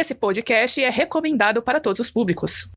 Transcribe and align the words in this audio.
Esse 0.00 0.14
podcast 0.14 0.80
é 0.80 0.88
recomendado 0.90 1.60
para 1.60 1.80
todos 1.80 1.98
os 1.98 2.08
públicos. 2.08 2.70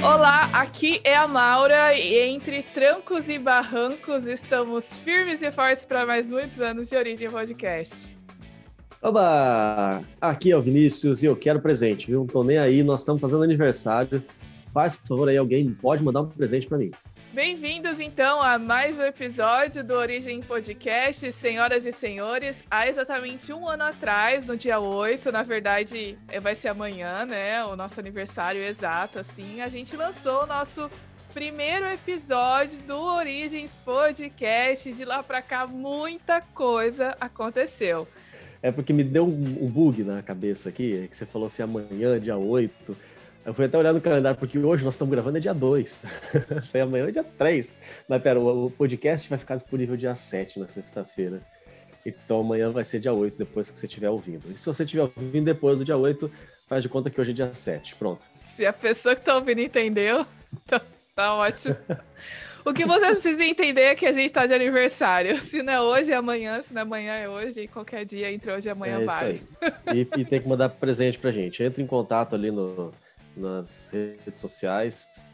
Olá, 0.00 0.44
aqui 0.52 1.00
é 1.02 1.16
a 1.16 1.26
Maura 1.26 1.98
e 1.98 2.16
entre 2.28 2.62
trancos 2.62 3.28
e 3.28 3.40
barrancos 3.40 4.28
estamos 4.28 4.96
firmes 4.98 5.42
e 5.42 5.50
fortes 5.50 5.84
para 5.84 6.06
mais 6.06 6.30
muitos 6.30 6.60
anos 6.60 6.88
de 6.88 6.96
Origem 6.96 7.28
Podcast. 7.28 8.16
Oba! 9.02 10.00
Aqui 10.20 10.52
é 10.52 10.56
o 10.56 10.62
Vinícius 10.62 11.24
e 11.24 11.26
eu 11.26 11.34
quero 11.34 11.60
presente, 11.60 12.06
viu? 12.06 12.20
Não 12.20 12.26
tô 12.28 12.44
nem 12.44 12.58
aí, 12.58 12.84
nós 12.84 13.00
estamos 13.00 13.20
fazendo 13.20 13.42
aniversário. 13.42 14.22
Faz 14.72 14.96
favor 15.08 15.28
aí, 15.28 15.36
alguém 15.36 15.74
pode 15.74 16.04
mandar 16.04 16.20
um 16.20 16.28
presente 16.28 16.68
para 16.68 16.78
mim. 16.78 16.92
Bem-vindos 17.32 17.98
então 17.98 18.42
a 18.42 18.58
mais 18.58 18.98
um 18.98 19.04
episódio 19.04 19.82
do 19.82 19.94
Origem 19.94 20.42
Podcast, 20.42 21.32
senhoras 21.32 21.86
e 21.86 21.90
senhores. 21.90 22.62
Há 22.70 22.86
exatamente 22.86 23.54
um 23.54 23.66
ano 23.66 23.84
atrás, 23.84 24.44
no 24.44 24.54
dia 24.54 24.78
8, 24.78 25.32
na 25.32 25.42
verdade 25.42 26.18
é, 26.28 26.38
vai 26.38 26.54
ser 26.54 26.68
amanhã, 26.68 27.24
né? 27.24 27.64
O 27.64 27.74
nosso 27.74 27.98
aniversário 27.98 28.62
exato, 28.62 29.18
assim, 29.18 29.62
a 29.62 29.68
gente 29.68 29.96
lançou 29.96 30.42
o 30.42 30.46
nosso 30.46 30.90
primeiro 31.32 31.86
episódio 31.86 32.78
do 32.80 33.00
Origens 33.00 33.72
Podcast. 33.82 34.92
De 34.92 35.04
lá 35.06 35.22
para 35.22 35.40
cá, 35.40 35.66
muita 35.66 36.42
coisa 36.42 37.16
aconteceu. 37.18 38.06
É 38.62 38.70
porque 38.70 38.92
me 38.92 39.02
deu 39.02 39.24
um, 39.24 39.70
bug 39.70 40.04
na 40.04 40.22
cabeça 40.22 40.68
aqui, 40.68 41.08
que 41.08 41.16
você 41.16 41.24
falou 41.24 41.46
assim 41.46 41.62
amanhã, 41.62 42.20
dia 42.20 42.36
8. 42.36 42.94
Eu 43.44 43.52
fui 43.52 43.64
até 43.64 43.76
olhar 43.76 43.92
no 43.92 44.00
calendário, 44.00 44.38
porque 44.38 44.56
hoje 44.56 44.84
nós 44.84 44.94
estamos 44.94 45.12
gravando 45.12 45.36
é 45.36 45.40
dia 45.40 45.52
2. 45.52 46.04
Foi 46.70 46.80
amanhã 46.80 47.08
é 47.08 47.10
dia 47.10 47.24
3. 47.24 47.76
Mas 48.08 48.22
pera, 48.22 48.38
o, 48.38 48.70
podcast 48.70 49.28
vai 49.28 49.38
ficar 49.38 49.56
disponível 49.56 49.96
dia 49.96 50.14
7, 50.14 50.60
na 50.60 50.68
sexta-feira. 50.68 51.42
Então 52.06 52.40
amanhã 52.40 52.70
vai 52.70 52.84
ser 52.84 53.00
dia 53.00 53.12
8, 53.12 53.36
depois 53.36 53.70
que 53.70 53.78
você 53.78 53.86
estiver 53.86 54.10
ouvindo. 54.10 54.50
E 54.50 54.56
se 54.56 54.64
você 54.64 54.84
estiver 54.84 55.02
ouvindo 55.02 55.44
depois 55.44 55.78
do 55.78 55.84
dia 55.84 55.96
8, 55.96 56.30
faz 56.68 56.82
de 56.84 56.88
conta 56.88 57.10
que 57.10 57.20
hoje 57.20 57.32
é 57.32 57.34
dia 57.34 57.52
7. 57.52 57.96
Pronto. 57.96 58.24
Se 58.38 58.64
a 58.64 58.72
pessoa 58.72 59.14
que 59.16 59.22
está 59.22 59.34
ouvindo 59.34 59.60
entendeu, 59.60 60.24
tá, 60.66 60.80
tá 61.14 61.34
ótimo. 61.34 61.76
O 62.64 62.72
que 62.72 62.84
você 62.84 63.06
precisa 63.06 63.44
entender 63.44 63.82
é 63.82 63.94
que 63.96 64.06
a 64.06 64.12
gente 64.12 64.26
está 64.26 64.46
de 64.46 64.54
aniversário. 64.54 65.40
Se 65.42 65.64
não 65.64 65.72
é 65.72 65.80
hoje, 65.80 66.12
é 66.12 66.14
amanhã. 66.14 66.62
Se 66.62 66.72
não 66.72 66.80
é 66.80 66.82
amanhã, 66.82 67.12
é 67.14 67.28
hoje. 67.28 67.62
E 67.62 67.68
qualquer 67.68 68.04
dia 68.04 68.30
entre 68.30 68.52
hoje 68.52 68.68
e 68.68 68.70
amanhã 68.70 69.00
é 69.00 69.04
vai. 69.04 69.42
E, 69.92 70.00
e, 70.16 70.24
tem 70.24 70.40
que 70.40 70.48
mandar 70.48 70.68
presente 70.68 71.18
pra 71.18 71.32
gente. 71.32 71.60
Entra 71.60 71.82
em 71.82 71.86
contato 71.88 72.36
ali 72.36 72.52
no, 72.52 72.92
nas 73.36 73.90
redes 73.90 74.38
sociais 74.38 75.24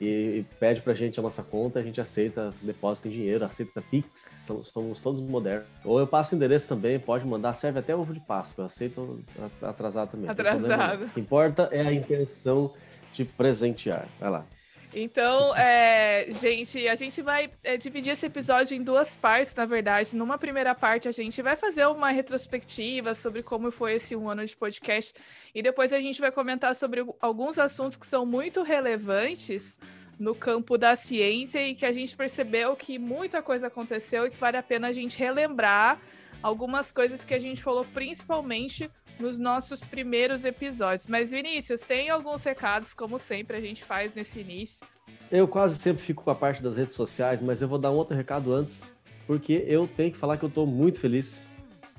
e 0.00 0.44
pede 0.58 0.80
pra 0.80 0.94
gente 0.94 1.20
a 1.20 1.22
nossa 1.22 1.44
conta, 1.44 1.78
a 1.78 1.82
gente 1.82 2.00
aceita 2.00 2.52
depósito 2.60 3.06
em 3.06 3.12
dinheiro, 3.12 3.44
aceita 3.44 3.80
Pix, 3.80 4.44
somos 4.64 5.00
todos 5.00 5.20
modernos. 5.20 5.68
Ou 5.84 6.00
eu 6.00 6.08
passo 6.08 6.34
o 6.34 6.36
endereço 6.36 6.68
também, 6.68 6.98
pode 6.98 7.24
mandar, 7.24 7.54
serve 7.54 7.78
até 7.78 7.94
ovo 7.94 8.12
de 8.12 8.18
Páscoa, 8.18 8.62
eu 8.62 8.66
aceito 8.66 9.24
atrasado 9.62 10.10
também. 10.10 10.28
Atrasado. 10.28 11.04
O 11.04 11.10
que 11.10 11.20
importa 11.20 11.68
é 11.70 11.82
a 11.82 11.92
intenção 11.92 12.74
de 13.12 13.24
presentear. 13.24 14.08
Vai 14.18 14.30
lá. 14.30 14.46
Então, 14.94 15.56
é, 15.56 16.26
gente, 16.28 16.86
a 16.86 16.94
gente 16.94 17.22
vai 17.22 17.50
é, 17.64 17.78
dividir 17.78 18.12
esse 18.12 18.26
episódio 18.26 18.76
em 18.76 18.82
duas 18.82 19.16
partes, 19.16 19.54
na 19.54 19.64
verdade. 19.64 20.14
Numa 20.14 20.36
primeira 20.36 20.74
parte, 20.74 21.08
a 21.08 21.12
gente 21.12 21.40
vai 21.40 21.56
fazer 21.56 21.86
uma 21.86 22.10
retrospectiva 22.10 23.14
sobre 23.14 23.42
como 23.42 23.70
foi 23.70 23.94
esse 23.94 24.14
um 24.14 24.28
ano 24.28 24.44
de 24.44 24.54
podcast. 24.54 25.14
E 25.54 25.62
depois 25.62 25.94
a 25.94 26.00
gente 26.00 26.20
vai 26.20 26.30
comentar 26.30 26.74
sobre 26.74 27.02
alguns 27.20 27.58
assuntos 27.58 27.96
que 27.96 28.06
são 28.06 28.26
muito 28.26 28.62
relevantes 28.62 29.78
no 30.18 30.34
campo 30.34 30.76
da 30.76 30.94
ciência 30.94 31.66
e 31.66 31.74
que 31.74 31.86
a 31.86 31.92
gente 31.92 32.14
percebeu 32.14 32.76
que 32.76 32.98
muita 32.98 33.40
coisa 33.40 33.68
aconteceu 33.68 34.26
e 34.26 34.30
que 34.30 34.36
vale 34.36 34.58
a 34.58 34.62
pena 34.62 34.88
a 34.88 34.92
gente 34.92 35.18
relembrar 35.18 35.98
algumas 36.42 36.92
coisas 36.92 37.24
que 37.24 37.32
a 37.32 37.38
gente 37.38 37.62
falou, 37.62 37.84
principalmente 37.94 38.90
nos 39.22 39.38
nossos 39.38 39.80
primeiros 39.80 40.44
episódios. 40.44 41.06
Mas, 41.06 41.30
Vinícius, 41.30 41.80
tem 41.80 42.10
alguns 42.10 42.42
recados, 42.42 42.92
como 42.92 43.18
sempre 43.18 43.56
a 43.56 43.60
gente 43.60 43.82
faz 43.82 44.12
nesse 44.12 44.40
início. 44.40 44.84
Eu 45.30 45.48
quase 45.48 45.76
sempre 45.76 46.02
fico 46.02 46.22
com 46.24 46.30
a 46.30 46.34
parte 46.34 46.62
das 46.62 46.76
redes 46.76 46.94
sociais, 46.94 47.40
mas 47.40 47.62
eu 47.62 47.68
vou 47.68 47.78
dar 47.78 47.90
um 47.90 47.94
outro 47.94 48.14
recado 48.14 48.52
antes, 48.52 48.84
porque 49.26 49.64
eu 49.66 49.88
tenho 49.88 50.12
que 50.12 50.18
falar 50.18 50.36
que 50.36 50.44
eu 50.44 50.48
estou 50.48 50.66
muito 50.66 50.98
feliz, 50.98 51.46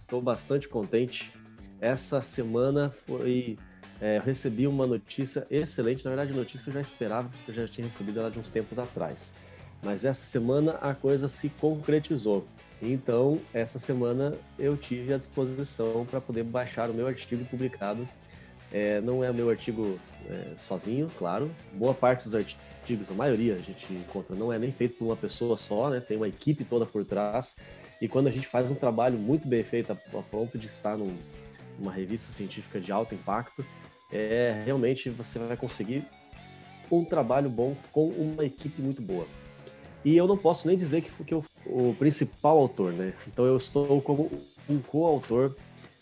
estou 0.01 0.21
bastante 0.21 0.67
contente. 0.69 1.33
Essa 1.81 2.21
semana 2.21 2.91
foi. 2.91 3.57
É, 4.01 4.19
recebi 4.19 4.67
uma 4.67 4.85
notícia 4.85 5.47
excelente. 5.49 6.03
Na 6.03 6.11
verdade, 6.11 6.33
a 6.33 6.35
notícia 6.35 6.69
eu 6.69 6.73
já 6.73 6.81
esperava, 6.81 7.31
eu 7.47 7.53
já 7.53 7.67
tinha 7.67 7.85
recebido 7.85 8.19
ela 8.19 8.29
de 8.29 8.37
uns 8.37 8.51
tempos 8.51 8.77
atrás. 8.77 9.33
Mas 9.83 10.05
essa 10.05 10.23
semana 10.23 10.73
a 10.81 10.93
coisa 10.93 11.27
se 11.27 11.49
concretizou. 11.49 12.47
Então, 12.81 13.39
essa 13.53 13.79
semana 13.79 14.33
eu 14.57 14.75
tive 14.77 15.13
à 15.13 15.17
disposição 15.17 16.05
para 16.09 16.19
poder 16.19 16.43
baixar 16.43 16.89
o 16.89 16.93
meu 16.93 17.07
artigo 17.07 17.43
publicado. 17.45 18.07
É, 18.71 18.99
não 19.01 19.23
é 19.23 19.31
meu 19.31 19.49
artigo 19.49 19.99
é, 20.29 20.53
sozinho, 20.57 21.09
claro. 21.17 21.51
Boa 21.73 21.93
parte 21.93 22.23
dos 22.25 22.33
artigos, 22.33 23.11
a 23.11 23.13
maioria 23.13 23.55
a 23.55 23.59
gente 23.59 23.93
encontra, 23.93 24.35
não 24.35 24.51
é 24.51 24.57
nem 24.57 24.71
feito 24.71 24.97
por 24.97 25.05
uma 25.05 25.15
pessoa 25.15 25.55
só, 25.55 25.89
né? 25.89 25.99
Tem 25.99 26.17
uma 26.17 26.27
equipe 26.27 26.63
toda 26.63 26.85
por 26.85 27.05
trás. 27.05 27.57
E 28.01 28.07
quando 28.07 28.27
a 28.27 28.31
gente 28.31 28.47
faz 28.47 28.71
um 28.71 28.75
trabalho 28.75 29.17
muito 29.17 29.47
bem 29.47 29.63
feito, 29.63 29.91
a, 29.91 29.95
ponto 30.23 30.57
de 30.57 30.67
estar 30.67 30.97
num, 30.97 31.15
numa 31.77 31.91
revista 31.91 32.31
científica 32.31 32.81
de 32.81 32.91
alto 32.91 33.13
impacto, 33.13 33.65
é, 34.11 34.61
realmente 34.65 35.09
você 35.09 35.39
vai 35.39 35.55
conseguir 35.55 36.03
um 36.91 37.05
trabalho 37.05 37.49
bom 37.49 37.75
com 37.91 38.09
uma 38.09 38.43
equipe 38.43 38.81
muito 38.81 39.01
boa. 39.01 39.25
E 40.03 40.17
eu 40.17 40.27
não 40.27 40.37
posso 40.37 40.67
nem 40.67 40.77
dizer 40.77 41.01
que, 41.01 41.23
que 41.23 41.33
eu 41.33 41.43
o 41.65 41.95
principal 41.97 42.57
autor, 42.57 42.91
né? 42.91 43.13
Então 43.27 43.45
eu 43.45 43.57
estou 43.57 44.01
como 44.01 44.29
um 44.69 44.79
coautor. 44.79 45.55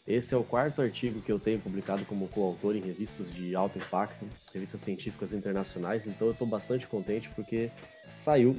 Esse 0.08 0.34
é 0.34 0.38
o 0.38 0.44
quarto 0.44 0.82
artigo 0.82 1.22
que 1.22 1.32
eu 1.32 1.40
tenho 1.40 1.60
publicado 1.60 2.04
como 2.06 2.28
coautor 2.28 2.76
em 2.76 2.82
revistas 2.82 3.32
de 3.32 3.56
alto 3.56 3.78
impacto, 3.78 4.26
revistas 4.54 4.82
científicas 4.82 5.32
internacionais. 5.34 6.08
Então 6.08 6.28
eu 6.28 6.34
estou 6.34 6.48
bastante 6.48 6.88
contente 6.88 7.30
porque 7.36 7.70
saiu. 8.16 8.58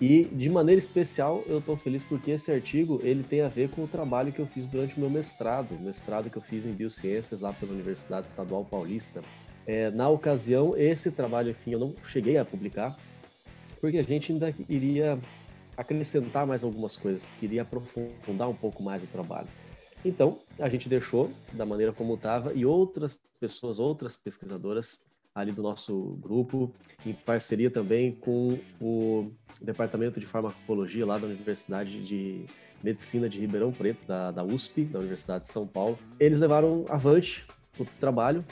E 0.00 0.24
de 0.24 0.50
maneira 0.50 0.80
especial 0.80 1.44
eu 1.46 1.58
estou 1.58 1.76
feliz 1.76 2.02
porque 2.02 2.32
esse 2.32 2.50
artigo 2.50 3.00
ele 3.04 3.22
tem 3.22 3.42
a 3.42 3.48
ver 3.48 3.70
com 3.70 3.84
o 3.84 3.86
trabalho 3.86 4.32
que 4.32 4.40
eu 4.40 4.46
fiz 4.46 4.66
durante 4.66 4.96
o 4.96 5.00
meu 5.00 5.08
mestrado, 5.08 5.78
mestrado 5.78 6.28
que 6.28 6.36
eu 6.36 6.42
fiz 6.42 6.66
em 6.66 6.72
biociências 6.72 7.40
lá 7.40 7.52
pela 7.52 7.72
Universidade 7.72 8.26
Estadual 8.26 8.64
Paulista. 8.64 9.22
É, 9.64 9.92
na 9.92 10.08
ocasião, 10.08 10.76
esse 10.76 11.12
trabalho, 11.12 11.50
enfim, 11.50 11.74
eu 11.74 11.78
não 11.78 11.94
cheguei 12.04 12.36
a 12.36 12.44
publicar, 12.44 12.98
porque 13.82 13.98
a 13.98 14.02
gente 14.04 14.30
ainda 14.30 14.54
iria 14.68 15.18
acrescentar 15.76 16.46
mais 16.46 16.62
algumas 16.62 16.96
coisas, 16.96 17.34
queria 17.34 17.62
aprofundar 17.62 18.48
um 18.48 18.54
pouco 18.54 18.80
mais 18.80 19.02
o 19.02 19.08
trabalho. 19.08 19.48
Então, 20.04 20.38
a 20.60 20.68
gente 20.68 20.88
deixou 20.88 21.32
da 21.52 21.66
maneira 21.66 21.92
como 21.92 22.14
estava 22.14 22.54
e 22.54 22.64
outras 22.64 23.20
pessoas, 23.40 23.80
outras 23.80 24.16
pesquisadoras 24.16 25.04
ali 25.34 25.50
do 25.50 25.62
nosso 25.62 26.16
grupo, 26.20 26.72
em 27.04 27.12
parceria 27.12 27.70
também 27.70 28.12
com 28.12 28.56
o 28.80 29.32
Departamento 29.60 30.20
de 30.20 30.26
Farmacologia 30.26 31.04
lá 31.04 31.18
da 31.18 31.26
Universidade 31.26 32.04
de 32.04 32.46
Medicina 32.84 33.28
de 33.28 33.40
Ribeirão 33.40 33.72
Preto, 33.72 34.06
da, 34.06 34.30
da 34.30 34.44
USP, 34.44 34.84
da 34.84 35.00
Universidade 35.00 35.44
de 35.44 35.50
São 35.50 35.66
Paulo. 35.66 35.98
Eles 36.20 36.40
levaram 36.40 36.84
avante 36.88 37.46
o 37.78 37.84
trabalho, 37.98 38.44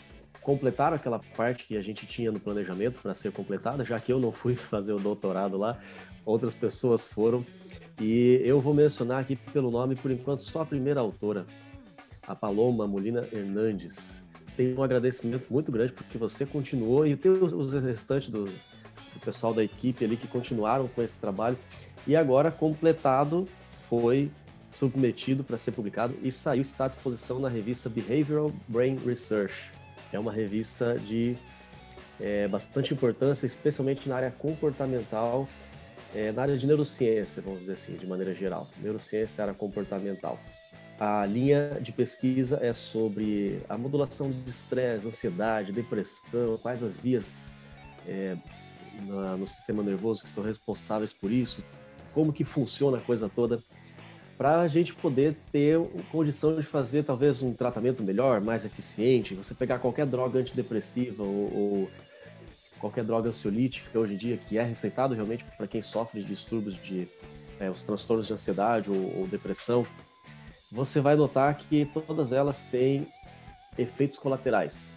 completaram 0.43 0.97
aquela 0.97 1.19
parte 1.37 1.65
que 1.65 1.77
a 1.77 1.83
gente 1.83 2.07
tinha 2.07 2.33
no 2.33 2.41
planejamento 2.41 3.01
para 3.01 3.15
ser 3.15 3.33
completada, 3.33 3.85
já 3.85 3.99
que 4.01 4.13
eu 4.13 4.19
não 4.19 4.33
fui 4.33 4.55
fazer 4.57 4.93
o 4.93 4.99
doutorado 4.99 5.57
lá, 5.57 5.79
outras 6.25 6.55
pessoas 6.55 7.07
foram. 7.07 7.45
E 8.01 8.41
eu 8.45 8.61
vou 8.61 8.73
mencionar 8.73 9.21
aqui 9.21 9.37
pelo 9.37 9.71
nome, 9.71 9.95
por 9.95 10.11
enquanto, 10.11 10.43
só 10.43 10.63
a 10.63 10.67
primeira 10.67 11.01
autora, 11.01 11.47
a 12.27 12.35
Paloma 12.35 12.87
Molina 12.87 13.29
Hernandes. 13.33 14.23
Tenho 14.57 14.79
um 14.79 14.83
agradecimento 14.83 15.47
muito 15.51 15.71
grande 15.71 15.93
porque 15.93 16.17
você 16.17 16.45
continuou 16.47 17.07
e 17.07 17.17
tem 17.17 17.31
os, 17.31 17.73
restantes 17.75 18.31
do, 18.31 18.47
do 18.47 19.21
pessoal 19.23 19.53
da 19.53 19.63
equipe 19.63 20.05
ali 20.05 20.17
que 20.17 20.27
continuaram 20.27 20.89
com 20.89 21.03
esse 21.03 21.21
trabalho. 21.21 21.59
E 22.07 22.17
agora, 22.17 22.51
completado, 22.51 23.47
foi 23.89 24.31
submetido 24.71 25.43
para 25.45 25.59
ser 25.59 25.73
publicado 25.73 26.15
e 26.23 26.31
saiu, 26.31 26.63
está 26.63 26.85
à 26.85 26.89
disposição 26.89 27.39
na 27.39 27.49
revista 27.49 27.89
Behavioral 27.89 28.53
Brain 28.69 28.97
Research. 29.05 29.80
É 30.13 30.19
uma 30.19 30.33
revista 30.33 30.99
de 30.99 31.37
é, 32.19 32.47
bastante 32.49 32.93
importância, 32.93 33.47
especialmente 33.47 34.09
na 34.09 34.17
área 34.17 34.31
comportamental 34.31 35.49
é, 36.15 36.33
na 36.33 36.43
área 36.43 36.59
de 36.59 36.67
neurociência, 36.67 37.43
vamos 37.43 37.61
dizer 37.61 37.75
assim, 37.75 37.97
de 37.97 38.07
maneira 38.07 38.35
geral. 38.35 38.69
Neurociência, 38.79 39.43
área 39.43 39.55
comportamental. 39.55 40.39
A 40.99 41.25
linha 41.25 41.79
de 41.81 41.93
pesquisa 41.93 42.59
é 42.61 42.73
sobre 42.73 43.63
a 43.69 43.79
modulação 43.79 44.31
de 44.31 44.51
estresse, 44.51 45.07
ansiedade, 45.07 45.73
depressão, 45.73 46.59
quais 46.59 46.83
as 46.83 46.99
vias 46.99 47.49
é, 48.07 48.37
na, 49.07 49.37
no 49.37 49.47
sistema 49.47 49.83
nervoso 49.83 50.23
que 50.23 50.29
estão 50.29 50.45
responsáveis 50.45 51.13
por 51.13 51.31
isso, 51.31 51.65
como 52.13 52.33
que 52.33 52.45
funciona 52.45 52.99
a 52.99 53.01
coisa 53.01 53.29
toda, 53.29 53.63
para 54.41 54.61
a 54.61 54.69
gente 54.69 54.95
poder 54.95 55.37
ter 55.53 55.79
condição 56.11 56.57
de 56.57 56.63
fazer 56.63 57.03
talvez 57.03 57.43
um 57.43 57.53
tratamento 57.53 58.03
melhor, 58.03 58.41
mais 58.41 58.65
eficiente. 58.65 59.35
Você 59.35 59.55
pegar 59.55 59.79
qualquer 59.81 60.07
droga 60.07 60.39
antidepressiva 60.39 61.23
ou, 61.23 61.55
ou 61.55 61.91
qualquer 62.79 63.05
droga 63.05 63.29
ansiolítica 63.29 63.99
hoje 63.99 64.15
em 64.15 64.17
dia, 64.17 64.39
que 64.39 64.57
é 64.57 64.63
receitado 64.63 65.15
realmente 65.15 65.45
para 65.59 65.67
quem 65.67 65.83
sofre 65.83 66.23
de 66.23 66.29
distúrbios 66.29 66.75
de 66.83 67.07
é, 67.61 67.69
os 67.69 67.83
transtornos 67.83 68.27
de 68.27 68.33
ansiedade 68.33 68.91
ou, 68.91 69.19
ou 69.19 69.27
depressão, 69.27 69.87
você 70.73 71.01
vai 71.01 71.17
notar 71.17 71.55
que 71.59 71.85
todas 71.93 72.33
elas 72.33 72.65
têm 72.65 73.07
efeitos 73.77 74.17
colaterais. 74.17 74.91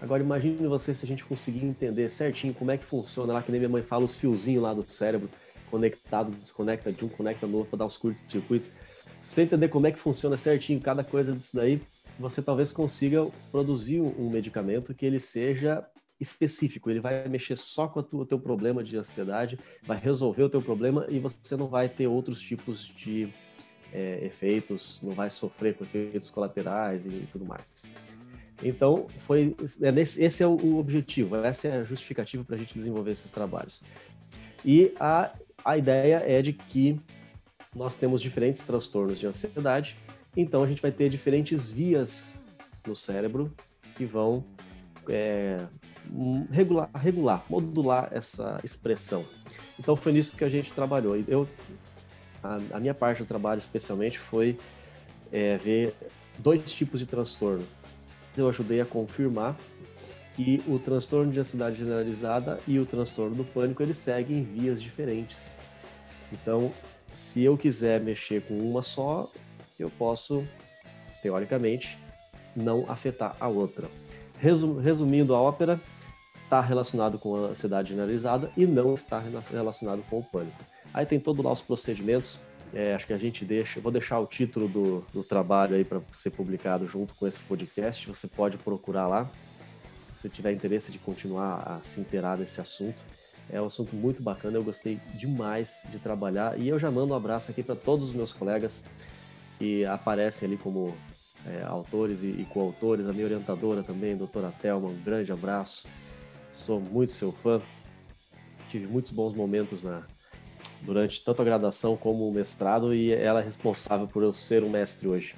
Agora 0.00 0.20
imagine 0.20 0.66
você 0.66 0.92
se 0.92 1.04
a 1.04 1.08
gente 1.08 1.24
conseguir 1.24 1.64
entender 1.64 2.08
certinho 2.08 2.52
como 2.52 2.72
é 2.72 2.76
que 2.76 2.84
funciona 2.84 3.34
lá, 3.34 3.40
que 3.40 3.52
nem 3.52 3.60
minha 3.60 3.70
mãe 3.70 3.84
fala, 3.84 4.04
os 4.04 4.16
fiozinhos 4.16 4.64
lá 4.64 4.74
do 4.74 4.82
cérebro, 4.90 5.30
conectado, 5.70 6.30
desconecta 6.32 6.92
de 6.92 7.04
um, 7.04 7.08
conecta 7.08 7.46
no 7.46 7.58
outro 7.58 7.70
para 7.70 7.78
dar 7.80 7.86
os 7.86 7.96
curtos 7.96 8.24
de 8.24 8.30
circuito. 8.30 8.70
Se 9.18 9.34
você 9.34 9.42
entender 9.42 9.68
como 9.68 9.86
é 9.86 9.92
que 9.92 9.98
funciona 9.98 10.36
certinho 10.36 10.80
cada 10.80 11.02
coisa 11.02 11.32
disso 11.32 11.56
daí, 11.56 11.80
você 12.18 12.42
talvez 12.42 12.70
consiga 12.70 13.26
produzir 13.50 14.00
um 14.00 14.30
medicamento 14.30 14.94
que 14.94 15.04
ele 15.04 15.18
seja 15.18 15.84
específico, 16.20 16.90
ele 16.90 17.00
vai 17.00 17.28
mexer 17.28 17.56
só 17.56 17.88
com 17.88 18.00
o 18.00 18.24
teu 18.24 18.38
problema 18.38 18.84
de 18.84 18.96
ansiedade, 18.96 19.58
vai 19.82 19.98
resolver 19.98 20.44
o 20.44 20.48
teu 20.48 20.62
problema 20.62 21.06
e 21.08 21.18
você 21.18 21.56
não 21.56 21.66
vai 21.66 21.88
ter 21.88 22.06
outros 22.06 22.40
tipos 22.40 22.86
de 22.86 23.28
é, 23.92 24.24
efeitos, 24.24 25.00
não 25.02 25.12
vai 25.12 25.30
sofrer 25.30 25.74
com 25.74 25.84
efeitos 25.84 26.30
colaterais 26.30 27.04
e 27.06 27.28
tudo 27.32 27.44
mais. 27.44 27.64
Então, 28.62 29.08
foi, 29.26 29.54
é 29.82 29.90
nesse, 29.90 30.22
esse 30.22 30.42
é 30.42 30.46
o 30.46 30.76
objetivo, 30.78 31.36
essa 31.36 31.68
é 31.68 31.76
a 31.78 31.84
justificativa 31.84 32.44
para 32.44 32.56
a 32.56 32.58
gente 32.58 32.74
desenvolver 32.74 33.10
esses 33.10 33.30
trabalhos. 33.30 33.82
E 34.64 34.94
a, 34.98 35.32
a 35.64 35.76
ideia 35.76 36.22
é 36.26 36.42
de 36.42 36.52
que 36.52 37.00
nós 37.74 37.96
temos 37.96 38.20
diferentes 38.20 38.62
transtornos 38.62 39.18
de 39.18 39.26
ansiedade, 39.26 39.96
então 40.36 40.62
a 40.62 40.66
gente 40.66 40.82
vai 40.82 40.92
ter 40.92 41.08
diferentes 41.08 41.70
vias 41.70 42.46
no 42.86 42.94
cérebro 42.94 43.52
que 43.96 44.04
vão 44.04 44.44
é, 45.08 45.66
regular, 46.50 46.90
regular, 46.94 47.44
modular 47.48 48.08
essa 48.12 48.60
expressão. 48.62 49.24
Então 49.78 49.96
foi 49.96 50.12
nisso 50.12 50.36
que 50.36 50.44
a 50.44 50.48
gente 50.48 50.72
trabalhou. 50.72 51.16
Eu, 51.26 51.48
a, 52.42 52.60
a 52.72 52.80
minha 52.80 52.94
parte 52.94 53.22
do 53.22 53.26
trabalho 53.26 53.58
especialmente 53.58 54.18
foi 54.18 54.58
é, 55.32 55.56
ver 55.56 55.94
dois 56.38 56.70
tipos 56.70 57.00
de 57.00 57.06
transtorno. 57.06 57.66
Eu 58.36 58.48
ajudei 58.48 58.80
a 58.80 58.86
confirmar 58.86 59.56
que 60.34 60.62
o 60.66 60.78
transtorno 60.78 61.32
de 61.32 61.38
ansiedade 61.38 61.76
generalizada 61.76 62.60
e 62.66 62.78
o 62.78 62.86
transtorno 62.86 63.36
do 63.36 63.44
pânico 63.44 63.82
eles 63.82 63.98
seguem 63.98 64.42
vias 64.42 64.82
diferentes. 64.82 65.56
Então, 66.32 66.72
se 67.12 67.42
eu 67.42 67.56
quiser 67.56 68.00
mexer 68.00 68.42
com 68.42 68.58
uma 68.58 68.82
só, 68.82 69.30
eu 69.78 69.88
posso, 69.90 70.46
teoricamente, 71.22 71.96
não 72.56 72.84
afetar 72.90 73.36
a 73.38 73.48
outra. 73.48 73.88
Resumindo 74.36 75.34
a 75.34 75.40
ópera, 75.40 75.80
está 76.42 76.60
relacionado 76.60 77.18
com 77.18 77.36
a 77.36 77.48
ansiedade 77.48 77.90
generalizada 77.90 78.50
e 78.56 78.66
não 78.66 78.94
está 78.94 79.22
relacionado 79.50 80.02
com 80.10 80.18
o 80.18 80.24
pânico. 80.24 80.64
Aí 80.92 81.06
tem 81.06 81.18
todo 81.18 81.42
lá 81.42 81.52
os 81.52 81.62
procedimentos. 81.62 82.38
É, 82.72 82.94
acho 82.94 83.06
que 83.06 83.12
a 83.12 83.18
gente 83.18 83.44
deixa, 83.44 83.80
vou 83.80 83.92
deixar 83.92 84.18
o 84.18 84.26
título 84.26 84.68
do, 84.68 85.04
do 85.12 85.22
trabalho 85.22 85.76
aí 85.76 85.84
para 85.84 86.00
ser 86.10 86.30
publicado 86.30 86.86
junto 86.88 87.14
com 87.14 87.26
esse 87.26 87.38
podcast. 87.40 88.06
Você 88.08 88.26
pode 88.26 88.58
procurar 88.58 89.06
lá, 89.06 89.30
você 90.24 90.28
tiver 90.30 90.52
interesse 90.52 90.90
de 90.90 90.98
continuar 90.98 91.62
a 91.66 91.80
se 91.82 92.00
inteirar 92.00 92.36
desse 92.36 92.60
assunto. 92.60 93.04
É 93.50 93.60
um 93.60 93.66
assunto 93.66 93.94
muito 93.94 94.22
bacana, 94.22 94.56
eu 94.56 94.64
gostei 94.64 94.98
demais 95.14 95.86
de 95.90 95.98
trabalhar 95.98 96.58
e 96.58 96.66
eu 96.66 96.78
já 96.78 96.90
mando 96.90 97.12
um 97.12 97.16
abraço 97.16 97.50
aqui 97.50 97.62
para 97.62 97.76
todos 97.76 98.06
os 98.06 98.14
meus 98.14 98.32
colegas 98.32 98.84
que 99.58 99.84
aparecem 99.84 100.48
ali 100.48 100.56
como 100.56 100.96
é, 101.46 101.62
autores 101.64 102.22
e, 102.22 102.28
e 102.28 102.46
coautores, 102.46 103.06
a 103.06 103.12
minha 103.12 103.26
orientadora 103.26 103.82
também, 103.82 104.16
doutora 104.16 104.50
Thelma, 104.62 104.88
um 104.88 105.02
grande 105.02 105.30
abraço. 105.30 105.86
Sou 106.54 106.80
muito 106.80 107.12
seu 107.12 107.30
fã. 107.30 107.60
Tive 108.70 108.86
muitos 108.86 109.10
bons 109.10 109.34
momentos 109.34 109.82
na, 109.82 110.04
durante 110.80 111.22
tanto 111.22 111.42
a 111.42 111.44
graduação 111.44 111.98
como 111.98 112.26
o 112.26 112.32
mestrado 112.32 112.94
e 112.94 113.12
ela 113.12 113.40
é 113.40 113.44
responsável 113.44 114.08
por 114.08 114.22
eu 114.22 114.32
ser 114.32 114.64
um 114.64 114.70
mestre 114.70 115.06
hoje. 115.06 115.34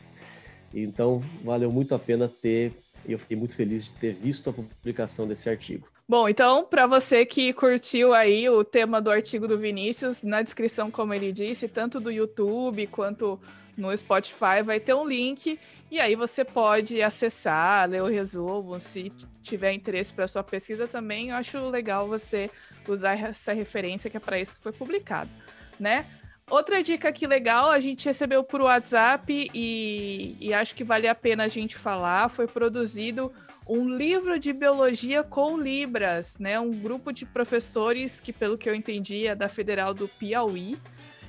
Então, 0.72 1.20
valeu 1.42 1.72
muito 1.72 1.94
a 1.94 1.98
pena 1.98 2.28
ter, 2.28 2.72
e 3.06 3.12
eu 3.12 3.19
fiquei 3.19 3.37
muito 3.37 3.55
feliz 3.55 3.85
de 3.85 3.93
ter 3.93 4.14
visto 4.14 4.50
a 4.50 4.53
publicação 4.53 5.26
desse 5.26 5.49
artigo. 5.49 5.88
Bom, 6.08 6.29
então, 6.29 6.64
para 6.64 6.87
você 6.87 7.26
que 7.26 7.53
curtiu 7.53 8.14
aí 8.14 8.49
o 8.49 8.62
tema 8.62 9.00
do 9.00 9.11
artigo 9.11 9.49
do 9.49 9.58
Vinícius, 9.58 10.23
na 10.23 10.41
descrição, 10.41 10.91
como 10.91 11.12
ele 11.12 11.32
disse, 11.32 11.67
tanto 11.67 11.99
do 11.99 12.12
YouTube 12.12 12.87
quanto 12.87 13.41
no 13.76 13.94
Spotify, 13.97 14.62
vai 14.64 14.81
ter 14.81 14.94
um 14.94 15.06
link 15.06 15.58
e 15.91 16.00
aí 16.00 16.14
você 16.14 16.44
pode 16.44 17.03
acessar, 17.03 17.88
ler 17.88 18.03
o 18.03 18.06
resumo, 18.06 18.81
se 18.81 19.12
tiver 19.43 19.73
interesse 19.73 20.14
para 20.14 20.26
sua 20.26 20.43
pesquisa 20.43 20.88
também, 20.88 21.31
eu 21.31 21.37
acho 21.37 21.58
legal 21.69 22.08
você 22.08 22.50
usar 22.88 23.19
essa 23.19 23.53
referência 23.53 24.08
que 24.08 24.17
é 24.17 24.20
para 24.20 24.41
isso 24.41 24.55
que 24.55 24.62
foi 24.62 24.73
publicado, 24.73 25.31
né? 25.79 26.06
Outra 26.48 26.81
dica 26.81 27.08
aqui 27.08 27.26
legal, 27.26 27.72
a 27.72 27.81
gente 27.81 28.06
recebeu 28.06 28.44
por 28.44 28.60
WhatsApp 28.60 29.50
e, 29.52 30.37
e 30.40 30.54
acho 30.54 30.76
que 30.76 30.84
vale 30.84 31.08
a 31.08 31.14
pena 31.14 31.43
a 31.43 31.48
gente 31.48 31.76
falar, 31.76 32.28
foi 32.28 32.46
produzido 32.46 33.32
um 33.69 33.88
livro 33.88 34.38
de 34.38 34.52
biologia 34.52 35.25
com 35.25 35.58
Libras, 35.58 36.38
né? 36.38 36.60
Um 36.60 36.70
grupo 36.70 37.12
de 37.12 37.26
professores 37.26 38.20
que, 38.20 38.32
pelo 38.32 38.56
que 38.56 38.70
eu 38.70 38.76
entendi, 38.76 39.26
é 39.26 39.34
da 39.34 39.48
Federal 39.48 39.93
do 39.93 40.06
Piauí. 40.06 40.78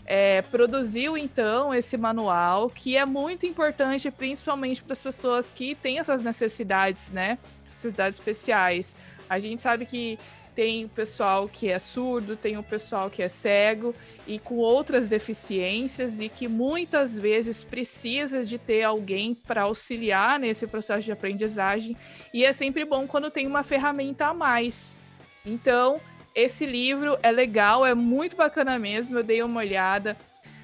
É, 0.05 0.43
produziu 0.43 1.17
então 1.17 1.73
esse 1.73 1.97
manual 1.97 2.69
que 2.69 2.95
é 2.95 3.03
muito 3.03 3.47
importante, 3.47 4.11
principalmente 4.11 4.83
para 4.83 4.93
as 4.93 5.01
pessoas 5.01 5.51
que 5.51 5.73
têm 5.73 5.97
essas 5.97 6.21
necessidades, 6.21 7.11
né? 7.11 7.39
Necessidades 7.71 8.19
especiais. 8.19 8.95
A 9.27 9.39
gente 9.39 9.63
sabe 9.63 9.87
que 9.87 10.19
tem 10.57 10.85
o 10.85 10.89
pessoal 10.89 11.47
que 11.47 11.69
é 11.69 11.77
surdo, 11.77 12.35
tem 12.35 12.57
o 12.57 12.63
pessoal 12.63 13.11
que 13.11 13.21
é 13.21 13.27
cego 13.27 13.93
e 14.25 14.39
com 14.39 14.55
outras 14.55 15.07
deficiências 15.07 16.19
e 16.19 16.27
que 16.27 16.47
muitas 16.47 17.15
vezes 17.15 17.63
precisa 17.63 18.43
de 18.43 18.57
ter 18.57 18.81
alguém 18.81 19.35
para 19.35 19.61
auxiliar 19.61 20.39
nesse 20.39 20.65
processo 20.65 21.03
de 21.03 21.11
aprendizagem 21.11 21.95
e 22.33 22.43
é 22.43 22.51
sempre 22.51 22.85
bom 22.85 23.05
quando 23.05 23.29
tem 23.29 23.45
uma 23.45 23.61
ferramenta 23.61 24.25
a 24.25 24.33
mais. 24.33 24.97
Então, 25.45 26.01
esse 26.33 26.65
livro 26.65 27.19
é 27.21 27.29
legal, 27.29 27.85
é 27.85 27.93
muito 27.93 28.35
bacana 28.35 28.79
mesmo, 28.79 29.15
eu 29.15 29.23
dei 29.23 29.43
uma 29.43 29.59
olhada. 29.59 30.17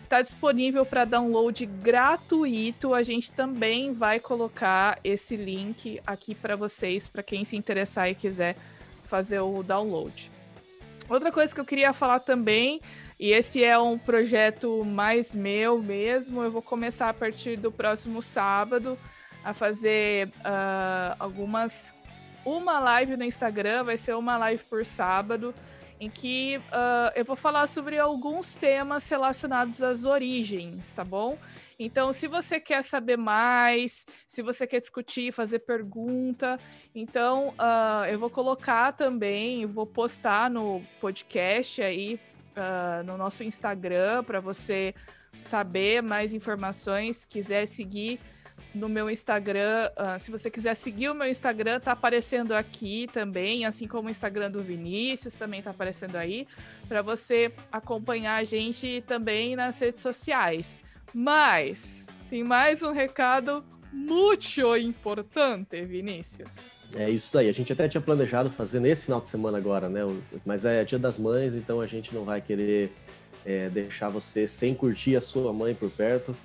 Está 0.03 0.23
disponível 0.23 0.85
para 0.85 1.05
download 1.05 1.65
gratuito. 1.65 2.93
A 2.93 3.01
gente 3.01 3.33
também 3.33 3.93
vai 3.93 4.19
colocar 4.19 4.99
esse 5.03 5.35
link 5.35 5.99
aqui 6.05 6.35
para 6.35 6.55
vocês, 6.55 7.09
para 7.09 7.23
quem 7.23 7.43
se 7.43 7.55
interessar 7.55 8.11
e 8.11 8.13
quiser 8.13 8.55
fazer 9.13 9.41
o 9.41 9.61
download. 9.61 10.31
Outra 11.07 11.31
coisa 11.31 11.53
que 11.53 11.61
eu 11.61 11.65
queria 11.65 11.93
falar 11.93 12.19
também, 12.21 12.81
e 13.19 13.31
esse 13.31 13.63
é 13.63 13.77
um 13.77 13.95
projeto 13.95 14.83
mais 14.83 15.35
meu 15.35 15.79
mesmo, 15.79 16.41
eu 16.41 16.49
vou 16.49 16.63
começar 16.63 17.09
a 17.09 17.13
partir 17.13 17.55
do 17.55 17.71
próximo 17.71 18.23
sábado 18.23 18.97
a 19.43 19.53
fazer 19.53 20.29
uh, 20.29 21.15
algumas. 21.19 21.93
Uma 22.43 22.79
live 22.79 23.15
no 23.15 23.23
Instagram, 23.23 23.83
vai 23.83 23.97
ser 23.97 24.15
uma 24.15 24.35
live 24.37 24.63
por 24.63 24.83
sábado, 24.83 25.53
em 25.99 26.09
que 26.09 26.57
uh, 26.57 27.13
eu 27.15 27.23
vou 27.23 27.35
falar 27.35 27.67
sobre 27.67 27.99
alguns 27.99 28.55
temas 28.55 29.07
relacionados 29.07 29.83
às 29.83 30.05
origens, 30.05 30.91
tá 30.91 31.03
bom? 31.03 31.37
Então, 31.85 32.13
se 32.13 32.27
você 32.27 32.61
quer 32.61 32.81
saber 32.81 33.17
mais, 33.17 34.05
se 34.25 34.41
você 34.41 34.65
quer 34.65 34.79
discutir, 34.79 35.33
fazer 35.33 35.59
pergunta, 35.59 36.57
então 36.95 37.49
uh, 37.49 38.05
eu 38.09 38.17
vou 38.17 38.29
colocar 38.29 38.93
também, 38.93 39.65
vou 39.65 39.85
postar 39.85 40.49
no 40.49 40.81
podcast 41.01 41.81
aí, 41.81 42.17
uh, 42.55 43.03
no 43.03 43.17
nosso 43.17 43.43
Instagram, 43.43 44.23
para 44.23 44.39
você 44.39 44.95
saber 45.35 46.01
mais 46.01 46.33
informações, 46.33 47.25
quiser 47.25 47.65
seguir 47.65 48.17
no 48.73 48.87
meu 48.87 49.09
Instagram. 49.09 49.91
Uh, 49.97 50.17
se 50.19 50.31
você 50.31 50.49
quiser 50.49 50.75
seguir 50.75 51.09
o 51.09 51.13
meu 51.13 51.27
Instagram, 51.27 51.81
tá 51.81 51.91
aparecendo 51.91 52.53
aqui 52.53 53.09
também, 53.11 53.65
assim 53.65 53.89
como 53.89 54.07
o 54.07 54.11
Instagram 54.11 54.49
do 54.49 54.63
Vinícius 54.63 55.33
também 55.33 55.61
tá 55.61 55.71
aparecendo 55.71 56.15
aí, 56.15 56.47
para 56.87 57.01
você 57.01 57.51
acompanhar 57.69 58.37
a 58.37 58.43
gente 58.45 59.03
também 59.05 59.53
nas 59.53 59.77
redes 59.81 60.01
sociais. 60.01 60.81
Mas 61.13 62.07
tem 62.29 62.43
mais 62.43 62.81
um 62.81 62.91
recado 62.91 63.63
muito 63.91 64.75
importante, 64.77 65.81
Vinícius. 65.85 66.55
É 66.95 67.09
isso 67.09 67.37
aí. 67.37 67.47
A 67.47 67.51
gente 67.51 67.71
até 67.71 67.87
tinha 67.87 68.01
planejado 68.01 68.49
fazer 68.49 68.79
nesse 68.79 69.05
final 69.05 69.21
de 69.21 69.27
semana 69.27 69.57
agora, 69.57 69.87
né? 69.87 70.01
Mas 70.45 70.65
é 70.65 70.83
Dia 70.83 70.97
das 70.97 71.17
Mães, 71.17 71.55
então 71.55 71.79
a 71.79 71.87
gente 71.87 72.13
não 72.13 72.23
vai 72.23 72.41
querer 72.41 72.91
é, 73.45 73.69
deixar 73.69 74.09
você 74.09 74.47
sem 74.47 74.73
curtir 74.73 75.15
a 75.15 75.21
sua 75.21 75.53
mãe 75.53 75.75
por 75.75 75.89
perto. 75.91 76.35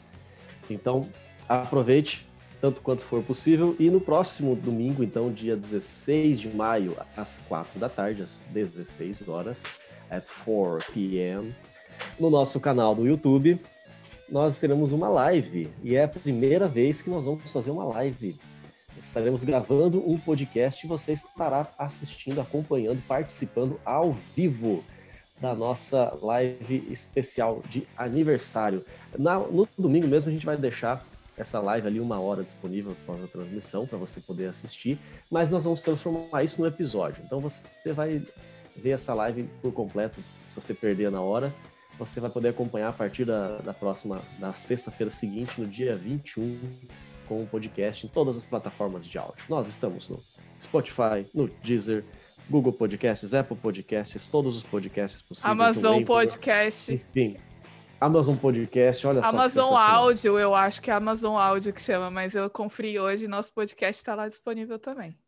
Então 0.69 1.09
aproveite 1.49 2.29
tanto 2.61 2.81
quanto 2.83 3.03
for 3.03 3.23
possível. 3.23 3.75
E 3.79 3.89
no 3.91 4.01
próximo 4.01 4.55
domingo, 4.55 5.03
então, 5.03 5.33
dia 5.33 5.57
16 5.57 6.41
de 6.41 6.49
maio, 6.49 6.97
às 7.17 7.39
4 7.49 7.79
da 7.79 7.89
tarde, 7.89 8.23
às 8.23 8.43
16 8.51 9.29
horas, 9.29 9.65
at 10.11 10.25
4 10.45 10.93
p.m., 10.93 11.55
no 12.19 12.31
nosso 12.31 12.61
canal 12.61 12.95
do 12.95 13.07
YouTube, 13.07 13.61
nós 14.31 14.59
teremos 14.59 14.93
uma 14.93 15.09
live 15.09 15.71
e 15.83 15.97
é 15.97 16.05
a 16.05 16.09
primeira 16.09 16.69
vez 16.69 17.01
que 17.01 17.11
nós 17.11 17.25
vamos 17.25 17.51
fazer 17.51 17.71
uma 17.71 17.85
live. 17.85 18.39
Estaremos 19.01 19.45
gravando 19.45 20.07
um 20.09 20.19
podcast 20.19 20.85
e 20.85 20.89
você 20.89 21.13
estará 21.13 21.69
assistindo, 21.79 22.41
acompanhando, 22.41 23.03
participando 23.07 23.81
ao 23.85 24.17
vivo. 24.35 24.85
da 25.41 25.55
nossa 25.55 26.17
live 26.21 26.85
especial 26.91 27.63
de 27.71 27.87
aniversário. 27.97 28.85
Na, 29.17 29.39
no 29.39 29.69
domingo 29.79 30.09
mesmo 30.09 30.31
a 30.31 30.33
gente 30.33 30.45
vai 30.45 30.57
deixar 30.57 31.05
essa 31.37 31.61
live 31.61 31.87
ali 31.87 32.01
uma 32.01 32.19
hora 32.19 32.43
disponível 32.43 32.97
após 33.03 33.23
a 33.23 33.29
transmissão 33.29 33.87
para 33.87 33.97
você 33.97 34.21
poder 34.21 34.47
assistir, 34.49 34.99
mas 35.31 35.51
nós 35.51 35.63
vamos 35.63 35.83
transformar 35.83 36.43
isso 36.43 36.61
num 36.61 36.67
episódio. 36.67 37.23
Então 37.25 37.41
você 37.41 37.63
vai 37.95 38.21
ver 38.75 38.91
essa 38.91 39.15
live 39.15 39.49
por 39.63 39.73
completo, 39.73 40.21
se 40.47 40.61
você 40.61 40.75
perder 40.75 41.11
na 41.11 41.21
hora, 41.21 41.55
você 41.99 42.21
vai 42.21 42.31
poder 42.31 42.49
acompanhar 42.49 42.88
a 42.88 42.93
partir 42.93 43.25
da, 43.25 43.59
da 43.59 43.75
próxima, 43.75 44.23
da 44.38 44.52
sexta-feira 44.52 45.11
seguinte, 45.11 45.61
no 45.61 45.67
dia 45.67 45.97
21, 45.97 46.59
com 47.26 47.43
o 47.43 47.47
podcast 47.47 48.07
em 48.07 48.09
todas 48.09 48.37
as 48.37 48.47
plataformas 48.47 49.05
de 49.05 49.19
áudio. 49.19 49.45
Nós 49.49 49.69
estamos 49.69 50.09
no 50.09 50.23
Spotify, 50.61 51.26
no 51.35 51.49
Deezer, 51.62 52.05
Google 52.49 52.73
Podcasts, 52.73 53.35
Apple 53.35 53.57
Podcasts, 53.57 54.26
todos 54.26 54.57
os 54.57 54.62
podcasts 54.62 55.21
possíveis. 55.21 55.50
Amazon 55.50 56.05
Podcast. 56.05 56.95
Enfim, 56.95 57.37
Amazon 58.00 58.37
Podcast, 58.37 59.07
olha 59.07 59.21
Amazon 59.21 59.64
só. 59.64 59.76
Amazon 59.76 59.99
Áudio, 59.99 60.38
eu 60.38 60.55
acho 60.55 60.81
que 60.81 60.90
é 60.90 60.95
Amazon 60.95 61.37
Áudio 61.37 61.73
que 61.73 61.83
chama, 61.83 62.11
mas 62.11 62.35
eu 62.35 62.49
conferi 62.49 62.99
hoje 62.99 63.25
e 63.25 63.28
nosso 63.28 63.52
podcast 63.52 64.00
está 64.00 64.14
lá 64.14 64.26
disponível 64.28 64.78
também. 64.78 65.19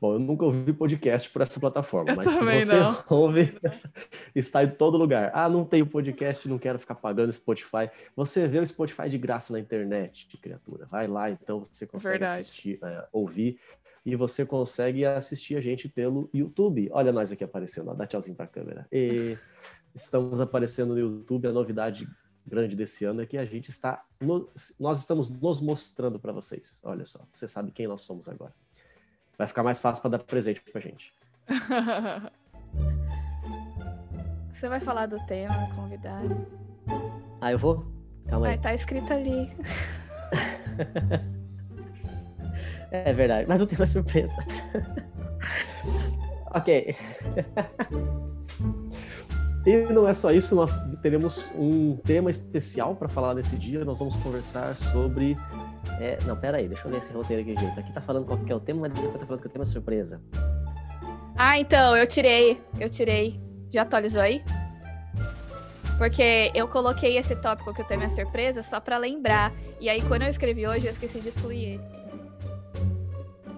Bom, 0.00 0.14
eu 0.14 0.18
nunca 0.18 0.44
ouvi 0.44 0.72
podcast 0.72 1.30
por 1.30 1.40
essa 1.40 1.58
plataforma, 1.58 2.10
eu 2.10 2.16
mas 2.16 2.26
se 2.26 2.38
você 2.38 2.64
não. 2.66 3.04
ouve, 3.08 3.58
está 4.34 4.62
em 4.62 4.70
todo 4.70 4.98
lugar. 4.98 5.30
Ah, 5.32 5.48
não 5.48 5.64
tenho 5.64 5.86
podcast, 5.86 6.46
não 6.48 6.58
quero 6.58 6.78
ficar 6.78 6.96
pagando 6.96 7.32
Spotify. 7.32 7.88
Você 8.14 8.46
vê 8.46 8.58
o 8.58 8.66
Spotify 8.66 9.08
de 9.08 9.16
graça 9.16 9.52
na 9.52 9.60
internet, 9.60 10.26
criatura. 10.42 10.86
Vai 10.86 11.06
lá, 11.06 11.30
então 11.30 11.60
você 11.60 11.86
consegue 11.86 12.18
Verdade. 12.18 12.40
assistir, 12.42 12.78
é, 12.82 13.06
ouvir 13.12 13.58
e 14.04 14.14
você 14.16 14.44
consegue 14.44 15.06
assistir 15.06 15.56
a 15.56 15.60
gente 15.60 15.88
pelo 15.88 16.28
YouTube. 16.34 16.90
Olha 16.92 17.10
nós 17.12 17.32
aqui 17.32 17.42
aparecendo, 17.44 17.90
ó, 17.90 17.94
dá 17.94 18.06
tchauzinho 18.06 18.36
para 18.36 18.44
a 18.44 18.48
câmera. 18.48 18.86
E 18.92 19.38
estamos 19.94 20.40
aparecendo 20.40 20.92
no 20.92 20.98
YouTube. 20.98 21.46
A 21.46 21.52
novidade 21.52 22.06
grande 22.46 22.76
desse 22.76 23.06
ano 23.06 23.22
é 23.22 23.26
que 23.26 23.38
a 23.38 23.44
gente 23.46 23.70
está, 23.70 24.04
no- 24.20 24.50
nós 24.78 24.98
estamos 24.98 25.30
nos 25.30 25.60
mostrando 25.62 26.18
para 26.18 26.32
vocês. 26.32 26.80
Olha 26.84 27.06
só, 27.06 27.20
você 27.32 27.48
sabe 27.48 27.70
quem 27.70 27.86
nós 27.86 28.02
somos 28.02 28.28
agora. 28.28 28.52
Vai 29.36 29.46
ficar 29.46 29.62
mais 29.62 29.80
fácil 29.80 30.02
para 30.02 30.12
dar 30.12 30.18
presente 30.24 30.60
para 30.60 30.80
gente. 30.80 31.12
Você 34.52 34.68
vai 34.68 34.80
falar 34.80 35.06
do 35.06 35.18
tema, 35.26 35.68
convidado? 35.74 36.46
Ah, 37.40 37.52
eu 37.52 37.58
vou? 37.58 37.84
Calma 38.28 38.46
aí. 38.46 38.52
Vai, 38.52 38.62
tá 38.62 38.74
escrito 38.74 39.12
ali. 39.12 39.50
É 42.94 43.12
verdade, 43.12 43.48
mas 43.48 43.60
eu 43.60 43.66
tenho 43.66 43.80
uma 43.80 43.88
surpresa. 43.88 44.32
ok. 46.54 46.96
E 49.66 49.76
não 49.92 50.06
é 50.06 50.12
só 50.12 50.30
isso, 50.30 50.54
nós 50.54 50.76
teremos 51.00 51.50
um 51.56 51.96
tema 52.04 52.28
especial 52.30 52.94
para 52.94 53.08
falar 53.08 53.34
nesse 53.34 53.56
dia. 53.56 53.82
Nós 53.84 53.98
vamos 53.98 54.16
conversar 54.18 54.76
sobre. 54.76 55.36
É, 55.98 56.18
não, 56.26 56.36
pera 56.36 56.58
aí, 56.58 56.68
deixa 56.68 56.86
eu 56.86 56.90
ler 56.90 56.98
esse 56.98 57.12
roteiro 57.12 57.42
aqui, 57.42 57.58
gente. 57.58 57.80
Aqui 57.80 57.92
tá 57.92 58.00
falando 58.00 58.26
qual 58.26 58.38
que 58.38 58.52
é 58.52 58.54
o 58.54 58.60
tema, 58.60 58.80
mas 58.82 58.92
depois 58.92 59.12
tá 59.18 59.26
falando 59.26 59.40
que 59.40 59.46
o 59.46 59.50
tema 59.50 59.62
é 59.62 59.66
surpresa. 59.66 60.20
Ah, 61.36 61.58
então, 61.58 61.96
eu 61.96 62.06
tirei. 62.06 62.60
Eu 62.78 62.90
tirei. 62.90 63.40
Já 63.70 63.82
atualizou 63.82 64.20
aí? 64.22 64.42
Porque 65.96 66.50
eu 66.54 66.68
coloquei 66.68 67.16
esse 67.16 67.34
tópico 67.36 67.72
que 67.72 67.80
o 67.80 67.84
tema 67.84 68.04
é 68.04 68.08
surpresa 68.08 68.62
só 68.62 68.80
pra 68.80 68.98
lembrar. 68.98 69.52
E 69.80 69.88
aí, 69.88 70.02
quando 70.02 70.22
eu 70.22 70.28
escrevi 70.28 70.66
hoje, 70.66 70.86
eu 70.86 70.90
esqueci 70.90 71.20
de 71.20 71.28
excluir 71.28 71.64
ele. 71.64 71.80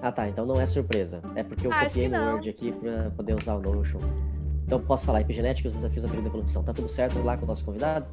Ah, 0.02 0.12
tá, 0.12 0.28
então 0.28 0.46
não 0.46 0.60
é 0.60 0.66
surpresa. 0.66 1.20
É 1.34 1.42
porque 1.42 1.66
eu 1.66 1.72
Ah, 1.72 1.84
copiei 1.84 2.08
no. 2.08 2.16
Word 2.32 2.48
aqui 2.48 2.70
para 2.72 3.10
poder 3.10 3.34
usar 3.34 3.54
o 3.56 3.60
Notion. 3.60 4.00
Então 4.66 4.80
posso 4.80 5.06
falar, 5.06 5.20
epigenética 5.20 5.66
e 5.66 5.68
os 5.68 5.74
desafios 5.74 6.02
da 6.02 6.08
período 6.08 6.24
de 6.24 6.30
evolução. 6.30 6.62
Tá 6.64 6.72
tudo 6.72 6.88
certo 6.88 7.22
lá 7.22 7.36
com 7.36 7.44
o 7.44 7.48
nosso 7.48 7.64
convidado? 7.64 8.06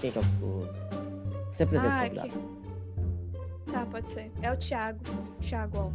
Quem 0.00 0.12
que 0.12 0.18
é 0.18 0.22
o. 0.22 0.44
o... 0.44 0.68
Você 1.50 1.64
apresenta 1.64 1.94
o 1.94 1.98
Ah, 1.98 2.02
convidado. 2.04 2.28
aqui. 2.28 3.72
Tá, 3.72 3.86
pode 3.86 4.10
ser. 4.10 4.30
É 4.40 4.52
o 4.52 4.56
Thiago. 4.56 5.00
Thiago, 5.40 5.78
ó. 5.78 5.90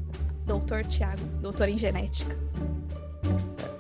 Doutor 0.46 0.84
Thiago. 0.86 1.22
Doutor 1.42 1.70
em 1.70 1.78
genética. 1.78 2.36
Certo. 3.40 3.72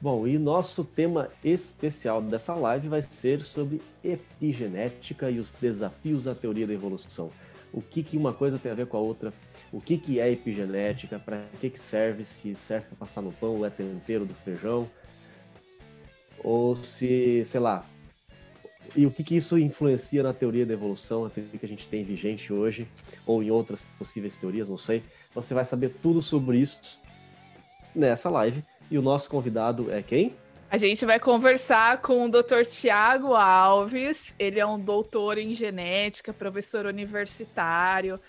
Bom, 0.00 0.26
e 0.26 0.38
nosso 0.38 0.84
tema 0.84 1.28
especial 1.44 2.20
dessa 2.22 2.54
live 2.54 2.88
vai 2.88 3.02
ser 3.02 3.42
sobre 3.42 3.80
epigenética 4.04 5.30
e 5.30 5.38
os 5.38 5.50
desafios 5.50 6.24
da 6.24 6.34
teoria 6.34 6.66
da 6.66 6.72
evolução. 6.72 7.30
O 7.72 7.80
que, 7.80 8.02
que 8.02 8.16
uma 8.16 8.32
coisa 8.32 8.58
tem 8.58 8.70
a 8.72 8.74
ver 8.74 8.86
com 8.86 8.96
a 8.96 9.00
outra? 9.00 9.32
O 9.72 9.80
que, 9.80 9.98
que 9.98 10.20
é 10.20 10.30
epigenética? 10.30 11.18
Para 11.18 11.44
que, 11.60 11.70
que 11.70 11.78
serve? 11.78 12.24
Se 12.24 12.54
serve 12.54 12.86
para 12.86 12.96
passar 12.98 13.22
no 13.22 13.32
pão 13.32 13.64
é 13.64 13.70
tempero 13.70 14.24
do 14.24 14.34
feijão? 14.34 14.88
Ou 16.42 16.76
se, 16.76 17.44
sei 17.44 17.60
lá. 17.60 17.84
E 18.94 19.04
o 19.04 19.10
que, 19.10 19.24
que 19.24 19.36
isso 19.36 19.58
influencia 19.58 20.22
na 20.22 20.32
teoria 20.32 20.64
da 20.64 20.72
evolução, 20.72 21.24
a 21.24 21.30
teoria 21.30 21.58
que 21.58 21.66
a 21.66 21.68
gente 21.68 21.88
tem 21.88 22.04
vigente 22.04 22.52
hoje, 22.52 22.86
ou 23.26 23.42
em 23.42 23.50
outras 23.50 23.82
possíveis 23.98 24.36
teorias, 24.36 24.70
não 24.70 24.78
sei. 24.78 25.02
Você 25.34 25.52
vai 25.52 25.64
saber 25.64 25.96
tudo 26.00 26.22
sobre 26.22 26.58
isso 26.58 27.02
nessa 27.94 28.30
live. 28.30 28.64
E 28.90 28.96
o 28.96 29.02
nosso 29.02 29.28
convidado 29.28 29.90
é 29.90 30.02
quem? 30.02 30.34
A 30.68 30.78
gente 30.78 31.06
vai 31.06 31.20
conversar 31.20 32.02
com 32.02 32.24
o 32.24 32.28
Dr. 32.28 32.64
Tiago 32.68 33.34
Alves. 33.34 34.34
Ele 34.38 34.58
é 34.58 34.66
um 34.66 34.78
doutor 34.78 35.38
em 35.38 35.54
genética, 35.54 36.32
professor 36.32 36.86
universitário. 36.86 38.20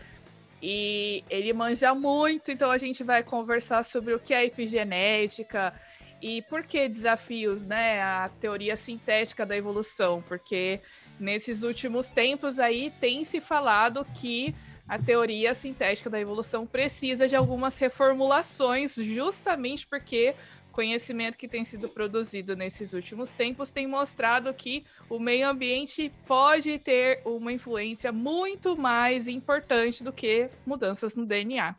E 0.61 1.23
ele 1.29 1.53
manja 1.53 1.93
muito, 1.93 2.51
então 2.51 2.71
a 2.71 2.77
gente 2.77 3.03
vai 3.03 3.23
conversar 3.23 3.83
sobre 3.83 4.13
o 4.13 4.19
que 4.19 4.33
é 4.33 4.45
epigenética 4.45 5.73
e 6.21 6.41
por 6.43 6.63
que 6.63 6.89
desafios, 6.89 7.65
né? 7.65 8.01
A 8.01 8.29
teoria 8.39 8.75
sintética 8.75 9.45
da 9.45 9.55
evolução, 9.55 10.23
porque 10.27 10.79
nesses 11.19 11.61
últimos 11.61 12.09
tempos 12.09 12.57
aí 12.59 12.91
tem 12.99 13.23
se 13.23 13.39
falado 13.39 14.05
que 14.19 14.55
a 14.87 14.97
teoria 14.97 15.53
sintética 15.53 16.09
da 16.09 16.19
evolução 16.19 16.65
precisa 16.65 17.27
de 17.27 17.35
algumas 17.35 17.77
reformulações, 17.77 18.95
justamente 18.95 19.85
porque 19.85 20.33
conhecimento 20.77 21.39
que 21.39 21.47
tem 21.47 21.63
sido 21.63 21.89
produzido 21.89 22.55
nesses 22.55 22.93
últimos 22.93 23.31
tempos 23.31 23.71
tem 23.71 23.87
mostrado 23.87 24.53
que 24.53 24.85
o 25.09 25.17
meio 25.17 25.49
ambiente 25.49 26.13
pode 26.27 26.77
ter 26.77 27.19
uma 27.25 27.51
influência 27.51 28.11
muito 28.11 28.77
mais 28.77 29.27
importante 29.27 30.03
do 30.03 30.13
que 30.13 30.51
mudanças 30.67 31.15
no 31.15 31.25
DNA, 31.25 31.75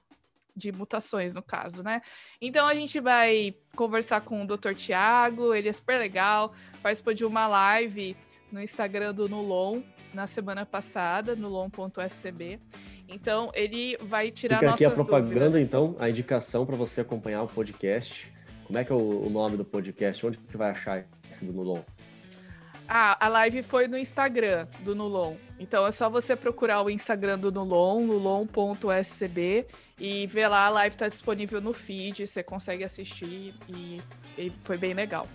de 0.56 0.72
mutações 0.72 1.32
no 1.32 1.42
caso, 1.42 1.80
né? 1.80 2.02
Então 2.42 2.66
a 2.66 2.74
gente 2.74 2.98
vai 2.98 3.54
conversar 3.76 4.20
com 4.22 4.42
o 4.42 4.46
Dr. 4.48 4.74
Tiago, 4.74 5.54
ele 5.54 5.68
é 5.68 5.72
super 5.72 5.96
legal, 5.96 6.52
participou 6.82 7.14
de 7.14 7.24
uma 7.24 7.46
live 7.46 8.16
no 8.50 8.60
Instagram 8.60 9.14
do 9.14 9.28
Nulon 9.28 9.80
na 10.12 10.26
semana 10.26 10.66
passada, 10.66 11.36
nulon.scb. 11.36 12.58
Então 13.08 13.52
ele 13.54 13.96
vai 13.98 14.32
tirar 14.32 14.58
Fica 14.58 14.72
aqui 14.72 14.84
a 14.84 14.88
nossas 14.88 15.06
propaganda, 15.06 15.50
dúvidas. 15.50 15.60
então, 15.60 15.94
a 16.00 16.10
indicação 16.10 16.66
para 16.66 16.74
você 16.74 17.02
acompanhar 17.02 17.44
o 17.44 17.46
podcast. 17.46 18.36
Como 18.68 18.78
é 18.78 18.84
que 18.84 18.92
é 18.92 18.94
o, 18.94 19.26
o 19.26 19.30
nome 19.30 19.56
do 19.56 19.64
podcast? 19.64 20.26
Onde 20.26 20.36
que 20.36 20.54
vai 20.54 20.70
achar 20.70 21.02
esse 21.30 21.42
do 21.42 21.54
Nulon? 21.54 21.80
Ah, 22.86 23.16
a 23.18 23.26
live 23.28 23.62
foi 23.62 23.88
no 23.88 23.96
Instagram 23.96 24.68
do 24.80 24.94
Nulon. 24.94 25.36
Então 25.58 25.86
é 25.86 25.90
só 25.90 26.10
você 26.10 26.36
procurar 26.36 26.82
o 26.82 26.90
Instagram 26.90 27.38
do 27.38 27.50
Nulon, 27.50 28.06
nulon.scb, 28.06 29.66
e 29.98 30.26
ver 30.26 30.48
lá, 30.48 30.66
a 30.66 30.68
live 30.68 30.94
está 30.94 31.08
disponível 31.08 31.62
no 31.62 31.72
feed, 31.72 32.26
você 32.26 32.42
consegue 32.42 32.84
assistir 32.84 33.54
e, 33.70 34.02
e 34.36 34.52
foi 34.62 34.76
bem 34.76 34.92
legal. 34.92 35.26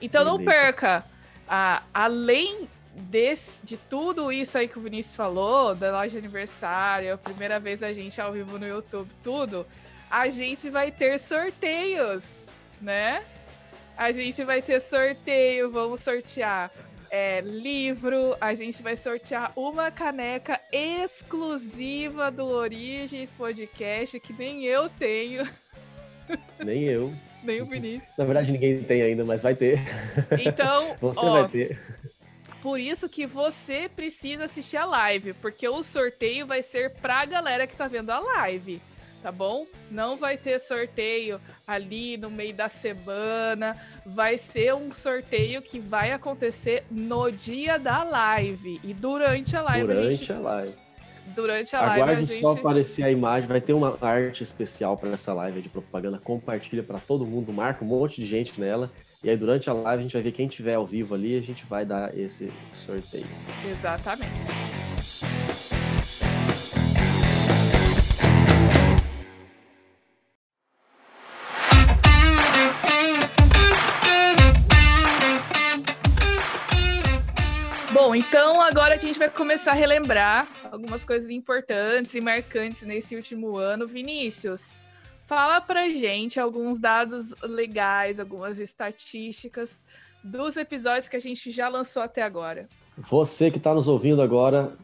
Então 0.00 0.24
não 0.24 0.36
Beleza. 0.36 0.62
perca, 0.62 1.04
ah, 1.48 1.84
além 1.94 2.68
desse, 2.92 3.60
de 3.62 3.76
tudo 3.76 4.32
isso 4.32 4.58
aí 4.58 4.66
que 4.66 4.78
o 4.80 4.82
Vinícius 4.82 5.14
falou, 5.14 5.76
da 5.76 5.92
loja 5.92 6.10
de 6.10 6.18
aniversário, 6.18 7.14
a 7.14 7.16
primeira 7.16 7.60
vez 7.60 7.84
a 7.84 7.92
gente 7.92 8.20
ao 8.20 8.32
vivo 8.32 8.58
no 8.58 8.66
YouTube, 8.66 9.08
tudo, 9.22 9.64
a 10.12 10.28
gente 10.28 10.68
vai 10.68 10.92
ter 10.92 11.18
sorteios, 11.18 12.50
né? 12.82 13.24
A 13.96 14.12
gente 14.12 14.44
vai 14.44 14.60
ter 14.60 14.78
sorteio, 14.78 15.70
vamos 15.70 16.02
sortear 16.02 16.70
é, 17.10 17.40
livro, 17.40 18.36
a 18.38 18.52
gente 18.52 18.82
vai 18.82 18.94
sortear 18.94 19.52
uma 19.56 19.90
caneca 19.90 20.60
exclusiva 20.70 22.30
do 22.30 22.44
Origens 22.46 23.30
Podcast, 23.30 24.20
que 24.20 24.34
nem 24.34 24.64
eu 24.64 24.90
tenho, 24.90 25.48
Nem 26.62 26.84
eu. 26.84 27.10
nem 27.42 27.62
o 27.62 27.66
Vinícius. 27.66 28.10
Na 28.18 28.26
verdade, 28.26 28.52
ninguém 28.52 28.82
tem 28.82 29.00
ainda, 29.00 29.24
mas 29.24 29.40
vai 29.40 29.54
ter. 29.54 29.80
Então, 30.38 30.94
Você 31.00 31.20
ó, 31.20 31.40
vai 31.40 31.48
ter. 31.48 31.80
por 32.60 32.78
isso 32.78 33.08
que 33.08 33.26
você 33.26 33.88
precisa 33.88 34.44
assistir 34.44 34.76
a 34.76 34.84
live, 34.84 35.32
porque 35.34 35.66
o 35.66 35.82
sorteio 35.82 36.46
vai 36.46 36.60
ser 36.60 36.90
pra 36.96 37.24
galera 37.24 37.66
que 37.66 37.74
tá 37.74 37.88
vendo 37.88 38.10
a 38.10 38.20
live, 38.20 38.78
tá 39.22 39.30
bom? 39.30 39.66
Não 39.90 40.16
vai 40.16 40.36
ter 40.36 40.58
sorteio 40.58 41.40
ali 41.66 42.16
no 42.16 42.30
meio 42.30 42.54
da 42.54 42.68
semana, 42.68 43.76
vai 44.04 44.36
ser 44.36 44.74
um 44.74 44.90
sorteio 44.90 45.62
que 45.62 45.78
vai 45.78 46.12
acontecer 46.12 46.84
no 46.90 47.30
dia 47.30 47.78
da 47.78 48.02
live 48.02 48.80
e 48.82 48.92
durante 48.92 49.56
a 49.56 49.62
live 49.62 49.90
a 49.90 49.94
Durante 49.94 50.16
gente, 50.16 50.32
a 50.32 50.38
live. 50.38 50.74
durante 51.34 51.76
a 51.76 51.80
live 51.80 52.00
a 52.00 52.04
Aguarde 52.04 52.24
gente 52.24 52.40
só 52.40 52.52
aparecer 52.52 53.04
a 53.04 53.10
imagem. 53.10 53.48
Vai 53.48 53.60
ter 53.60 53.72
uma 53.72 53.96
arte 54.00 54.42
especial 54.42 54.96
para 54.96 55.10
essa 55.10 55.32
live 55.32 55.62
de 55.62 55.68
propaganda. 55.68 56.18
Compartilha 56.18 56.82
para 56.82 56.98
todo 56.98 57.24
mundo. 57.24 57.52
Marca 57.52 57.84
um 57.84 57.88
monte 57.88 58.20
de 58.20 58.26
gente 58.26 58.60
nela. 58.60 58.90
E 59.22 59.30
aí, 59.30 59.36
durante 59.36 59.70
a 59.70 59.72
live, 59.72 60.00
a 60.00 60.02
gente 60.02 60.14
vai 60.14 60.22
ver 60.22 60.32
quem 60.32 60.48
tiver 60.48 60.74
ao 60.74 60.84
vivo 60.84 61.14
ali, 61.14 61.38
a 61.38 61.40
gente 61.40 61.64
vai 61.64 61.84
dar 61.84 62.16
esse 62.18 62.52
sorteio. 62.72 63.24
Exatamente. 63.70 64.71
Vai 79.22 79.30
começar 79.30 79.70
a 79.70 79.74
relembrar 79.74 80.48
algumas 80.72 81.04
coisas 81.04 81.30
importantes 81.30 82.12
e 82.16 82.20
marcantes 82.20 82.82
nesse 82.82 83.14
último 83.14 83.56
ano. 83.56 83.86
Vinícius, 83.86 84.74
Fala 85.28 85.60
pra 85.60 85.88
gente 85.90 86.40
alguns 86.40 86.80
dados 86.80 87.32
legais, 87.40 88.18
algumas 88.18 88.58
estatísticas 88.58 89.80
dos 90.24 90.56
episódios 90.56 91.06
que 91.06 91.14
a 91.14 91.20
gente 91.20 91.52
já 91.52 91.68
lançou 91.68 92.02
até 92.02 92.20
agora. 92.20 92.68
Você 92.98 93.48
que 93.48 93.58
está 93.58 93.72
nos 93.72 93.86
ouvindo 93.86 94.20
agora, 94.20 94.76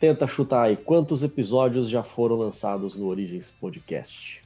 tenta 0.00 0.26
chutar 0.26 0.64
aí 0.64 0.76
quantos 0.76 1.22
episódios 1.22 1.88
já 1.88 2.02
foram 2.02 2.34
lançados 2.34 2.96
no 2.96 3.06
Origens 3.06 3.52
Podcast. 3.52 4.42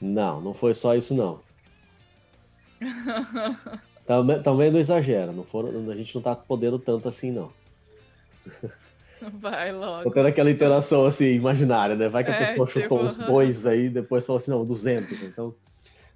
Não, 0.00 0.40
não 0.40 0.54
foi 0.54 0.74
só 0.74 0.96
isso 0.96 1.14
não. 1.14 1.40
também, 4.06 4.42
também 4.42 4.70
não 4.70 4.80
exagera, 4.80 5.30
não 5.32 5.44
foram, 5.44 5.68
a 5.90 5.94
gente 5.94 6.14
não 6.14 6.20
está 6.20 6.34
podendo 6.34 6.78
tanto 6.78 7.06
assim 7.08 7.30
não. 7.30 7.52
Vai 9.32 9.72
logo. 9.72 10.10
Tendo 10.10 10.28
aquela 10.28 10.50
interação 10.50 11.04
assim, 11.06 11.34
imaginária, 11.34 11.94
né? 11.94 12.08
Vai 12.08 12.24
que 12.24 12.30
a 12.30 12.34
é, 12.34 12.46
pessoa 12.46 12.66
chutou 12.66 12.98
tipo... 12.98 13.04
uns 13.04 13.18
dois 13.18 13.66
aí, 13.66 13.88
depois 13.88 14.26
falou 14.26 14.38
assim, 14.38 14.50
não, 14.50 14.64
200. 14.64 15.22
Então, 15.22 15.54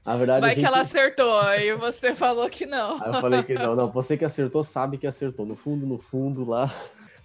na 0.05 0.17
verdade. 0.17 0.41
Vai 0.41 0.51
gente... 0.51 0.61
que 0.61 0.67
ela 0.67 0.81
acertou, 0.81 1.43
e 1.55 1.75
você 1.77 2.15
falou 2.15 2.49
que 2.49 2.67
não. 2.67 3.03
Aí 3.03 3.15
eu 3.15 3.21
falei 3.21 3.43
que 3.43 3.55
não, 3.55 3.75
não. 3.77 3.89
Você 3.89 4.17
que 4.17 4.25
acertou 4.25 4.63
sabe 4.65 4.99
que 4.99 5.07
acertou. 5.07 5.47
No 5.47 5.57
fundo, 5.57 5.87
no 5.87 5.99
fundo 5.99 6.45
lá. 6.45 6.73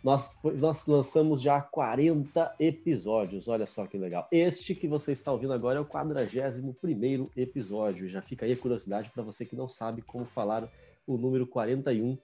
Nós, 0.04 0.36
nós 0.44 0.86
lançamos 0.86 1.42
já 1.42 1.62
40 1.62 2.56
episódios, 2.60 3.48
olha 3.48 3.66
só 3.66 3.88
que 3.88 3.98
legal. 3.98 4.28
Este 4.30 4.76
que 4.76 4.86
você 4.86 5.14
está 5.14 5.32
ouvindo 5.32 5.54
agora 5.54 5.78
é 5.78 5.82
o 5.82 5.86
41 5.86 7.30
episódio. 7.38 8.10
Já 8.10 8.22
fica 8.22 8.46
aí 8.46 8.52
a 8.52 8.58
curiosidade 8.58 9.10
para 9.12 9.24
você 9.24 9.46
que 9.46 9.56
não 9.56 9.70
sabe 9.70 10.02
como 10.02 10.26
falar 10.26 10.68
o 11.08 11.16
número 11.16 11.48
41 11.48 12.18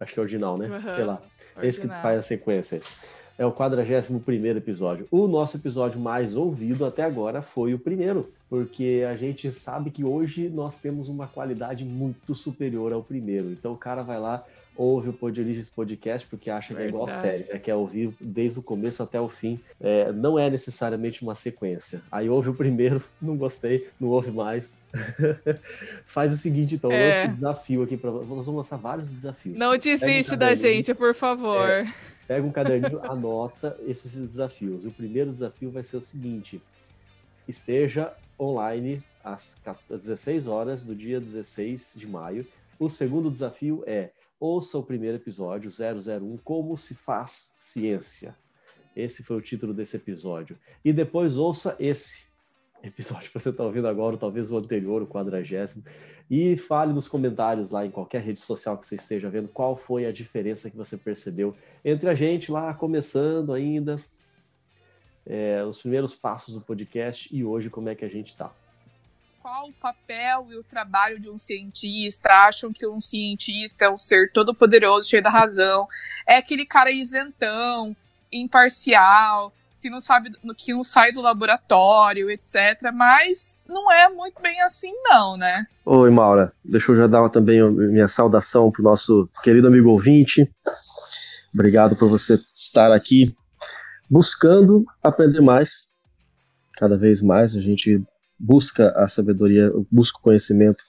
Acho 0.00 0.14
que 0.14 0.18
é 0.18 0.22
original, 0.22 0.56
né? 0.56 0.68
Uhum. 0.68 0.94
Sei 0.94 1.04
lá. 1.04 1.20
Original. 1.56 1.62
Esse 1.62 1.80
que 1.80 1.88
faz 1.88 2.18
a 2.18 2.22
sequência. 2.22 2.80
É 3.36 3.44
o 3.44 3.50
41 3.50 4.56
episódio. 4.56 5.08
O 5.10 5.26
nosso 5.26 5.56
episódio 5.56 5.98
mais 5.98 6.36
ouvido 6.36 6.86
até 6.86 7.02
agora 7.02 7.42
foi 7.42 7.74
o 7.74 7.78
primeiro, 7.78 8.32
porque 8.48 9.04
a 9.08 9.16
gente 9.16 9.52
sabe 9.52 9.90
que 9.90 10.04
hoje 10.04 10.48
nós 10.48 10.78
temos 10.78 11.08
uma 11.08 11.26
qualidade 11.26 11.84
muito 11.84 12.32
superior 12.32 12.92
ao 12.92 13.02
primeiro. 13.02 13.50
Então 13.50 13.72
o 13.72 13.76
cara 13.76 14.02
vai 14.02 14.20
lá, 14.20 14.44
ouve 14.76 15.08
o 15.08 15.12
Podiliges 15.12 15.70
Podcast 15.70 16.26
porque 16.28 16.50
acha 16.50 16.74
Verdade. 16.74 16.92
que 16.92 16.96
é 16.96 17.00
igual 17.00 17.08
série, 17.08 17.52
né? 17.52 17.58
quer 17.58 17.74
ouvir 17.74 18.14
desde 18.20 18.58
o 18.58 18.62
começo 18.62 19.02
até 19.02 19.20
o 19.20 19.28
fim. 19.28 19.58
É, 19.80 20.12
não 20.12 20.38
é 20.38 20.50
necessariamente 20.50 21.22
uma 21.22 21.34
sequência. 21.34 22.02
Aí 22.10 22.28
ouve 22.28 22.50
o 22.50 22.54
primeiro, 22.54 23.02
não 23.20 23.36
gostei, 23.36 23.88
não 24.00 24.08
ouve 24.08 24.30
mais. 24.30 24.72
Faz 26.06 26.32
o 26.32 26.36
seguinte, 26.36 26.74
então, 26.74 26.90
é. 26.90 27.26
desafio 27.28 27.82
aqui 27.82 27.96
para 27.96 28.10
nós 28.10 28.26
vamos 28.26 28.46
lançar 28.46 28.76
vários 28.76 29.10
desafios. 29.10 29.58
Não 29.58 29.76
desiste 29.76 30.34
um 30.34 30.38
da 30.38 30.54
gente, 30.54 30.94
por 30.94 31.14
favor. 31.14 31.68
É, 31.68 31.86
pega 32.26 32.46
um 32.46 32.52
caderninho, 32.52 33.00
anota 33.10 33.76
esses 33.86 34.14
desafios. 34.26 34.84
O 34.84 34.90
primeiro 34.90 35.30
desafio 35.30 35.70
vai 35.70 35.82
ser 35.82 35.96
o 35.96 36.02
seguinte: 36.02 36.60
esteja 37.48 38.12
online 38.38 39.02
às 39.22 39.60
16 39.90 40.46
horas 40.46 40.84
do 40.84 40.94
dia 40.94 41.20
16 41.20 41.92
de 41.96 42.06
maio. 42.06 42.46
O 42.78 42.90
segundo 42.90 43.30
desafio 43.30 43.84
é 43.86 44.10
ouça 44.38 44.78
o 44.78 44.82
primeiro 44.82 45.16
episódio, 45.16 45.70
001, 45.70 46.38
Como 46.38 46.76
se 46.76 46.94
faz 46.94 47.54
ciência. 47.58 48.36
Esse 48.94 49.22
foi 49.22 49.36
o 49.36 49.40
título 49.40 49.74
desse 49.74 49.96
episódio. 49.96 50.58
E 50.84 50.92
depois 50.92 51.36
ouça 51.36 51.76
esse 51.78 52.24
episódio 52.82 53.30
que 53.30 53.38
você 53.38 53.48
está 53.48 53.64
ouvindo 53.64 53.88
agora, 53.88 54.14
ou 54.14 54.18
talvez 54.18 54.52
o 54.52 54.58
anterior, 54.58 55.02
o 55.02 55.06
quadragésimo, 55.06 55.82
e 56.30 56.56
fale 56.56 56.92
nos 56.92 57.08
comentários 57.08 57.70
lá 57.70 57.84
em 57.84 57.90
qualquer 57.90 58.22
rede 58.22 58.40
social 58.40 58.78
que 58.78 58.86
você 58.86 58.96
esteja 58.96 59.30
vendo 59.30 59.48
qual 59.48 59.76
foi 59.76 60.06
a 60.06 60.12
diferença 60.12 60.70
que 60.70 60.76
você 60.76 60.96
percebeu 60.96 61.54
entre 61.84 62.08
a 62.08 62.14
gente 62.14 62.52
lá 62.52 62.72
começando 62.74 63.52
ainda, 63.52 63.96
é, 65.26 65.64
os 65.64 65.80
primeiros 65.80 66.14
passos 66.14 66.54
do 66.54 66.60
podcast 66.60 67.34
e 67.34 67.42
hoje 67.42 67.70
como 67.70 67.88
é 67.88 67.94
que 67.94 68.04
a 68.04 68.08
gente 68.08 68.28
está 68.28 68.52
qual 69.44 69.68
o 69.68 69.72
papel 69.74 70.46
e 70.48 70.56
o 70.56 70.64
trabalho 70.64 71.20
de 71.20 71.28
um 71.28 71.38
cientista, 71.38 72.30
acham 72.30 72.72
que 72.72 72.86
um 72.86 72.98
cientista 72.98 73.84
é 73.84 73.90
um 73.90 73.96
ser 73.96 74.32
todo 74.32 74.54
poderoso, 74.54 75.06
cheio 75.06 75.22
da 75.22 75.28
razão, 75.28 75.86
é 76.26 76.38
aquele 76.38 76.64
cara 76.64 76.90
isentão, 76.90 77.94
imparcial, 78.32 79.52
que 79.82 79.90
não 79.90 80.00
sabe, 80.00 80.32
que 80.56 80.72
não 80.72 80.82
sai 80.82 81.12
do 81.12 81.20
laboratório, 81.20 82.30
etc. 82.30 82.90
Mas 82.94 83.60
não 83.68 83.92
é 83.92 84.08
muito 84.08 84.40
bem 84.40 84.62
assim, 84.62 84.94
não, 85.04 85.36
né? 85.36 85.66
Oi, 85.84 86.10
Maura. 86.10 86.50
Deixa 86.64 86.92
eu 86.92 86.96
já 86.96 87.06
dar 87.06 87.28
também 87.28 87.62
minha 87.70 88.08
saudação 88.08 88.70
para 88.70 88.80
o 88.80 88.84
nosso 88.84 89.28
querido 89.42 89.66
amigo 89.66 89.90
ouvinte. 89.90 90.50
Obrigado 91.52 91.96
por 91.96 92.08
você 92.08 92.40
estar 92.54 92.90
aqui 92.90 93.36
buscando 94.08 94.86
aprender 95.02 95.42
mais. 95.42 95.92
Cada 96.78 96.96
vez 96.96 97.20
mais 97.20 97.54
a 97.54 97.60
gente 97.60 98.02
busca 98.44 98.90
a 98.90 99.08
sabedoria, 99.08 99.72
busca 99.90 100.18
o 100.18 100.20
conhecimento. 100.20 100.84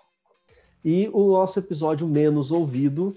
E 0.83 1.09
o 1.13 1.31
nosso 1.31 1.57
episódio 1.57 2.05
menos 2.05 2.51
ouvido, 2.51 3.15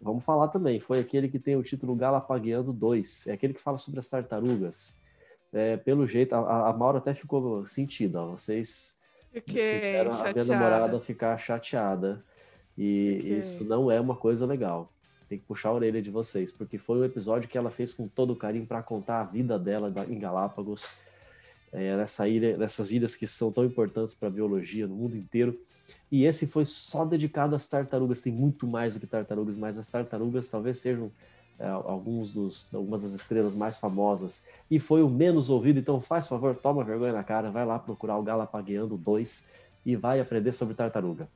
vamos 0.00 0.24
falar 0.24 0.48
também, 0.48 0.80
foi 0.80 0.98
aquele 0.98 1.28
que 1.28 1.38
tem 1.38 1.54
o 1.54 1.62
título 1.62 1.94
Galapagueando 1.94 2.72
2. 2.72 3.26
É 3.26 3.32
aquele 3.32 3.52
que 3.52 3.60
fala 3.60 3.76
sobre 3.76 4.00
as 4.00 4.08
tartarugas. 4.08 4.96
É, 5.52 5.76
pelo 5.76 6.06
jeito, 6.06 6.34
a, 6.34 6.70
a 6.70 6.72
Maura 6.72 6.98
até 6.98 7.12
ficou 7.12 7.66
sentida, 7.66 8.22
vocês 8.22 8.96
Fiquei 9.30 9.98
a 9.98 10.32
minha 10.32 10.44
namorada 10.46 10.98
ficar 11.00 11.36
chateada. 11.38 12.24
E 12.76 13.18
Fiquei. 13.20 13.38
isso 13.38 13.64
não 13.64 13.90
é 13.90 14.00
uma 14.00 14.16
coisa 14.16 14.46
legal. 14.46 14.90
Tem 15.28 15.38
que 15.38 15.44
puxar 15.44 15.68
a 15.68 15.74
orelha 15.74 16.00
de 16.00 16.10
vocês, 16.10 16.50
porque 16.50 16.78
foi 16.78 16.98
um 16.98 17.04
episódio 17.04 17.46
que 17.46 17.58
ela 17.58 17.70
fez 17.70 17.92
com 17.92 18.08
todo 18.08 18.32
o 18.32 18.36
carinho 18.36 18.64
para 18.64 18.82
contar 18.82 19.20
a 19.20 19.24
vida 19.24 19.58
dela 19.58 19.92
em 20.08 20.18
Galápagos 20.18 20.94
é, 21.72 21.96
nessa 21.96 22.28
ilha, 22.28 22.56
nessas 22.56 22.90
ilhas 22.90 23.14
que 23.14 23.26
são 23.26 23.52
tão 23.52 23.64
importantes 23.64 24.14
para 24.14 24.28
a 24.28 24.30
biologia 24.30 24.86
no 24.86 24.94
mundo 24.94 25.16
inteiro. 25.16 25.58
E 26.10 26.24
esse 26.24 26.46
foi 26.46 26.64
só 26.64 27.04
dedicado 27.04 27.54
às 27.54 27.66
tartarugas. 27.66 28.20
Tem 28.20 28.32
muito 28.32 28.66
mais 28.66 28.94
do 28.94 29.00
que 29.00 29.06
tartarugas, 29.06 29.56
mas 29.56 29.78
as 29.78 29.88
tartarugas 29.88 30.48
talvez 30.48 30.78
sejam 30.78 31.10
é, 31.58 31.66
alguns 31.66 32.32
dos, 32.32 32.72
algumas 32.72 33.02
das 33.02 33.12
estrelas 33.12 33.54
mais 33.54 33.78
famosas. 33.78 34.46
E 34.70 34.78
foi 34.78 35.02
o 35.02 35.08
menos 35.08 35.50
ouvido. 35.50 35.78
Então, 35.78 36.00
faz 36.00 36.26
favor, 36.26 36.54
toma 36.54 36.84
vergonha 36.84 37.12
na 37.12 37.24
cara, 37.24 37.50
vai 37.50 37.66
lá 37.66 37.78
procurar 37.78 38.16
o 38.16 38.22
Galapagueando 38.22 38.96
2 38.96 39.46
e 39.84 39.96
vai 39.96 40.20
aprender 40.20 40.52
sobre 40.52 40.74
tartaruga. 40.74 41.28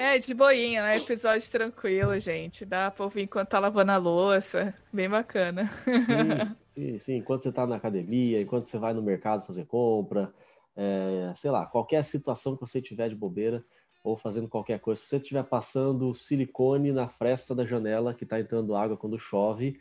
É, 0.00 0.16
de 0.16 0.32
boinha, 0.32 0.82
né? 0.82 0.96
Episódio 0.96 1.50
tranquilo, 1.50 2.18
gente. 2.18 2.64
Dá 2.64 2.90
pra 2.90 3.04
ouvir 3.04 3.24
enquanto 3.24 3.50
tá 3.50 3.58
lavando 3.58 3.92
a 3.92 3.98
louça. 3.98 4.74
Bem 4.90 5.10
bacana. 5.10 5.70
Sim, 5.84 6.56
sim, 6.64 6.98
sim. 6.98 7.16
Enquanto 7.16 7.42
você 7.42 7.52
tá 7.52 7.66
na 7.66 7.76
academia, 7.76 8.40
enquanto 8.40 8.64
você 8.64 8.78
vai 8.78 8.94
no 8.94 9.02
mercado 9.02 9.44
fazer 9.44 9.66
compra, 9.66 10.32
é, 10.74 11.30
sei 11.36 11.50
lá, 11.50 11.66
qualquer 11.66 12.02
situação 12.02 12.54
que 12.54 12.62
você 12.62 12.80
tiver 12.80 13.10
de 13.10 13.14
bobeira 13.14 13.62
ou 14.02 14.16
fazendo 14.16 14.48
qualquer 14.48 14.80
coisa. 14.80 14.98
Se 14.98 15.08
você 15.08 15.16
estiver 15.18 15.44
passando 15.44 16.14
silicone 16.14 16.92
na 16.92 17.06
fresta 17.06 17.54
da 17.54 17.66
janela 17.66 18.14
que 18.14 18.24
tá 18.24 18.40
entrando 18.40 18.74
água 18.74 18.96
quando 18.96 19.18
chove, 19.18 19.78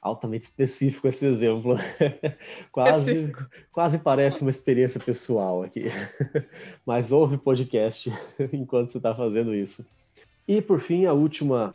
altamente 0.00 0.44
específico 0.44 1.08
esse 1.08 1.26
exemplo. 1.26 1.76
quase, 2.70 3.32
quase 3.72 3.98
parece 3.98 4.42
uma 4.42 4.50
experiência 4.50 5.00
pessoal 5.00 5.62
aqui. 5.62 5.84
Mas 6.86 7.12
ouve 7.12 7.36
podcast 7.36 8.12
enquanto 8.52 8.90
você 8.90 8.98
está 8.98 9.14
fazendo 9.14 9.54
isso. 9.54 9.86
E 10.46 10.62
por 10.62 10.80
fim, 10.80 11.06
a 11.06 11.12
última 11.12 11.74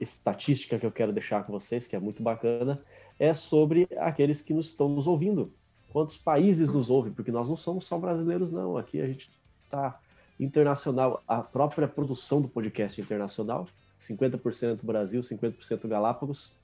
estatística 0.00 0.78
que 0.78 0.86
eu 0.86 0.92
quero 0.92 1.12
deixar 1.12 1.44
com 1.44 1.52
vocês, 1.52 1.86
que 1.86 1.94
é 1.94 2.00
muito 2.00 2.22
bacana, 2.22 2.82
é 3.18 3.34
sobre 3.34 3.86
aqueles 3.98 4.40
que 4.40 4.54
nos 4.54 4.68
estão 4.68 4.88
nos 4.88 5.06
ouvindo. 5.06 5.52
Quantos 5.92 6.16
países 6.16 6.72
nos 6.72 6.88
ouvem? 6.88 7.12
Porque 7.12 7.30
nós 7.30 7.48
não 7.48 7.56
somos 7.56 7.86
só 7.86 7.98
brasileiros, 7.98 8.50
não. 8.50 8.78
Aqui 8.78 9.00
a 9.00 9.06
gente 9.06 9.30
está 9.64 10.00
internacional. 10.38 11.22
A 11.28 11.42
própria 11.42 11.86
produção 11.86 12.40
do 12.40 12.48
podcast 12.48 12.98
internacional. 12.98 13.68
50% 13.98 14.78
Brasil, 14.82 15.20
50% 15.20 15.86
Galápagos. 15.86 16.54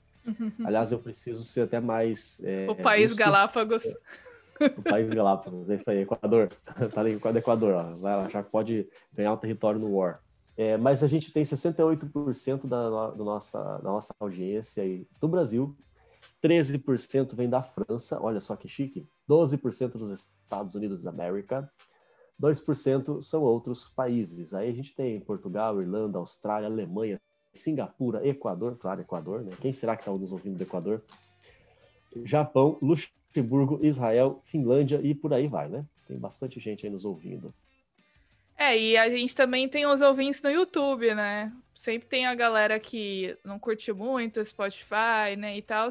Aliás, 0.65 0.91
eu 0.91 0.99
preciso 0.99 1.43
ser 1.43 1.61
até 1.61 1.79
mais. 1.79 2.41
É, 2.43 2.69
o 2.69 2.75
país 2.75 3.13
Galápagos. 3.13 3.83
O 4.77 4.81
país 4.81 5.11
Galápagos, 5.11 5.69
é 5.69 5.75
isso 5.75 5.89
aí, 5.89 5.99
Equador. 5.99 6.49
Tá 6.93 7.01
ali 7.01 7.19
com 7.19 7.29
o 7.29 7.37
Equador, 7.37 7.73
ó. 7.73 7.95
Vai 7.97 8.15
lá, 8.15 8.29
já 8.29 8.43
pode 8.43 8.87
ganhar 9.13 9.33
o 9.33 9.37
território 9.37 9.79
no 9.79 9.95
War. 9.95 10.21
É, 10.57 10.75
mas 10.75 11.03
a 11.03 11.07
gente 11.07 11.31
tem 11.31 11.43
68% 11.43 12.67
da, 12.67 13.11
da, 13.11 13.23
nossa, 13.23 13.77
da 13.77 13.89
nossa 13.89 14.13
audiência 14.19 14.81
aí 14.81 15.07
do 15.19 15.27
Brasil, 15.27 15.77
13% 16.43 17.35
vem 17.35 17.47
da 17.47 17.61
França, 17.61 18.19
olha 18.19 18.39
só 18.39 18.55
que 18.55 18.67
chique, 18.67 19.07
12% 19.29 19.91
dos 19.91 20.11
Estados 20.43 20.73
Unidos 20.73 21.03
da 21.03 21.11
América, 21.11 21.71
2% 22.41 23.21
são 23.21 23.43
outros 23.43 23.89
países. 23.89 24.53
Aí 24.53 24.69
a 24.69 24.73
gente 24.73 24.95
tem 24.95 25.19
Portugal, 25.19 25.81
Irlanda, 25.81 26.17
Austrália, 26.17 26.67
Alemanha, 26.67 27.19
Singapura, 27.57 28.25
Equador, 28.25 28.77
claro, 28.77 29.01
Equador, 29.01 29.41
né? 29.43 29.51
Quem 29.59 29.73
será 29.73 29.95
que 29.95 30.01
está 30.01 30.11
nos 30.11 30.31
ouvindo 30.31 30.57
do 30.57 30.63
Equador? 30.63 31.01
Japão, 32.23 32.77
Luxemburgo, 32.81 33.79
Israel, 33.83 34.41
Finlândia 34.45 34.99
e 35.03 35.13
por 35.13 35.33
aí 35.33 35.47
vai, 35.47 35.67
né? 35.67 35.85
Tem 36.07 36.17
bastante 36.17 36.59
gente 36.59 36.85
aí 36.85 36.91
nos 36.91 37.05
ouvindo. 37.05 37.53
É, 38.57 38.75
e 38.75 38.97
a 38.97 39.07
gente 39.09 39.35
também 39.35 39.69
tem 39.69 39.85
os 39.85 40.01
ouvintes 40.01 40.41
no 40.41 40.49
YouTube, 40.49 41.13
né? 41.13 41.53
Sempre 41.75 42.07
tem 42.07 42.25
a 42.25 42.33
galera 42.33 42.79
que 42.79 43.37
não 43.43 43.59
curte 43.59 43.93
muito 43.93 44.43
Spotify, 44.43 45.35
né, 45.37 45.57
e 45.57 45.61
tal. 45.61 45.89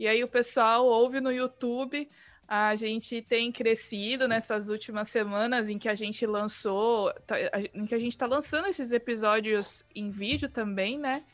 E 0.00 0.08
aí 0.08 0.24
o 0.24 0.28
pessoal 0.28 0.84
ouve 0.84 1.20
no 1.20 1.30
YouTube. 1.30 2.10
A 2.54 2.74
gente 2.74 3.22
tem 3.22 3.50
crescido 3.50 4.28
nessas 4.28 4.68
últimas 4.68 5.08
semanas 5.08 5.70
em 5.70 5.78
que 5.78 5.88
a 5.88 5.94
gente 5.94 6.26
lançou, 6.26 7.10
tá, 7.26 7.36
em 7.72 7.86
que 7.86 7.94
a 7.94 7.98
gente 7.98 8.12
está 8.12 8.26
lançando 8.26 8.68
esses 8.68 8.92
episódios 8.92 9.86
em 9.94 10.10
vídeo 10.10 10.50
também, 10.50 10.98
né? 10.98 11.24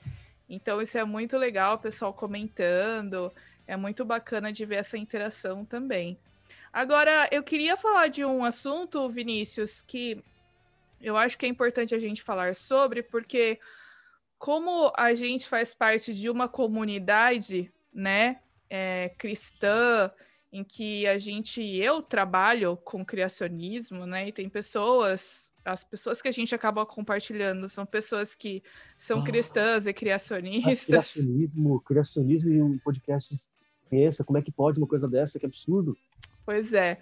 Então 0.49 0.81
isso 0.81 0.97
é 0.97 1.03
muito 1.03 1.37
legal, 1.37 1.75
o 1.75 1.79
pessoal 1.81 2.15
comentando, 2.15 3.33
é 3.67 3.77
muito 3.77 4.05
bacana 4.05 4.53
de 4.53 4.65
ver 4.65 4.77
essa 4.77 4.97
interação 4.97 5.65
também. 5.65 6.17
Agora, 6.73 7.29
eu 7.33 7.43
queria 7.43 7.77
falar 7.77 8.07
de 8.07 8.25
um 8.25 8.45
assunto, 8.45 9.09
Vinícius, 9.09 9.83
que 9.83 10.23
eu 11.01 11.17
acho 11.17 11.37
que 11.37 11.47
é 11.47 11.49
importante 11.49 11.97
a 11.97 11.99
gente 11.99 12.23
falar 12.23 12.55
sobre, 12.55 13.03
porque 13.03 13.59
como 14.39 14.93
a 14.97 15.13
gente 15.15 15.49
faz 15.49 15.75
parte 15.75 16.15
de 16.15 16.31
uma 16.31 16.47
comunidade, 16.47 17.73
né, 17.93 18.39
é, 18.71 19.11
cristã, 19.19 20.13
em 20.53 20.65
que 20.65 21.07
a 21.07 21.19
gente, 21.19 21.63
eu 21.63 22.01
trabalho 22.01 22.77
com 22.79 23.05
criacionismo, 23.05 24.07
né, 24.07 24.29
e 24.29 24.33
tem 24.33 24.49
pessoas, 24.49 25.53
as 25.65 25.85
pessoas 25.85 26.23
que 26.23 26.29
a 26.29 26.33
gente 26.33 26.55
acaba 26.55 26.87
compartilhando 26.87 27.69
são 27.69 27.85
pessoas 27.85 28.35
que 28.35 28.63
são 28.97 29.21
ah, 29.21 29.25
cristãs 29.25 29.87
e 29.87 29.93
criacionistas. 29.93 30.87
Criacionismo, 30.87 31.81
criacionismo 31.81 32.51
e 32.51 32.63
um 32.63 32.79
podcast 32.79 33.35
pensa, 33.91 34.25
como 34.25 34.39
é 34.39 34.43
que 34.43 34.53
pode 34.53 34.79
uma 34.79 34.87
coisa 34.87 35.09
dessa? 35.09 35.39
Que 35.39 35.47
absurdo. 35.47 35.97
Pois 36.45 36.73
é. 36.73 36.99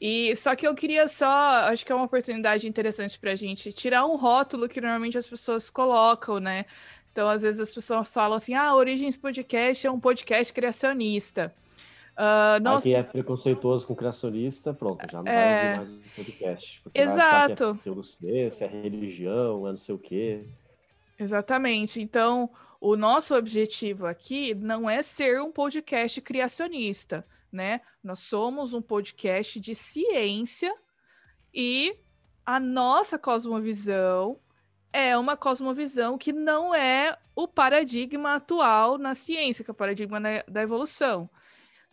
E 0.00 0.34
só 0.36 0.54
que 0.54 0.66
eu 0.66 0.74
queria 0.74 1.08
só, 1.08 1.26
acho 1.68 1.84
que 1.84 1.90
é 1.90 1.94
uma 1.94 2.04
oportunidade 2.04 2.68
interessante 2.68 3.18
para 3.18 3.32
a 3.32 3.36
gente 3.36 3.72
tirar 3.72 4.06
um 4.06 4.16
rótulo 4.16 4.68
que 4.68 4.80
normalmente 4.80 5.18
as 5.18 5.26
pessoas 5.26 5.70
colocam, 5.70 6.38
né? 6.38 6.66
Então, 7.10 7.28
às 7.28 7.42
vezes 7.42 7.60
as 7.60 7.72
pessoas 7.72 8.12
falam 8.12 8.36
assim: 8.36 8.54
ah, 8.54 8.74
Origens 8.76 9.16
Podcast 9.16 9.86
é 9.86 9.90
um 9.90 9.98
podcast 9.98 10.52
criacionista. 10.52 11.52
Uh, 12.18 12.60
nossa... 12.60 12.88
Quem 12.88 12.96
é 12.96 13.02
preconceituoso 13.02 13.86
com 13.86 13.94
criacionista, 13.94 14.74
pronto, 14.74 15.06
já 15.10 15.22
não 15.22 15.30
é... 15.30 15.76
vai 15.76 15.78
ouvir 15.78 15.92
mais 15.92 16.12
o 16.12 16.16
podcast. 16.16 16.82
Exato. 16.92 17.74
Vai 17.74 18.04
que 18.20 18.38
é, 18.38 18.50
se 18.50 18.64
é 18.64 18.66
religião, 18.66 19.66
é 19.66 19.70
não 19.70 19.76
sei 19.76 19.94
o 19.94 19.98
quê. 19.98 20.44
Exatamente. 21.16 22.02
Então, 22.02 22.50
o 22.80 22.96
nosso 22.96 23.36
objetivo 23.36 24.06
aqui 24.06 24.52
não 24.54 24.90
é 24.90 25.00
ser 25.00 25.40
um 25.40 25.52
podcast 25.52 26.20
criacionista 26.20 27.24
né? 27.52 27.80
Nós 28.02 28.20
somos 28.20 28.74
um 28.74 28.82
podcast 28.82 29.58
de 29.58 29.74
ciência 29.74 30.74
e 31.52 31.96
a 32.44 32.60
nossa 32.60 33.18
cosmovisão 33.18 34.38
é 34.92 35.16
uma 35.16 35.36
cosmovisão 35.36 36.16
que 36.16 36.32
não 36.32 36.74
é 36.74 37.16
o 37.34 37.46
paradigma 37.46 38.34
atual 38.34 38.98
na 38.98 39.14
ciência, 39.14 39.64
que 39.64 39.70
é 39.70 39.72
o 39.72 39.74
paradigma 39.74 40.20
da 40.46 40.62
evolução. 40.62 41.28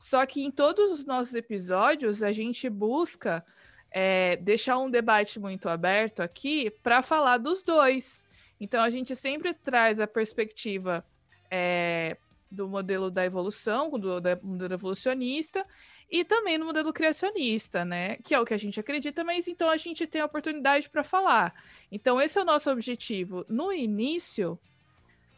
Só 0.05 0.23
que 0.23 0.43
em 0.43 0.51
todos 0.51 0.91
os 0.91 1.03
nossos 1.03 1.33
episódios 1.33 2.21
a 2.21 2.31
gente 2.31 2.69
busca 2.69 3.43
é, 3.89 4.35
deixar 4.35 4.77
um 4.77 4.87
debate 4.87 5.39
muito 5.39 5.67
aberto 5.67 6.21
aqui 6.21 6.69
para 6.83 7.01
falar 7.01 7.39
dos 7.39 7.63
dois. 7.63 8.23
Então 8.59 8.83
a 8.83 8.91
gente 8.91 9.15
sempre 9.15 9.51
traz 9.51 9.99
a 9.99 10.05
perspectiva 10.05 11.03
é, 11.49 12.17
do 12.51 12.67
modelo 12.67 13.09
da 13.09 13.25
evolução, 13.25 13.89
do, 13.97 14.21
do 14.21 14.29
modelo 14.43 14.75
evolucionista, 14.75 15.65
e 16.07 16.23
também 16.23 16.59
no 16.59 16.65
modelo 16.65 16.93
criacionista, 16.93 17.83
né? 17.83 18.17
Que 18.17 18.35
é 18.35 18.39
o 18.39 18.45
que 18.45 18.53
a 18.53 18.59
gente 18.59 18.79
acredita, 18.79 19.23
mas 19.23 19.47
então 19.47 19.71
a 19.71 19.77
gente 19.77 20.05
tem 20.05 20.21
a 20.21 20.25
oportunidade 20.25 20.87
para 20.87 21.03
falar. 21.03 21.51
Então, 21.91 22.21
esse 22.21 22.37
é 22.37 22.43
o 22.43 22.45
nosso 22.45 22.69
objetivo. 22.69 23.43
No 23.49 23.73
início, 23.73 24.59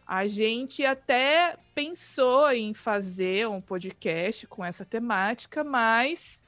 a 0.08 0.26
gente 0.26 0.86
até 0.86 1.58
pensou 1.76 2.50
em 2.52 2.74
fazer 2.74 3.48
um 3.50 3.60
podcast 3.60 4.48
com 4.48 4.64
essa 4.64 4.86
temática, 4.86 5.66
mas 5.66 6.42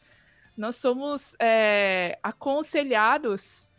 nós 0.55 0.77
somos 0.77 1.35
é, 1.39 2.17
aconselhados 2.23 3.69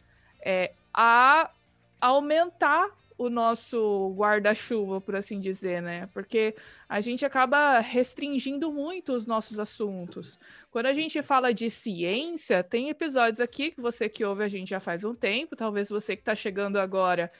é, 0.44 0.74
a 0.92 1.50
aumentar 1.98 2.90
o 3.16 3.28
nosso 3.30 4.14
guarda-chuva, 4.16 5.00
por 5.00 5.16
assim 5.16 5.40
dizer, 5.40 5.82
né? 5.82 6.08
Porque 6.12 6.54
a 6.88 7.00
gente 7.00 7.24
acaba 7.24 7.78
restringindo 7.78 8.72
muito 8.72 9.12
os 9.12 9.26
nossos 9.26 9.58
assuntos. 9.60 10.38
Quando 10.70 10.86
a 10.86 10.92
gente 10.92 11.22
fala 11.22 11.52
de 11.52 11.68
ciência, 11.68 12.62
tem 12.62 12.88
episódios 12.88 13.40
aqui 13.40 13.70
que 13.72 13.80
você 13.80 14.08
que 14.08 14.24
ouve 14.24 14.42
a 14.42 14.48
gente 14.48 14.70
já 14.70 14.80
faz 14.80 15.04
um 15.04 15.14
tempo, 15.14 15.56
talvez 15.56 15.90
você 15.90 16.16
que 16.16 16.22
está 16.22 16.34
chegando 16.34 16.78
agora 16.78 17.30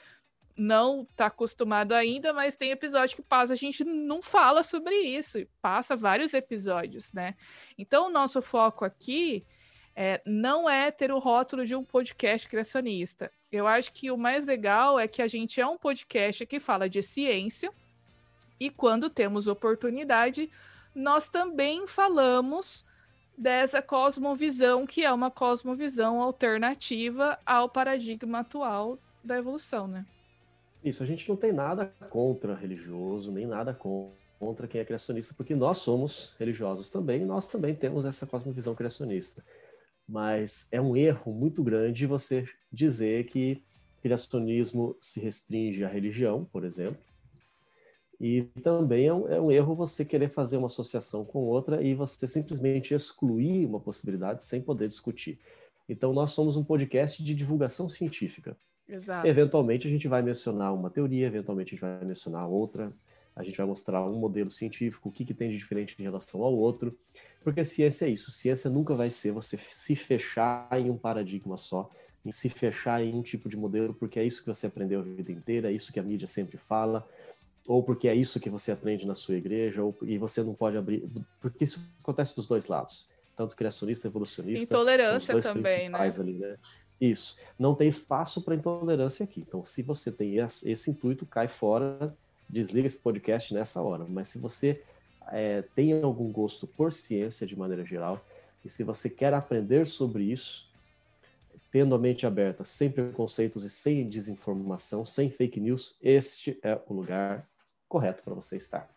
não 0.55 1.03
está 1.09 1.27
acostumado 1.27 1.93
ainda, 1.93 2.33
mas 2.33 2.55
tem 2.55 2.71
episódio 2.71 3.15
que 3.15 3.21
passa, 3.21 3.53
a 3.53 3.57
gente 3.57 3.83
não 3.83 4.21
fala 4.21 4.63
sobre 4.63 4.95
isso, 4.95 5.39
e 5.39 5.47
passa 5.61 5.95
vários 5.95 6.33
episódios, 6.33 7.11
né? 7.13 7.35
Então, 7.77 8.07
o 8.07 8.11
nosso 8.11 8.41
foco 8.41 8.85
aqui 8.85 9.45
é, 9.95 10.21
não 10.25 10.69
é 10.69 10.91
ter 10.91 11.11
o 11.11 11.19
rótulo 11.19 11.65
de 11.65 11.75
um 11.75 11.83
podcast 11.83 12.47
criacionista. 12.47 13.31
Eu 13.51 13.67
acho 13.67 13.91
que 13.91 14.11
o 14.11 14.17
mais 14.17 14.45
legal 14.45 14.99
é 14.99 15.07
que 15.07 15.21
a 15.21 15.27
gente 15.27 15.59
é 15.59 15.67
um 15.67 15.77
podcast 15.77 16.45
que 16.45 16.59
fala 16.59 16.89
de 16.89 17.01
ciência 17.01 17.71
e 18.59 18.69
quando 18.69 19.09
temos 19.09 19.47
oportunidade, 19.47 20.49
nós 20.93 21.27
também 21.27 21.87
falamos 21.87 22.85
dessa 23.37 23.81
cosmovisão, 23.81 24.85
que 24.85 25.03
é 25.03 25.11
uma 25.11 25.31
cosmovisão 25.31 26.21
alternativa 26.21 27.39
ao 27.45 27.67
paradigma 27.67 28.39
atual 28.39 28.99
da 29.23 29.37
evolução, 29.37 29.87
né? 29.87 30.05
Isso, 30.83 31.03
a 31.03 31.05
gente 31.05 31.27
não 31.29 31.35
tem 31.35 31.51
nada 31.51 31.93
contra 32.09 32.55
religioso, 32.55 33.31
nem 33.31 33.45
nada 33.45 33.73
contra 33.73 34.67
quem 34.67 34.81
é 34.81 34.85
criacionista, 34.85 35.33
porque 35.35 35.55
nós 35.55 35.77
somos 35.77 36.35
religiosos 36.39 36.89
também, 36.89 37.21
e 37.21 37.25
nós 37.25 37.47
também 37.47 37.75
temos 37.75 38.05
essa 38.05 38.25
cosmovisão 38.25 38.73
criacionista 38.73 39.43
mas 40.11 40.67
é 40.71 40.81
um 40.81 40.95
erro 40.95 41.31
muito 41.31 41.63
grande 41.63 42.05
você 42.05 42.45
dizer 42.71 43.25
que 43.27 43.63
criacionismo 44.01 44.95
se 44.99 45.21
restringe 45.21 45.85
à 45.85 45.87
religião, 45.87 46.43
por 46.51 46.65
exemplo, 46.65 46.99
e 48.19 48.43
também 48.61 49.07
é 49.07 49.13
um, 49.13 49.27
é 49.27 49.41
um, 49.41 49.51
erro 49.51 49.73
você 49.73 50.03
querer 50.03 50.29
fazer 50.29 50.57
uma 50.57 50.67
associação 50.67 51.23
com 51.23 51.39
outra 51.39 51.81
e 51.81 51.95
você 51.95 52.27
simplesmente 52.27 52.93
excluir 52.93 53.65
uma 53.65 53.79
possibilidade 53.79 54.43
sem 54.43 54.61
poder 54.61 54.87
discutir. 54.89 55.39
Então, 55.89 56.13
nós 56.13 56.31
somos 56.31 56.55
um 56.55 56.63
podcast 56.63 57.23
de 57.23 57.33
divulgação 57.33 57.89
científica. 57.89 58.55
Exato. 58.91 59.25
Eventualmente, 59.25 59.87
a 59.87 59.89
gente 59.89 60.07
vai 60.07 60.21
mencionar 60.21 60.73
uma 60.73 60.89
teoria, 60.89 61.27
eventualmente, 61.27 61.69
a 61.69 61.71
gente 61.71 61.81
vai 61.81 62.05
mencionar 62.05 62.47
outra, 62.47 62.91
a 63.35 63.43
gente 63.43 63.57
vai 63.57 63.65
mostrar 63.65 64.03
um 64.03 64.19
modelo 64.19 64.51
científico, 64.51 65.09
o 65.09 65.11
que, 65.11 65.23
que 65.23 65.33
tem 65.33 65.49
de 65.49 65.57
diferente 65.57 65.95
em 65.97 66.03
relação 66.03 66.43
ao 66.43 66.53
outro. 66.53 66.97
Porque 67.43 67.63
ciência 67.63 68.05
é 68.05 68.09
isso. 68.09 68.31
Ciência 68.31 68.69
nunca 68.69 68.93
vai 68.93 69.09
ser 69.09 69.31
você 69.31 69.57
se 69.71 69.95
fechar 69.95 70.67
em 70.73 70.89
um 70.89 70.97
paradigma 70.97 71.57
só, 71.57 71.89
em 72.25 72.31
se 72.31 72.49
fechar 72.49 73.01
em 73.01 73.15
um 73.15 73.21
tipo 73.21 73.47
de 73.47 73.57
modelo, 73.57 73.93
porque 73.93 74.19
é 74.19 74.25
isso 74.25 74.41
que 74.41 74.49
você 74.49 74.67
aprendeu 74.67 74.99
a 74.99 75.03
vida 75.03 75.31
inteira, 75.31 75.71
é 75.71 75.73
isso 75.73 75.91
que 75.91 75.99
a 75.99 76.03
mídia 76.03 76.27
sempre 76.27 76.57
fala, 76.57 77.07
ou 77.65 77.81
porque 77.81 78.07
é 78.07 78.13
isso 78.13 78.39
que 78.39 78.49
você 78.49 78.71
aprende 78.71 79.05
na 79.07 79.15
sua 79.15 79.35
igreja, 79.35 79.83
ou, 79.83 79.97
e 80.03 80.17
você 80.17 80.43
não 80.43 80.53
pode 80.53 80.77
abrir. 80.77 81.09
Porque 81.39 81.63
isso 81.63 81.79
acontece 82.03 82.35
dos 82.35 82.45
dois 82.45 82.67
lados. 82.67 83.09
Tanto 83.35 83.55
criacionista, 83.55 84.07
evolucionista. 84.07 84.65
Intolerância 84.65 85.39
também, 85.39 85.89
né? 85.89 85.97
Ali, 85.97 86.33
né? 86.33 86.57
Isso. 87.01 87.35
Não 87.57 87.73
tem 87.73 87.87
espaço 87.87 88.43
para 88.43 88.53
intolerância 88.53 89.23
aqui. 89.23 89.41
Então, 89.41 89.65
se 89.65 89.81
você 89.81 90.11
tem 90.11 90.35
esse 90.37 90.91
intuito, 90.91 91.25
cai 91.25 91.47
fora, 91.47 92.15
desliga 92.47 92.85
esse 92.85 92.97
podcast 92.97 93.51
nessa 93.55 93.81
hora. 93.81 94.05
Mas 94.07 94.27
se 94.27 94.37
você 94.37 94.83
é, 95.31 95.63
tem 95.75 95.99
algum 95.99 96.31
gosto 96.31 96.67
por 96.67 96.93
ciência 96.93 97.47
de 97.47 97.57
maneira 97.57 97.83
geral, 97.83 98.23
e 98.63 98.69
se 98.69 98.83
você 98.83 99.09
quer 99.09 99.33
aprender 99.33 99.87
sobre 99.87 100.25
isso, 100.25 100.69
tendo 101.71 101.95
a 101.95 101.97
mente 101.97 102.27
aberta, 102.27 102.63
sem 102.63 102.91
preconceitos 102.91 103.63
e 103.63 103.69
sem 103.69 104.07
desinformação, 104.07 105.03
sem 105.03 105.31
fake 105.31 105.59
news, 105.59 105.97
este 106.03 106.59
é 106.61 106.79
o 106.87 106.93
lugar 106.93 107.49
correto 107.89 108.21
para 108.21 108.35
você 108.35 108.57
estar. 108.57 108.87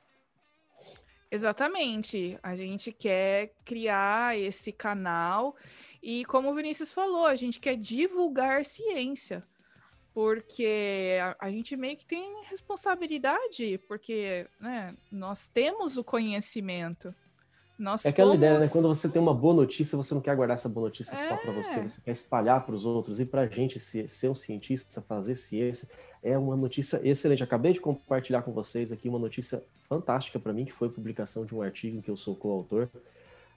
Exatamente. 1.31 2.39
A 2.43 2.55
gente 2.55 2.93
quer 2.93 3.55
criar 3.65 4.39
esse 4.39 4.71
canal 4.71 5.57
e, 6.05 6.25
como 6.27 6.51
o 6.51 6.55
Vinícius 6.55 6.93
falou, 6.93 7.25
a 7.25 7.35
gente 7.35 7.59
quer 7.59 7.77
divulgar 7.77 8.65
ciência 8.65 9.43
porque 10.15 11.19
a, 11.21 11.47
a, 11.47 11.51
gente 11.51 11.77
meio 11.77 11.97
que 11.97 12.07
tem 12.07 12.45
responsabilidade, 12.49 13.79
porque 13.89 14.47
né, 14.61 14.95
nós 15.11 15.49
temos 15.49 15.99
o 15.99 16.05
conhecimento, 16.05 17.13
Nós 17.77 18.05
é 18.05 18.11
aquela 18.11 18.31
fomos... 18.31 18.45
ideia, 18.45 18.61
né? 18.61 18.69
Quando 18.69 18.87
você 18.87 19.09
tem 19.09 19.21
uma 19.21 19.35
boa 19.35 19.55
notícia, 19.55 19.97
você 19.97 20.15
não 20.15 20.21
quer 20.21 20.37
guardar 20.37 20.55
essa 20.55 20.69
boa 20.69 20.87
notícia 20.87 21.17
é. 21.17 21.29
só 21.29 21.37
para 21.37 21.51
você, 21.51 21.81
você 21.81 22.01
quer 22.01 22.13
espalhar 22.13 22.65
para 22.65 22.77
os 22.77 22.85
outros. 22.85 23.19
E 23.19 23.27
para 23.27 23.41
a 23.41 23.47
gente 23.49 23.81
ser, 23.81 24.09
ser 24.09 24.29
um 24.29 24.37
cientista, 24.37 25.03
fazer 25.03 25.35
ciência, 25.35 25.89
é 26.23 26.39
uma 26.39 26.55
notícia 26.55 27.01
excelente. 27.03 27.43
Acabei 27.43 27.73
de 27.73 27.81
compartilhar 27.81 28.43
com 28.43 28.53
vocês 28.53 28.93
aqui 28.93 29.09
uma 29.09 29.19
notícia 29.19 29.65
fantástica 29.89 30.39
para 30.39 30.53
mim, 30.53 30.65
que 30.65 30.73
foi 30.73 30.87
a 30.87 30.93
publicação 30.93 31.45
de 31.45 31.53
um 31.53 31.61
artigo 31.61 31.97
em 31.97 32.01
que 32.01 32.11
eu 32.11 32.17
sou 32.17 32.37
coautor. 32.37 32.89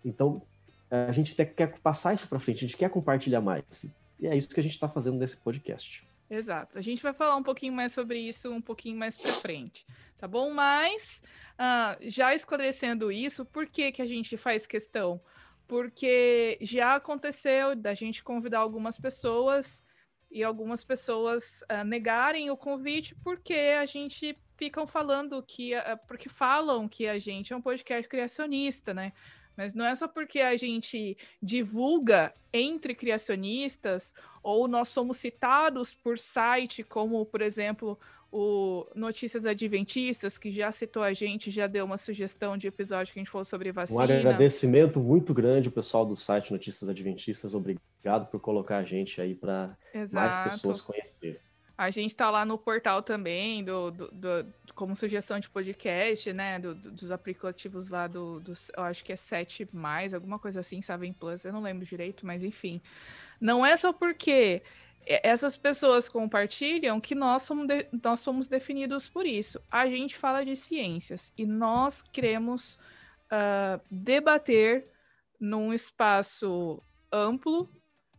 Então, 0.04 0.42
a 0.90 1.12
gente 1.12 1.34
quer 1.34 1.80
passar 1.80 2.14
isso 2.14 2.28
para 2.28 2.40
frente, 2.40 2.58
a 2.58 2.68
gente 2.68 2.78
quer 2.78 2.90
compartilhar 2.90 3.42
mais. 3.42 3.86
E 4.20 4.28
é 4.28 4.36
isso 4.36 4.50
que 4.50 4.60
a 4.60 4.64
gente 4.64 4.74
está 4.74 4.88
fazendo 4.88 5.18
nesse 5.18 5.38
podcast. 5.38 6.08
Exato. 6.30 6.78
A 6.78 6.82
gente 6.82 7.02
vai 7.02 7.14
falar 7.14 7.36
um 7.36 7.44
pouquinho 7.44 7.74
mais 7.74 7.94
sobre 7.94 8.20
isso 8.20 8.52
um 8.52 8.62
pouquinho 8.62 8.98
mais 8.98 9.18
para 9.18 9.32
frente, 9.32 9.86
tá 10.18 10.28
bom? 10.28 10.52
Mas 10.54 11.22
uh, 11.54 11.98
já 12.02 12.34
esclarecendo 12.34 13.12
isso, 13.12 13.46
por 13.46 13.66
que, 13.68 13.92
que 13.92 14.02
a 14.02 14.06
gente 14.06 14.36
faz 14.36 14.66
questão? 14.66 15.22
Porque 15.68 16.58
já 16.62 16.96
aconteceu 16.96 17.76
da 17.76 17.94
gente 17.94 18.24
convidar 18.24 18.60
algumas 18.60 18.98
pessoas 18.98 19.82
e 20.30 20.44
algumas 20.44 20.84
pessoas 20.84 21.64
uh, 21.72 21.86
negarem 21.86 22.50
o 22.50 22.58
convite 22.58 23.16
porque 23.24 23.76
a 23.80 23.86
gente 23.86 24.38
ficam 24.58 24.86
falando 24.86 25.42
que 25.42 25.76
uh, 25.76 25.98
porque 26.08 26.28
falam 26.28 26.90
que 26.90 27.08
a 27.08 27.18
gente 27.18 27.54
é 27.54 27.56
um 27.56 27.62
podcast 27.62 28.08
criacionista, 28.10 28.94
né? 28.94 29.14
Mas 29.58 29.74
não 29.74 29.86
é 29.86 29.96
só 29.96 30.08
porque 30.08 30.40
a 30.40 30.56
gente 30.56 31.18
divulga 31.42 32.32
entre 32.54 32.94
criacionistas 32.94 34.14
ou 34.44 34.68
nós 34.68 34.88
somos 34.88 35.18
citados 35.18 35.94
por 35.94 36.18
site, 36.20 36.84
como, 36.84 37.26
por 37.26 37.42
exemplo, 37.42 38.00
o 38.32 38.86
Notícias 38.96 39.46
Adventistas, 39.46 40.38
que 40.38 40.52
já 40.52 40.72
citou 40.72 41.02
a 41.02 41.12
gente, 41.12 41.50
já 41.50 41.66
deu 41.66 41.86
uma 41.86 41.98
sugestão 41.98 42.58
de 42.58 42.68
episódio 42.68 43.14
que 43.14 43.20
a 43.20 43.22
gente 43.24 43.32
falou 43.32 43.46
sobre 43.46 43.72
vacina. 43.72 44.00
Um 44.00 44.04
agradecimento 44.04 45.00
muito 45.00 45.34
grande, 45.34 45.72
pessoal 45.72 46.06
do 46.06 46.16
site 46.16 46.52
Notícias 46.52 46.90
Adventistas. 46.90 47.54
Obrigado 47.54 48.30
por 48.30 48.40
colocar 48.40 48.78
a 48.78 48.84
gente 48.84 49.20
aí 49.20 49.34
para 49.34 49.76
mais 50.12 50.38
pessoas 50.38 50.82
conhecerem. 50.82 51.47
A 51.78 51.90
gente 51.92 52.10
está 52.10 52.32
lá 52.32 52.44
no 52.44 52.58
portal 52.58 53.04
também, 53.04 53.64
do, 53.64 53.92
do, 53.92 54.12
do, 54.12 54.54
como 54.74 54.96
sugestão 54.96 55.40
de 55.40 55.48
podcast, 55.48 56.34
né? 56.34 56.58
Do, 56.58 56.74
dos 56.74 57.12
aplicativos 57.12 57.90
lá 57.90 58.08
do. 58.08 58.42
Eu 58.76 58.84
acho 58.84 59.06
que 59.06 59.14
é 59.14 59.16
7 59.16 59.70
mais, 59.72 60.14
alguma 60.14 60.40
coisa 60.40 60.62
assim, 60.62 60.82
Seven 60.82 61.14
Plus, 61.14 61.46
eu 61.46 61.54
não 61.54 61.62
lembro 61.62 61.86
direito, 61.86 62.26
mas 62.26 62.44
enfim. 62.44 62.82
Não 63.40 63.64
é 63.64 63.76
só 63.76 63.94
porque 63.94 64.64
essas 65.08 65.56
pessoas 65.56 66.10
compartilham 66.10 67.00
que 67.00 67.16
nós 67.16 67.44
somos, 67.44 67.68
de, 67.68 67.88
nós 68.04 68.20
somos 68.20 68.48
definidos 68.48 69.08
por 69.08 69.26
isso. 69.26 69.62
A 69.72 69.88
gente 69.88 70.18
fala 70.18 70.44
de 70.44 70.56
ciências 70.56 71.32
e 71.38 71.46
nós 71.46 72.02
queremos 72.02 72.78
uh, 73.32 73.80
debater 73.90 74.88
num 75.40 75.74
espaço 75.74 76.82
amplo 77.12 77.70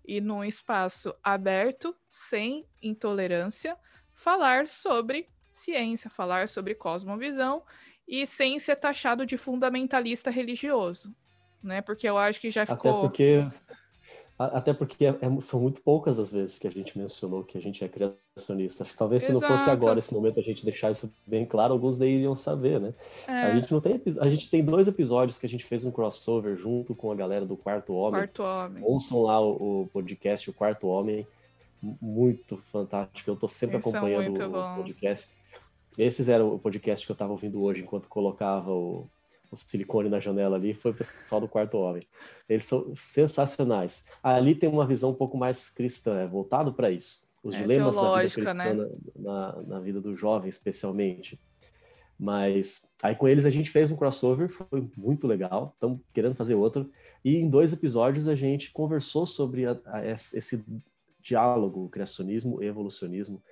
e 0.08 0.22
num 0.22 0.42
espaço 0.42 1.14
aberto, 1.22 1.94
sem 2.08 2.64
intolerância, 2.82 3.76
falar 4.14 4.66
sobre 4.66 5.28
ciência, 5.52 6.08
falar 6.08 6.48
sobre 6.48 6.74
cosmovisão 6.74 7.62
e 8.06 8.24
sem 8.24 8.58
ser 8.58 8.76
taxado 8.76 9.26
de 9.26 9.36
fundamentalista 9.36 10.30
religioso, 10.30 11.14
né? 11.62 11.82
Porque 11.82 12.08
eu 12.08 12.16
acho 12.16 12.40
que 12.40 12.50
já 12.50 12.64
ficou. 12.64 12.90
Até 12.90 13.00
porque 13.00 13.46
até 14.38 14.72
porque 14.72 15.04
é, 15.04 15.08
é, 15.08 15.40
são 15.40 15.60
muito 15.60 15.80
poucas 15.80 16.16
as 16.16 16.30
vezes 16.30 16.60
que 16.60 16.68
a 16.68 16.70
gente 16.70 16.96
mencionou 16.96 17.42
que 17.42 17.58
a 17.58 17.60
gente 17.60 17.82
é 17.84 17.88
criacionista. 17.88 18.86
Talvez 18.96 19.24
se 19.24 19.32
Exato. 19.32 19.50
não 19.50 19.58
fosse 19.58 19.68
agora 19.68 19.98
esse 19.98 20.14
momento 20.14 20.38
a 20.38 20.42
gente 20.42 20.64
deixar 20.64 20.92
isso 20.92 21.12
bem 21.26 21.44
claro, 21.44 21.72
alguns 21.72 21.98
daí 21.98 22.14
iriam 22.14 22.36
saber, 22.36 22.80
né? 22.80 22.94
É. 23.26 23.32
A 23.32 23.54
gente 23.56 23.72
não 23.72 23.80
tem 23.80 24.00
a 24.20 24.30
gente 24.30 24.48
tem 24.48 24.64
dois 24.64 24.86
episódios 24.86 25.38
que 25.38 25.46
a 25.46 25.48
gente 25.48 25.64
fez 25.64 25.84
um 25.84 25.90
crossover 25.90 26.56
junto 26.56 26.94
com 26.94 27.10
a 27.10 27.16
galera 27.16 27.44
do 27.44 27.56
Quarto 27.56 27.92
Homem. 27.94 28.20
Quarto 28.20 28.42
Homem. 28.44 28.84
Ouçam 28.84 29.22
lá 29.22 29.40
o, 29.40 29.82
o 29.82 29.90
podcast 29.92 30.48
o 30.48 30.52
Quarto 30.52 30.86
Homem, 30.86 31.26
muito 31.82 32.58
fantástico. 32.70 33.28
Eu 33.28 33.36
tô 33.36 33.48
sempre 33.48 33.76
Eles 33.76 33.86
acompanhando 33.88 34.40
o, 34.40 34.76
podcast. 34.76 35.28
Esses 35.96 36.28
eram 36.28 36.54
o 36.54 36.58
podcast 36.60 37.04
que 37.04 37.10
eu 37.10 37.14
estava 37.14 37.32
ouvindo 37.32 37.60
hoje 37.60 37.82
enquanto 37.82 38.06
colocava 38.06 38.70
o, 38.70 39.08
o 39.50 39.56
silicone 39.56 40.08
na 40.08 40.20
janela 40.20 40.56
ali, 40.56 40.74
foi 40.74 40.90
o 40.90 40.94
pessoal 40.94 41.40
do 41.40 41.48
Quarto 41.48 41.78
Homem. 41.78 42.06
Eles 42.48 42.64
são 42.64 42.94
sensacionais. 42.96 44.04
Ali 44.22 44.54
tem 44.54 44.68
uma 44.68 44.86
visão 44.86 45.10
um 45.10 45.14
pouco 45.14 45.36
mais 45.36 45.70
cristã, 45.70 46.18
é 46.18 46.26
voltado 46.26 46.72
para 46.72 46.90
isso. 46.90 47.28
Os 47.42 47.54
é, 47.54 47.58
dilemas 47.58 47.96
da 47.96 48.16
vida 48.16 48.32
cristã 48.32 48.54
né? 48.54 48.74
na, 48.74 48.88
na, 49.16 49.62
na, 49.62 49.80
vida 49.80 50.00
do 50.00 50.14
jovem, 50.16 50.48
especialmente. 50.48 51.40
Mas 52.18 52.86
aí 53.02 53.14
com 53.14 53.28
eles 53.28 53.44
a 53.44 53.50
gente 53.50 53.70
fez 53.70 53.90
um 53.90 53.96
crossover, 53.96 54.48
foi 54.48 54.90
muito 54.96 55.26
legal. 55.26 55.72
Estamos 55.74 56.00
querendo 56.12 56.34
fazer 56.34 56.54
outro. 56.54 56.90
E 57.24 57.36
em 57.36 57.48
dois 57.48 57.72
episódios 57.72 58.28
a 58.28 58.34
gente 58.34 58.72
conversou 58.72 59.24
sobre 59.24 59.66
a, 59.66 59.78
a, 59.86 60.04
esse 60.06 60.64
diálogo, 61.20 61.88
criacionismo 61.88 62.62
e 62.62 62.66
evolucionismo. 62.66 63.42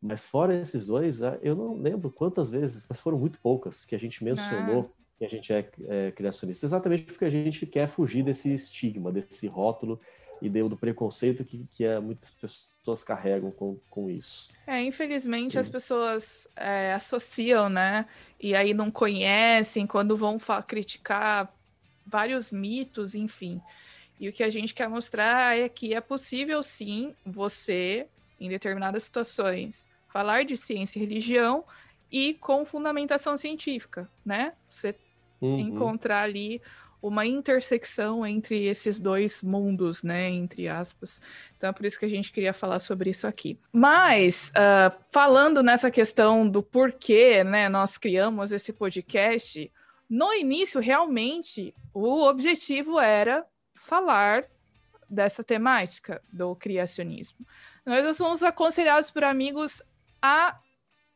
Mas 0.00 0.24
fora 0.24 0.54
esses 0.54 0.86
dois, 0.86 1.20
eu 1.42 1.56
não 1.56 1.76
lembro 1.76 2.10
quantas 2.10 2.48
vezes, 2.48 2.86
mas 2.88 3.00
foram 3.00 3.18
muito 3.18 3.38
poucas 3.40 3.84
que 3.84 3.96
a 3.96 3.98
gente 3.98 4.22
mencionou 4.22 4.90
ah 4.94 4.98
que 5.18 5.24
a 5.24 5.28
gente 5.28 5.52
é, 5.52 5.68
é, 5.88 6.10
criacionista? 6.12 6.64
Exatamente 6.64 7.04
porque 7.04 7.24
a 7.24 7.30
gente 7.30 7.66
quer 7.66 7.88
fugir 7.88 8.22
desse 8.22 8.54
estigma, 8.54 9.10
desse 9.10 9.46
rótulo 9.48 10.00
e 10.40 10.48
do, 10.48 10.76
preconceito 10.76 11.44
que, 11.44 11.66
que 11.72 11.84
é, 11.84 11.98
muitas 11.98 12.30
pessoas 12.34 13.02
carregam 13.02 13.50
com, 13.50 13.76
com 13.90 14.08
isso. 14.08 14.50
É, 14.66 14.82
infelizmente 14.82 15.54
Sim. 15.54 15.58
as 15.58 15.68
pessoas 15.68 16.48
é, 16.54 16.92
associam, 16.92 17.68
né? 17.68 18.06
E 18.40 18.54
aí 18.54 18.72
não 18.72 18.90
conhecem 18.90 19.86
quando 19.86 20.16
vão 20.16 20.38
criticar 20.66 21.52
vários 22.06 22.50
mitos, 22.50 23.14
enfim. 23.14 23.60
E 24.20 24.28
o 24.28 24.32
que 24.32 24.42
a 24.42 24.50
gente 24.50 24.74
quer 24.74 24.88
mostrar 24.88 25.56
é 25.56 25.68
que 25.68 25.94
é 25.94 26.00
possível 26.00 26.62
sim 26.62 27.14
você, 27.24 28.06
em 28.40 28.48
determinadas 28.48 29.04
situações, 29.04 29.88
falar 30.08 30.44
de 30.44 30.56
ciência 30.56 30.98
e 30.98 31.02
religião 31.02 31.64
e 32.10 32.34
com 32.34 32.64
fundamentação 32.64 33.36
científica, 33.36 34.08
né? 34.24 34.54
Você 34.68 34.94
uhum. 35.40 35.58
encontrar 35.58 36.22
ali 36.22 36.60
uma 37.00 37.24
intersecção 37.24 38.26
entre 38.26 38.66
esses 38.66 38.98
dois 38.98 39.42
mundos, 39.42 40.02
né, 40.02 40.28
entre 40.28 40.68
aspas. 40.68 41.20
Então 41.56 41.70
é 41.70 41.72
por 41.72 41.86
isso 41.86 41.98
que 41.98 42.04
a 42.04 42.08
gente 42.08 42.32
queria 42.32 42.52
falar 42.52 42.80
sobre 42.80 43.10
isso 43.10 43.26
aqui. 43.26 43.58
Mas 43.72 44.50
uh, 44.50 44.96
falando 45.10 45.62
nessa 45.62 45.90
questão 45.90 46.48
do 46.48 46.62
porquê, 46.62 47.44
né, 47.44 47.68
nós 47.68 47.96
criamos 47.96 48.52
esse 48.52 48.72
podcast. 48.72 49.70
No 50.10 50.32
início, 50.32 50.80
realmente, 50.80 51.74
o 51.94 52.22
objetivo 52.22 52.98
era 52.98 53.46
falar 53.74 54.44
dessa 55.08 55.44
temática 55.44 56.20
do 56.32 56.54
criacionismo. 56.56 57.46
Nós 57.86 58.16
somos 58.16 58.42
aconselhados 58.42 59.10
por 59.10 59.24
amigos 59.24 59.82
a 60.20 60.58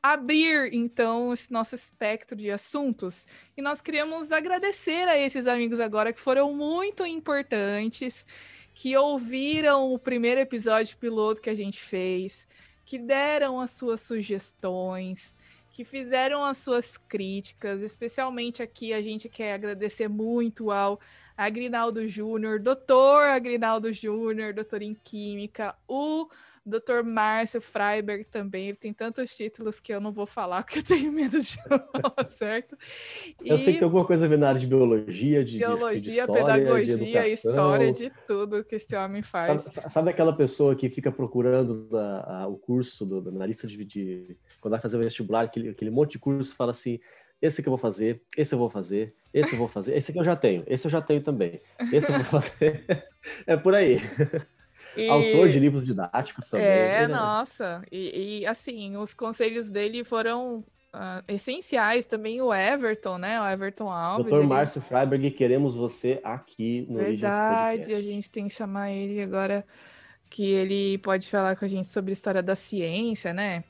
abrir 0.03 0.75
então 0.75 1.33
esse 1.33 1.53
nosso 1.53 1.75
espectro 1.75 2.37
de 2.37 2.51
assuntos. 2.51 3.27
E 3.57 3.63
nós 3.63 3.81
queríamos 3.81 4.33
agradecer 4.33 5.09
a 5.09 5.17
esses 5.17 5.47
amigos 5.47 5.79
agora 5.79 6.13
que 6.13 6.21
foram 6.21 6.53
muito 6.53 7.07
importantes, 7.07 8.27
que 8.75 8.97
ouviram 8.97 9.93
o 9.93 9.99
primeiro 9.99 10.41
episódio 10.41 10.97
piloto 10.97 11.41
que 11.41 11.51
a 11.51 11.55
gente 11.55 11.81
fez, 11.81 12.49
que 12.85 12.99
deram 12.99 13.61
as 13.61 13.71
suas 13.71 14.01
sugestões, 14.01 15.37
que 15.71 15.85
fizeram 15.85 16.45
as 16.45 16.59
suas 16.59 16.97
críticas, 16.97 17.83
especialmente 17.83 18.63
aqui 18.63 18.93
a 18.93 19.01
gente 19.01 19.29
quer 19.29 19.55
agradecer 19.55 20.09
muito 20.09 20.71
ao 20.71 21.01
Agrinaldo 21.37 22.07
Júnior, 22.07 22.61
doutor 22.61 23.25
Agrinaldo 23.29 23.93
Júnior, 23.93 24.53
doutor 24.53 24.83
em 24.83 24.95
Química, 24.95 25.75
o 25.89 26.29
Dr. 26.65 27.03
Márcio 27.05 27.61
Freiberg 27.61 28.25
também, 28.25 28.69
ele 28.69 28.77
tem 28.77 28.93
tantos 28.93 29.37
títulos 29.37 29.81
que 29.81 29.93
eu 29.93 30.01
não 30.01 30.13
vou 30.13 30.27
falar 30.27 30.63
porque 30.65 30.79
eu 30.79 30.83
tenho 30.85 31.11
medo 31.11 31.41
de 31.41 31.57
falar, 31.63 32.27
certo? 32.29 32.77
E... 33.43 33.49
Eu 33.49 33.59
sei 33.59 33.75
que 33.75 33.79
tem 33.81 33.85
alguma 33.85 34.07
coisa 34.07 34.29
na 34.37 34.49
área 34.49 34.61
de 34.61 34.67
biologia, 34.67 35.45
de 35.45 35.59
biologia, 35.59 36.01
de, 36.01 36.11
história, 36.21 36.45
pedagogia, 36.45 36.97
de 36.97 37.33
história, 37.33 37.93
de 37.93 38.13
tudo 38.27 38.65
que 38.65 38.77
esse 38.77 38.95
homem 38.95 39.23
faz. 39.23 39.63
Sabe, 39.63 39.91
sabe 39.91 40.11
aquela 40.11 40.35
pessoa 40.35 40.77
que 40.77 40.89
fica 40.89 41.11
procurando 41.11 41.89
a, 41.97 42.43
a, 42.43 42.47
o 42.47 42.57
curso 42.57 43.05
do, 43.05 43.33
na 43.33 43.47
lista 43.47 43.67
de, 43.67 43.85
de, 43.85 44.37
quando 44.61 44.73
vai 44.73 44.81
fazer 44.81 44.97
o 44.97 45.01
vestibular, 45.01 45.43
aquele, 45.43 45.71
aquele 45.71 45.91
monte 45.91 46.13
de 46.13 46.19
curso, 46.21 46.55
fala 46.55 46.71
assim, 46.71 47.01
esse 47.43 47.61
que 47.61 47.69
eu 47.69 47.73
vou 47.73 47.79
fazer, 47.79 48.23
esse 48.37 48.55
eu 48.55 48.59
vou 48.59 48.71
fazer, 48.71 49.13
esse 49.35 49.53
eu 49.53 49.59
vou 49.59 49.67
fazer, 49.67 49.97
esse 49.97 50.13
aqui 50.13 50.21
eu 50.21 50.25
já 50.25 50.37
tenho, 50.37 50.63
esse 50.65 50.87
eu 50.87 50.91
já 50.91 51.03
tenho 51.03 51.21
também, 51.23 51.61
esse 51.93 52.09
eu 52.09 52.23
vou 52.23 52.25
fazer. 52.41 53.05
é 53.47 53.57
por 53.57 53.75
aí. 53.75 54.01
E... 54.97 55.09
Autor 55.09 55.49
de 55.49 55.59
livros 55.59 55.85
didáticos 55.85 56.49
também. 56.49 56.67
É, 56.67 57.07
né? 57.07 57.09
nossa. 57.09 57.83
E, 57.91 58.41
e, 58.41 58.47
assim, 58.47 58.97
os 58.97 59.15
conselhos 59.15 59.69
dele 59.69 60.05
foram 60.05 60.65
uh, 60.95 61.23
essenciais. 61.27 62.05
Também 62.05 62.41
o 62.41 62.53
Everton, 62.53 63.19
né? 63.19 63.41
O 63.41 63.49
Everton 63.49 63.91
Alves. 63.91 64.27
Doutor 64.27 64.41
ele... 64.41 64.49
Márcio 64.49 64.83
Freiberg, 64.83 65.31
queremos 65.31 65.75
você 65.75 66.21
aqui 66.23 66.87
no 66.89 66.99
Verdade, 66.99 67.95
a 67.95 68.03
gente 68.03 68.31
tem 68.31 68.49
que 68.49 68.55
chamar 68.55 68.93
ele 68.93 69.23
agora 69.23 69.65
que 70.29 70.45
ele 70.45 70.99
pode 70.99 71.29
falar 71.29 71.57
com 71.57 71.65
a 71.65 71.69
gente 71.69 71.89
sobre 71.89 72.11
a 72.11 72.15
história 72.15 72.43
da 72.43 72.55
ciência, 72.55 73.35
né? 73.35 73.65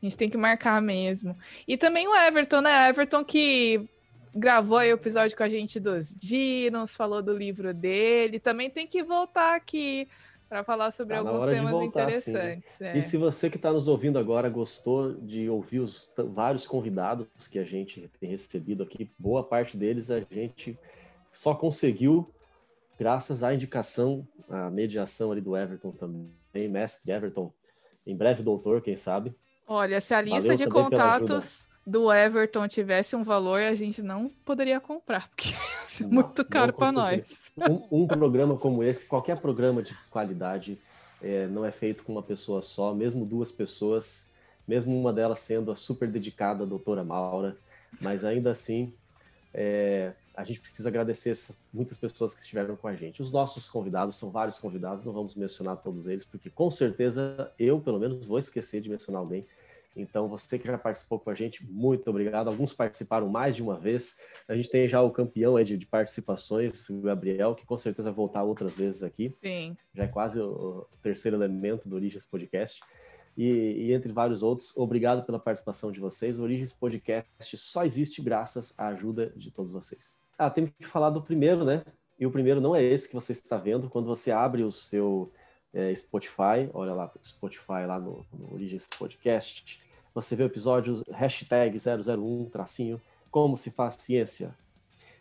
A 0.00 0.06
gente 0.06 0.16
tem 0.16 0.30
que 0.30 0.38
marcar 0.38 0.80
mesmo. 0.80 1.36
E 1.66 1.76
também 1.76 2.08
o 2.08 2.14
Everton, 2.14 2.62
né? 2.62 2.88
Everton 2.88 3.24
que 3.24 3.86
gravou 4.34 4.78
o 4.78 4.82
episódio 4.82 5.36
com 5.36 5.42
a 5.42 5.48
gente 5.48 5.80
dos 5.80 6.14
dinos, 6.14 6.96
falou 6.96 7.20
do 7.20 7.36
livro 7.36 7.74
dele. 7.74 8.38
Também 8.38 8.70
tem 8.70 8.86
que 8.86 9.02
voltar 9.02 9.56
aqui 9.56 10.08
para 10.48 10.64
falar 10.64 10.90
sobre 10.90 11.14
tá 11.14 11.20
alguns 11.20 11.44
temas 11.44 11.70
voltar, 11.70 12.04
interessantes. 12.04 12.80
É. 12.80 12.96
E 12.96 13.02
se 13.02 13.16
você 13.16 13.50
que 13.50 13.56
está 13.56 13.72
nos 13.72 13.86
ouvindo 13.86 14.18
agora 14.18 14.48
gostou 14.48 15.12
de 15.14 15.48
ouvir 15.48 15.80
os 15.80 16.10
vários 16.16 16.66
convidados 16.66 17.26
que 17.50 17.58
a 17.58 17.64
gente 17.64 18.10
tem 18.18 18.30
recebido 18.30 18.82
aqui, 18.82 19.10
boa 19.18 19.44
parte 19.44 19.76
deles 19.76 20.10
a 20.10 20.20
gente 20.20 20.78
só 21.32 21.54
conseguiu 21.54 22.32
graças 22.98 23.42
à 23.42 23.54
indicação, 23.54 24.26
à 24.48 24.70
mediação 24.70 25.30
ali 25.30 25.40
do 25.40 25.56
Everton 25.56 25.92
também, 25.92 26.68
mestre 26.68 27.12
Everton, 27.12 27.52
em 28.06 28.16
breve 28.16 28.42
doutor, 28.42 28.80
quem 28.80 28.96
sabe. 28.96 29.34
Olha, 29.66 30.00
se 30.00 30.14
a 30.14 30.20
lista 30.20 30.40
Valeu 30.40 30.56
de 30.56 30.66
contatos 30.66 31.68
do 31.86 32.12
Everton 32.12 32.66
tivesse 32.66 33.14
um 33.14 33.22
valor, 33.22 33.60
a 33.60 33.74
gente 33.74 34.02
não 34.02 34.28
poderia 34.44 34.80
comprar, 34.80 35.28
porque 35.28 35.50
é 36.00 36.06
muito 36.06 36.44
caro 36.44 36.72
para 36.72 36.92
nós. 36.92 37.38
Um, 37.56 38.02
um, 38.02 38.06
programa 38.06 38.56
como 38.56 38.82
esse, 38.82 39.06
qualquer 39.06 39.40
programa 39.40 39.82
de 39.82 39.96
qualidade, 40.10 40.78
é, 41.22 41.46
não 41.46 41.64
é 41.64 41.70
feito 41.70 42.04
com 42.04 42.12
uma 42.12 42.22
pessoa 42.22 42.62
só, 42.62 42.94
mesmo 42.94 43.24
duas 43.24 43.50
pessoas, 43.50 44.26
mesmo 44.66 44.98
uma 44.98 45.12
delas 45.12 45.40
sendo 45.40 45.72
a 45.72 45.76
super 45.76 46.08
dedicada 46.08 46.62
a 46.64 46.66
doutora 46.66 47.02
Maura, 47.02 47.56
mas 48.00 48.24
ainda 48.24 48.50
assim, 48.50 48.92
é, 49.52 50.12
a 50.36 50.44
gente 50.44 50.60
precisa 50.60 50.88
agradecer 50.88 51.30
essas 51.30 51.58
muitas 51.72 51.98
pessoas 51.98 52.34
que 52.34 52.42
estiveram 52.42 52.76
com 52.76 52.86
a 52.86 52.94
gente. 52.94 53.20
Os 53.20 53.32
nossos 53.32 53.68
convidados, 53.68 54.16
são 54.16 54.30
vários 54.30 54.58
convidados, 54.58 55.04
não 55.04 55.12
vamos 55.12 55.34
mencionar 55.34 55.78
todos 55.78 56.06
eles, 56.06 56.24
porque 56.24 56.48
com 56.50 56.70
certeza 56.70 57.50
eu, 57.58 57.80
pelo 57.80 57.98
menos, 57.98 58.24
vou 58.24 58.38
esquecer 58.38 58.80
de 58.80 58.88
mencionar 58.88 59.20
alguém. 59.20 59.44
Então, 60.00 60.28
você 60.28 60.58
que 60.58 60.66
já 60.66 60.78
participou 60.78 61.18
com 61.18 61.30
a 61.30 61.34
gente, 61.34 61.64
muito 61.66 62.08
obrigado. 62.08 62.48
Alguns 62.48 62.72
participaram 62.72 63.28
mais 63.28 63.56
de 63.56 63.62
uma 63.62 63.78
vez. 63.78 64.16
A 64.46 64.54
gente 64.54 64.70
tem 64.70 64.88
já 64.88 65.02
o 65.02 65.10
campeão 65.10 65.62
de, 65.62 65.76
de 65.76 65.86
participações, 65.86 66.88
o 66.88 67.00
Gabriel, 67.00 67.54
que 67.54 67.66
com 67.66 67.76
certeza 67.76 68.10
vai 68.10 68.16
voltar 68.16 68.42
outras 68.42 68.76
vezes 68.76 69.02
aqui. 69.02 69.36
Sim. 69.42 69.76
Já 69.94 70.04
é 70.04 70.08
quase 70.08 70.40
o, 70.40 70.86
terceiro 71.02 71.36
elemento 71.36 71.88
do 71.88 71.96
Origens 71.96 72.24
Podcast. 72.24 72.80
E, 73.36 73.44
e, 73.46 73.92
entre 73.92 74.12
vários 74.12 74.42
outros, 74.42 74.76
obrigado 74.76 75.24
pela 75.24 75.38
participação 75.38 75.92
de 75.92 76.00
vocês. 76.00 76.38
O 76.38 76.42
Origens 76.42 76.72
Podcast 76.72 77.56
só 77.56 77.84
existe 77.84 78.20
graças 78.20 78.74
à 78.78 78.88
ajuda 78.88 79.32
de 79.36 79.50
todos 79.50 79.72
vocês. 79.72 80.16
Ah, 80.36 80.50
tem 80.50 80.66
que 80.66 80.86
falar 80.86 81.10
do 81.10 81.22
primeiro, 81.22 81.64
né? 81.64 81.84
E 82.18 82.26
o 82.26 82.30
primeiro 82.30 82.60
não 82.60 82.74
é 82.74 82.82
esse 82.82 83.08
que 83.08 83.14
você 83.14 83.32
está 83.32 83.56
vendo. 83.56 83.88
Quando 83.88 84.06
você 84.06 84.32
abre 84.32 84.64
o 84.64 84.72
seu 84.72 85.32
é, 85.72 85.94
Spotify, 85.94 86.68
olha 86.72 86.94
lá, 86.94 87.12
Spotify 87.24 87.86
lá 87.86 87.98
no, 87.98 88.26
no 88.32 88.52
Origens 88.52 88.88
Podcast, 88.98 89.80
você 90.20 90.34
vê 90.34 90.42
o 90.42 90.46
episódio 90.46 91.02
hashtag 91.12 91.76
001, 91.76 92.46
tracinho, 92.50 93.00
como 93.30 93.56
se 93.56 93.70
faz 93.70 93.94
ciência. 93.94 94.50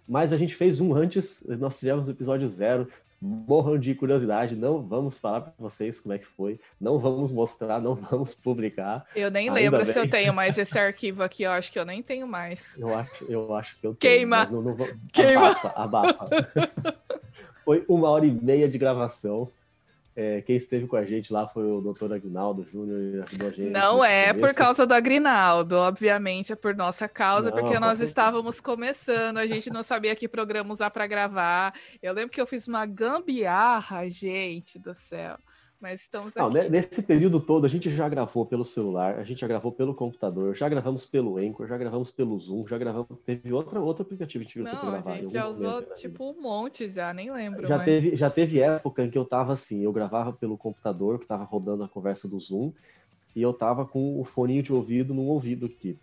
Mas 0.08 0.34
a 0.34 0.38
gente 0.38 0.56
fez 0.56 0.80
um 0.80 0.96
antes, 0.96 1.44
nós 1.48 1.80
fizemos 1.80 2.08
o 2.08 2.12
episódio 2.12 2.48
zero, 2.48 2.88
morram 3.22 3.78
de 3.78 3.94
curiosidade, 3.94 4.56
não 4.56 4.82
vamos 4.82 5.18
falar 5.18 5.42
para 5.42 5.54
vocês 5.60 6.00
como 6.00 6.14
é 6.14 6.18
que 6.18 6.26
foi, 6.26 6.60
não 6.80 6.98
vamos 6.98 7.32
mostrar, 7.32 7.80
não 7.82 7.94
vamos 7.96 8.34
publicar. 8.34 9.06
Eu 9.16 9.30
nem 9.30 9.52
lembro 9.52 9.84
bem. 9.84 9.86
se 9.86 10.00
eu 10.00 10.10
tenho 10.10 10.34
mais 10.34 10.58
esse 10.60 10.78
arquivo 10.80 11.22
aqui, 11.22 11.44
eu 11.44 11.52
acho 11.52 11.72
que 11.72 11.78
eu 11.78 11.86
nem 11.86 12.02
tenho 12.02 12.28
mais. 12.28 12.78
Eu 12.78 12.96
acho, 12.96 13.26
eu 13.26 13.54
acho 13.54 13.80
que 13.80 13.86
eu 13.86 13.94
tenho. 13.94 14.14
Queima! 14.14 14.46
Não, 14.46 14.62
não 14.62 14.76
vou... 14.76 14.88
Queima! 15.12 15.50
Abafa, 15.50 15.74
abafa. 15.76 16.98
foi 17.66 17.84
uma 17.88 18.10
hora 18.10 18.26
e 18.26 18.32
meia 18.32 18.68
de 18.68 18.78
gravação. 18.78 19.50
É, 20.20 20.42
quem 20.42 20.56
esteve 20.56 20.88
com 20.88 20.96
a 20.96 21.06
gente 21.06 21.32
lá 21.32 21.48
foi 21.48 21.64
o 21.64 21.80
doutor 21.80 22.12
Agnaldo 22.12 22.64
Júnior. 22.64 23.24
Não 23.70 24.04
é 24.04 24.34
começo. 24.34 24.48
por 24.48 24.58
causa 24.58 24.84
do 24.88 24.92
Agrinaldo, 24.96 25.76
obviamente 25.76 26.52
é 26.52 26.56
por 26.56 26.76
nossa 26.76 27.08
causa, 27.08 27.52
não, 27.52 27.60
porque 27.60 27.80
nós 27.80 28.00
estávamos 28.00 28.60
começando, 28.60 29.38
a 29.38 29.46
gente 29.46 29.70
não 29.70 29.84
sabia 29.84 30.16
que 30.16 30.28
programa 30.28 30.74
usar 30.74 30.90
para 30.90 31.06
gravar. 31.06 31.72
Eu 32.02 32.14
lembro 32.14 32.32
que 32.32 32.42
eu 32.42 32.48
fiz 32.48 32.68
uma 32.68 32.84
gambiarra, 32.88 34.10
gente 34.10 34.80
do 34.80 34.92
céu. 34.92 35.38
Mas 35.80 36.02
estamos 36.02 36.36
aqui. 36.36 36.58
Não, 36.58 36.70
nesse 36.70 37.04
período 37.04 37.40
todo, 37.40 37.66
a 37.66 37.70
gente 37.70 37.92
já 37.92 38.10
gravou 38.10 38.46
pelo 38.46 38.66
celular, 38.66 39.20
a 39.20 39.24
gente 39.24 39.42
já 39.42 39.48
gravou 39.48 39.72
pelo 39.72 39.94
computador, 39.94 40.56
já 40.56 40.68
gravamos 40.68 41.06
pelo 41.06 41.38
Anchor, 41.38 41.68
já 41.68 41.78
gravamos 41.78 42.12
pelo 42.12 42.38
Zoom, 42.40 42.68
já 42.68 42.78
gravamos. 42.78 43.08
Teve 43.24 43.54
outra, 43.54 43.80
outro 43.80 44.02
aplicativo 44.04 44.44
que 44.44 44.58
a 44.58 44.64
gente 44.64 44.72
gravar. 44.72 44.98
A 44.98 45.16
gente 45.16 45.32
já 45.32 45.48
usou, 45.48 45.84
tipo, 45.94 46.32
um 46.32 46.42
monte 46.42 46.88
já, 46.88 47.14
nem 47.14 47.32
lembro. 47.32 47.68
Já, 47.68 47.78
mas... 47.78 47.86
teve, 47.86 48.16
já 48.16 48.30
teve 48.30 48.60
época 48.60 49.04
em 49.04 49.12
que 49.12 49.18
eu 49.18 49.26
tava 49.26 49.54
assim, 49.54 49.84
eu 49.84 49.94
gravava 49.94 50.34
pelo 50.34 50.58
computador, 50.58 51.20
que 51.20 51.28
tava 51.28 51.44
rodando 51.44 51.84
a 51.84 51.88
conversa 51.88 52.28
do 52.28 52.40
Zoom, 52.40 52.74
e 53.36 53.42
eu 53.42 53.54
tava 53.54 53.86
com 53.86 54.20
o 54.20 54.24
foninho 54.24 54.64
de 54.64 54.74
ouvido 54.74 55.14
no 55.14 55.26
ouvido 55.26 55.68
aqui. 55.68 56.00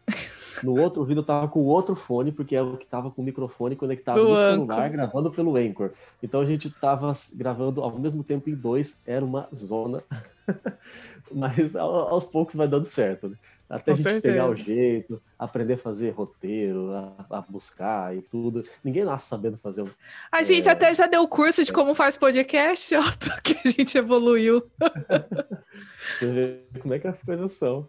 No 0.62 0.78
outro 0.80 1.00
ouvido 1.00 1.20
eu 1.20 1.24
tava 1.24 1.48
com 1.48 1.60
o 1.60 1.66
outro 1.66 1.94
fone, 1.94 2.30
porque 2.30 2.54
é 2.54 2.62
o 2.62 2.76
que 2.76 2.86
tava 2.86 3.10
com 3.10 3.22
o 3.22 3.24
microfone 3.24 3.76
conectado 3.76 4.20
Do 4.20 4.28
no 4.28 4.36
celular, 4.36 4.90
gravando 4.90 5.30
pelo 5.30 5.56
Anchor. 5.56 5.90
Então 6.22 6.40
a 6.40 6.44
gente 6.44 6.70
tava 6.70 7.12
gravando 7.34 7.82
ao 7.82 7.98
mesmo 7.98 8.22
tempo 8.22 8.48
em 8.50 8.54
dois, 8.54 8.98
era 9.06 9.24
uma 9.24 9.48
zona. 9.54 10.02
Mas 11.32 11.74
aos 11.74 12.26
poucos 12.26 12.54
vai 12.54 12.68
dando 12.68 12.84
certo, 12.84 13.30
né? 13.30 13.36
Até 13.68 13.86
com 13.86 13.92
a 13.92 13.94
gente 13.96 14.02
certeza. 14.04 14.34
pegar 14.34 14.48
o 14.48 14.54
jeito, 14.54 15.22
aprender 15.38 15.74
a 15.74 15.78
fazer 15.78 16.10
roteiro, 16.10 16.92
a, 16.92 17.38
a, 17.38 17.40
buscar 17.40 18.14
e 18.14 18.20
tudo. 18.20 18.62
Ninguém 18.84 19.04
nasce 19.04 19.28
sabendo 19.28 19.56
fazer 19.56 19.82
um. 19.82 19.88
A 20.30 20.40
é... 20.40 20.44
gente 20.44 20.68
até 20.68 20.92
já 20.92 21.06
deu 21.06 21.26
curso 21.26 21.64
de 21.64 21.72
como 21.72 21.94
faz 21.94 22.16
podcast, 22.16 22.94
ó, 22.94 23.02
que 23.42 23.58
a 23.64 23.70
gente 23.70 23.96
evoluiu. 23.96 24.62
Você 26.18 26.26
vê 26.26 26.80
como 26.80 26.92
é 26.92 26.98
que 26.98 27.08
as 27.08 27.22
coisas 27.22 27.52
são. 27.52 27.88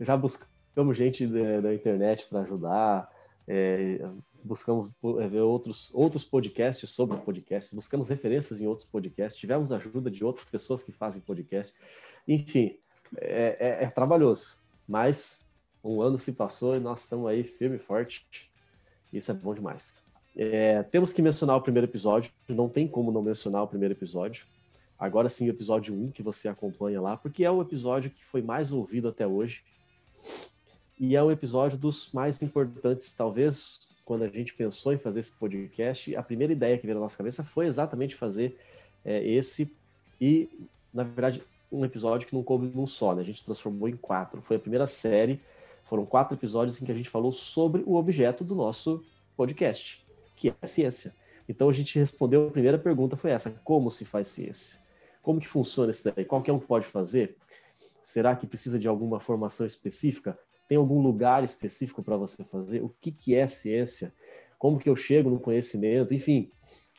Já 0.00 0.16
buscamos 0.16 0.57
buscamos 0.78 0.96
gente 0.96 1.26
da, 1.26 1.60
da 1.60 1.74
internet 1.74 2.26
para 2.28 2.42
ajudar, 2.42 3.10
é, 3.48 4.00
buscamos 4.44 4.92
é, 5.20 5.26
ver 5.26 5.40
outros, 5.40 5.90
outros 5.92 6.24
podcasts 6.24 6.88
sobre 6.90 7.16
podcasts, 7.16 7.74
buscamos 7.74 8.08
referências 8.08 8.60
em 8.60 8.66
outros 8.68 8.86
podcasts, 8.86 9.40
tivemos 9.40 9.72
ajuda 9.72 10.08
de 10.08 10.24
outras 10.24 10.46
pessoas 10.46 10.84
que 10.84 10.92
fazem 10.92 11.20
podcast. 11.20 11.74
Enfim, 12.28 12.78
é, 13.16 13.56
é, 13.58 13.84
é 13.84 13.90
trabalhoso, 13.90 14.56
mas 14.86 15.44
um 15.82 16.00
ano 16.00 16.16
se 16.16 16.32
passou 16.32 16.76
e 16.76 16.80
nós 16.80 17.00
estamos 17.00 17.26
aí 17.26 17.42
firme 17.42 17.74
e 17.74 17.80
forte. 17.80 18.24
Isso 19.12 19.32
é 19.32 19.34
bom 19.34 19.54
demais. 19.54 20.04
É, 20.36 20.84
temos 20.84 21.12
que 21.12 21.20
mencionar 21.20 21.56
o 21.56 21.62
primeiro 21.62 21.88
episódio, 21.88 22.30
não 22.46 22.68
tem 22.68 22.86
como 22.86 23.10
não 23.10 23.22
mencionar 23.22 23.64
o 23.64 23.68
primeiro 23.68 23.94
episódio. 23.94 24.46
Agora 24.96 25.28
sim, 25.28 25.48
o 25.48 25.50
episódio 25.50 25.92
1 25.92 26.12
que 26.12 26.22
você 26.22 26.48
acompanha 26.48 27.00
lá, 27.00 27.16
porque 27.16 27.44
é 27.44 27.50
o 27.50 27.62
episódio 27.62 28.10
que 28.10 28.24
foi 28.24 28.42
mais 28.42 28.70
ouvido 28.70 29.08
até 29.08 29.26
hoje 29.26 29.64
e 30.98 31.14
é 31.14 31.22
um 31.22 31.30
episódio 31.30 31.78
dos 31.78 32.10
mais 32.12 32.42
importantes, 32.42 33.12
talvez, 33.12 33.80
quando 34.04 34.24
a 34.24 34.28
gente 34.28 34.54
pensou 34.54 34.92
em 34.92 34.98
fazer 34.98 35.20
esse 35.20 35.32
podcast. 35.32 36.14
A 36.16 36.22
primeira 36.22 36.52
ideia 36.52 36.76
que 36.76 36.86
veio 36.86 36.96
na 36.96 37.02
nossa 37.02 37.16
cabeça 37.16 37.44
foi 37.44 37.66
exatamente 37.66 38.14
fazer 38.14 38.58
é, 39.04 39.26
esse, 39.26 39.72
e, 40.20 40.48
na 40.92 41.04
verdade, 41.04 41.42
um 41.70 41.84
episódio 41.84 42.26
que 42.26 42.34
não 42.34 42.42
coube 42.42 42.70
num 42.74 42.86
só, 42.86 43.14
né? 43.14 43.22
A 43.22 43.24
gente 43.24 43.44
transformou 43.44 43.88
em 43.88 43.96
quatro. 43.96 44.42
Foi 44.42 44.56
a 44.56 44.60
primeira 44.60 44.86
série, 44.86 45.40
foram 45.84 46.04
quatro 46.04 46.34
episódios 46.34 46.80
em 46.80 46.84
que 46.84 46.92
a 46.92 46.94
gente 46.94 47.08
falou 47.08 47.32
sobre 47.32 47.82
o 47.86 47.94
objeto 47.94 48.42
do 48.42 48.54
nosso 48.54 49.04
podcast, 49.36 50.04
que 50.34 50.48
é 50.48 50.54
a 50.60 50.66
ciência. 50.66 51.14
Então 51.48 51.68
a 51.68 51.72
gente 51.72 51.98
respondeu, 51.98 52.48
a 52.48 52.50
primeira 52.50 52.78
pergunta 52.78 53.16
foi 53.16 53.30
essa: 53.30 53.50
como 53.62 53.90
se 53.90 54.04
faz 54.04 54.28
ciência? 54.28 54.80
Como 55.22 55.40
que 55.40 55.48
funciona 55.48 55.90
isso 55.90 56.04
daí? 56.04 56.24
Qualquer 56.24 56.52
um 56.52 56.58
pode 56.58 56.86
fazer? 56.86 57.36
Será 58.02 58.34
que 58.34 58.46
precisa 58.46 58.78
de 58.78 58.88
alguma 58.88 59.20
formação 59.20 59.66
específica? 59.66 60.38
Tem 60.68 60.76
algum 60.76 61.00
lugar 61.00 61.42
específico 61.42 62.02
para 62.02 62.16
você 62.16 62.44
fazer? 62.44 62.82
O 62.82 62.94
que, 63.00 63.10
que 63.10 63.34
é 63.34 63.46
ciência? 63.46 64.12
Como 64.58 64.78
que 64.78 64.88
eu 64.88 64.94
chego 64.94 65.30
no 65.30 65.40
conhecimento? 65.40 66.12
Enfim, 66.12 66.50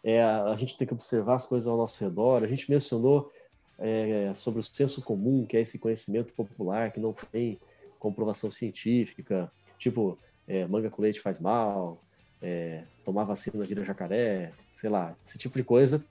é, 0.03 0.23
a 0.23 0.55
gente 0.57 0.77
tem 0.77 0.87
que 0.87 0.93
observar 0.93 1.35
as 1.35 1.45
coisas 1.45 1.67
ao 1.67 1.77
nosso 1.77 2.03
redor. 2.03 2.43
A 2.43 2.47
gente 2.47 2.69
mencionou 2.69 3.31
é, 3.77 4.33
sobre 4.33 4.59
o 4.59 4.63
senso 4.63 5.01
comum, 5.01 5.45
que 5.45 5.55
é 5.55 5.61
esse 5.61 5.77
conhecimento 5.79 6.33
popular 6.33 6.91
que 6.91 6.99
não 6.99 7.13
tem 7.31 7.59
comprovação 7.99 8.49
científica, 8.49 9.51
tipo, 9.77 10.17
é, 10.47 10.65
manga 10.65 10.89
com 10.89 11.01
leite 11.01 11.19
faz 11.19 11.39
mal, 11.39 12.01
é, 12.41 12.83
tomar 13.05 13.25
vacina 13.25 13.63
vira 13.63 13.83
jacaré, 13.83 14.51
sei 14.75 14.89
lá, 14.89 15.15
esse 15.25 15.37
tipo 15.37 15.57
de 15.57 15.63
coisa. 15.63 16.03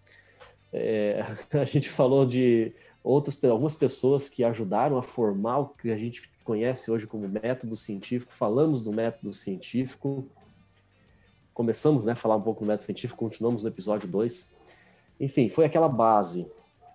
É, 0.72 1.24
a 1.52 1.64
gente 1.64 1.88
falou 1.88 2.26
de 2.26 2.72
outras 3.02 3.42
algumas 3.44 3.74
pessoas 3.74 4.28
que 4.28 4.44
ajudaram 4.44 4.98
a 4.98 5.02
formar 5.02 5.58
o 5.58 5.68
que 5.68 5.90
a 5.90 5.96
gente 5.96 6.30
conhece 6.48 6.90
hoje 6.90 7.06
como 7.06 7.28
método 7.28 7.76
científico, 7.76 8.32
falamos 8.32 8.82
do 8.82 8.90
método 8.90 9.34
científico, 9.34 10.26
começamos 11.52 12.06
né, 12.06 12.12
a 12.12 12.16
falar 12.16 12.36
um 12.36 12.40
pouco 12.40 12.64
do 12.64 12.66
método 12.66 12.84
científico, 12.84 13.18
continuamos 13.18 13.62
no 13.62 13.68
episódio 13.68 14.08
2. 14.08 14.56
Enfim, 15.20 15.50
foi 15.50 15.66
aquela 15.66 15.90
base, 15.90 16.50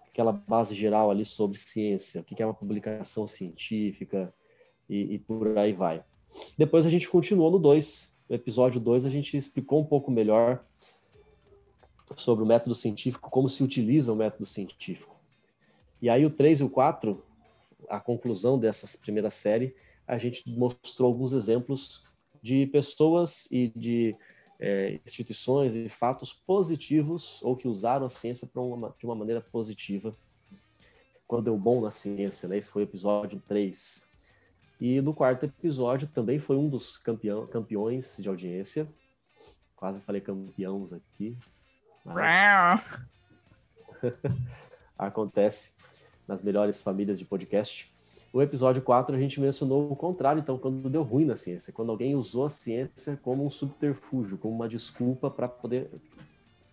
aquela 0.09 0.31
base 0.31 0.73
geral 0.73 1.11
ali 1.11 1.23
sobre 1.23 1.59
ciência, 1.59 2.21
o 2.21 2.23
que 2.23 2.41
é 2.41 2.45
uma 2.47 2.55
publicação 2.55 3.27
científica 3.27 4.33
e, 4.89 5.13
e 5.13 5.19
por 5.19 5.55
aí 5.55 5.71
vai. 5.71 6.03
Depois 6.57 6.83
a 6.87 6.89
gente 6.89 7.07
continuou 7.07 7.51
no 7.51 7.59
2. 7.59 8.11
No 8.27 8.35
episódio 8.35 8.81
2 8.81 9.05
a 9.05 9.09
gente 9.11 9.37
explicou 9.37 9.79
um 9.79 9.85
pouco 9.85 10.09
melhor 10.09 10.65
sobre 12.15 12.43
o 12.43 12.47
método 12.47 12.73
científico, 12.73 13.29
como 13.29 13.47
se 13.47 13.63
utiliza 13.63 14.11
o 14.11 14.15
método 14.15 14.47
científico. 14.47 15.15
E 16.01 16.09
aí 16.09 16.25
o 16.25 16.31
3 16.31 16.61
e 16.61 16.63
o 16.63 16.69
4 16.71 17.23
a 17.89 17.99
conclusão 17.99 18.57
dessa 18.59 18.97
primeira 18.97 19.29
série, 19.29 19.75
a 20.07 20.17
gente 20.17 20.49
mostrou 20.49 21.07
alguns 21.07 21.33
exemplos 21.33 22.03
de 22.41 22.67
pessoas 22.67 23.47
e 23.51 23.69
de 23.75 24.15
é, 24.59 24.99
instituições 25.05 25.75
e 25.75 25.89
fatos 25.89 26.33
positivos 26.33 27.41
ou 27.41 27.55
que 27.55 27.67
usaram 27.67 28.05
a 28.05 28.09
ciência 28.09 28.49
uma, 28.55 28.93
de 28.97 29.05
uma 29.05 29.15
maneira 29.15 29.41
positiva 29.41 30.15
quando 31.27 31.45
deu 31.45 31.57
bom 31.57 31.81
na 31.81 31.89
ciência, 31.89 32.47
né? 32.47 32.57
Esse 32.57 32.69
foi 32.69 32.83
o 32.83 32.85
episódio 32.85 33.41
3. 33.47 34.07
E 34.79 35.01
no 35.01 35.13
quarto 35.13 35.45
episódio 35.45 36.07
também 36.07 36.39
foi 36.39 36.55
um 36.57 36.69
dos 36.69 36.97
campeão, 36.97 37.47
campeões 37.47 38.17
de 38.19 38.27
audiência. 38.27 38.87
Quase 39.75 39.99
falei 40.01 40.21
campeões 40.21 40.93
aqui. 40.93 41.37
Mas... 42.05 42.83
Acontece 44.97 45.73
nas 46.27 46.41
melhores 46.41 46.81
famílias 46.81 47.19
de 47.19 47.25
podcast. 47.25 47.91
O 48.31 48.41
episódio 48.41 48.81
4 48.81 49.15
a 49.15 49.19
gente 49.19 49.39
mencionou 49.39 49.91
o 49.91 49.95
contrário, 49.95 50.39
então, 50.39 50.57
quando 50.57 50.89
deu 50.89 51.03
ruim 51.03 51.25
na 51.25 51.35
ciência, 51.35 51.71
quando 51.71 51.91
alguém 51.91 52.15
usou 52.15 52.45
a 52.45 52.49
ciência 52.49 53.15
como 53.21 53.45
um 53.45 53.49
subterfúgio, 53.49 54.37
como 54.37 54.55
uma 54.55 54.67
desculpa 54.67 55.29
para 55.29 55.47
poder 55.47 55.89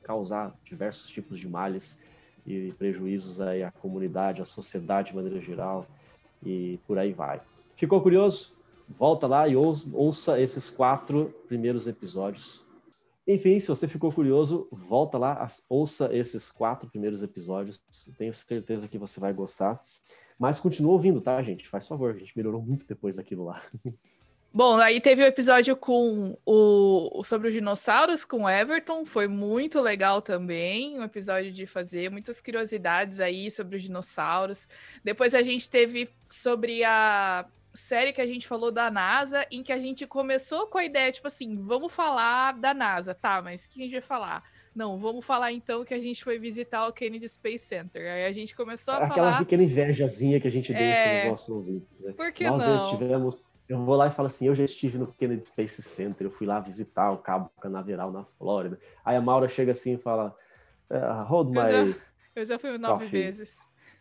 causar 0.03 0.55
diversos 0.64 1.09
tipos 1.11 1.38
de 1.38 1.46
males 1.46 2.03
e 2.46 2.72
prejuízos 2.78 3.40
aí 3.40 3.62
à 3.62 3.70
comunidade, 3.70 4.40
à 4.40 4.44
sociedade 4.44 5.11
de 5.11 5.16
maneira 5.16 5.40
geral 5.40 5.86
e 6.42 6.80
por 6.86 6.98
aí 6.98 7.12
vai. 7.12 7.40
Ficou 7.76 8.01
curioso? 8.01 8.55
Volta 8.98 9.26
lá 9.26 9.46
e 9.46 9.55
ouça 9.55 10.40
esses 10.40 10.68
quatro 10.70 11.32
primeiros 11.46 11.86
episódios. 11.86 12.64
Enfim, 13.27 13.61
se 13.61 13.68
você 13.68 13.87
ficou 13.87 14.12
curioso, 14.12 14.68
volta 14.73 15.18
lá, 15.18 15.47
ouça 15.68 16.11
esses 16.12 16.51
quatro 16.51 16.89
primeiros 16.89 17.23
episódios. 17.23 17.83
Tenho 18.16 18.35
certeza 18.35 18.89
que 18.89 18.99
você 18.99 19.21
vai 19.21 19.33
gostar. 19.33 19.81
Mas 20.39 20.59
continua 20.59 20.93
ouvindo, 20.93 21.21
tá, 21.21 21.41
gente? 21.43 21.68
Faz 21.68 21.87
favor, 21.87 22.14
a 22.14 22.18
gente 22.18 22.37
melhorou 22.37 22.62
muito 22.62 22.87
depois 22.87 23.16
daquilo 23.16 23.45
lá. 23.45 23.62
Bom, 24.53 24.79
aí 24.79 25.01
teve 25.01 25.23
o 25.23 25.27
episódio 25.27 25.77
com 25.77 26.37
o 26.45 27.23
sobre 27.23 27.49
os 27.49 27.55
dinossauros 27.55 28.25
com 28.25 28.43
o 28.43 28.49
Everton, 28.49 29.05
foi 29.05 29.29
muito 29.29 29.81
legal 29.81 30.21
também, 30.21 30.99
um 30.99 31.05
episódio 31.05 31.53
de 31.53 31.66
fazer 31.66 32.11
muitas 32.11 32.41
curiosidades 32.41 33.21
aí 33.21 33.49
sobre 33.49 33.77
os 33.77 33.83
dinossauros. 33.85 34.66
Depois 35.05 35.37
a 35.37 35.43
gente 35.43 35.71
teve 35.71 36.11
sobre 36.29 36.83
a 36.83 37.47
série 37.73 38.12
que 38.12 38.21
a 38.21 38.27
gente 38.27 38.47
falou 38.47 38.71
da 38.71 38.91
NASA, 38.91 39.47
em 39.51 39.62
que 39.62 39.73
a 39.73 39.79
gente 39.79 40.07
começou 40.07 40.66
com 40.66 40.79
a 40.79 40.85
ideia, 40.85 41.12
tipo 41.12 41.27
assim, 41.27 41.57
vamos 41.57 41.93
falar 41.93 42.53
da 42.59 42.75
NASA, 42.75 43.14
tá, 43.14 43.41
mas 43.43 43.66
quem 43.66 43.83
a 43.83 43.85
gente 43.87 43.93
vai 43.95 44.01
falar? 44.03 44.43
Não, 44.75 44.99
vamos 44.99 45.25
falar 45.25 45.53
então 45.53 45.85
que 45.85 45.95
a 45.95 45.99
gente 45.99 46.23
foi 46.23 46.39
visitar 46.39 46.87
o 46.87 46.93
Kennedy 46.93 47.29
Space 47.29 47.64
Center. 47.64 48.03
Aí 48.12 48.25
a 48.25 48.33
gente 48.33 48.55
começou 48.55 48.95
a 48.95 48.99
Aquela 48.99 49.14
falar... 49.14 49.29
Aquela 49.29 49.45
pequena 49.45 49.62
invejazinha 49.64 50.41
que 50.41 50.47
a 50.47 50.51
gente 50.51 50.73
deixa 50.73 50.99
é... 50.99 51.23
nos 51.23 51.31
nossos 51.33 51.49
ouvintes, 51.49 52.01
né? 52.01 52.12
Por 52.12 52.33
que 52.33 52.49
Nós 52.49 52.64
não? 52.64 52.79
já 52.79 52.85
estivemos 52.85 53.51
eu 53.71 53.85
vou 53.85 53.95
lá 53.95 54.09
e 54.09 54.11
falo 54.11 54.27
assim, 54.27 54.49
eu 54.49 54.55
já 54.55 54.64
estive 54.64 54.99
no 54.99 55.07
Kennedy 55.12 55.47
Space 55.49 55.81
Center, 55.81 56.27
eu 56.27 56.31
fui 56.33 56.45
lá 56.45 56.59
visitar 56.59 57.12
o 57.12 57.18
Cabo 57.18 57.49
Canaveral 57.61 58.11
na 58.11 58.25
Flórida. 58.37 58.81
Aí 59.05 59.14
a 59.14 59.21
Maura 59.21 59.49
chega 59.49 59.71
assim 59.71 59.95
e 59.95 59.97
fala, 59.97 60.35
uh, 60.91 61.23
hold 61.23 61.51
my... 61.51 61.59
Eu 61.59 61.66
já, 61.66 61.99
eu 62.35 62.45
já 62.45 62.59
fui 62.59 62.77
nove 62.77 63.05
coffee. 63.05 63.23
vezes. 63.23 63.57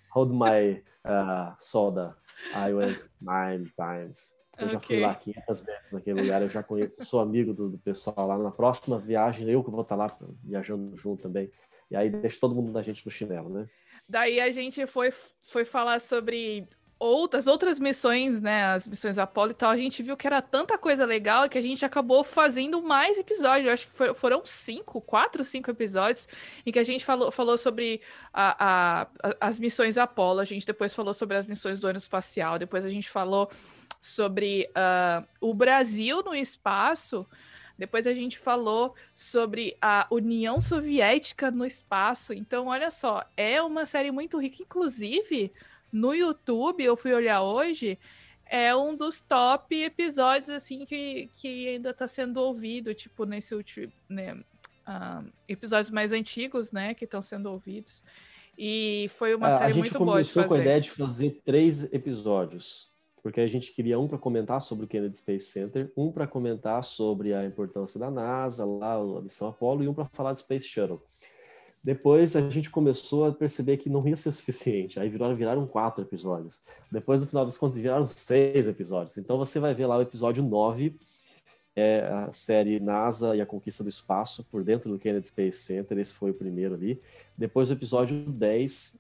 Hold 0.10 0.32
my 0.32 0.84
uh, 1.06 1.54
soda. 1.60 2.18
I 2.54 2.74
went 2.74 3.00
nine 3.22 3.72
times. 3.76 4.36
Eu 4.58 4.66
okay. 4.66 4.74
já 4.74 4.80
fui 4.80 5.00
lá 5.00 5.16
500 5.16 5.66
vezes 5.66 5.92
naquele 5.94 6.22
lugar, 6.22 6.42
eu 6.42 6.50
já 6.50 6.62
conheço, 6.62 7.06
sou 7.06 7.22
amigo 7.22 7.54
do, 7.54 7.70
do, 7.70 7.78
pessoal 7.78 8.28
lá. 8.28 8.38
Na 8.38 8.52
próxima 8.52 9.00
viagem, 9.00 9.50
eu 9.50 9.64
que 9.64 9.72
vou 9.72 9.82
estar 9.82 9.96
lá 9.96 10.18
viajando 10.44 10.98
junto 10.98 11.24
também. 11.24 11.50
E 11.90 11.96
aí 11.96 12.10
deixa 12.10 12.40
todo 12.40 12.54
mundo 12.54 12.72
da 12.72 12.82
gente 12.82 13.06
no 13.06 13.12
chinelo, 13.12 13.50
né? 13.50 13.70
Daí 14.08 14.40
a 14.40 14.52
gente 14.52 14.86
foi, 14.86 15.12
foi 15.42 15.64
falar 15.64 16.00
sobre 16.00 16.68
outras 17.00 17.48
outras 17.48 17.80
missões, 17.80 18.42
né, 18.42 18.66
as 18.66 18.86
missões 18.86 19.18
Apollo 19.18 19.52
e 19.52 19.54
tal, 19.54 19.72
a 19.72 19.78
gente 19.78 20.04
viu 20.04 20.18
que 20.18 20.28
era 20.28 20.42
tanta 20.42 20.78
coisa 20.78 21.06
legal 21.06 21.48
que 21.48 21.58
a 21.58 21.62
gente 21.62 21.86
acabou 21.86 22.24
fazendo 22.26 22.82
mais 22.82 23.18
episódios. 23.18 23.68
Eu 23.68 23.74
acho 23.74 23.88
que 23.88 24.14
foram 24.14 24.42
cinco, 24.44 25.00
quatro, 25.00 25.46
cinco 25.46 25.72
episódios 25.72 26.28
em 26.66 26.72
que 26.72 26.80
a 26.80 26.84
gente 26.84 27.06
falou, 27.06 27.32
falou 27.32 27.58
sobre 27.58 28.02
a, 28.34 29.04
a, 29.04 29.38
as 29.40 29.58
missões 29.58 29.98
Apollo, 29.98 30.42
a 30.42 30.46
gente 30.46 30.66
depois 30.66 30.94
falou 30.94 31.14
sobre 31.14 31.38
as 31.38 31.46
missões 31.46 31.80
do 31.80 31.88
ano 31.88 31.98
espacial, 31.98 32.60
depois 32.60 32.84
a 32.84 32.90
gente 32.90 33.10
falou 33.10 33.50
sobre 34.02 34.70
uh, 34.70 35.26
o 35.40 35.54
Brasil 35.54 36.22
no 36.24 36.36
espaço. 36.36 37.26
Depois 37.78 38.06
a 38.06 38.14
gente 38.14 38.38
falou 38.38 38.94
sobre 39.14 39.78
a 39.82 40.06
União 40.12 40.60
Soviética 40.60 41.50
no 41.50 41.66
espaço. 41.66 42.34
Então, 42.34 42.68
olha 42.68 42.90
só, 42.90 43.24
é 43.38 43.62
uma 43.62 43.86
série 43.86 44.12
muito 44.12 44.38
rica. 44.38 44.62
Inclusive, 44.62 45.54
no 45.92 46.14
YouTube, 46.14 46.84
eu 46.84 46.96
fui 46.96 47.14
olhar 47.14 47.42
hoje, 47.42 47.98
é 48.46 48.76
um 48.76 48.96
dos 48.96 49.22
top 49.22 49.76
episódios, 49.76 50.50
assim, 50.50 50.86
que, 50.86 51.30
que 51.36 51.68
ainda 51.68 51.92
está 51.92 52.08
sendo 52.08 52.38
ouvido, 52.38 52.94
tipo, 52.94 53.26
nesse 53.26 53.54
último, 53.54 53.92
né, 54.08 54.34
uh, 54.88 55.26
episódios 55.48 55.92
mais 55.92 56.12
antigos, 56.12 56.72
né, 56.72 56.94
que 56.94 57.06
estão 57.06 57.22
sendo 57.22 57.52
ouvidos. 57.52 58.04
E 58.58 59.10
foi 59.16 59.36
uma 59.36 59.48
é, 59.48 59.52
série 59.52 59.74
muito 59.76 59.98
boa 59.98 60.22
de 60.22 60.30
fazer. 60.30 60.42
A 60.42 60.44
gente 60.44 60.44
começou 60.44 60.46
com 60.46 60.54
a 60.56 60.60
ideia 60.60 60.82
de 60.82 60.92
fazer 60.92 61.42
três 61.46 61.94
episódios, 61.94 62.92
porque 63.22 63.40
a 63.40 63.48
gente 63.48 63.72
queria 63.72 64.00
um 64.00 64.08
para 64.08 64.18
comentar 64.18 64.62
sobre 64.62 64.86
o 64.86 64.88
Kennedy 64.88 65.18
Space 65.18 65.46
Center, 65.46 65.92
um 65.96 66.12
para 66.12 66.28
comentar 66.28 66.84
sobre 66.84 67.34
a 67.34 67.46
importância 67.46 68.00
da 68.00 68.12
NASA, 68.12 68.66
lá 68.66 68.96
a 68.96 69.22
missão 69.22 69.48
Apollo, 69.48 69.84
e 69.84 69.88
um 69.88 69.94
para 69.94 70.06
falar 70.06 70.34
do 70.34 70.40
Space 70.40 70.68
Shuttle. 70.68 71.02
Depois 71.84 72.36
a 72.36 72.50
gente 72.50 72.70
começou 72.70 73.26
a 73.26 73.32
perceber 73.32 73.78
que 73.78 73.90
não 73.90 74.06
ia 74.08 74.16
ser 74.16 74.32
suficiente. 74.32 75.00
Aí 75.00 75.08
viraram, 75.08 75.36
viraram 75.36 75.66
quatro 75.66 76.04
episódios. 76.04 76.62
Depois, 76.92 77.22
no 77.22 77.28
final 77.28 77.46
das 77.46 77.58
contas, 77.58 77.78
viraram 77.78 78.06
seis 78.06 78.68
episódios. 78.68 79.18
Então 79.18 79.38
você 79.38 79.60
vai 79.60 79.74
ver 79.74 79.86
lá 79.86 79.98
o 79.98 80.02
episódio 80.02 80.44
9, 80.44 80.94
é 81.76 82.02
a 82.02 82.32
série 82.34 82.80
NASA 82.80 83.36
e 83.36 83.42
a 83.42 83.46
Conquista 83.46 83.84
do 83.84 83.90
Espaço 83.90 84.44
por 84.52 84.64
dentro 84.64 84.92
do 84.92 85.00
Kennedy 85.00 85.28
Space 85.28 85.60
Center. 85.60 85.98
Esse 85.98 86.14
foi 86.14 86.32
o 86.32 86.34
primeiro 86.34 86.76
ali. 86.76 87.02
Depois 87.38 87.70
o 87.70 87.74
episódio 87.74 88.18
10, 88.30 88.98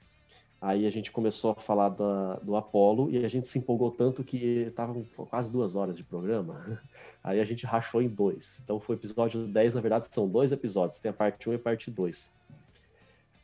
aí 0.61 0.87
a 0.87 0.89
gente 0.89 1.11
começou 1.11 1.51
a 1.51 1.55
falar 1.55 1.89
da, 1.89 2.35
do 2.35 2.55
Apollo 2.55 3.11
e 3.11 3.25
a 3.25 3.29
gente 3.29 3.49
se 3.49 3.59
empolgou 3.59 3.91
tanto 3.91 4.23
que 4.23 4.37
estava 4.69 4.95
quase 5.29 5.51
duas 5.51 5.75
horas 5.75 5.97
de 5.97 6.03
programa. 6.03 6.79
Aí 7.21 7.41
a 7.41 7.43
gente 7.43 7.65
rachou 7.65 8.01
em 8.01 8.07
dois. 8.07 8.61
Então 8.63 8.79
foi 8.79 8.95
o 8.95 8.97
episódio 8.97 9.45
10, 9.45 9.75
na 9.75 9.81
verdade 9.81 10.07
são 10.09 10.25
dois 10.25 10.53
episódios. 10.53 11.01
Tem 11.01 11.09
a 11.09 11.13
parte 11.13 11.49
1 11.49 11.51
e 11.51 11.55
a 11.57 11.59
parte 11.59 11.91
2. 11.91 12.31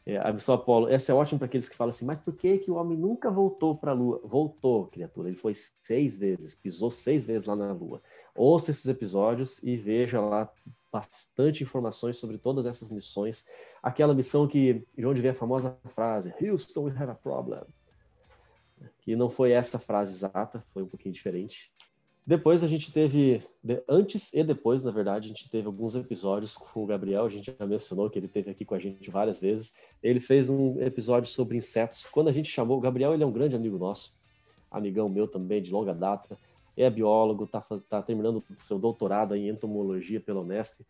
É, 0.05 0.17
a 0.17 0.31
missão 0.31 0.53
Apolo, 0.53 0.87
essa 0.87 1.11
é 1.11 1.15
ótima 1.15 1.39
para 1.39 1.47
aqueles 1.47 1.67
que 1.67 1.75
falam 1.75 1.89
assim, 1.89 2.05
mas 2.05 2.19
por 2.19 2.35
que, 2.35 2.59
que 2.59 2.69
o 2.69 2.75
homem 2.75 2.95
nunca 2.95 3.31
voltou 3.31 3.75
para 3.75 3.89
a 3.89 3.93
Lua? 3.93 4.21
Voltou, 4.23 4.85
criatura, 4.85 5.29
ele 5.29 5.37
foi 5.37 5.53
seis 5.55 6.15
vezes, 6.15 6.53
pisou 6.53 6.91
seis 6.91 7.25
vezes 7.25 7.47
lá 7.47 7.55
na 7.55 7.71
Lua. 7.71 8.01
Ouça 8.35 8.69
esses 8.69 8.85
episódios 8.85 9.63
e 9.63 9.75
veja 9.75 10.21
lá 10.21 10.51
bastante 10.91 11.63
informações 11.63 12.17
sobre 12.17 12.37
todas 12.37 12.67
essas 12.67 12.91
missões. 12.91 13.47
Aquela 13.81 14.13
missão 14.13 14.47
que, 14.47 14.85
de 14.95 15.05
onde 15.07 15.21
vem 15.21 15.31
a 15.31 15.35
famosa 15.35 15.75
frase, 15.95 16.33
Houston, 16.39 16.83
we 16.83 16.91
have 16.91 17.09
a 17.09 17.15
problem. 17.15 17.63
Que 19.01 19.15
não 19.15 19.29
foi 19.29 19.51
essa 19.51 19.79
frase 19.79 20.13
exata, 20.13 20.63
foi 20.71 20.83
um 20.83 20.87
pouquinho 20.87 21.13
diferente. 21.15 21.73
Depois 22.27 22.63
a 22.63 22.67
gente 22.67 22.91
teve, 22.91 23.43
antes 23.87 24.33
e 24.33 24.43
depois, 24.43 24.83
na 24.83 24.89
verdade, 24.89 25.25
a 25.25 25.27
gente 25.27 25.47
teve 25.47 25.67
alguns 25.67 25.93
episódios 25.93 26.57
com 26.57 26.83
o 26.83 26.85
Gabriel, 26.87 27.25
a 27.25 27.29
gente 27.29 27.55
já 27.57 27.65
mencionou 27.67 28.09
que 28.09 28.17
ele 28.17 28.27
teve 28.27 28.49
aqui 28.49 28.65
com 28.65 28.73
a 28.73 28.79
gente 28.79 29.11
várias 29.11 29.41
vezes. 29.41 29.75
Ele 30.01 30.19
fez 30.19 30.49
um 30.49 30.81
episódio 30.81 31.29
sobre 31.29 31.55
insetos. 31.55 32.03
Quando 32.05 32.29
a 32.29 32.31
gente 32.31 32.49
chamou, 32.49 32.79
o 32.79 32.81
Gabriel 32.81 33.13
ele 33.13 33.21
é 33.21 33.27
um 33.27 33.31
grande 33.31 33.55
amigo 33.55 33.77
nosso, 33.77 34.17
amigão 34.71 35.07
meu 35.07 35.27
também, 35.27 35.61
de 35.61 35.71
longa 35.71 35.93
data, 35.93 36.35
é 36.75 36.89
biólogo, 36.89 37.43
está 37.43 37.61
tá 37.87 38.01
terminando 38.01 38.43
seu 38.59 38.79
doutorado 38.79 39.35
em 39.35 39.47
entomologia 39.47 40.19
pela 40.19 40.41
Unesp. 40.41 40.81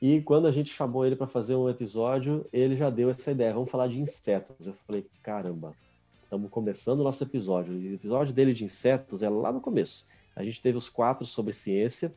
E 0.00 0.22
quando 0.22 0.46
a 0.46 0.50
gente 0.50 0.72
chamou 0.72 1.04
ele 1.04 1.14
para 1.14 1.26
fazer 1.26 1.56
um 1.56 1.68
episódio, 1.68 2.46
ele 2.52 2.74
já 2.74 2.88
deu 2.88 3.10
essa 3.10 3.32
ideia, 3.32 3.52
vamos 3.52 3.70
falar 3.70 3.88
de 3.88 4.00
insetos. 4.00 4.66
Eu 4.66 4.74
falei, 4.86 5.04
caramba, 5.22 5.74
estamos 6.22 6.50
começando 6.50 7.00
o 7.00 7.04
nosso 7.04 7.22
episódio. 7.22 7.74
E 7.74 7.88
o 7.90 7.94
episódio 7.94 8.32
dele 8.32 8.54
de 8.54 8.64
insetos 8.64 9.22
é 9.22 9.28
lá 9.28 9.52
no 9.52 9.60
começo. 9.60 10.06
A 10.38 10.44
gente 10.44 10.62
teve 10.62 10.78
os 10.78 10.88
quatro 10.88 11.26
sobre 11.26 11.52
ciência. 11.52 12.14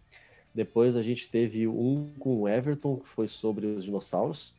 Depois 0.54 0.96
a 0.96 1.02
gente 1.02 1.30
teve 1.30 1.68
um 1.68 2.14
com 2.20 2.42
o 2.42 2.48
Everton, 2.48 2.98
que 2.98 3.08
foi 3.08 3.28
sobre 3.28 3.66
os 3.66 3.84
dinossauros. 3.84 4.56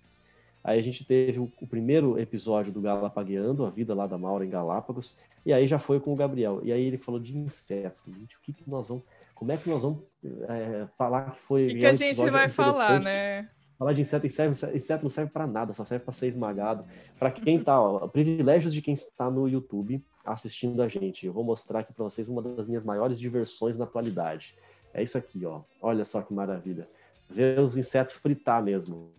Aí 0.64 0.78
a 0.78 0.82
gente 0.82 1.04
teve 1.04 1.38
o, 1.38 1.50
o 1.60 1.66
primeiro 1.66 2.18
episódio 2.18 2.72
do 2.72 2.80
Galapagueando, 2.80 3.64
a 3.64 3.70
vida 3.70 3.94
lá 3.94 4.06
da 4.06 4.18
Maura 4.18 4.44
em 4.44 4.50
Galápagos. 4.50 5.16
E 5.46 5.52
aí 5.52 5.68
já 5.68 5.78
foi 5.78 6.00
com 6.00 6.12
o 6.12 6.16
Gabriel. 6.16 6.60
E 6.64 6.72
aí 6.72 6.82
ele 6.82 6.98
falou 6.98 7.20
de 7.20 7.36
insetos. 7.38 8.02
Gente, 8.06 8.36
o 8.36 8.40
que, 8.42 8.52
que 8.52 8.68
nós 8.68 8.88
vamos. 8.88 9.04
Como 9.34 9.52
é 9.52 9.56
que 9.56 9.68
nós 9.68 9.82
vamos 9.82 10.00
é, 10.48 10.86
falar 10.98 11.30
que 11.30 11.38
foi. 11.40 11.66
O 11.66 11.78
que, 11.78 11.86
a 11.86 11.92
gente 11.92 12.30
vai 12.30 12.48
falar, 12.48 13.00
né? 13.00 13.48
Falar 13.78 13.92
de 13.92 14.00
inseto, 14.00 14.26
inseto, 14.26 14.76
inseto 14.76 15.02
não 15.02 15.10
serve 15.10 15.30
para 15.32 15.46
nada, 15.46 15.72
só 15.72 15.84
serve 15.84 16.04
para 16.04 16.12
ser 16.12 16.28
esmagado. 16.28 16.84
Para 17.18 17.30
quem 17.30 17.62
tá, 17.62 17.80
ó, 17.80 18.06
privilégios 18.06 18.72
de 18.72 18.80
quem 18.80 18.94
está 18.94 19.30
no 19.30 19.48
YouTube 19.48 20.02
assistindo 20.24 20.82
a 20.82 20.88
gente. 20.88 21.26
Eu 21.26 21.32
vou 21.32 21.44
mostrar 21.44 21.80
aqui 21.80 21.92
para 21.92 22.04
vocês 22.04 22.28
uma 22.28 22.40
das 22.40 22.68
minhas 22.68 22.84
maiores 22.84 23.18
diversões 23.18 23.76
na 23.76 23.84
atualidade. 23.84 24.54
É 24.94 25.02
isso 25.02 25.18
aqui, 25.18 25.44
ó. 25.44 25.62
Olha 25.80 26.04
só 26.04 26.22
que 26.22 26.32
maravilha. 26.32 26.88
Ver 27.28 27.58
os 27.58 27.76
insetos 27.76 28.14
fritar 28.14 28.62
mesmo. 28.62 29.10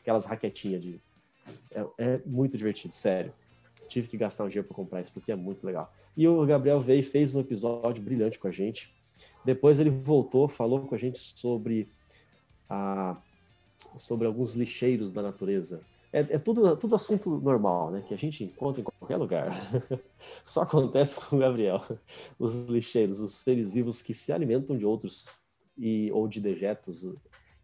Aquelas 0.00 0.24
raquetinhas 0.24 0.82
de. 0.82 1.00
É, 1.70 1.86
é 1.98 2.20
muito 2.24 2.56
divertido, 2.56 2.94
sério. 2.94 3.32
Tive 3.88 4.08
que 4.08 4.16
gastar 4.16 4.44
um 4.44 4.48
dinheiro 4.48 4.66
para 4.66 4.76
comprar 4.76 5.00
isso 5.00 5.12
porque 5.12 5.32
é 5.32 5.36
muito 5.36 5.64
legal. 5.64 5.92
E 6.16 6.26
o 6.26 6.44
Gabriel 6.46 6.80
veio 6.80 7.00
e 7.00 7.04
fez 7.04 7.34
um 7.34 7.40
episódio 7.40 8.02
brilhante 8.02 8.38
com 8.38 8.48
a 8.48 8.52
gente. 8.52 8.94
Depois 9.44 9.78
ele 9.78 9.90
voltou, 9.90 10.48
falou 10.48 10.86
com 10.86 10.94
a 10.94 10.98
gente 10.98 11.20
sobre, 11.20 11.88
a, 12.68 13.16
sobre 13.96 14.26
alguns 14.26 14.54
lixeiros 14.54 15.12
da 15.12 15.22
natureza. 15.22 15.82
É, 16.12 16.20
é, 16.20 16.38
tudo, 16.38 16.76
tudo 16.76 16.94
assunto 16.94 17.38
normal, 17.40 17.90
né? 17.90 18.04
Que 18.06 18.14
a 18.14 18.16
gente 18.16 18.42
encontra 18.44 18.80
em 18.80 18.84
qualquer 18.84 19.16
lugar. 19.16 19.50
Só 20.44 20.62
acontece 20.62 21.16
com 21.20 21.36
o 21.36 21.38
Gabriel. 21.38 21.84
Os 22.38 22.66
lixeiros, 22.66 23.20
os 23.20 23.34
seres 23.34 23.72
vivos 23.72 24.00
que 24.00 24.14
se 24.14 24.32
alimentam 24.32 24.78
de 24.78 24.84
outros 24.84 25.28
e, 25.76 26.10
ou 26.12 26.26
de 26.26 26.40
dejetos 26.40 27.04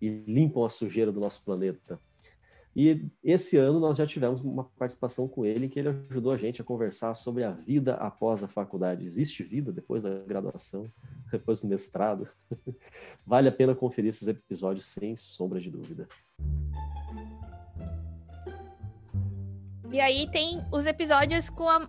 e 0.00 0.08
limpam 0.26 0.64
a 0.64 0.68
sujeira 0.68 1.12
do 1.12 1.20
nosso 1.20 1.44
planeta. 1.44 1.98
E 2.74 3.06
esse 3.22 3.58
ano 3.58 3.78
nós 3.78 3.98
já 3.98 4.06
tivemos 4.06 4.40
uma 4.40 4.64
participação 4.64 5.28
com 5.28 5.44
ele, 5.44 5.68
que 5.68 5.78
ele 5.78 5.90
ajudou 6.10 6.32
a 6.32 6.38
gente 6.38 6.62
a 6.62 6.64
conversar 6.64 7.14
sobre 7.14 7.44
a 7.44 7.50
vida 7.50 7.94
após 7.94 8.42
a 8.42 8.48
faculdade. 8.48 9.04
Existe 9.04 9.42
vida 9.42 9.70
depois 9.70 10.02
da 10.02 10.20
graduação, 10.20 10.90
depois 11.30 11.60
do 11.60 11.68
mestrado? 11.68 12.26
vale 13.26 13.48
a 13.48 13.52
pena 13.52 13.74
conferir 13.74 14.08
esses 14.08 14.26
episódios 14.26 14.86
sem 14.86 15.14
sombra 15.16 15.60
de 15.60 15.70
dúvida. 15.70 16.08
E 19.92 20.00
aí 20.00 20.26
tem 20.30 20.64
os 20.72 20.86
episódios 20.86 21.50
com 21.50 21.68
a. 21.68 21.80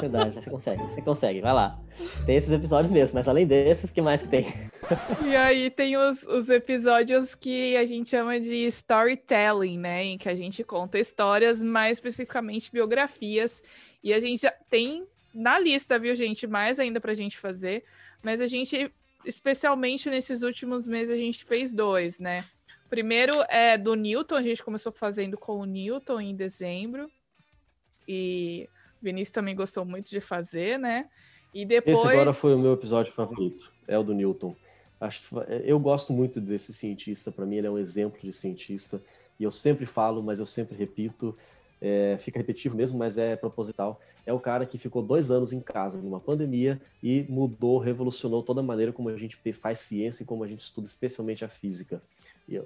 Verdade, 0.00 0.34
você 0.34 0.50
consegue, 0.50 0.82
você 0.82 1.02
consegue, 1.02 1.40
vai 1.42 1.52
lá. 1.52 1.78
Tem 2.24 2.36
esses 2.36 2.50
episódios 2.50 2.90
mesmo, 2.90 3.14
mas 3.14 3.28
além 3.28 3.46
desses, 3.46 3.90
que 3.90 4.00
mais 4.00 4.22
que 4.22 4.28
tem? 4.28 4.46
E 5.26 5.36
aí 5.36 5.70
tem 5.70 5.96
os, 5.96 6.22
os 6.24 6.48
episódios 6.48 7.34
que 7.34 7.76
a 7.76 7.84
gente 7.84 8.10
chama 8.10 8.38
de 8.38 8.66
storytelling, 8.66 9.78
né? 9.78 10.04
Em 10.04 10.18
que 10.18 10.28
a 10.28 10.34
gente 10.34 10.62
conta 10.62 10.98
histórias, 10.98 11.62
mais 11.62 11.96
especificamente 11.98 12.70
biografias. 12.72 13.62
E 14.02 14.12
a 14.12 14.20
gente 14.20 14.42
já 14.42 14.52
tem 14.68 15.06
na 15.34 15.58
lista, 15.58 15.98
viu, 15.98 16.14
gente? 16.14 16.46
Mais 16.46 16.78
ainda 16.78 17.00
pra 17.00 17.14
gente 17.14 17.38
fazer. 17.38 17.84
Mas 18.22 18.40
a 18.40 18.46
gente, 18.46 18.90
especialmente 19.24 20.08
nesses 20.08 20.42
últimos 20.42 20.86
meses, 20.86 21.12
a 21.12 21.16
gente 21.16 21.44
fez 21.44 21.72
dois, 21.72 22.18
né? 22.18 22.44
Primeiro 22.88 23.34
é 23.48 23.76
do 23.76 23.94
Newton, 23.94 24.36
a 24.36 24.42
gente 24.42 24.62
começou 24.62 24.92
fazendo 24.92 25.36
com 25.36 25.58
o 25.58 25.64
Newton 25.64 26.20
em 26.20 26.36
dezembro. 26.36 27.10
E 28.06 28.68
o 29.00 29.04
Vinícius 29.04 29.32
também 29.32 29.56
gostou 29.56 29.84
muito 29.84 30.10
de 30.10 30.20
fazer, 30.20 30.78
né? 30.78 31.08
E 31.52 31.64
depois. 31.64 31.98
Esse 31.98 32.08
agora 32.08 32.32
foi 32.32 32.54
o 32.54 32.58
meu 32.58 32.74
episódio 32.74 33.12
favorito, 33.12 33.72
é 33.88 33.98
o 33.98 34.02
do 34.02 34.12
Newton. 34.12 34.54
Acho 35.06 35.20
que, 35.20 35.34
eu 35.64 35.78
gosto 35.78 36.12
muito 36.12 36.40
desse 36.40 36.72
cientista, 36.72 37.30
para 37.30 37.46
mim 37.46 37.56
ele 37.56 37.66
é 37.66 37.70
um 37.70 37.78
exemplo 37.78 38.18
de 38.22 38.32
cientista. 38.32 39.02
E 39.38 39.44
eu 39.44 39.50
sempre 39.50 39.84
falo, 39.86 40.22
mas 40.22 40.40
eu 40.40 40.46
sempre 40.46 40.76
repito, 40.76 41.36
é, 41.80 42.16
fica 42.20 42.38
repetitivo 42.38 42.76
mesmo, 42.76 42.98
mas 42.98 43.18
é 43.18 43.36
proposital. 43.36 44.00
É 44.24 44.32
o 44.32 44.40
cara 44.40 44.64
que 44.64 44.78
ficou 44.78 45.02
dois 45.02 45.30
anos 45.30 45.52
em 45.52 45.60
casa 45.60 45.98
numa 45.98 46.20
pandemia 46.20 46.80
e 47.02 47.26
mudou, 47.28 47.78
revolucionou 47.78 48.42
toda 48.42 48.60
a 48.60 48.64
maneira 48.64 48.92
como 48.92 49.08
a 49.08 49.16
gente 49.16 49.36
faz 49.54 49.80
ciência 49.80 50.22
e 50.22 50.26
como 50.26 50.44
a 50.44 50.48
gente 50.48 50.60
estuda, 50.60 50.86
especialmente 50.86 51.44
a 51.44 51.48
física 51.48 52.00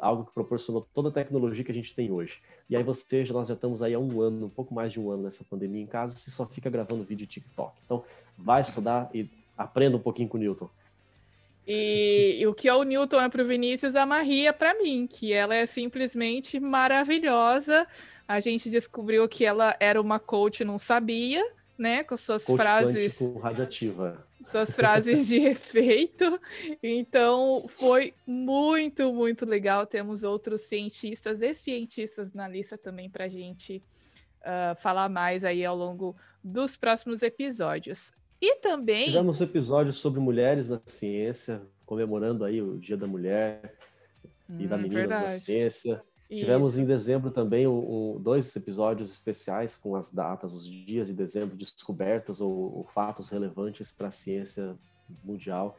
algo 0.01 0.25
que 0.25 0.33
proporcionou 0.33 0.87
toda 0.93 1.09
a 1.09 1.13
tecnologia 1.13 1.63
que 1.63 1.71
a 1.71 1.75
gente 1.75 1.95
tem 1.95 2.11
hoje. 2.11 2.39
E 2.69 2.77
aí 2.77 2.83
você, 2.83 3.25
nós 3.27 3.49
já 3.49 3.55
estamos 3.55 3.83
aí 3.83 3.95
há 3.95 3.99
um 3.99 4.21
ano, 4.21 4.47
um 4.47 4.51
pouco 4.51 4.75
mais 4.75 4.93
de 4.93 5.01
um 5.01 5.11
ano 5.11 5.23
nessa 5.23 5.45
pandemia 5.45 5.83
em 5.83 5.87
casa, 5.87 6.17
você 6.17 6.31
só 6.31 6.47
fica 6.47 6.69
gravando 6.69 7.05
vídeo 7.05 7.27
TikTok. 7.27 7.73
Então, 7.85 8.05
vai 8.37 8.63
estudar 8.63 9.09
e 9.15 9.29
aprenda 9.57 9.97
um 9.97 10.01
pouquinho 10.01 10.29
com 10.29 10.37
o 10.37 10.41
Newton. 10.41 10.69
E, 11.71 12.39
e 12.41 12.47
o 12.47 12.55
que 12.55 12.67
é 12.67 12.75
o 12.75 12.83
Newton 12.83 13.21
é 13.21 13.29
para 13.29 13.43
o 13.43 13.47
Vinícius, 13.47 13.95
a 13.95 14.07
Maria 14.07 14.49
é 14.49 14.53
para 14.53 14.73
mim, 14.75 15.07
que 15.07 15.35
ela 15.35 15.55
é 15.55 15.67
simplesmente 15.67 16.59
maravilhosa. 16.59 17.87
A 18.27 18.41
gente 18.41 18.71
descobriu 18.71 19.29
que 19.29 19.45
ela 19.45 19.77
era 19.79 20.01
uma 20.01 20.19
coach, 20.19 20.65
não 20.65 20.79
sabia, 20.79 21.45
né? 21.77 22.03
Com 22.03 22.17
suas 22.17 22.43
coach 22.43 22.57
frases. 22.57 23.19
Radiativa 23.43 24.27
suas 24.45 24.75
frases 24.75 25.29
de 25.29 25.37
efeito. 25.47 26.41
Então, 26.83 27.67
foi 27.69 28.15
muito, 28.27 29.13
muito 29.13 29.45
legal. 29.45 29.87
Temos 29.87 30.25
outros 30.25 30.63
cientistas 30.63 31.43
e 31.43 31.53
cientistas 31.53 32.33
na 32.33 32.49
lista 32.49 32.79
também 32.79 33.11
para 33.11 33.25
a 33.25 33.29
gente 33.29 33.83
uh, 34.41 34.81
falar 34.81 35.09
mais 35.09 35.45
aí 35.45 35.65
ao 35.65 35.77
longo 35.77 36.17
dos 36.43 36.77
próximos 36.77 37.23
episódios. 37.23 38.13
E 38.41 38.57
também. 38.57 39.07
Tivemos 39.07 39.41
episódios 39.41 39.97
sobre 39.97 40.21
mulheres 40.21 40.69
na 40.69 40.81
ciência, 40.87 41.63
comemorando 41.85 42.45
aí 42.45 42.63
o 42.63 42.79
Dia 42.79 42.97
da 42.97 43.07
Mulher 43.07 43.75
e 44.49 44.65
hum, 44.65 44.67
da 44.67 44.77
Menina 44.77 45.01
verdade. 45.01 45.25
na 45.25 45.31
Ciência. 45.31 46.03
Isso. 46.31 46.41
Tivemos 46.41 46.77
em 46.77 46.85
dezembro 46.85 47.31
também 47.31 47.67
o, 47.67 48.19
dois 48.21 48.55
episódios 48.55 49.11
especiais 49.11 49.77
com 49.77 49.97
as 49.97 50.13
datas, 50.13 50.53
os 50.53 50.67
dias 50.67 51.07
de 51.09 51.15
dezembro, 51.15 51.57
descobertas 51.57 52.41
ou, 52.41 52.77
ou 52.77 52.85
fatos 52.85 53.31
relevantes 53.31 53.91
para 53.91 54.09
a 54.09 54.11
ciência 54.11 54.77
mundial 55.25 55.79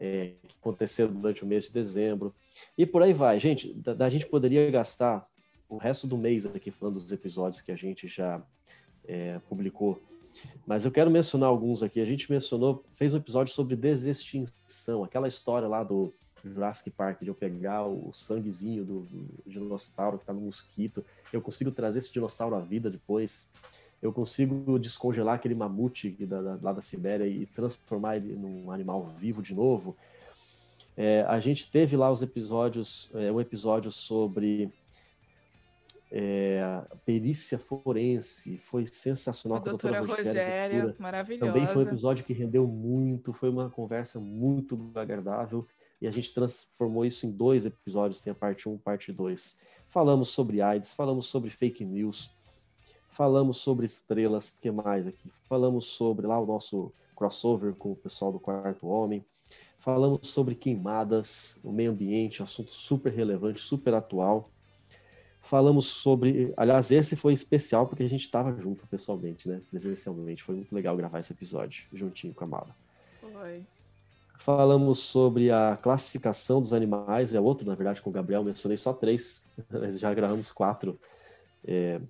é, 0.00 0.32
que 0.48 0.56
aconteceram 0.58 1.12
durante 1.12 1.44
o 1.44 1.46
mês 1.46 1.64
de 1.64 1.72
dezembro. 1.72 2.34
E 2.76 2.86
por 2.86 3.02
aí 3.02 3.12
vai. 3.12 3.38
Gente, 3.38 3.74
da, 3.74 4.06
a 4.06 4.08
gente 4.08 4.26
poderia 4.26 4.68
gastar 4.70 5.28
o 5.68 5.76
resto 5.76 6.06
do 6.06 6.16
mês 6.16 6.46
aqui 6.46 6.70
falando 6.70 6.94
dos 6.94 7.12
episódios 7.12 7.60
que 7.60 7.70
a 7.70 7.76
gente 7.76 8.08
já 8.08 8.42
é, 9.06 9.38
publicou. 9.48 10.00
Mas 10.66 10.84
eu 10.84 10.90
quero 10.90 11.10
mencionar 11.10 11.48
alguns 11.48 11.82
aqui. 11.82 12.00
A 12.00 12.04
gente 12.04 12.30
mencionou, 12.30 12.84
fez 12.94 13.14
um 13.14 13.18
episódio 13.18 13.52
sobre 13.52 13.74
desextinção, 13.76 15.02
aquela 15.02 15.26
história 15.26 15.66
lá 15.66 15.82
do 15.82 16.12
Jurassic 16.44 16.90
Park, 16.90 17.22
de 17.22 17.28
eu 17.28 17.34
pegar 17.34 17.86
o 17.86 18.12
sanguezinho 18.12 18.84
do, 18.84 19.00
do 19.02 19.28
dinossauro 19.46 20.16
que 20.18 20.22
está 20.22 20.32
no 20.32 20.40
mosquito, 20.40 21.04
eu 21.32 21.40
consigo 21.40 21.70
trazer 21.70 21.98
esse 21.98 22.12
dinossauro 22.12 22.56
à 22.56 22.60
vida 22.60 22.90
depois, 22.90 23.50
eu 24.00 24.12
consigo 24.12 24.78
descongelar 24.78 25.34
aquele 25.34 25.54
mamute 25.54 26.10
da, 26.10 26.40
da, 26.40 26.58
lá 26.62 26.72
da 26.72 26.80
Sibéria 26.80 27.26
e 27.26 27.46
transformar 27.46 28.16
ele 28.16 28.34
num 28.34 28.70
animal 28.70 29.12
vivo 29.18 29.42
de 29.42 29.54
novo. 29.54 29.94
É, 30.96 31.22
a 31.28 31.38
gente 31.38 31.70
teve 31.70 31.96
lá 31.96 32.10
os 32.10 32.22
episódios, 32.22 33.10
é, 33.14 33.30
um 33.30 33.40
episódio 33.40 33.92
sobre 33.92 34.72
é, 36.10 36.82
perícia 37.04 37.58
forense, 37.58 38.58
foi 38.58 38.86
sensacional. 38.86 39.58
A 39.58 39.60
doutora, 39.60 39.98
a 39.98 40.00
doutora 40.00 40.22
Rogéria, 40.22 40.82
Rogéria 40.82 40.96
maravilhosa. 40.98 41.52
Também 41.52 41.66
foi 41.68 41.84
um 41.84 41.86
episódio 41.86 42.24
que 42.24 42.32
rendeu 42.32 42.66
muito, 42.66 43.32
foi 43.32 43.48
uma 43.48 43.70
conversa 43.70 44.18
muito 44.18 44.90
agradável 44.94 45.66
e 46.00 46.08
a 46.08 46.10
gente 46.10 46.34
transformou 46.34 47.04
isso 47.04 47.26
em 47.26 47.30
dois 47.30 47.64
episódios, 47.64 48.22
tem 48.22 48.32
a 48.32 48.34
parte 48.34 48.68
1 48.68 48.74
e 48.74 48.78
parte 48.78 49.12
2. 49.12 49.58
Falamos 49.88 50.30
sobre 50.30 50.60
AIDS, 50.60 50.94
falamos 50.94 51.26
sobre 51.26 51.50
fake 51.50 51.84
news, 51.84 52.34
falamos 53.10 53.58
sobre 53.58 53.86
estrelas, 53.86 54.50
que 54.50 54.70
mais 54.70 55.06
aqui? 55.06 55.30
Falamos 55.42 55.86
sobre 55.86 56.26
lá 56.26 56.40
o 56.40 56.46
nosso 56.46 56.92
crossover 57.14 57.74
com 57.74 57.92
o 57.92 57.96
pessoal 57.96 58.32
do 58.32 58.40
Quarto 58.40 58.86
Homem, 58.88 59.24
falamos 59.78 60.28
sobre 60.28 60.54
queimadas, 60.54 61.60
o 61.62 61.70
meio 61.70 61.92
ambiente, 61.92 62.40
um 62.40 62.44
assunto 62.44 62.72
super 62.72 63.12
relevante, 63.12 63.60
super 63.60 63.94
atual. 63.94 64.50
Falamos 65.40 65.86
sobre, 65.86 66.52
aliás, 66.56 66.90
esse 66.90 67.16
foi 67.16 67.32
especial 67.32 67.86
porque 67.86 68.02
a 68.02 68.08
gente 68.08 68.22
estava 68.22 68.52
junto 68.60 68.86
pessoalmente, 68.86 69.48
né? 69.48 69.60
Presencialmente, 69.70 70.42
foi 70.42 70.54
muito 70.54 70.74
legal 70.74 70.96
gravar 70.96 71.18
esse 71.18 71.32
episódio 71.32 71.84
juntinho 71.92 72.34
com 72.34 72.44
a 72.44 72.46
Mala. 72.46 72.76
Foi. 73.20 73.64
Falamos 74.38 75.00
sobre 75.00 75.50
a 75.50 75.78
classificação 75.82 76.60
dos 76.60 76.72
animais, 76.72 77.34
é 77.34 77.40
outro, 77.40 77.66
na 77.66 77.74
verdade, 77.74 78.00
com 78.00 78.10
o 78.10 78.12
Gabriel, 78.12 78.42
mencionei 78.42 78.78
só 78.78 78.92
três, 78.92 79.46
mas 79.70 79.98
já 79.98 80.12
gravamos 80.14 80.50
quatro 80.50 80.98
é, 81.64 82.00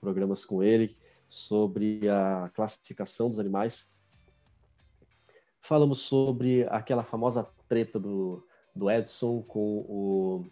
programas 0.00 0.44
com 0.44 0.62
ele 0.62 0.96
sobre 1.28 2.08
a 2.08 2.50
classificação 2.54 3.28
dos 3.28 3.40
animais. 3.40 3.88
Falamos 5.60 6.00
sobre 6.00 6.64
aquela 6.68 7.02
famosa 7.02 7.48
treta 7.68 7.98
do, 7.98 8.46
do 8.74 8.90
Edson 8.90 9.42
com 9.42 9.78
o. 9.78 10.44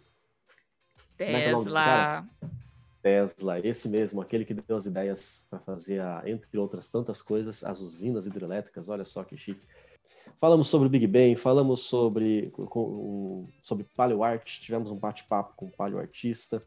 É 1.19 1.31
é 1.31 1.53
Tesla. 1.53 2.27
É 2.41 2.47
Tesla, 3.01 3.59
esse 3.59 3.89
mesmo, 3.89 4.21
aquele 4.21 4.45
que 4.45 4.53
deu 4.53 4.77
as 4.77 4.85
ideias 4.85 5.45
para 5.49 5.59
fazer, 5.59 5.99
a, 5.99 6.23
entre 6.25 6.57
outras 6.57 6.89
tantas 6.89 7.21
coisas, 7.21 7.63
as 7.63 7.81
usinas 7.81 8.25
hidrelétricas, 8.25 8.87
olha 8.87 9.03
só 9.03 9.23
que 9.23 9.35
chique. 9.35 9.61
Falamos 10.39 10.67
sobre 10.67 10.87
o 10.87 10.89
Big 10.89 11.05
Bang, 11.07 11.35
falamos 11.35 11.83
sobre, 11.83 12.51
com, 12.51 13.45
sobre 13.61 13.85
art, 14.23 14.59
tivemos 14.59 14.89
um 14.89 14.95
bate-papo 14.95 15.53
com 15.55 15.69
o 15.77 15.97
artista, 15.97 16.63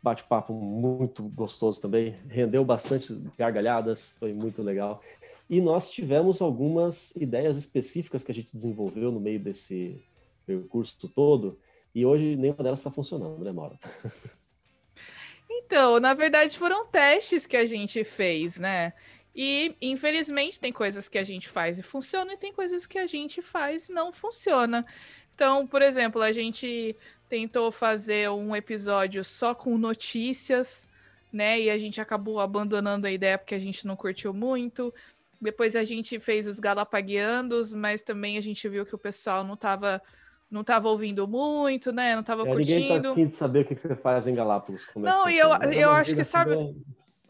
Bate-papo 0.00 0.52
muito 0.52 1.24
gostoso 1.24 1.80
também, 1.80 2.14
rendeu 2.28 2.64
bastante 2.64 3.12
gargalhadas, 3.36 4.16
foi 4.18 4.32
muito 4.32 4.62
legal. 4.62 5.02
E 5.50 5.60
nós 5.60 5.90
tivemos 5.90 6.40
algumas 6.40 7.14
ideias 7.16 7.56
específicas 7.56 8.22
que 8.22 8.30
a 8.30 8.34
gente 8.34 8.54
desenvolveu 8.54 9.10
no 9.10 9.18
meio 9.18 9.40
desse 9.40 10.00
percurso 10.46 11.08
todo, 11.08 11.58
e 11.98 12.06
hoje 12.06 12.36
nenhuma 12.36 12.62
delas 12.62 12.78
está 12.78 12.90
funcionando, 12.90 13.44
né? 13.44 13.52
Então, 15.50 15.98
na 15.98 16.14
verdade, 16.14 16.56
foram 16.56 16.86
testes 16.86 17.46
que 17.46 17.56
a 17.56 17.64
gente 17.64 18.04
fez, 18.04 18.56
né? 18.58 18.92
E, 19.34 19.74
infelizmente, 19.82 20.60
tem 20.60 20.72
coisas 20.72 21.08
que 21.08 21.18
a 21.18 21.24
gente 21.24 21.48
faz 21.48 21.78
e 21.78 21.82
funciona, 21.82 22.32
e 22.32 22.36
tem 22.36 22.52
coisas 22.52 22.86
que 22.86 22.98
a 22.98 23.06
gente 23.06 23.42
faz 23.42 23.88
e 23.88 23.92
não 23.92 24.12
funciona. 24.12 24.86
Então, 25.34 25.66
por 25.66 25.82
exemplo, 25.82 26.22
a 26.22 26.30
gente 26.32 26.96
tentou 27.28 27.72
fazer 27.72 28.30
um 28.30 28.54
episódio 28.54 29.24
só 29.24 29.54
com 29.54 29.76
notícias, 29.76 30.88
né? 31.32 31.60
E 31.60 31.70
a 31.70 31.78
gente 31.78 32.00
acabou 32.00 32.40
abandonando 32.40 33.06
a 33.06 33.10
ideia 33.10 33.38
porque 33.38 33.54
a 33.54 33.58
gente 33.58 33.86
não 33.86 33.96
curtiu 33.96 34.32
muito. 34.32 34.94
Depois 35.40 35.74
a 35.74 35.84
gente 35.84 36.18
fez 36.20 36.46
os 36.46 36.60
Galapagueandos, 36.60 37.72
mas 37.72 38.02
também 38.02 38.38
a 38.38 38.40
gente 38.40 38.68
viu 38.68 38.86
que 38.86 38.94
o 38.94 38.98
pessoal 38.98 39.44
não 39.44 39.54
estava 39.54 40.00
não 40.50 40.64
tava 40.64 40.88
ouvindo 40.88 41.26
muito, 41.28 41.92
né? 41.92 42.14
Não 42.14 42.20
estava 42.22 42.42
É, 42.42 42.52
curtindo. 42.52 42.80
ninguém 42.80 43.02
tá 43.02 43.10
afim 43.10 43.26
de 43.26 43.34
saber 43.34 43.60
o 43.60 43.64
que 43.64 43.74
que 43.74 43.80
você 43.80 43.94
faz 43.96 44.26
em 44.26 44.34
Galápagos. 44.34 44.84
como 44.86 45.06
é 45.06 45.10
Não, 45.10 45.28
e 45.28 45.38
eu- 45.38 45.52
é 45.54 45.74
eu 45.84 45.88
uma 45.90 45.98
acho 45.98 46.10
que 46.10 46.16
vida 46.16 46.24
sabe- 46.24 46.54
toda- 46.54 46.74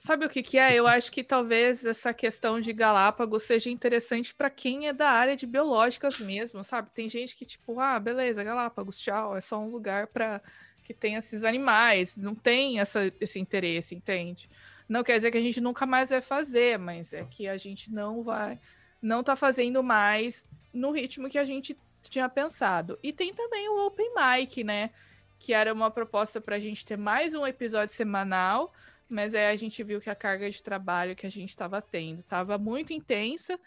Sabe 0.00 0.24
o 0.24 0.28
que 0.28 0.44
que 0.44 0.56
é? 0.56 0.76
Eu 0.76 0.86
acho 0.86 1.10
que 1.10 1.24
talvez 1.24 1.84
essa 1.84 2.14
questão 2.14 2.60
de 2.60 2.72
Galápagos 2.72 3.42
seja 3.42 3.68
interessante 3.68 4.32
para 4.32 4.48
quem 4.48 4.86
é 4.86 4.92
da 4.92 5.10
área 5.10 5.34
de 5.34 5.44
biológicas 5.44 6.20
mesmo, 6.20 6.62
sabe? 6.62 6.88
Tem 6.94 7.08
gente 7.08 7.34
que 7.34 7.44
tipo, 7.44 7.80
ah, 7.80 7.98
beleza, 7.98 8.44
Galápagos, 8.44 8.96
tchau, 8.96 9.36
é 9.36 9.40
só 9.40 9.58
um 9.58 9.68
lugar 9.68 10.06
para 10.06 10.40
que 10.84 10.94
tem 10.94 11.16
esses 11.16 11.42
animais, 11.42 12.16
não 12.16 12.32
tem 12.32 12.78
essa, 12.78 13.12
esse 13.20 13.40
interesse, 13.40 13.92
entende? 13.96 14.48
Não 14.88 15.02
quer 15.02 15.16
dizer 15.16 15.32
que 15.32 15.38
a 15.38 15.42
gente 15.42 15.60
nunca 15.60 15.84
mais 15.84 16.10
vai 16.10 16.22
fazer, 16.22 16.78
mas 16.78 17.12
é 17.12 17.24
que 17.24 17.48
a 17.48 17.56
gente 17.56 17.92
não 17.92 18.22
vai, 18.22 18.56
não 19.02 19.24
tá 19.24 19.34
fazendo 19.34 19.82
mais 19.82 20.46
no 20.72 20.92
ritmo 20.92 21.28
que 21.28 21.38
a 21.38 21.44
gente 21.44 21.76
tinha 22.02 22.28
pensado. 22.28 22.98
E 23.02 23.12
tem 23.12 23.32
também 23.34 23.68
o 23.68 23.86
Open 23.86 24.10
Mic, 24.14 24.62
né? 24.64 24.90
Que 25.38 25.52
era 25.52 25.72
uma 25.72 25.90
proposta 25.90 26.40
para 26.40 26.56
a 26.56 26.58
gente 26.58 26.84
ter 26.84 26.96
mais 26.96 27.34
um 27.34 27.46
episódio 27.46 27.94
semanal, 27.94 28.72
mas 29.08 29.34
aí 29.34 29.46
a 29.46 29.56
gente 29.56 29.82
viu 29.82 30.00
que 30.00 30.10
a 30.10 30.14
carga 30.14 30.50
de 30.50 30.62
trabalho 30.62 31.14
que 31.16 31.26
a 31.26 31.30
gente 31.30 31.50
estava 31.50 31.80
tendo 31.80 32.20
estava 32.20 32.58
muito 32.58 32.92
intensa. 32.92 33.58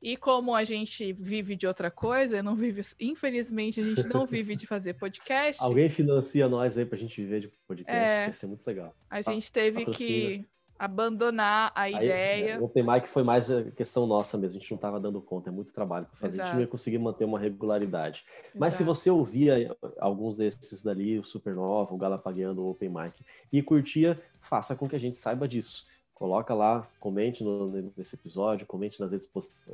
E 0.00 0.16
como 0.16 0.54
a 0.54 0.62
gente 0.62 1.12
vive 1.12 1.56
de 1.56 1.66
outra 1.66 1.90
coisa, 1.90 2.40
não 2.40 2.54
vive, 2.54 2.82
infelizmente, 3.00 3.80
a 3.80 3.84
gente 3.84 4.06
não 4.06 4.24
vive 4.26 4.54
de 4.54 4.64
fazer 4.64 4.94
podcast. 4.94 5.60
Alguém 5.60 5.90
financia 5.90 6.48
nós 6.48 6.78
aí 6.78 6.86
pra 6.86 6.96
gente 6.96 7.20
viver 7.20 7.40
de 7.40 7.48
podcast, 7.66 8.00
É. 8.00 8.26
ia 8.28 8.32
ser 8.32 8.46
muito 8.46 8.64
legal. 8.64 8.94
A 9.10 9.20
gente 9.20 9.50
teve 9.50 9.80
patrocina. 9.80 10.08
que 10.08 10.46
abandonar 10.78 11.72
a 11.74 11.82
Aí, 11.82 11.94
ideia. 11.94 12.50
é, 12.52 12.58
o 12.58 12.64
Open 12.64 12.84
Mic 12.86 13.08
foi 13.08 13.22
mais 13.22 13.50
a 13.50 13.64
questão 13.64 14.06
nossa 14.06 14.38
mesmo, 14.38 14.56
a 14.58 14.60
gente 14.60 14.70
não 14.70 14.76
estava 14.76 15.00
dando 15.00 15.20
conta, 15.20 15.50
é 15.50 15.52
muito 15.52 15.72
trabalho 15.72 16.06
para 16.06 16.16
fazer, 16.18 16.40
a 16.40 16.44
gente 16.44 16.52
não 16.52 16.60
ia 16.60 16.64
Exato. 16.64 16.70
conseguir 16.70 16.98
manter 16.98 17.24
uma 17.24 17.38
regularidade. 17.38 18.24
Mas 18.54 18.74
se 18.74 18.82
Exato. 18.82 18.94
você 18.98 19.10
ouvia 19.10 19.76
alguns 19.98 20.36
desses 20.36 20.82
dali, 20.82 21.18
o 21.18 21.24
Supernova, 21.24 21.92
o 21.92 21.98
Galapagueando, 21.98 22.62
o 22.62 22.70
Open 22.70 22.88
Mic, 22.90 23.14
e 23.52 23.62
curtia, 23.62 24.20
faça 24.40 24.76
com 24.76 24.88
que 24.88 24.96
a 24.96 25.00
gente 25.00 25.18
saiba 25.18 25.48
disso. 25.48 25.86
Coloca 26.14 26.52
lá, 26.54 26.86
comente 26.98 27.44
no- 27.44 27.92
nesse 27.96 28.14
episódio, 28.16 28.66
comente 28.66 28.98
nas 29.00 29.12
redes 29.12 29.28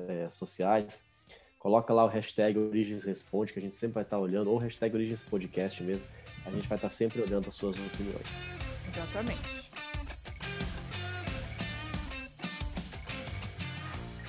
eh, 0.09 0.29
sociais, 0.31 1.05
coloca 1.59 1.93
lá 1.95 2.05
o 2.05 2.09
hashtag 2.09 2.59
Origens 2.59 3.05
Responde, 3.05 3.53
que 3.53 3.59
a 3.59 3.63
gente 3.63 3.75
sempre 3.77 3.95
vai 3.95 4.03
estar 4.03 4.19
olhando, 4.19 4.51
ou 4.51 4.57
o 4.57 4.59
hashtag 4.59 4.95
Origens 4.95 5.23
Podcast 5.23 5.83
mesmo, 5.83 6.05
a 6.45 6.51
gente 6.51 6.69
vai 6.69 6.77
estar 6.77 6.91
sempre 6.91 7.23
olhando 7.23 7.49
as 7.49 7.55
suas 7.55 7.75
opiniões. 7.77 8.45
Exatamente. 8.93 9.64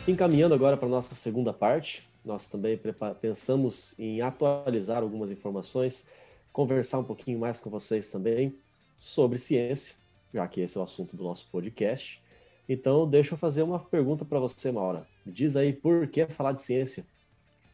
Encaminhando 0.08 0.54
agora 0.54 0.78
para 0.78 0.88
a 0.88 0.92
nossa 0.92 1.16
segunda 1.16 1.52
parte, 1.52 2.08
nós 2.24 2.46
também 2.46 2.80
pensamos 3.20 3.96
em 3.98 4.22
atualizar 4.22 5.02
algumas 5.02 5.32
informações, 5.32 6.08
conversar 6.54 7.00
um 7.00 7.04
pouquinho 7.04 7.40
mais 7.40 7.60
com 7.60 7.72
vocês 7.72 8.10
também 8.10 8.56
sobre 9.00 9.40
ciência, 9.40 9.96
já 10.32 10.48
que 10.48 10.62
esse 10.62 10.78
é 10.78 10.80
o 10.80 10.84
assunto 10.84 11.18
do 11.18 11.24
nosso 11.24 11.48
podcast. 11.52 12.22
Então, 12.70 13.10
deixa 13.10 13.34
eu 13.34 13.38
fazer 13.38 13.64
uma 13.64 13.80
pergunta 13.80 14.24
para 14.24 14.40
você, 14.40 14.72
Maura. 14.72 15.08
Me 15.26 15.32
diz 15.32 15.56
aí 15.56 15.74
por 15.74 16.08
que 16.08 16.28
falar 16.28 16.52
de 16.52 16.62
ciência? 16.62 17.04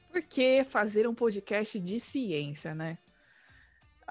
Por 0.10 0.22
que 0.22 0.64
fazer 0.64 1.08
um 1.10 1.14
podcast 1.14 1.78
de 1.82 2.00
ciência, 2.00 2.74
né? 2.74 2.98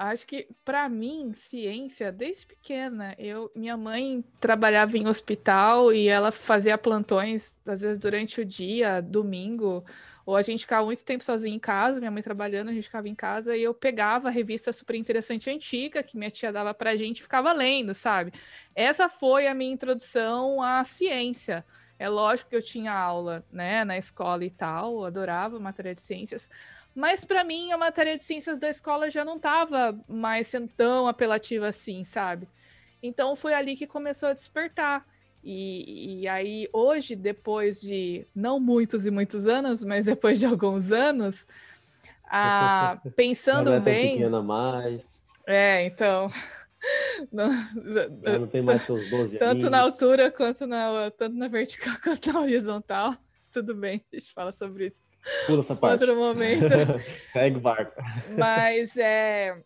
Acho 0.03 0.26
que 0.26 0.48
para 0.64 0.88
mim 0.88 1.34
ciência 1.34 2.11
desde 2.11 2.46
pequena, 2.46 3.14
eu 3.18 3.53
minha 3.55 3.76
mãe 3.76 4.24
trabalhava 4.40 4.96
em 4.96 5.07
hospital 5.07 5.92
e 5.92 6.09
ela 6.09 6.32
fazia 6.32 6.78
plantões 6.78 7.55
às 7.66 7.82
vezes 7.82 7.98
durante 7.98 8.40
o 8.40 8.44
dia, 8.46 9.03
domingo, 9.03 9.84
ou 10.24 10.36
a 10.36 10.40
gente 10.40 10.61
ficava 10.61 10.86
muito 10.86 11.05
tempo 11.05 11.22
sozinho 11.22 11.55
em 11.55 11.59
casa, 11.59 11.98
minha 11.98 12.11
mãe 12.11 12.22
trabalhando, 12.22 12.70
a 12.70 12.72
gente 12.72 12.84
ficava 12.84 13.11
em 13.11 13.14
casa 13.14 13.55
e 13.55 13.62
eu 13.62 13.74
pegava 13.74 14.28
a 14.28 14.30
revista 14.30 14.72
super 14.72 14.96
interessante 14.96 15.51
antiga 15.51 16.03
que 16.03 16.16
minha 16.16 16.30
tia 16.30 16.51
dava 16.51 16.72
pra 16.72 16.96
gente 16.96 17.18
e 17.18 17.22
ficava 17.22 17.53
lendo, 17.53 17.92
sabe? 17.92 18.32
Essa 18.74 19.07
foi 19.07 19.48
a 19.48 19.55
minha 19.55 19.70
introdução 19.70 20.62
à 20.62 20.82
ciência. 20.82 21.62
É 21.98 22.09
lógico 22.09 22.48
que 22.48 22.57
eu 22.57 22.62
tinha 22.62 22.94
aula, 22.94 23.44
né, 23.53 23.84
na 23.84 23.98
escola 23.98 24.42
e 24.46 24.51
tal, 24.51 25.05
adorava 25.05 25.61
matéria 25.61 25.94
de 25.94 26.01
ciências, 26.01 26.48
mas 26.95 27.24
para 27.24 27.45
mim 27.45 27.72
a 27.72 27.78
matéria 27.78 28.16
de 28.16 28.24
ciências 28.24 28.59
da 28.59 28.68
escola 28.68 29.11
já 29.11 29.24
não 29.24 29.36
estava 29.36 29.99
mais 30.09 30.47
sendo 30.47 30.68
tão 30.68 31.07
apelativa 31.07 31.68
assim, 31.68 32.05
sabe? 32.05 32.49
Então 33.03 33.34
foi 33.36 33.55
ali 33.55 33.76
que 33.76 33.86
começou 33.86 34.28
a 34.28 34.34
despertar. 34.34 35.07
E, 35.43 36.20
e 36.20 36.28
aí 36.28 36.68
hoje, 36.72 37.16
depois 37.16 37.80
de 37.80 38.26
não 38.34 38.61
muitos 38.61 39.07
e 39.07 39.11
muitos 39.11 39.47
anos, 39.47 39.82
mas 39.82 40.05
depois 40.05 40.38
de 40.38 40.45
alguns 40.47 40.93
anos, 40.93 41.47
Já 42.32 43.01
pensando 43.16 43.70
não 43.70 43.80
bem, 43.80 44.16
pequena 44.16 44.43
mais, 44.43 45.24
é, 45.47 45.86
então, 45.86 46.28
não- 47.32 47.51
não 48.38 48.47
tem 48.47 48.62
mais 48.62 48.82
seus 48.82 49.09
12 49.09 49.38
tanto 49.38 49.70
na 49.70 49.80
altura 49.80 50.30
quanto 50.30 50.66
na, 50.66 51.11
tanto 51.11 51.36
na 51.36 51.49
vertical 51.49 51.97
quanto 52.03 52.32
na 52.32 52.41
horizontal. 52.41 53.11
Mas 53.12 53.47
Tudo 53.51 53.74
bem, 53.74 54.05
a 54.12 54.16
gente 54.16 54.32
fala 54.32 54.53
sobre 54.53 54.88
isso 54.88 55.09
Pula 55.46 55.60
essa 55.60 55.76
parte. 55.76 56.02
outro 56.02 56.16
momento. 56.16 56.66
Segue 57.32 57.56
o 57.56 57.60
barco. 57.60 58.00
Mas 58.36 58.96
é, 58.96 59.62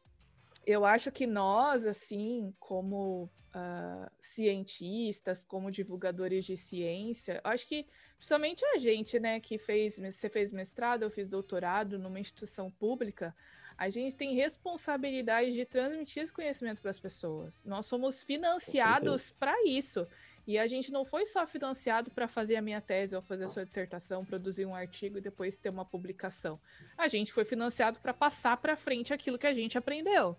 eu 0.67 0.85
acho 0.85 1.11
que 1.13 1.27
nós, 1.27 1.87
assim, 1.87 2.53
como 2.59 3.31
ah, 3.53 4.11
cientistas, 4.21 5.45
como 5.45 5.71
divulgadores 5.71 6.45
de 6.45 6.57
ciência, 6.57 7.41
acho 7.45 7.69
que 7.69 7.87
principalmente 8.17 8.65
a 8.65 8.79
gente, 8.79 9.21
né, 9.21 9.39
que 9.39 9.59
fez, 9.59 9.97
você 9.99 10.29
fez 10.29 10.51
mestrado, 10.51 11.03
eu 11.03 11.11
fiz 11.11 11.29
doutorado 11.29 11.99
numa 11.99 12.19
instituição 12.19 12.71
pública, 12.71 13.33
a 13.79 13.89
gente 13.89 14.17
tem 14.17 14.35
responsabilidade 14.35 15.53
de 15.53 15.65
transmitir 15.65 16.23
esse 16.23 16.33
conhecimento 16.33 16.81
para 16.81 16.91
as 16.91 16.99
pessoas. 16.99 17.63
Nós 17.65 17.87
somos 17.87 18.23
financiados 18.23 19.31
para 19.31 19.55
isso. 19.65 20.07
E 20.47 20.59
a 20.59 20.67
gente 20.67 20.93
não 20.93 21.05
foi 21.05 21.25
só 21.25 21.47
financiado 21.47 22.11
para 22.11 22.29
fazer 22.29 22.57
a 22.57 22.63
minha 22.63 22.81
tese 22.81 23.17
ou 23.17 23.23
fazer 23.23 23.45
a 23.45 23.49
sua 23.49 23.65
dissertação, 23.65 24.25
produzir 24.25 24.67
um 24.67 24.75
artigo 24.75 25.17
e 25.17 25.21
depois 25.21 25.57
ter 25.57 25.71
uma 25.71 25.85
publicação. 25.85 26.61
A 26.99 27.09
gente 27.09 27.33
foi 27.33 27.45
financiado 27.45 27.99
para 27.99 28.13
passar 28.13 28.57
para 28.59 28.77
frente 28.77 29.15
aquilo 29.15 29.39
que 29.39 29.47
a 29.47 29.55
gente 29.55 29.79
aprendeu. 29.79 30.37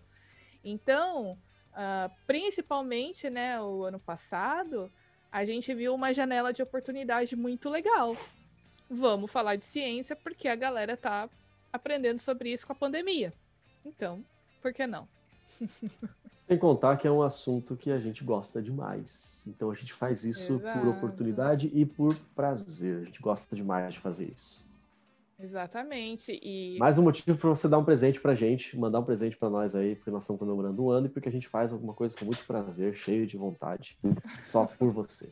Então, 0.63 1.37
ah, 1.73 2.09
principalmente, 2.27 3.29
né, 3.29 3.59
o 3.59 3.83
ano 3.83 3.99
passado, 3.99 4.91
a 5.31 5.43
gente 5.43 5.73
viu 5.73 5.93
uma 5.93 6.13
janela 6.13 6.53
de 6.53 6.61
oportunidade 6.61 7.35
muito 7.35 7.69
legal. 7.69 8.15
Vamos 8.89 9.31
falar 9.31 9.55
de 9.55 9.65
ciência 9.65 10.15
porque 10.15 10.47
a 10.47 10.55
galera 10.55 10.95
tá 10.95 11.27
aprendendo 11.73 12.19
sobre 12.19 12.51
isso 12.51 12.65
com 12.65 12.73
a 12.73 12.75
pandemia. 12.75 13.33
Então, 13.83 14.23
por 14.61 14.71
que 14.71 14.85
não? 14.87 15.14
Sem 16.47 16.57
contar 16.59 16.97
que 16.97 17.07
é 17.07 17.11
um 17.11 17.23
assunto 17.23 17.75
que 17.75 17.91
a 17.91 17.99
gente 17.99 18.23
gosta 18.23 18.61
demais. 18.61 19.43
Então 19.47 19.71
a 19.71 19.73
gente 19.73 19.93
faz 19.93 20.23
isso 20.23 20.59
por 20.59 20.81
Exato. 20.81 20.89
oportunidade 20.89 21.71
e 21.73 21.85
por 21.85 22.15
prazer. 22.35 23.01
A 23.01 23.05
gente 23.05 23.19
gosta 23.19 23.55
demais 23.55 23.93
de 23.93 23.99
fazer 23.99 24.31
isso. 24.31 24.65
Exatamente. 25.39 26.39
E 26.41 26.77
Mais 26.79 26.97
um 26.97 27.03
motivo 27.03 27.37
para 27.37 27.49
você 27.49 27.67
dar 27.67 27.77
um 27.77 27.83
presente 27.83 28.21
pra 28.21 28.35
gente, 28.35 28.77
mandar 28.77 28.99
um 28.99 29.03
presente 29.03 29.35
pra 29.35 29.49
nós 29.49 29.75
aí, 29.75 29.95
porque 29.95 30.11
nós 30.11 30.23
estamos 30.23 30.39
comemorando 30.39 30.83
um 30.83 30.89
ano 30.89 31.07
e 31.07 31.09
porque 31.09 31.29
a 31.29 31.31
gente 31.31 31.47
faz 31.47 31.73
alguma 31.73 31.93
coisa 31.93 32.15
com 32.17 32.25
muito 32.25 32.45
prazer, 32.45 32.95
cheio 32.95 33.27
de 33.27 33.37
vontade, 33.37 33.97
só 34.43 34.65
por 34.65 34.91
você. 34.91 35.29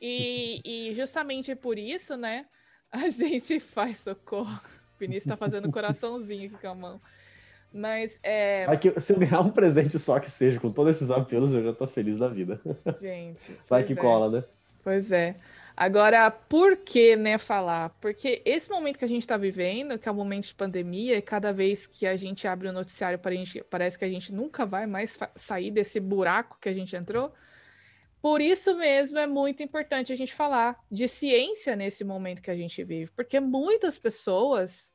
E, 0.00 0.60
e 0.64 0.92
justamente 0.94 1.54
por 1.54 1.78
isso, 1.78 2.16
né, 2.16 2.46
a 2.90 3.08
gente 3.08 3.60
faz 3.60 3.98
socorro. 3.98 4.60
O 4.94 4.98
Vinícius 4.98 5.24
tá 5.24 5.36
fazendo 5.36 5.70
coraçãozinho 5.70 6.50
aqui 6.50 6.60
com 6.60 6.68
a 6.68 6.74
mão. 6.74 7.00
Mas, 7.76 8.20
é, 8.22 8.66
Vai 8.66 8.78
que 8.78 9.00
se 9.00 9.12
eu 9.12 9.18
ganhar 9.18 9.40
um 9.40 9.50
presente 9.50 9.98
só 9.98 10.20
que 10.20 10.30
seja, 10.30 10.60
com 10.60 10.70
todos 10.70 10.94
esses 10.94 11.10
apelos, 11.10 11.52
eu 11.52 11.64
já 11.64 11.72
tô 11.72 11.88
feliz 11.88 12.16
da 12.16 12.28
vida. 12.28 12.60
gente. 13.02 13.52
Vai 13.68 13.82
que 13.82 13.94
é, 13.94 13.96
cola, 13.96 14.30
né? 14.30 14.44
Pois 14.80 15.10
é. 15.10 15.34
Agora, 15.76 16.30
por 16.30 16.76
que, 16.76 17.16
né, 17.16 17.36
falar? 17.36 17.88
Porque 18.00 18.40
esse 18.44 18.70
momento 18.70 18.96
que 18.96 19.04
a 19.04 19.08
gente 19.08 19.22
está 19.22 19.36
vivendo, 19.36 19.98
que 19.98 20.08
é 20.08 20.12
o 20.12 20.14
momento 20.14 20.46
de 20.46 20.54
pandemia, 20.54 21.16
e 21.16 21.22
cada 21.22 21.52
vez 21.52 21.84
que 21.84 22.06
a 22.06 22.14
gente 22.14 22.46
abre 22.46 22.68
o 22.68 22.72
noticiário, 22.72 23.18
parece 23.68 23.98
que 23.98 24.04
a 24.04 24.08
gente 24.08 24.32
nunca 24.32 24.64
vai 24.64 24.86
mais 24.86 25.18
sair 25.34 25.72
desse 25.72 25.98
buraco 25.98 26.58
que 26.60 26.68
a 26.68 26.72
gente 26.72 26.94
entrou. 26.94 27.32
Por 28.22 28.40
isso 28.40 28.76
mesmo 28.76 29.18
é 29.18 29.26
muito 29.26 29.64
importante 29.64 30.12
a 30.12 30.16
gente 30.16 30.32
falar 30.32 30.80
de 30.88 31.08
ciência 31.08 31.74
nesse 31.74 32.04
momento 32.04 32.40
que 32.40 32.52
a 32.52 32.56
gente 32.56 32.84
vive, 32.84 33.10
porque 33.16 33.40
muitas 33.40 33.98
pessoas, 33.98 34.93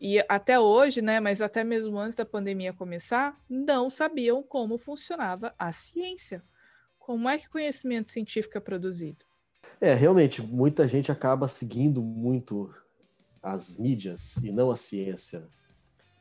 e 0.00 0.24
até 0.28 0.58
hoje, 0.60 1.02
né, 1.02 1.20
mas 1.20 1.40
até 1.40 1.64
mesmo 1.64 1.98
antes 1.98 2.14
da 2.14 2.24
pandemia 2.24 2.72
começar, 2.72 3.36
não 3.48 3.90
sabiam 3.90 4.42
como 4.42 4.78
funcionava 4.78 5.54
a 5.58 5.72
ciência. 5.72 6.42
Como 6.98 7.28
é 7.28 7.38
que 7.38 7.48
conhecimento 7.48 8.10
científico 8.10 8.56
é 8.58 8.60
produzido? 8.60 9.24
É, 9.80 9.94
realmente, 9.94 10.42
muita 10.42 10.86
gente 10.88 11.10
acaba 11.10 11.48
seguindo 11.48 12.02
muito 12.02 12.72
as 13.42 13.78
mídias 13.78 14.36
e 14.38 14.50
não 14.52 14.70
a 14.70 14.76
ciência. 14.76 15.48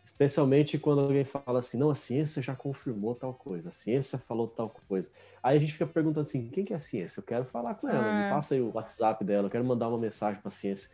Especialmente 0.04 0.80
quando 0.80 1.02
alguém 1.02 1.26
fala 1.26 1.60
assim, 1.60 1.78
não, 1.78 1.90
a 1.90 1.96
ciência 1.96 2.42
já 2.42 2.56
confirmou 2.56 3.14
tal 3.14 3.34
coisa, 3.34 3.70
a 3.70 3.72
ciência 3.72 4.18
falou 4.18 4.48
tal 4.48 4.70
coisa. 4.88 5.12
Aí 5.44 5.58
a 5.58 5.60
gente 5.60 5.74
fica 5.74 5.86
perguntando 5.86 6.22
assim, 6.28 6.50
quem 6.50 6.64
que 6.64 6.74
é 6.74 6.78
a 6.78 6.80
ciência? 6.80 7.20
Eu 7.20 7.24
quero 7.24 7.46
falar 7.46 7.76
com 7.76 7.90
ela, 7.90 8.02
me 8.14 8.24
Ah. 8.24 8.30
passa 8.30 8.56
aí 8.56 8.62
o 8.62 8.72
WhatsApp 8.74 9.24
dela, 9.26 9.48
eu 9.48 9.52
quero 9.52 9.66
mandar 9.66 9.90
uma 9.90 9.98
mensagem 10.00 10.40
para 10.42 10.48
a 10.50 10.52
ciência. 10.52 10.90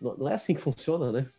Não, 0.00 0.16
não 0.16 0.28
é 0.28 0.34
assim 0.34 0.54
que 0.54 0.60
funciona, 0.60 1.12
né? 1.12 1.30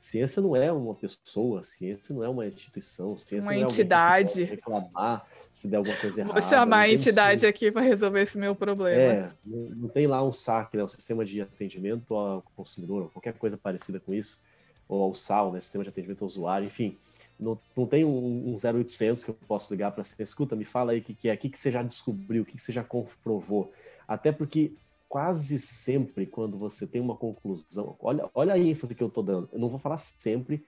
Ciência 0.00 0.40
não 0.40 0.54
é 0.54 0.72
uma 0.72 0.94
pessoa, 0.94 1.64
ciência 1.64 2.14
não 2.14 2.24
é 2.24 2.28
uma 2.28 2.46
instituição, 2.46 3.16
ciência 3.18 3.50
Uma 3.50 3.52
não 3.52 3.62
é 3.62 3.64
entidade. 3.64 4.30
pode 4.30 4.44
reclamar 4.44 5.26
se 5.50 5.66
der 5.66 5.76
alguma 5.78 5.96
coisa 5.96 6.20
errada. 6.20 6.40
Vou 6.40 6.42
chamar 6.42 6.78
a 6.80 6.90
entidade 6.90 7.46
aqui 7.46 7.70
para 7.70 7.82
resolver 7.82 8.20
esse 8.20 8.38
meu 8.38 8.54
problema. 8.54 9.00
é, 9.00 9.30
não 9.44 9.58
não 9.70 9.88
tem 9.88 10.06
lá 10.06 10.24
um 10.24 10.32
SAC, 10.32 10.76
né, 10.76 10.84
um 10.84 10.88
sistema 10.88 11.24
de 11.24 11.40
atendimento 11.40 12.14
ao 12.14 12.42
consumidor, 12.56 13.02
ou 13.02 13.08
qualquer 13.08 13.34
coisa 13.34 13.56
parecida 13.56 13.98
com 13.98 14.14
isso, 14.14 14.40
ou 14.88 15.02
ao 15.02 15.14
SAL, 15.14 15.52
né, 15.52 15.60
sistema 15.60 15.84
de 15.84 15.90
atendimento 15.90 16.22
ao 16.22 16.26
usuário, 16.26 16.66
enfim. 16.66 16.96
Não, 17.38 17.58
não 17.76 17.86
tem 17.86 18.04
um, 18.04 18.54
um 18.54 18.56
0800 18.56 19.24
que 19.24 19.30
eu 19.30 19.38
posso 19.46 19.72
ligar 19.72 19.92
para 19.92 20.02
você, 20.02 20.20
escuta, 20.22 20.56
me 20.56 20.64
fala 20.64 20.92
aí 20.92 20.98
o 20.98 21.02
que, 21.02 21.14
que 21.14 21.28
é, 21.28 21.34
o 21.34 21.38
que, 21.38 21.48
que 21.48 21.58
você 21.58 21.70
já 21.70 21.82
descobriu, 21.82 22.42
o 22.42 22.44
que, 22.44 22.52
que 22.52 22.62
você 22.62 22.72
já 22.72 22.82
comprovou. 22.82 23.72
Até 24.08 24.32
porque 24.32 24.72
quase 25.08 25.58
sempre 25.58 26.26
quando 26.26 26.58
você 26.58 26.86
tem 26.86 27.00
uma 27.00 27.16
conclusão, 27.16 27.96
olha, 28.00 28.28
olha 28.34 28.54
a 28.54 28.58
ênfase 28.58 28.94
que 28.94 29.02
eu 29.02 29.08
estou 29.08 29.22
dando, 29.22 29.48
eu 29.52 29.58
não 29.58 29.68
vou 29.68 29.78
falar 29.78 29.98
sempre, 29.98 30.64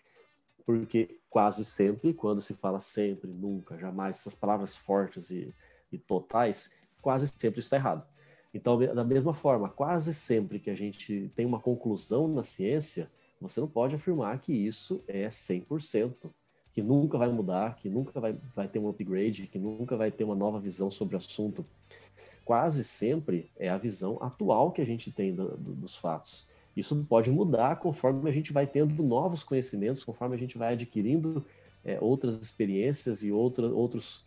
porque 0.64 1.18
quase 1.28 1.64
sempre, 1.64 2.14
quando 2.14 2.40
se 2.40 2.54
fala 2.54 2.80
sempre, 2.80 3.30
nunca, 3.30 3.78
jamais, 3.78 4.18
essas 4.18 4.34
palavras 4.34 4.76
fortes 4.76 5.30
e, 5.30 5.54
e 5.92 5.98
totais, 5.98 6.74
quase 7.02 7.28
sempre 7.28 7.60
está 7.60 7.76
errado. 7.76 8.06
Então, 8.52 8.78
da 8.78 9.04
mesma 9.04 9.32
forma, 9.32 9.68
quase 9.68 10.12
sempre 10.12 10.58
que 10.58 10.70
a 10.70 10.74
gente 10.74 11.30
tem 11.36 11.46
uma 11.46 11.60
conclusão 11.60 12.26
na 12.26 12.42
ciência, 12.42 13.10
você 13.40 13.60
não 13.60 13.68
pode 13.68 13.94
afirmar 13.94 14.38
que 14.40 14.52
isso 14.52 15.02
é 15.06 15.28
100%, 15.28 16.30
que 16.72 16.82
nunca 16.82 17.16
vai 17.16 17.28
mudar, 17.30 17.76
que 17.76 17.88
nunca 17.88 18.20
vai, 18.20 18.36
vai 18.54 18.68
ter 18.68 18.78
um 18.78 18.88
upgrade, 18.88 19.46
que 19.46 19.58
nunca 19.58 19.96
vai 19.96 20.10
ter 20.10 20.24
uma 20.24 20.34
nova 20.34 20.58
visão 20.58 20.90
sobre 20.90 21.14
o 21.14 21.18
assunto. 21.18 21.64
Quase 22.50 22.82
sempre 22.82 23.48
é 23.56 23.68
a 23.68 23.78
visão 23.78 24.18
atual 24.20 24.72
que 24.72 24.82
a 24.82 24.84
gente 24.84 25.08
tem 25.12 25.32
do, 25.32 25.56
do, 25.56 25.72
dos 25.72 25.94
fatos. 25.94 26.48
Isso 26.76 27.06
pode 27.08 27.30
mudar 27.30 27.76
conforme 27.76 28.28
a 28.28 28.32
gente 28.32 28.52
vai 28.52 28.66
tendo 28.66 29.00
novos 29.04 29.44
conhecimentos, 29.44 30.02
conforme 30.02 30.34
a 30.34 30.38
gente 30.40 30.58
vai 30.58 30.72
adquirindo 30.72 31.46
é, 31.84 31.96
outras 32.00 32.42
experiências 32.42 33.22
e 33.22 33.30
outra, 33.30 33.68
outros, 33.68 34.24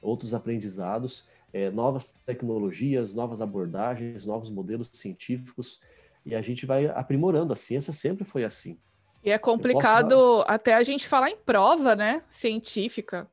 outros 0.00 0.32
aprendizados, 0.32 1.28
é, 1.52 1.68
novas 1.68 2.14
tecnologias, 2.24 3.12
novas 3.12 3.42
abordagens, 3.42 4.24
novos 4.24 4.48
modelos 4.48 4.88
científicos, 4.92 5.80
e 6.24 6.36
a 6.36 6.42
gente 6.42 6.66
vai 6.66 6.86
aprimorando. 6.86 7.52
A 7.52 7.56
ciência 7.56 7.92
sempre 7.92 8.24
foi 8.24 8.44
assim. 8.44 8.78
E 9.24 9.30
é 9.32 9.38
complicado 9.38 10.44
até 10.46 10.72
a 10.72 10.84
gente 10.84 11.08
falar 11.08 11.30
em 11.30 11.36
prova, 11.36 11.96
né? 11.96 12.22
Científica. 12.28 13.28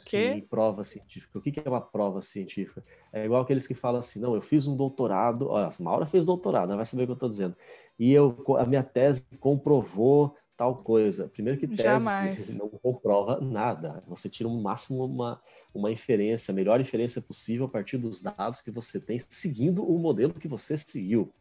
Porque... 0.00 0.34
Sim, 0.34 0.40
prova 0.42 0.84
científica. 0.84 1.38
O 1.38 1.42
que 1.42 1.54
é 1.58 1.68
uma 1.68 1.80
prova 1.80 2.20
científica? 2.20 2.84
É 3.12 3.24
igual 3.24 3.42
aqueles 3.42 3.66
que 3.66 3.74
falam 3.74 4.00
assim, 4.00 4.20
não, 4.20 4.34
eu 4.34 4.42
fiz 4.42 4.66
um 4.66 4.76
doutorado, 4.76 5.48
olha, 5.48 5.68
a 5.68 5.82
Maura 5.82 6.04
fez 6.04 6.26
doutorado, 6.26 6.68
ela 6.68 6.76
vai 6.76 6.84
saber 6.84 7.04
o 7.04 7.06
que 7.06 7.12
eu 7.12 7.14
estou 7.14 7.30
dizendo. 7.30 7.56
E 7.98 8.12
eu, 8.12 8.36
a 8.58 8.66
minha 8.66 8.82
tese 8.82 9.26
comprovou 9.40 10.36
tal 10.54 10.76
coisa. 10.76 11.28
Primeiro 11.28 11.58
que 11.58 11.66
tese 11.66 11.82
Jamais. 11.82 12.56
não 12.60 12.68
comprova 12.68 13.40
nada. 13.40 14.02
Você 14.06 14.28
tira 14.28 14.48
no 14.48 14.60
máximo 14.60 15.04
uma, 15.04 15.40
uma 15.74 15.90
inferência, 15.90 16.52
a 16.52 16.54
melhor 16.54 16.78
inferência 16.80 17.22
possível 17.22 17.64
a 17.64 17.68
partir 17.68 17.96
dos 17.96 18.20
dados 18.20 18.60
que 18.60 18.70
você 18.70 19.00
tem, 19.00 19.18
seguindo 19.18 19.82
o 19.82 19.98
modelo 19.98 20.34
que 20.34 20.48
você 20.48 20.76
seguiu. 20.76 21.32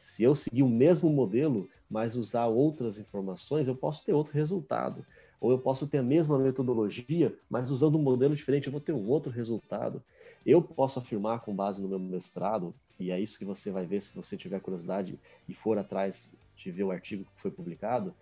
Se 0.00 0.24
eu 0.24 0.34
seguir 0.34 0.64
o 0.64 0.68
mesmo 0.68 1.08
modelo, 1.08 1.68
mas 1.88 2.16
usar 2.16 2.46
outras 2.46 2.98
informações, 2.98 3.68
eu 3.68 3.76
posso 3.76 4.04
ter 4.04 4.12
outro 4.12 4.34
resultado. 4.34 5.06
Ou 5.42 5.50
eu 5.50 5.58
posso 5.58 5.88
ter 5.88 5.98
a 5.98 6.02
mesma 6.04 6.38
metodologia, 6.38 7.36
mas 7.50 7.72
usando 7.72 7.98
um 7.98 8.02
modelo 8.02 8.36
diferente, 8.36 8.68
eu 8.68 8.72
vou 8.72 8.80
ter 8.80 8.92
um 8.92 9.08
outro 9.08 9.32
resultado. 9.32 10.00
Eu 10.46 10.62
posso 10.62 11.00
afirmar 11.00 11.40
com 11.40 11.52
base 11.52 11.82
no 11.82 11.88
meu 11.88 11.98
mestrado, 11.98 12.72
e 12.98 13.10
é 13.10 13.18
isso 13.18 13.36
que 13.36 13.44
você 13.44 13.72
vai 13.72 13.84
ver 13.84 14.00
se 14.00 14.14
você 14.14 14.36
tiver 14.36 14.60
curiosidade 14.60 15.18
e 15.48 15.52
for 15.52 15.76
atrás 15.78 16.32
de 16.56 16.70
ver 16.70 16.84
o 16.84 16.92
artigo 16.92 17.24
que 17.24 17.42
foi 17.42 17.50
publicado, 17.50 18.14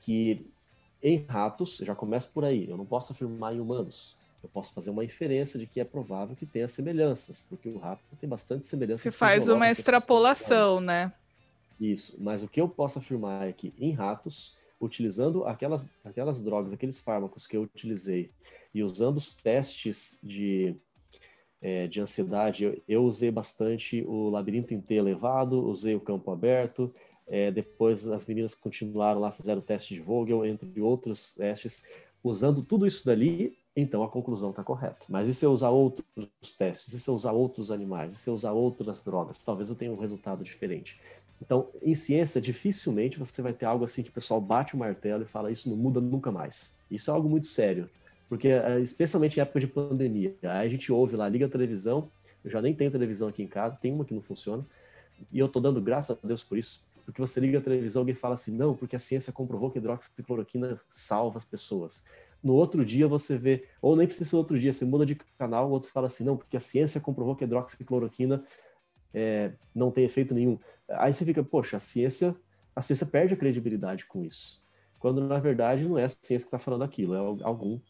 que 0.00 0.46
em 1.02 1.22
ratos, 1.28 1.76
já 1.76 1.94
começa 1.94 2.30
por 2.32 2.42
aí, 2.42 2.66
eu 2.66 2.78
não 2.78 2.86
posso 2.86 3.12
afirmar 3.12 3.54
em 3.54 3.60
humanos. 3.60 4.16
Eu 4.42 4.48
posso 4.48 4.72
fazer 4.72 4.88
uma 4.88 5.04
inferência 5.04 5.60
de 5.60 5.66
que 5.66 5.78
é 5.78 5.84
provável 5.84 6.34
que 6.34 6.46
tenha 6.46 6.66
semelhanças, 6.66 7.44
porque 7.50 7.68
o 7.68 7.76
rato 7.76 8.02
tem 8.18 8.28
bastante 8.28 8.66
semelhança. 8.66 9.02
Você 9.02 9.10
faz 9.10 9.46
uma 9.46 9.70
extrapolação, 9.70 10.80
né? 10.80 11.12
Isso, 11.78 12.16
mas 12.18 12.42
o 12.42 12.48
que 12.48 12.60
eu 12.60 12.68
posso 12.68 12.98
afirmar 12.98 13.46
é 13.46 13.52
que 13.52 13.74
em 13.78 13.92
ratos, 13.92 14.56
utilizando 14.82 15.44
aquelas, 15.44 15.88
aquelas 16.04 16.42
drogas, 16.42 16.72
aqueles 16.72 16.98
fármacos 16.98 17.46
que 17.46 17.56
eu 17.56 17.62
utilizei 17.62 18.30
e 18.74 18.82
usando 18.82 19.16
os 19.16 19.32
testes 19.32 20.18
de, 20.22 20.74
é, 21.60 21.86
de 21.86 22.00
ansiedade, 22.00 22.64
eu, 22.64 22.82
eu, 22.88 23.04
usei 23.04 23.30
bastante 23.30 24.02
o 24.06 24.28
labirinto 24.28 24.74
em 24.74 24.80
T 24.80 24.94
elevado, 24.94 25.64
usei 25.64 25.94
o 25.94 26.00
campo 26.00 26.30
aberto, 26.30 26.92
é, 27.28 27.50
depois 27.50 28.08
as 28.08 28.26
meninas 28.26 28.54
continuaram 28.54 29.20
lá, 29.20 29.30
fizeram 29.30 29.60
o 29.60 29.64
teste 29.64 29.94
de 29.94 30.00
Vogel, 30.00 30.44
entre 30.44 30.80
outros 30.80 31.34
testes, 31.34 31.86
usando 32.22 32.62
tudo 32.62 32.86
isso 32.86 33.06
dali, 33.06 33.56
então 33.76 34.02
a 34.02 34.08
conclusão 34.08 34.50
está 34.50 34.64
correta. 34.64 35.04
Mas 35.08 35.28
e 35.28 35.34
se 35.34 35.46
eu 35.46 35.52
usar 35.52 35.70
outros 35.70 36.06
testes? 36.58 36.92
E 36.92 37.00
se 37.00 37.08
eu 37.08 37.14
usar 37.14 37.32
outros 37.32 37.70
animais? 37.70 38.12
E 38.12 38.16
se 38.16 38.28
eu 38.28 38.34
usar 38.34 38.52
outras 38.52 39.02
drogas? 39.02 39.42
Talvez 39.42 39.68
eu 39.68 39.74
tenha 39.74 39.92
um 39.92 39.98
resultado 39.98 40.42
diferente. 40.44 41.00
Então, 41.42 41.68
em 41.82 41.92
ciência, 41.92 42.40
dificilmente 42.40 43.18
você 43.18 43.42
vai 43.42 43.52
ter 43.52 43.66
algo 43.66 43.84
assim 43.84 44.00
que 44.04 44.10
o 44.10 44.12
pessoal 44.12 44.40
bate 44.40 44.74
o 44.74 44.78
martelo 44.78 45.24
e 45.24 45.26
fala 45.26 45.50
isso 45.50 45.68
não 45.68 45.76
muda 45.76 46.00
nunca 46.00 46.30
mais. 46.30 46.78
Isso 46.88 47.10
é 47.10 47.14
algo 47.14 47.28
muito 47.28 47.48
sério, 47.48 47.90
porque 48.28 48.48
especialmente 48.80 49.38
em 49.38 49.40
época 49.40 49.58
de 49.58 49.66
pandemia, 49.66 50.36
aí 50.42 50.68
a 50.68 50.70
gente 50.70 50.92
ouve 50.92 51.16
lá, 51.16 51.28
liga 51.28 51.46
a 51.46 51.48
televisão, 51.48 52.08
eu 52.44 52.50
já 52.50 52.62
nem 52.62 52.72
tenho 52.72 52.92
televisão 52.92 53.26
aqui 53.28 53.42
em 53.42 53.48
casa, 53.48 53.76
tem 53.76 53.92
uma 53.92 54.04
que 54.04 54.14
não 54.14 54.22
funciona, 54.22 54.64
e 55.32 55.38
eu 55.40 55.48
tô 55.48 55.58
dando 55.58 55.80
graças 55.80 56.16
a 56.16 56.26
Deus 56.26 56.44
por 56.44 56.56
isso, 56.56 56.80
porque 57.04 57.20
você 57.20 57.40
liga 57.40 57.58
a 57.58 57.60
televisão 57.60 58.00
e 58.00 58.02
alguém 58.02 58.14
fala 58.14 58.34
assim, 58.34 58.56
não, 58.56 58.76
porque 58.76 58.94
a 58.94 59.00
ciência 59.00 59.32
comprovou 59.32 59.68
que 59.68 59.78
hidroxicloroquina 59.78 60.80
salva 60.88 61.38
as 61.38 61.44
pessoas. 61.44 62.04
No 62.40 62.54
outro 62.54 62.84
dia 62.84 63.08
você 63.08 63.36
vê, 63.36 63.66
ou 63.80 63.96
nem 63.96 64.06
precisa 64.06 64.30
ser 64.30 64.36
outro 64.36 64.58
dia, 64.60 64.72
você 64.72 64.84
muda 64.84 65.04
de 65.04 65.16
canal, 65.36 65.68
o 65.68 65.72
outro 65.72 65.90
fala 65.90 66.06
assim, 66.06 66.22
não, 66.22 66.36
porque 66.36 66.56
a 66.56 66.60
ciência 66.60 67.00
comprovou 67.00 67.34
que 67.34 67.42
hidroxicloroquina 67.42 68.44
é, 69.12 69.52
não 69.74 69.90
tem 69.90 70.04
efeito 70.04 70.34
nenhum. 70.34 70.58
Aí 70.98 71.12
você 71.12 71.24
fica, 71.24 71.42
poxa, 71.42 71.76
a 71.76 71.80
ciência, 71.80 72.34
a 72.74 72.82
ciência 72.82 73.06
perde 73.06 73.34
a 73.34 73.36
credibilidade 73.36 74.06
com 74.06 74.24
isso. 74.24 74.62
Quando 74.98 75.26
na 75.26 75.38
verdade 75.38 75.84
não 75.84 75.98
é 75.98 76.04
a 76.04 76.08
ciência 76.08 76.38
que 76.38 76.44
está 76.44 76.58
falando 76.58 76.84
aquilo, 76.84 77.14
é 77.14 77.44
algum 77.44 77.80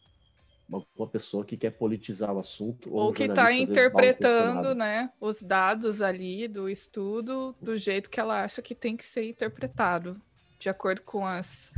uma 0.97 1.07
pessoa 1.07 1.45
que 1.45 1.57
quer 1.57 1.73
politizar 1.73 2.33
o 2.33 2.39
assunto 2.39 2.91
ou, 2.91 3.07
ou 3.07 3.13
que 3.13 3.25
está 3.25 3.53
interpretando, 3.53 4.75
né, 4.75 5.11
os 5.21 5.43
dados 5.43 6.01
ali 6.01 6.49
do 6.49 6.69
estudo 6.69 7.55
do 7.61 7.77
jeito 7.77 8.09
que 8.09 8.19
ela 8.19 8.43
acha 8.43 8.63
que 8.63 8.75
tem 8.75 8.97
que 8.97 9.05
ser 9.05 9.29
interpretado, 9.29 10.19
de 10.59 10.71
acordo 10.71 11.03
com 11.03 11.27
as 11.27 11.71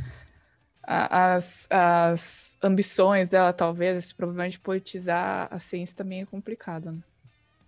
as, 0.87 1.66
as 1.70 2.59
ambições 2.62 3.31
dela, 3.31 3.55
talvez 3.55 3.97
esse 3.97 4.14
problema 4.14 4.49
de 4.49 4.59
politizar 4.59 5.49
a 5.51 5.59
ciência 5.59 5.97
também 5.97 6.20
é 6.20 6.27
complicado, 6.27 6.93
né? 6.93 7.03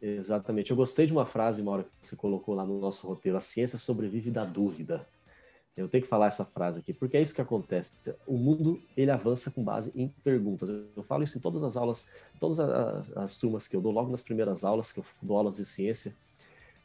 Exatamente. 0.01 0.71
Eu 0.71 0.77
gostei 0.77 1.07
de 1.07 1.13
uma 1.13 1.27
frase, 1.27 1.63
Maura, 1.63 1.85
que 1.85 2.07
você 2.07 2.17
colocou 2.17 2.55
lá 2.55 2.65
no 2.65 2.79
nosso 2.79 3.07
roteiro: 3.07 3.39
a 3.39 3.41
ciência 3.41 3.79
sobrevive 3.79 4.31
da 4.31 4.45
dúvida. 4.45 5.07
Eu 5.77 5.89
tenho 5.89 6.05
que 6.05 6.09
falar 6.09 6.29
essa 6.29 6.45
frase 6.45 6.81
aqui, 6.81 6.93
porque 6.95 7.19
é 7.19 7.21
isso 7.21 7.35
que 7.35 7.41
acontece. 7.43 7.95
O 8.27 8.39
mundo 8.39 8.81
ele 8.97 9.11
avança 9.11 9.51
com 9.51 9.63
base 9.63 9.93
em 9.95 10.09
perguntas. 10.25 10.71
Eu 10.71 11.03
falo 11.03 11.23
isso 11.23 11.37
em 11.37 11.41
todas 11.41 11.63
as 11.63 11.77
aulas, 11.77 12.09
todas 12.41 12.59
as, 12.59 13.15
as 13.15 13.37
turmas 13.37 13.69
que 13.69 13.77
eu 13.77 13.81
dou, 13.83 13.93
logo 13.93 14.11
nas 14.11 14.23
primeiras 14.23 14.65
aulas, 14.65 14.91
que 14.91 15.01
eu 15.01 15.05
dou 15.21 15.37
aulas 15.37 15.57
de 15.57 15.67
ciência, 15.67 16.15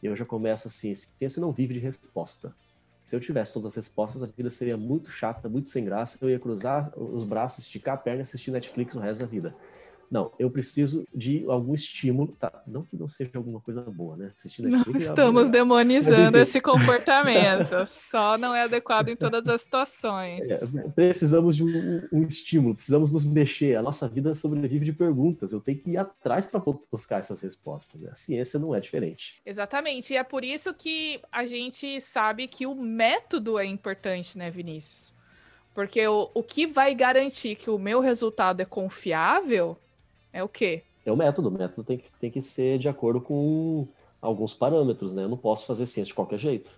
eu 0.03 0.15
já 0.15 0.25
começo 0.25 0.67
assim: 0.67 0.93
ciência 0.93 1.39
não 1.39 1.53
vive 1.53 1.73
de 1.73 1.79
resposta. 1.79 2.53
Se 2.99 3.15
eu 3.15 3.19
tivesse 3.19 3.53
todas 3.53 3.73
as 3.73 3.75
respostas, 3.75 4.23
a 4.23 4.25
vida 4.25 4.49
seria 4.49 4.77
muito 4.77 5.09
chata, 5.09 5.49
muito 5.49 5.69
sem 5.69 5.83
graça. 5.83 6.17
Eu 6.21 6.29
ia 6.29 6.39
cruzar 6.39 6.91
os 6.97 7.23
braços, 7.23 7.65
esticar 7.65 7.95
a 7.95 7.97
perna 7.97 8.19
e 8.19 8.21
assistir 8.23 8.51
Netflix 8.51 8.95
o 8.95 8.99
resto 8.99 9.21
da 9.21 9.25
vida. 9.25 9.55
Não, 10.11 10.33
eu 10.37 10.51
preciso 10.51 11.07
de 11.15 11.45
algum 11.47 11.73
estímulo, 11.73 12.35
tá? 12.37 12.61
Não 12.67 12.83
que 12.83 12.97
não 12.97 13.07
seja 13.07 13.31
alguma 13.35 13.61
coisa 13.61 13.81
boa, 13.81 14.17
né? 14.17 14.31
Assistir 14.35 14.61
Netflix 14.61 14.91
não 14.91 14.99
estamos 14.99 15.47
é 15.47 15.51
demonizando 15.51 16.37
esse 16.37 16.59
comportamento, 16.59 17.69
só 17.87 18.37
não 18.37 18.53
é 18.53 18.63
adequado 18.63 19.07
em 19.07 19.15
todas 19.15 19.47
as 19.47 19.61
situações. 19.61 20.41
É, 20.51 20.59
precisamos 20.93 21.55
de 21.55 21.63
um, 21.63 22.07
um, 22.11 22.23
estímulo, 22.23 22.75
precisamos 22.75 23.13
nos 23.13 23.23
mexer. 23.23 23.77
A 23.77 23.81
nossa 23.81 24.05
vida 24.09 24.35
sobrevive 24.35 24.83
de 24.83 24.91
perguntas. 24.91 25.53
Eu 25.53 25.61
tenho 25.61 25.77
que 25.77 25.91
ir 25.91 25.97
atrás 25.97 26.45
para 26.45 26.59
buscar 26.91 27.19
essas 27.19 27.39
respostas. 27.39 28.01
Né? 28.01 28.09
A 28.11 28.15
ciência 28.15 28.59
não 28.59 28.75
é 28.75 28.81
diferente. 28.81 29.39
Exatamente, 29.45 30.11
e 30.11 30.17
é 30.17 30.23
por 30.25 30.43
isso 30.43 30.73
que 30.73 31.21
a 31.31 31.45
gente 31.45 32.01
sabe 32.01 32.49
que 32.49 32.67
o 32.67 32.75
método 32.75 33.57
é 33.57 33.65
importante, 33.65 34.37
né, 34.37 34.51
Vinícius? 34.51 35.13
Porque 35.73 36.05
o, 36.05 36.29
o 36.33 36.43
que 36.43 36.67
vai 36.67 36.93
garantir 36.93 37.55
que 37.55 37.69
o 37.69 37.79
meu 37.79 38.01
resultado 38.01 38.59
é 38.59 38.65
confiável 38.65 39.77
é 40.33 40.43
o 40.43 40.49
quê? 40.49 40.83
É 41.05 41.11
o 41.11 41.17
método. 41.17 41.49
O 41.49 41.51
método 41.51 41.83
tem 41.83 41.97
que, 41.97 42.11
tem 42.19 42.31
que 42.31 42.41
ser 42.41 42.77
de 42.77 42.87
acordo 42.87 43.19
com 43.19 43.87
alguns 44.21 44.53
parâmetros, 44.53 45.15
né? 45.15 45.23
Eu 45.23 45.29
não 45.29 45.37
posso 45.37 45.65
fazer 45.65 45.85
ciência 45.85 46.09
de 46.09 46.13
qualquer 46.13 46.39
jeito. 46.39 46.71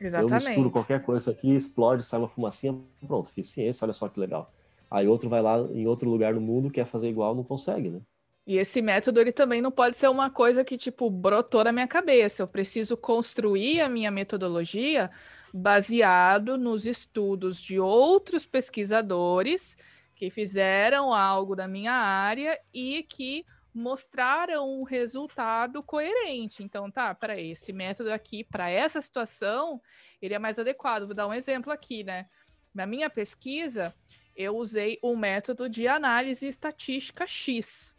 Exatamente. 0.00 0.32
Eu 0.32 0.48
misturo 0.48 0.70
qualquer 0.70 1.02
coisa 1.02 1.30
aqui, 1.30 1.54
explode, 1.54 2.02
sai 2.02 2.20
uma 2.20 2.28
fumacinha, 2.28 2.78
pronto, 3.06 3.30
fiz 3.30 3.48
ciência, 3.48 3.84
olha 3.84 3.92
só 3.92 4.08
que 4.08 4.18
legal. 4.18 4.50
Aí 4.90 5.06
outro 5.06 5.28
vai 5.28 5.42
lá 5.42 5.58
em 5.72 5.86
outro 5.86 6.08
lugar 6.08 6.34
no 6.34 6.40
mundo, 6.40 6.70
quer 6.70 6.86
fazer 6.86 7.08
igual, 7.08 7.34
não 7.34 7.44
consegue, 7.44 7.90
né? 7.90 8.00
E 8.46 8.56
esse 8.56 8.80
método 8.80 9.20
ele 9.20 9.30
também 9.30 9.60
não 9.60 9.70
pode 9.70 9.96
ser 9.96 10.08
uma 10.08 10.30
coisa 10.30 10.64
que 10.64 10.76
tipo 10.78 11.08
brotou 11.10 11.62
na 11.62 11.70
minha 11.70 11.86
cabeça. 11.86 12.42
Eu 12.42 12.48
preciso 12.48 12.96
construir 12.96 13.80
a 13.80 13.88
minha 13.88 14.10
metodologia 14.10 15.10
baseado 15.52 16.56
nos 16.56 16.86
estudos 16.86 17.60
de 17.60 17.78
outros 17.78 18.46
pesquisadores 18.46 19.76
que 20.20 20.28
fizeram 20.28 21.14
algo 21.14 21.56
na 21.56 21.66
minha 21.66 21.94
área 21.94 22.60
e 22.74 23.02
que 23.04 23.42
mostraram 23.72 24.68
um 24.70 24.82
resultado 24.82 25.82
coerente. 25.82 26.62
Então, 26.62 26.90
tá, 26.90 27.14
para 27.14 27.40
esse 27.40 27.72
método 27.72 28.12
aqui, 28.12 28.44
para 28.44 28.68
essa 28.68 29.00
situação, 29.00 29.80
ele 30.20 30.34
é 30.34 30.38
mais 30.38 30.58
adequado. 30.58 31.06
Vou 31.06 31.14
dar 31.14 31.26
um 31.26 31.32
exemplo 31.32 31.72
aqui, 31.72 32.04
né? 32.04 32.28
Na 32.74 32.86
minha 32.86 33.08
pesquisa, 33.08 33.94
eu 34.36 34.54
usei 34.58 34.98
o 35.00 35.12
um 35.12 35.16
método 35.16 35.70
de 35.70 35.88
análise 35.88 36.46
estatística 36.46 37.26
X. 37.26 37.96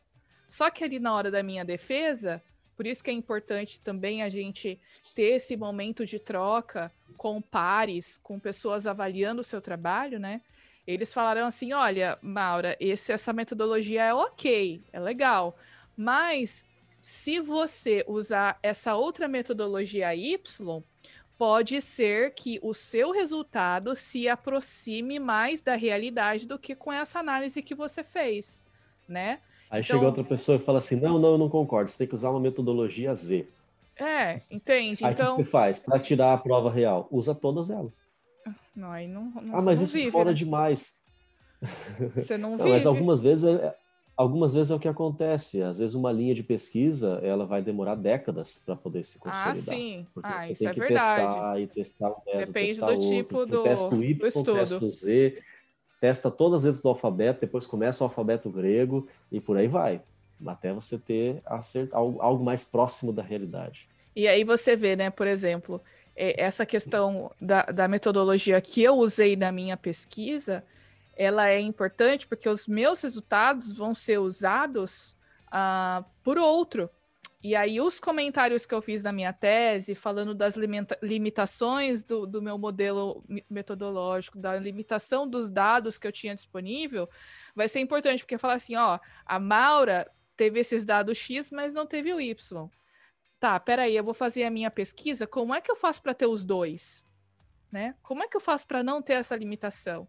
Só 0.47 0.69
que 0.69 0.83
ali 0.83 0.99
na 0.99 1.15
hora 1.15 1.31
da 1.31 1.41
minha 1.41 1.65
defesa, 1.65 2.39
por 2.77 2.85
isso 2.85 3.03
que 3.03 3.09
é 3.09 3.13
importante 3.13 3.81
também 3.81 4.21
a 4.21 4.29
gente 4.29 4.79
ter 5.15 5.37
esse 5.37 5.57
momento 5.57 6.05
de 6.05 6.19
troca 6.19 6.91
com 7.17 7.41
pares, 7.41 8.19
com 8.19 8.39
pessoas 8.39 8.85
avaliando 8.85 9.41
o 9.41 9.43
seu 9.43 9.59
trabalho, 9.59 10.19
né? 10.19 10.39
Eles 10.85 11.13
falaram 11.13 11.45
assim: 11.45 11.73
olha, 11.73 12.17
Maura, 12.21 12.75
esse, 12.79 13.11
essa 13.11 13.31
metodologia 13.31 14.03
é 14.03 14.13
ok, 14.13 14.83
é 14.91 14.99
legal, 14.99 15.55
mas 15.95 16.65
se 17.01 17.39
você 17.39 18.03
usar 18.07 18.59
essa 18.61 18.95
outra 18.95 19.27
metodologia 19.27 20.15
Y, 20.15 20.83
pode 21.37 21.81
ser 21.81 22.33
que 22.35 22.59
o 22.61 22.73
seu 22.73 23.11
resultado 23.11 23.95
se 23.95 24.29
aproxime 24.29 25.17
mais 25.17 25.61
da 25.61 25.75
realidade 25.75 26.47
do 26.47 26.59
que 26.59 26.75
com 26.75 26.91
essa 26.91 27.19
análise 27.19 27.61
que 27.63 27.73
você 27.73 28.03
fez, 28.03 28.63
né? 29.07 29.39
Aí 29.69 29.81
então, 29.81 29.95
chega 29.97 30.05
outra 30.05 30.23
pessoa 30.23 30.57
e 30.57 30.59
fala 30.59 30.77
assim: 30.79 30.95
não, 30.95 31.17
não, 31.17 31.31
eu 31.31 31.37
não 31.37 31.49
concordo, 31.49 31.89
você 31.89 31.99
tem 31.99 32.07
que 32.07 32.15
usar 32.15 32.29
uma 32.29 32.39
metodologia 32.39 33.13
Z. 33.15 33.47
É, 33.95 34.41
entende? 34.49 35.05
Aí 35.05 35.13
então. 35.13 35.33
O 35.33 35.37
que 35.37 35.43
você 35.43 35.49
faz? 35.49 35.79
Para 35.79 35.99
tirar 35.99 36.33
a 36.33 36.37
prova 36.37 36.71
real, 36.71 37.07
usa 37.11 37.33
todas 37.33 37.69
elas. 37.69 38.01
Não, 38.75 38.91
aí 38.91 39.07
não. 39.07 39.25
não 39.41 39.57
ah, 39.57 39.61
mas 39.61 39.79
não 39.79 39.85
isso 39.85 39.93
vive, 39.93 40.11
fora 40.11 40.31
né? 40.31 40.35
demais. 40.35 40.95
Você 42.15 42.37
não, 42.37 42.51
não 42.51 42.57
vive. 42.57 42.69
Mas 42.69 42.85
algumas 42.85 43.21
vezes, 43.21 43.43
é, 43.43 43.75
algumas 44.15 44.53
vezes 44.53 44.71
é 44.71 44.75
o 44.75 44.79
que 44.79 44.87
acontece. 44.87 45.61
Às 45.61 45.79
vezes 45.79 45.95
uma 45.95 46.11
linha 46.11 46.33
de 46.33 46.43
pesquisa 46.43 47.19
ela 47.23 47.45
vai 47.45 47.61
demorar 47.61 47.95
décadas 47.95 48.61
para 48.65 48.75
poder 48.75 49.03
se 49.03 49.19
consolidar. 49.19 49.51
Ah, 49.51 49.55
sim. 49.55 50.07
Ah, 50.23 50.49
isso 50.49 50.67
é 50.67 50.73
verdade. 50.73 51.27
testar 51.27 51.59
e 51.59 51.67
testar 51.67 52.09
o 52.09 52.21
método, 52.25 52.45
Depende 52.45 52.67
testar 52.69 52.85
do 52.87 52.93
outro. 52.93 53.09
tipo 53.09 53.45
do, 53.45 53.63
testa 53.63 53.95
o 53.95 54.03
Y, 54.03 54.19
do 54.19 54.27
estudo. 54.27 54.53
testa 54.53 54.85
o 54.85 54.89
Z, 54.89 55.43
testa 55.99 56.31
todas 56.31 56.59
as 56.59 56.65
letras 56.65 56.83
do 56.83 56.89
alfabeto, 56.89 57.41
depois 57.41 57.67
começa 57.67 58.03
o 58.03 58.05
alfabeto 58.05 58.49
grego 58.49 59.07
e 59.31 59.39
por 59.39 59.57
aí 59.57 59.67
vai. 59.67 60.01
Até 60.45 60.73
você 60.73 60.97
ter 60.97 61.41
acert... 61.45 61.89
algo 61.93 62.43
mais 62.43 62.63
próximo 62.63 63.13
da 63.13 63.21
realidade. 63.21 63.87
E 64.15 64.27
aí 64.27 64.43
você 64.43 64.75
vê, 64.75 64.95
né, 64.95 65.09
por 65.09 65.27
exemplo, 65.27 65.81
essa 66.15 66.65
questão 66.65 67.31
da, 67.39 67.63
da 67.63 67.87
metodologia 67.87 68.59
que 68.61 68.83
eu 68.83 68.95
usei 68.95 69.35
na 69.35 69.51
minha 69.51 69.77
pesquisa, 69.77 70.63
ela 71.15 71.49
é 71.49 71.59
importante 71.59 72.27
porque 72.27 72.49
os 72.49 72.67
meus 72.67 73.01
resultados 73.01 73.71
vão 73.71 73.93
ser 73.93 74.19
usados 74.19 75.15
uh, 75.47 76.03
por 76.23 76.37
outro. 76.37 76.89
E 77.43 77.55
aí, 77.55 77.81
os 77.81 77.99
comentários 77.99 78.67
que 78.67 78.73
eu 78.73 78.83
fiz 78.83 79.01
na 79.01 79.11
minha 79.11 79.33
tese, 79.33 79.95
falando 79.95 80.35
das 80.35 80.55
limita 80.55 80.97
limitações 81.01 82.03
do, 82.03 82.27
do, 82.27 82.39
meu 82.39 82.55
modelo 82.55 83.23
metodológico, 83.49 84.37
da 84.37 84.55
limitação 84.57 85.27
dos 85.27 85.49
dados 85.49 85.97
que 85.97 86.05
eu 86.05 86.11
tinha 86.11 86.35
disponível, 86.35 87.09
vai 87.55 87.67
ser 87.67 87.79
importante, 87.79 88.23
porque 88.23 88.37
falar 88.37 88.53
assim: 88.55 88.75
ó, 88.75 88.99
a 89.25 89.39
Maura 89.39 90.07
teve 90.37 90.59
esses 90.59 90.85
dados 90.85 91.17
X, 91.17 91.49
mas 91.49 91.73
não 91.73 91.87
teve 91.87 92.13
o 92.13 92.21
Y. 92.21 92.69
Tá, 93.41 93.59
peraí, 93.59 93.95
eu 93.95 94.03
vou 94.03 94.13
fazer 94.13 94.43
a 94.43 94.51
minha 94.51 94.69
pesquisa, 94.69 95.25
como 95.25 95.51
é 95.51 95.59
que 95.59 95.71
eu 95.71 95.75
faço 95.75 95.99
para 96.03 96.13
ter 96.13 96.27
os 96.27 96.45
dois? 96.45 97.03
Né? 97.71 97.95
Como 98.03 98.21
é 98.21 98.27
que 98.27 98.37
eu 98.37 98.41
faço 98.41 98.67
para 98.67 98.83
não 98.83 99.01
ter 99.01 99.13
essa 99.13 99.35
limitação? 99.35 100.07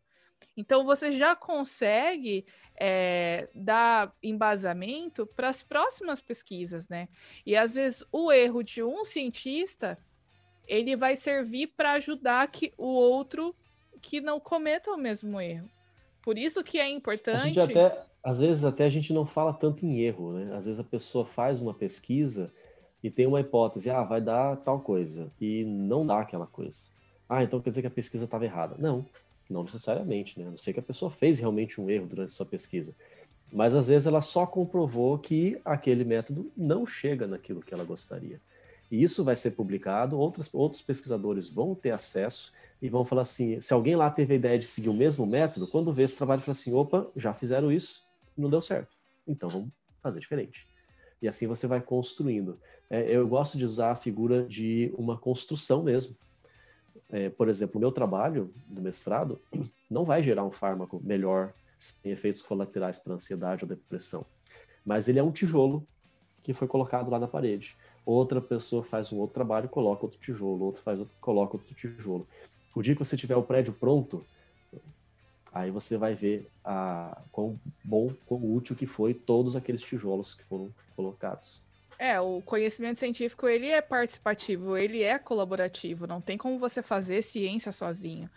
Então 0.54 0.84
você 0.84 1.10
já 1.10 1.34
consegue 1.34 2.44
é, 2.78 3.48
dar 3.54 4.14
embasamento 4.22 5.26
para 5.26 5.48
as 5.48 5.62
próximas 5.62 6.20
pesquisas, 6.20 6.90
né? 6.90 7.08
E 7.46 7.56
às 7.56 7.74
vezes 7.74 8.04
o 8.12 8.30
erro 8.30 8.62
de 8.62 8.82
um 8.82 9.02
cientista 9.02 9.96
ele 10.68 10.94
vai 10.94 11.16
servir 11.16 11.68
para 11.68 11.92
ajudar 11.92 12.46
que 12.48 12.74
o 12.76 12.88
outro 12.88 13.56
que 14.02 14.20
não 14.20 14.38
cometa 14.38 14.90
o 14.90 14.98
mesmo 14.98 15.40
erro. 15.40 15.70
Por 16.20 16.36
isso 16.36 16.62
que 16.62 16.78
é 16.78 16.90
importante. 16.90 17.58
Até, 17.58 18.04
às 18.22 18.40
vezes 18.40 18.62
até 18.62 18.84
a 18.84 18.90
gente 18.90 19.10
não 19.10 19.24
fala 19.24 19.54
tanto 19.54 19.86
em 19.86 20.00
erro, 20.00 20.34
né? 20.34 20.54
Às 20.54 20.66
vezes 20.66 20.78
a 20.78 20.84
pessoa 20.84 21.24
faz 21.24 21.62
uma 21.62 21.72
pesquisa 21.72 22.52
e 23.02 23.10
tem 23.10 23.26
uma 23.26 23.40
hipótese, 23.40 23.90
ah, 23.90 24.02
vai 24.02 24.20
dar 24.20 24.56
tal 24.58 24.80
coisa, 24.80 25.30
e 25.40 25.64
não 25.64 26.06
dá 26.06 26.20
aquela 26.20 26.46
coisa. 26.46 26.86
Ah, 27.28 27.42
então 27.42 27.60
quer 27.60 27.70
dizer 27.70 27.82
que 27.82 27.88
a 27.88 27.90
pesquisa 27.90 28.24
estava 28.24 28.44
errada. 28.44 28.76
Não, 28.78 29.04
não 29.48 29.64
necessariamente, 29.64 30.38
né? 30.38 30.46
A 30.46 30.50
não 30.50 30.58
sei 30.58 30.72
que 30.72 30.80
a 30.80 30.82
pessoa 30.82 31.10
fez 31.10 31.38
realmente 31.38 31.80
um 31.80 31.88
erro 31.90 32.06
durante 32.06 32.32
sua 32.32 32.46
pesquisa. 32.46 32.94
Mas 33.52 33.74
às 33.74 33.86
vezes 33.88 34.06
ela 34.06 34.20
só 34.20 34.46
comprovou 34.46 35.18
que 35.18 35.60
aquele 35.64 36.04
método 36.04 36.50
não 36.56 36.86
chega 36.86 37.26
naquilo 37.26 37.62
que 37.62 37.74
ela 37.74 37.84
gostaria. 37.84 38.40
E 38.90 39.02
isso 39.02 39.24
vai 39.24 39.36
ser 39.36 39.52
publicado, 39.52 40.18
outros, 40.18 40.50
outros 40.52 40.82
pesquisadores 40.82 41.48
vão 41.48 41.74
ter 41.74 41.90
acesso 41.90 42.52
e 42.80 42.88
vão 42.88 43.04
falar 43.04 43.22
assim: 43.22 43.60
se 43.60 43.72
alguém 43.72 43.96
lá 43.96 44.10
teve 44.10 44.34
a 44.34 44.36
ideia 44.36 44.58
de 44.58 44.66
seguir 44.66 44.88
o 44.88 44.94
mesmo 44.94 45.26
método, 45.26 45.68
quando 45.68 45.92
vê 45.92 46.02
esse 46.02 46.16
trabalho, 46.16 46.42
fala 46.42 46.52
assim: 46.52 46.74
opa, 46.74 47.06
já 47.16 47.32
fizeram 47.32 47.70
isso, 47.70 48.04
não 48.36 48.50
deu 48.50 48.60
certo. 48.60 48.94
Então 49.26 49.48
vamos 49.48 49.68
fazer 50.02 50.20
diferente. 50.20 50.66
E 51.22 51.28
assim 51.28 51.46
você 51.46 51.66
vai 51.66 51.80
construindo. 51.80 52.58
É, 52.90 53.16
eu 53.16 53.26
gosto 53.26 53.56
de 53.56 53.64
usar 53.64 53.92
a 53.92 53.96
figura 53.96 54.44
de 54.44 54.92
uma 54.98 55.16
construção 55.16 55.82
mesmo 55.82 56.14
é, 57.12 57.28
por 57.28 57.48
exemplo, 57.48 57.76
o 57.76 57.80
meu 57.80 57.92
trabalho 57.92 58.50
do 58.66 58.80
mestrado 58.80 59.38
não 59.88 60.04
vai 60.04 60.22
gerar 60.22 60.44
um 60.44 60.50
fármaco 60.50 61.00
melhor 61.04 61.52
sem 61.78 62.10
efeitos 62.10 62.42
colaterais 62.42 62.98
para 62.98 63.12
ansiedade 63.12 63.64
ou 63.64 63.68
depressão, 63.68 64.24
mas 64.84 65.08
ele 65.08 65.18
é 65.18 65.22
um 65.22 65.30
tijolo 65.30 65.86
que 66.42 66.54
foi 66.54 66.66
colocado 66.66 67.10
lá 67.10 67.18
na 67.18 67.28
parede. 67.28 67.76
Outra 68.04 68.40
pessoa 68.40 68.82
faz 68.82 69.12
um 69.12 69.18
outro 69.18 69.34
trabalho, 69.34 69.68
coloca 69.68 70.06
outro 70.06 70.18
tijolo, 70.18 70.64
outro 70.64 70.82
faz 70.82 70.98
outro, 70.98 71.14
coloca 71.20 71.56
outro 71.56 71.74
tijolo. 71.74 72.26
O 72.74 72.82
dia 72.82 72.94
que 72.94 73.04
você 73.04 73.16
tiver 73.16 73.36
o 73.36 73.42
prédio 73.42 73.72
pronto, 73.72 74.24
aí 75.52 75.70
você 75.70 75.96
vai 75.96 76.14
ver 76.14 76.48
a, 76.64 77.20
quão 77.30 77.58
bom, 77.84 78.12
quão 78.26 78.40
útil 78.54 78.74
que 78.74 78.86
foi 78.86 79.12
todos 79.12 79.54
aqueles 79.54 79.82
tijolos 79.82 80.34
que 80.34 80.44
foram 80.44 80.72
colocados. 80.96 81.60
É, 81.98 82.18
o 82.20 82.40
conhecimento 82.42 82.98
científico 82.98 83.46
ele 83.46 83.68
é 83.68 83.80
participativo, 83.80 84.76
ele 84.76 85.02
é 85.02 85.18
colaborativo, 85.18 86.06
não 86.06 86.20
tem 86.20 86.36
como 86.36 86.58
você 86.58 86.82
fazer 86.82 87.22
ciência 87.22 87.70
sozinho. 87.70 88.28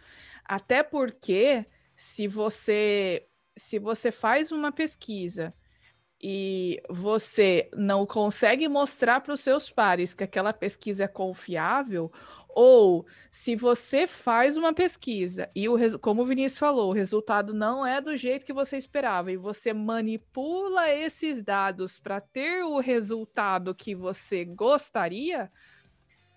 Até 0.43 0.83
porque 0.83 1.65
se 1.95 2.27
você 2.27 3.25
se 3.57 3.79
você 3.79 4.11
faz 4.11 4.51
uma 4.51 4.71
pesquisa 4.71 5.53
e 6.21 6.81
você 6.89 7.69
não 7.73 8.05
consegue 8.05 8.67
mostrar 8.67 9.21
para 9.21 9.33
os 9.33 9.41
seus 9.41 9.69
pares 9.69 10.13
que 10.13 10.23
aquela 10.23 10.51
pesquisa 10.51 11.05
é 11.05 11.07
confiável, 11.07 12.11
ou 12.55 13.05
se 13.29 13.53
você 13.53 14.07
faz 14.07 14.55
uma 14.55 14.73
pesquisa 14.73 15.51
e 15.53 15.67
o 15.67 15.75
como 15.99 16.21
o 16.21 16.25
Vinícius 16.25 16.57
falou, 16.57 16.89
o 16.89 16.93
resultado 16.93 17.53
não 17.53 17.85
é 17.85 17.99
do 17.99 18.15
jeito 18.15 18.45
que 18.45 18.53
você 18.53 18.77
esperava 18.77 19.29
e 19.29 19.35
você 19.35 19.73
manipula 19.73 20.89
esses 20.89 21.43
dados 21.43 21.99
para 21.99 22.21
ter 22.21 22.63
o 22.63 22.79
resultado 22.79 23.75
que 23.75 23.93
você 23.93 24.45
gostaria, 24.45 25.51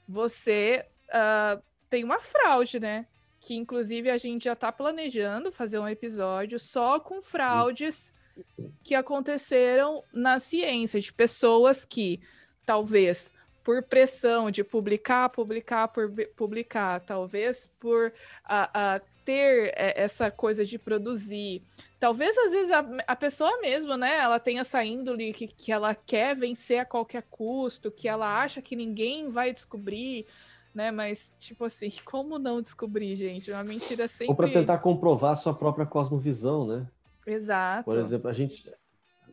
você 0.08 0.84
uh, 1.10 1.62
tem 1.88 2.02
uma 2.02 2.18
fraude, 2.18 2.80
né? 2.80 3.06
Que 3.38 3.54
inclusive 3.54 4.10
a 4.10 4.16
gente 4.16 4.46
já 4.46 4.54
está 4.54 4.72
planejando 4.72 5.52
fazer 5.52 5.78
um 5.78 5.88
episódio 5.88 6.58
só 6.58 6.98
com 6.98 7.22
fraudes 7.22 8.12
que 8.82 8.96
aconteceram 8.96 10.02
na 10.12 10.40
ciência, 10.40 11.00
de 11.00 11.12
pessoas 11.12 11.84
que 11.84 12.20
talvez 12.66 13.32
por 13.68 13.82
pressão 13.82 14.50
de 14.50 14.64
publicar, 14.64 15.28
publicar, 15.28 15.88
por 15.88 16.10
publicar, 16.34 17.00
talvez 17.00 17.68
por 17.78 18.10
a, 18.42 18.94
a 18.94 19.00
ter 19.26 19.74
é, 19.76 19.92
essa 19.94 20.30
coisa 20.30 20.64
de 20.64 20.78
produzir. 20.78 21.60
Talvez 22.00 22.34
às 22.38 22.50
vezes 22.50 22.72
a, 22.72 22.82
a 23.06 23.14
pessoa 23.14 23.60
mesmo, 23.60 23.94
né, 23.94 24.16
ela 24.16 24.40
tenha 24.40 24.62
essa 24.62 24.82
índole 24.82 25.34
que, 25.34 25.48
que 25.48 25.70
ela 25.70 25.94
quer 25.94 26.34
vencer 26.34 26.78
a 26.78 26.86
qualquer 26.86 27.24
custo, 27.28 27.90
que 27.90 28.08
ela 28.08 28.40
acha 28.40 28.62
que 28.62 28.74
ninguém 28.74 29.28
vai 29.28 29.52
descobrir, 29.52 30.24
né? 30.74 30.90
Mas, 30.90 31.36
tipo 31.38 31.66
assim, 31.66 31.90
como 32.06 32.38
não 32.38 32.62
descobrir, 32.62 33.16
gente? 33.16 33.52
Uma 33.52 33.64
mentira 33.64 34.08
sempre. 34.08 34.30
Ou 34.30 34.34
para 34.34 34.48
tentar 34.48 34.78
comprovar 34.78 35.32
a 35.32 35.36
sua 35.36 35.52
própria 35.52 35.84
cosmovisão, 35.84 36.66
né? 36.66 36.86
Exato. 37.26 37.84
Por 37.84 37.98
exemplo, 37.98 38.30
a 38.30 38.32
gente, 38.32 38.66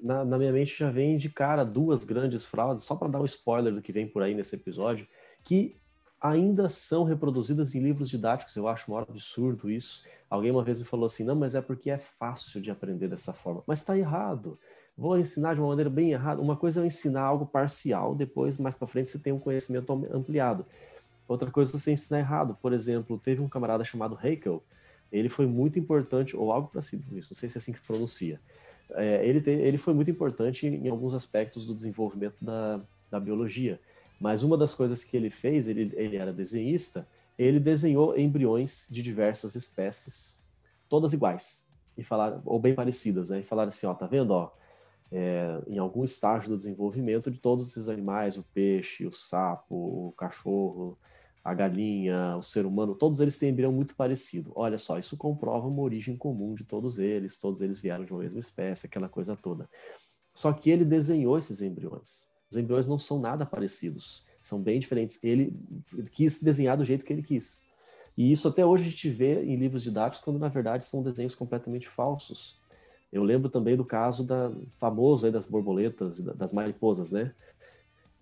na, 0.06 0.24
na, 0.24 0.38
minha 0.38 0.52
mente 0.52 0.78
já 0.78 0.92
vem 0.92 1.18
de 1.18 1.30
cara 1.30 1.64
duas 1.64 2.04
grandes 2.04 2.46
fraudes, 2.46 2.84
só 2.84 2.96
para 2.96 3.08
dar 3.08 3.20
um 3.20 3.26
spoiler 3.26 3.74
do 3.74 3.82
que 3.82 3.92
vem 3.92 4.08
por 4.08 4.22
aí 4.22 4.36
nesse 4.36 4.56
episódio, 4.56 5.08
que 5.44 5.76
ainda 6.22 6.70
são 6.70 7.04
reproduzidas 7.04 7.74
em 7.74 7.82
livros 7.82 8.08
didáticos. 8.08 8.56
Eu 8.56 8.68
acho 8.68 8.92
um 8.92 8.98
absurdo 8.98 9.70
isso. 9.70 10.04
Alguém 10.30 10.52
uma 10.52 10.64
vez 10.64 10.78
me 10.78 10.86
falou 10.86 11.08
assim: 11.08 11.24
não, 11.24 11.36
mas 11.36 11.56
é 11.56 11.62
porque 11.62 11.90
é 11.90 11.98
fácil 11.98 12.62
de 12.62 12.70
aprender 12.70 13.08
dessa 13.08 13.34
forma. 13.34 13.64
Mas 13.66 13.80
está 13.80 13.98
errado. 13.98 14.60
Vou 14.96 15.18
ensinar 15.18 15.56
de 15.56 15.60
uma 15.60 15.70
maneira 15.70 15.90
bem 15.90 16.12
errada. 16.12 16.40
Uma 16.40 16.56
coisa 16.56 16.84
é 16.84 16.86
ensinar 16.86 17.24
algo 17.24 17.48
parcial, 17.48 18.14
depois, 18.14 18.60
mais 18.60 18.76
para 18.76 18.88
frente, 18.88 19.10
você 19.10 19.18
tem 19.18 19.34
um 19.34 19.40
conhecimento 19.40 19.92
ampliado. 20.14 20.68
Outra 21.28 21.50
coisa 21.50 21.76
é 21.76 21.80
você 21.80 21.92
ensinar 21.92 22.20
errado. 22.20 22.56
Por 22.62 22.74
exemplo, 22.74 23.18
teve 23.18 23.42
um 23.42 23.50
camarada 23.50 23.84
chamado 23.84 24.18
Heikel. 24.22 24.64
Ele 25.12 25.30
foi 25.30 25.48
muito 25.48 25.80
importante, 25.80 26.38
ou 26.38 26.52
algo 26.52 26.70
parecido 26.70 27.04
com 27.10 27.18
isso, 27.18 27.34
não 27.34 27.40
sei 27.40 27.50
se 27.50 27.58
é 27.58 27.60
assim 27.60 27.72
que 27.72 27.80
se 27.80 27.86
pronuncia. 27.86 28.40
É, 28.92 29.28
ele, 29.28 29.44
ele 29.50 29.78
foi 29.78 29.94
muito 29.94 30.12
importante 30.12 30.68
em, 30.68 30.86
em 30.86 30.90
alguns 30.90 31.14
aspectos 31.14 31.66
do 31.66 31.74
desenvolvimento 31.74 32.36
da, 32.42 32.80
da 33.10 33.20
biologia 33.20 33.80
mas 34.20 34.44
uma 34.44 34.58
das 34.58 34.74
coisas 34.74 35.04
que 35.04 35.16
ele 35.16 35.30
fez, 35.30 35.68
ele, 35.68 35.92
ele 35.96 36.16
era 36.16 36.32
desenhista, 36.32 37.08
ele 37.38 37.60
desenhou 37.60 38.18
embriões 38.18 38.88
de 38.90 39.02
diversas 39.02 39.56
espécies, 39.56 40.40
todas 40.88 41.14
iguais, 41.14 41.68
e 41.98 42.04
falar, 42.04 42.42
ou 42.46 42.60
bem 42.60 42.74
parecidas, 42.74 43.30
né? 43.30 43.40
E 43.40 43.44
falaram 43.44 43.70
assim, 43.70 43.86
ó, 43.86 43.94
tá 43.94 44.06
vendo, 44.06 44.32
ó, 44.32 44.52
é, 45.12 45.62
em 45.68 45.78
algum 45.78 46.04
estágio 46.04 46.50
do 46.50 46.58
desenvolvimento 46.58 47.30
de 47.30 47.38
todos 47.38 47.70
esses 47.70 47.90
animais, 47.90 48.38
o 48.38 48.44
peixe, 48.54 49.06
o 49.06 49.12
sapo, 49.12 49.76
o 49.76 50.14
cachorro, 50.18 50.98
a 51.46 51.54
galinha, 51.54 52.36
o 52.38 52.42
ser 52.42 52.66
humano, 52.66 52.96
todos 52.96 53.20
eles 53.20 53.38
têm 53.38 53.52
embrião 53.52 53.72
muito 53.72 53.96
parecido. 53.96 54.52
Olha 54.56 54.80
só, 54.80 54.98
isso 54.98 55.16
comprova 55.16 55.68
uma 55.68 55.84
origem 55.84 56.18
comum 56.18 56.56
de 56.56 56.64
todos 56.64 56.98
eles, 56.98 57.38
todos 57.38 57.62
eles 57.62 57.80
vieram 57.80 58.04
de 58.04 58.12
uma 58.12 58.24
mesma 58.24 58.40
espécie, 58.40 58.88
aquela 58.88 59.08
coisa 59.08 59.38
toda. 59.38 59.70
Só 60.34 60.52
que 60.52 60.72
ele 60.72 60.84
desenhou 60.84 61.38
esses 61.38 61.62
embriões. 61.62 62.32
Os 62.50 62.58
embriões 62.58 62.88
não 62.88 62.98
são 62.98 63.20
nada 63.20 63.46
parecidos, 63.46 64.26
são 64.42 64.60
bem 64.60 64.80
diferentes. 64.80 65.24
Ele 65.24 65.56
quis 66.12 66.42
desenhar 66.42 66.78
do 66.78 66.84
jeito 66.84 67.06
que 67.06 67.14
ele 67.14 67.22
quis. 67.22 67.64
E 68.18 68.32
isso 68.32 68.48
até 68.48 68.66
hoje 68.66 68.86
a 68.86 68.90
gente 68.90 69.08
vê 69.12 69.44
em 69.44 69.56
livros 69.56 69.84
didáticos, 69.84 70.26
quando 70.26 70.40
na 70.40 70.48
verdade 70.48 70.84
são 70.84 71.04
desenhos 71.04 71.36
completamente 71.36 71.88
falsos. 71.88 72.60
Eu 73.14 73.24
lembro 73.24 73.50
também 73.52 73.78
do 73.78 73.86
caso 73.86 74.26
da, 74.26 74.52
famoso 74.80 75.28
aí 75.28 75.32
das 75.32 75.46
borboletas, 75.46 76.20
das 76.20 76.52
mariposas, 76.52 77.12
né? 77.12 77.36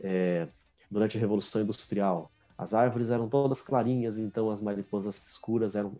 É, 0.01 0.49
durante 0.91 1.15
a 1.15 1.21
Revolução 1.21 1.61
Industrial. 1.61 2.32
As 2.57 2.73
árvores 2.73 3.09
eram 3.09 3.27
todas 3.27 3.61
clarinhas, 3.61 4.17
então 4.17 4.49
as 4.49 4.61
mariposas 4.61 5.27
escuras 5.27 5.75
eram 5.75 5.93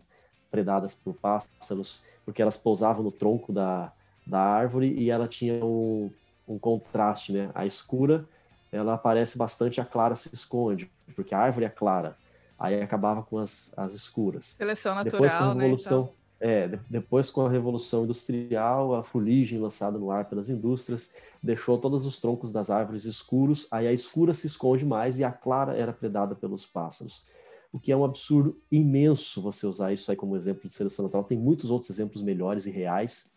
predadas 0.50 0.94
por 0.94 1.14
pássaros, 1.14 2.02
porque 2.24 2.40
elas 2.40 2.56
pousavam 2.56 3.02
no 3.02 3.10
tronco 3.10 3.52
da, 3.52 3.92
da 4.26 4.40
árvore 4.40 4.92
e 4.92 5.10
ela 5.10 5.26
tinha 5.26 5.64
um, 5.64 6.10
um 6.46 6.58
contraste, 6.58 7.32
né? 7.32 7.50
A 7.54 7.66
escura, 7.66 8.24
ela 8.70 8.94
aparece 8.94 9.36
bastante, 9.36 9.80
a 9.80 9.84
clara 9.84 10.14
se 10.14 10.32
esconde, 10.32 10.90
porque 11.16 11.34
a 11.34 11.38
árvore 11.38 11.66
é 11.66 11.68
clara. 11.70 12.16
Aí 12.58 12.80
acabava 12.80 13.22
com 13.22 13.38
as, 13.38 13.72
as 13.76 13.92
escuras. 13.92 14.46
Seleção 14.46 14.94
natural, 14.94 15.20
depois, 15.20 15.34
com 15.34 15.44
a 15.44 15.54
né, 15.54 15.62
revolução, 15.64 16.02
né? 16.02 16.08
É, 16.40 16.68
depois 16.90 17.30
com 17.30 17.46
a 17.46 17.50
revolução 17.50 18.04
industrial, 18.04 18.94
a 18.94 19.02
fuligem 19.02 19.58
lançada 19.58 19.98
no 19.98 20.10
ar 20.10 20.28
pelas 20.28 20.50
indústrias 20.50 21.14
deixou 21.42 21.78
todos 21.78 22.04
os 22.04 22.18
troncos 22.18 22.52
das 22.52 22.70
árvores 22.70 23.04
escuros, 23.04 23.66
aí 23.70 23.86
a 23.86 23.92
escura 23.92 24.34
se 24.34 24.46
esconde 24.46 24.84
mais 24.84 25.18
e 25.18 25.24
a 25.24 25.30
clara 25.30 25.76
era 25.76 25.92
predada 25.92 26.34
pelos 26.34 26.66
pássaros. 26.66 27.26
O 27.72 27.78
que 27.78 27.92
é 27.92 27.96
um 27.96 28.04
absurdo 28.04 28.56
imenso 28.70 29.40
você 29.42 29.66
usar 29.66 29.92
isso 29.92 30.10
aí 30.10 30.16
como 30.16 30.36
exemplo 30.36 30.62
de 30.62 30.70
seleção 30.70 31.04
natural. 31.04 31.24
Tem 31.24 31.38
muitos 31.38 31.70
outros 31.70 31.90
exemplos 31.90 32.22
melhores 32.22 32.66
e 32.66 32.70
reais 32.70 33.34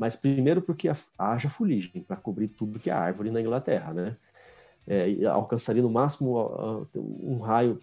mas 0.00 0.16
primeiro 0.16 0.62
porque 0.62 0.90
haja 1.18 1.50
fuligem 1.50 2.02
para 2.02 2.16
cobrir 2.16 2.48
tudo 2.48 2.78
que 2.78 2.88
é 2.88 2.92
árvore 2.94 3.30
na 3.30 3.38
Inglaterra, 3.38 3.92
né? 3.92 4.16
É, 4.88 5.26
alcançaria 5.26 5.82
no 5.82 5.90
máximo 5.90 6.88
um 6.94 7.38
raio 7.38 7.78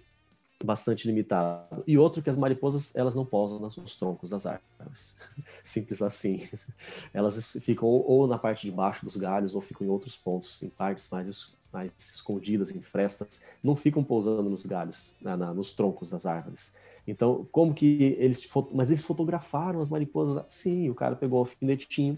bastante 0.63 1.07
limitado. 1.07 1.83
E 1.85 1.97
outro 1.97 2.21
que 2.21 2.29
as 2.29 2.37
mariposas 2.37 2.95
elas 2.95 3.15
não 3.15 3.25
pousam 3.25 3.59
nos 3.59 3.95
troncos 3.95 4.29
das 4.29 4.45
árvores, 4.45 5.17
simples 5.63 6.01
assim. 6.01 6.47
Elas 7.13 7.57
ficam 7.61 7.87
ou, 7.87 8.27
na 8.27 8.37
parte 8.37 8.65
de 8.67 8.71
baixo 8.71 9.05
dos 9.05 9.17
galhos 9.17 9.55
ou 9.55 9.61
ficam 9.61 9.85
em 9.85 9.89
outros 9.89 10.15
pontos, 10.15 10.61
em 10.63 10.69
partes 10.69 11.09
mais 11.09 11.55
mais 11.71 11.91
escondidas, 11.97 12.71
em 12.71 12.81
frestas, 12.81 13.43
não 13.61 13.75
ficam 13.75 14.03
pousando 14.03 14.49
nos 14.49 14.65
galhos, 14.65 15.13
na, 15.21 15.35
na, 15.35 15.53
nos 15.53 15.73
troncos 15.73 16.09
das 16.09 16.25
árvores. 16.25 16.73
Então, 17.07 17.47
como 17.51 17.73
que 17.73 18.15
eles. 18.19 18.47
Mas 18.73 18.91
eles 18.91 19.05
fotografaram 19.05 19.79
as 19.79 19.89
mariposas. 19.89 20.43
Sim, 20.49 20.89
o 20.89 20.95
cara 20.95 21.15
pegou 21.15 21.39
o 21.39 21.41
alfinetinho, 21.41 22.17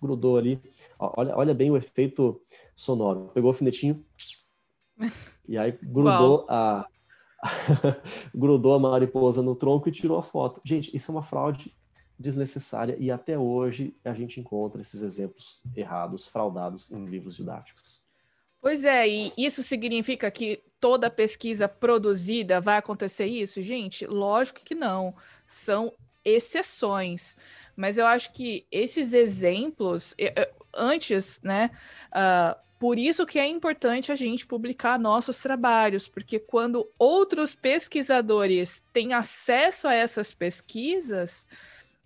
grudou 0.00 0.36
ali. 0.36 0.60
Olha, 0.98 1.36
olha 1.36 1.54
bem 1.54 1.70
o 1.70 1.76
efeito 1.76 2.40
sonoro. 2.74 3.30
Pegou 3.34 3.50
o 3.50 3.52
alfinetinho 3.52 4.04
e 5.48 5.58
aí 5.58 5.72
grudou 5.82 6.46
a. 6.48 6.86
grudou 8.34 8.74
a 8.74 8.78
mariposa 8.78 9.42
no 9.42 9.54
tronco 9.54 9.88
e 9.88 9.92
tirou 9.92 10.18
a 10.18 10.22
foto. 10.22 10.60
Gente, 10.64 10.94
isso 10.96 11.10
é 11.10 11.14
uma 11.14 11.22
fraude 11.22 11.74
desnecessária 12.18 12.96
e 12.98 13.10
até 13.10 13.38
hoje 13.38 13.94
a 14.04 14.12
gente 14.12 14.40
encontra 14.40 14.80
esses 14.80 15.02
exemplos 15.02 15.62
errados, 15.76 16.26
fraudados 16.26 16.90
em 16.90 17.04
livros 17.04 17.36
didáticos. 17.36 18.02
Pois 18.60 18.84
é, 18.84 19.08
e 19.08 19.32
isso 19.36 19.62
significa 19.62 20.28
que 20.32 20.60
toda 20.80 21.08
pesquisa 21.08 21.68
produzida 21.68 22.60
vai 22.60 22.76
acontecer 22.76 23.26
isso? 23.26 23.62
Gente, 23.62 24.04
lógico 24.04 24.64
que 24.64 24.74
não. 24.74 25.14
São 25.46 25.92
exceções. 26.24 27.36
Mas 27.76 27.98
eu 27.98 28.06
acho 28.06 28.32
que 28.32 28.66
esses 28.72 29.14
exemplos, 29.14 30.12
antes, 30.74 31.40
né? 31.40 31.70
Uh, 32.10 32.67
por 32.78 32.98
isso 32.98 33.26
que 33.26 33.38
é 33.38 33.46
importante 33.46 34.12
a 34.12 34.14
gente 34.14 34.46
publicar 34.46 34.98
nossos 34.98 35.40
trabalhos, 35.40 36.06
porque 36.06 36.38
quando 36.38 36.88
outros 36.98 37.54
pesquisadores 37.54 38.84
têm 38.92 39.12
acesso 39.12 39.88
a 39.88 39.94
essas 39.94 40.32
pesquisas, 40.32 41.46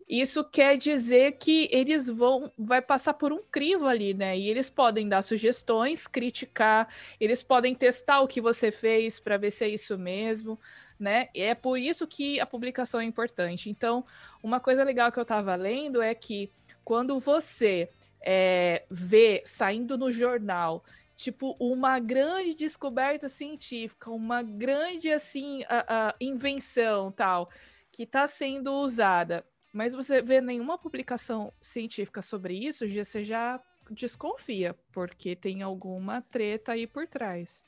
isso 0.09 0.43
quer 0.45 0.77
dizer 0.79 1.33
que 1.33 1.69
eles 1.71 2.09
vão 2.09 2.51
vai 2.59 2.81
passar 2.81 3.15
por 3.15 3.33
um 3.33 3.43
crivo 3.51 3.87
ali, 3.87 4.15
né? 4.15 4.37
E 4.37 4.49
eles 4.49 4.69
podem 4.71 5.09
dar 5.09 5.23
sugestões, 5.23 6.07
criticar, 6.07 6.89
eles 7.21 7.43
podem 7.43 7.75
testar 7.75 8.21
o 8.21 8.29
que 8.29 8.41
você 8.41 8.71
fez 8.71 9.21
para 9.21 9.37
ver 9.37 9.51
se 9.51 9.65
é 9.65 9.69
isso 9.69 9.99
mesmo, 9.99 10.59
né? 10.99 11.29
E 11.35 11.43
é 11.43 11.55
por 11.55 11.79
isso 11.79 12.07
que 12.07 12.41
a 12.41 12.47
publicação 12.47 13.01
é 13.01 13.05
importante. 13.05 13.69
Então, 13.69 14.05
uma 14.43 14.59
coisa 14.59 14.85
legal 14.85 15.13
que 15.13 15.19
eu 15.19 15.23
estava 15.23 15.55
lendo 15.55 16.01
é 16.01 16.15
que 16.15 16.51
quando 16.85 17.19
você 17.21 17.89
é, 18.25 18.85
vê 18.91 19.43
saindo 19.45 19.97
no 19.99 20.11
jornal 20.11 20.85
tipo 21.17 21.57
uma 21.61 21.99
grande 21.99 22.55
descoberta 22.55 23.29
científica, 23.29 24.11
uma 24.11 24.43
grande 24.43 25.11
assim 25.11 25.63
a, 25.69 26.09
a 26.09 26.15
invenção 26.21 27.13
tal 27.13 27.51
que 27.93 28.05
está 28.05 28.27
sendo 28.27 28.73
usada 28.73 29.45
mas 29.73 29.95
você 29.95 30.21
vê 30.21 30.41
nenhuma 30.41 30.77
publicação 30.77 31.53
científica 31.61 32.21
sobre 32.21 32.55
isso, 32.55 32.87
você 32.87 33.25
já 33.25 33.59
desconfia, 33.91 34.77
porque 34.93 35.35
tem 35.35 35.63
alguma 35.63 36.21
treta 36.21 36.73
aí 36.73 36.87
por 36.87 37.07
trás. 37.07 37.65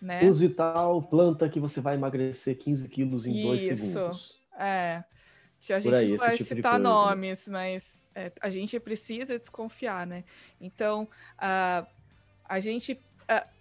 Né? 0.00 0.28
Use 0.28 0.48
tal 0.48 1.02
planta 1.02 1.48
que 1.48 1.60
você 1.60 1.80
vai 1.80 1.94
emagrecer 1.94 2.56
15 2.56 2.88
quilos 2.88 3.26
em 3.26 3.36
isso, 3.36 3.46
dois 3.46 3.62
segundos. 3.62 4.40
É. 4.58 5.04
A 5.70 5.80
gente 5.80 5.94
aí, 5.94 6.10
não 6.10 6.16
vai 6.16 6.36
tipo 6.36 6.54
citar 6.54 6.78
nomes, 6.78 7.48
mas 7.48 7.98
é, 8.16 8.32
a 8.40 8.48
gente 8.48 8.80
precisa 8.80 9.38
desconfiar, 9.38 10.06
né? 10.06 10.24
Então, 10.60 11.04
uh, 11.38 11.86
a 12.44 12.58
gente 12.60 12.98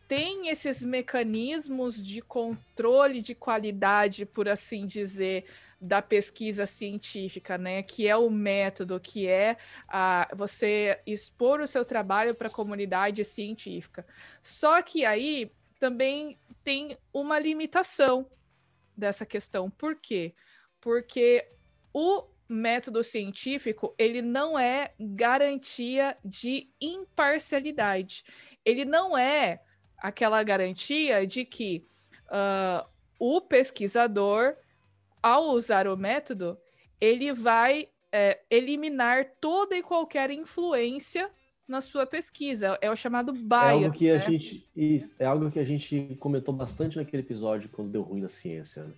tem 0.08 0.50
esses 0.50 0.84
mecanismos 0.84 2.02
de 2.02 2.22
controle 2.22 3.22
de 3.22 3.34
qualidade, 3.34 4.26
por 4.26 4.48
assim 4.48 4.86
dizer, 4.86 5.46
da 5.82 6.02
pesquisa 6.02 6.66
científica, 6.66 7.58
né? 7.58 7.82
Que 7.84 8.08
é 8.08 8.16
o 8.16 8.30
método, 8.30 9.00
que 9.00 9.28
é 9.28 9.58
a, 9.88 10.30
você 10.36 11.00
expor 11.06 11.60
o 11.60 11.68
seu 11.68 11.84
trabalho 11.84 12.36
para 12.36 12.48
a 12.48 12.52
comunidade 12.52 13.24
científica. 13.24 14.06
Só 14.42 14.82
que 14.82 15.06
aí 15.06 15.52
também 15.80 16.38
tem 16.64 16.98
uma 17.12 17.40
limitação 17.40 18.28
dessa 18.96 19.26
questão. 19.26 19.70
Por 19.70 19.96
quê? 19.96 20.34
Porque 20.80 21.48
o 21.92 22.26
método 22.48 23.04
científico 23.04 23.94
ele 23.98 24.22
não 24.22 24.58
é 24.58 24.94
garantia 25.00 26.18
de 26.24 26.70
imparcialidade. 26.80 28.24
Ele 28.64 28.86
não 28.86 29.18
é 29.18 29.62
aquela 29.98 30.42
garantia 30.44 31.26
de 31.26 31.46
que 31.46 31.86
uh, 32.28 32.88
o 33.20 33.42
pesquisador 33.42 34.56
ao 35.26 35.50
usar 35.56 35.88
o 35.88 35.98
método, 35.98 36.56
ele 37.02 37.34
vai 37.34 37.90
é, 38.12 38.40
eliminar 38.50 39.26
toda 39.42 39.76
e 39.76 39.82
qualquer 39.82 40.30
influência 40.30 41.32
na 41.68 41.82
sua 41.82 42.06
pesquisa. 42.06 42.78
É 42.80 42.92
o 42.92 42.96
chamado 42.96 43.34
bias. 43.34 43.52
É 43.52 43.72
algo 43.72 43.92
que 43.92 44.08
né? 44.08 44.14
a 44.14 44.18
gente 44.20 44.70
isso, 44.76 45.16
é 45.18 45.26
algo 45.26 45.50
que 45.50 45.60
a 45.60 45.64
gente 45.64 46.16
comentou 46.20 46.54
bastante 46.54 46.98
naquele 46.98 47.24
episódio 47.24 47.70
quando 47.70 47.90
deu 47.90 48.04
ruim 48.04 48.22
na 48.22 48.30
ciência, 48.30 48.84
né? 48.84 48.94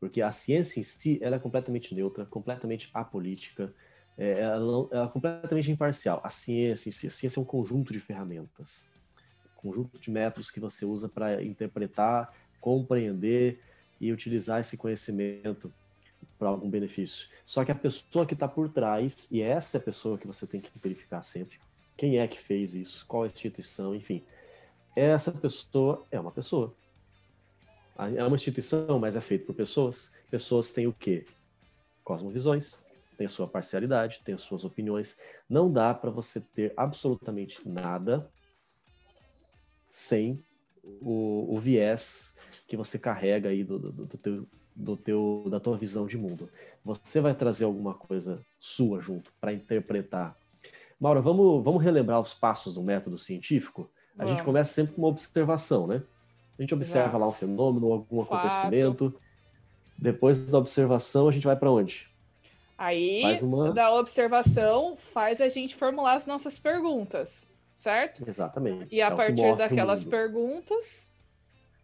Porque 0.00 0.22
a 0.22 0.32
ciência 0.32 0.80
em 0.80 0.82
si 0.82 1.18
ela 1.22 1.36
é 1.36 1.38
completamente 1.38 1.94
neutra, 1.94 2.24
completamente 2.24 2.88
apolítica, 2.92 3.72
é, 4.16 4.40
ela, 4.40 4.88
ela 4.90 5.04
é 5.04 5.08
completamente 5.08 5.70
imparcial. 5.70 6.20
A 6.24 6.30
ciência 6.30 6.88
em 6.88 6.92
si, 6.92 7.06
a 7.06 7.10
ciência 7.10 7.38
é 7.38 7.42
um 7.42 7.44
conjunto 7.44 7.92
de 7.92 8.00
ferramentas, 8.00 8.90
um 9.58 9.60
conjunto 9.68 9.98
de 9.98 10.10
métodos 10.10 10.50
que 10.50 10.58
você 10.58 10.86
usa 10.86 11.08
para 11.08 11.44
interpretar, 11.44 12.34
compreender 12.60 13.60
e 14.00 14.10
utilizar 14.10 14.60
esse 14.60 14.78
conhecimento 14.78 15.70
para 16.38 16.48
algum 16.48 16.70
benefício. 16.70 17.28
Só 17.44 17.64
que 17.64 17.70
a 17.70 17.74
pessoa 17.74 18.24
que 18.24 18.32
está 18.32 18.48
por 18.48 18.70
trás, 18.70 19.28
e 19.30 19.42
essa 19.42 19.76
é 19.76 19.80
a 19.80 19.84
pessoa 19.84 20.16
que 20.16 20.26
você 20.26 20.46
tem 20.46 20.60
que 20.60 20.70
verificar 20.82 21.20
sempre, 21.20 21.58
quem 21.96 22.18
é 22.18 22.26
que 22.26 22.40
fez 22.40 22.74
isso, 22.74 23.04
qual 23.06 23.26
instituição, 23.26 23.94
enfim. 23.94 24.22
Essa 24.96 25.30
pessoa 25.30 26.06
é 26.10 26.18
uma 26.18 26.30
pessoa. 26.30 26.74
É 28.16 28.24
uma 28.24 28.36
instituição, 28.36 28.98
mas 28.98 29.16
é 29.16 29.20
feito 29.20 29.46
por 29.46 29.54
pessoas. 29.54 30.10
Pessoas 30.30 30.72
têm 30.72 30.86
o 30.86 30.92
quê? 30.92 31.26
Cosmovisões, 32.02 32.86
tem 33.18 33.26
a 33.26 33.28
sua 33.28 33.46
parcialidade, 33.46 34.22
tem 34.24 34.34
as 34.34 34.40
suas 34.40 34.64
opiniões. 34.64 35.20
Não 35.48 35.70
dá 35.70 35.92
para 35.92 36.10
você 36.10 36.40
ter 36.40 36.72
absolutamente 36.76 37.60
nada 37.68 38.26
sem 39.90 40.42
o, 41.02 41.54
o, 41.54 41.58
viés 41.58 42.34
que 42.66 42.76
você 42.76 42.98
carrega 42.98 43.50
aí 43.50 43.62
do, 43.62 43.78
do, 43.78 43.92
do, 43.92 44.18
teu, 44.18 44.46
do 44.74 44.96
teu, 44.96 45.44
da 45.50 45.60
tua 45.60 45.76
visão 45.76 46.06
de 46.06 46.16
mundo. 46.16 46.48
Você 46.82 47.20
vai 47.20 47.34
trazer 47.34 47.64
alguma 47.64 47.92
coisa 47.92 48.40
sua 48.58 49.00
junto 49.00 49.30
para 49.38 49.52
interpretar. 49.52 50.34
Maura, 50.98 51.20
vamos, 51.20 51.62
vamos 51.62 51.82
relembrar 51.82 52.20
os 52.20 52.32
passos 52.32 52.74
do 52.74 52.82
método 52.82 53.18
científico? 53.18 53.90
A 54.18 54.24
gente 54.24 54.42
começa 54.42 54.72
sempre 54.72 54.94
com 54.94 55.02
uma 55.02 55.08
observação, 55.08 55.86
né? 55.86 56.02
A 56.60 56.62
gente 56.62 56.74
observa 56.74 57.08
Exato. 57.08 57.24
lá 57.24 57.28
um 57.30 57.32
fenômeno, 57.32 57.90
algum 57.90 58.22
Fato. 58.22 58.46
acontecimento. 58.46 59.18
Depois 59.96 60.50
da 60.50 60.58
observação, 60.58 61.26
a 61.26 61.32
gente 61.32 61.46
vai 61.46 61.56
para 61.56 61.70
onde? 61.70 62.06
Aí, 62.76 63.22
uma... 63.40 63.72
da 63.72 63.94
observação, 63.94 64.94
faz 64.94 65.40
a 65.40 65.48
gente 65.48 65.74
formular 65.74 66.16
as 66.16 66.26
nossas 66.26 66.58
perguntas, 66.58 67.48
certo? 67.74 68.28
Exatamente. 68.28 68.94
E 68.94 69.00
a 69.00 69.06
é 69.06 69.16
partir 69.16 69.56
daquelas 69.56 70.04
perguntas. 70.04 71.10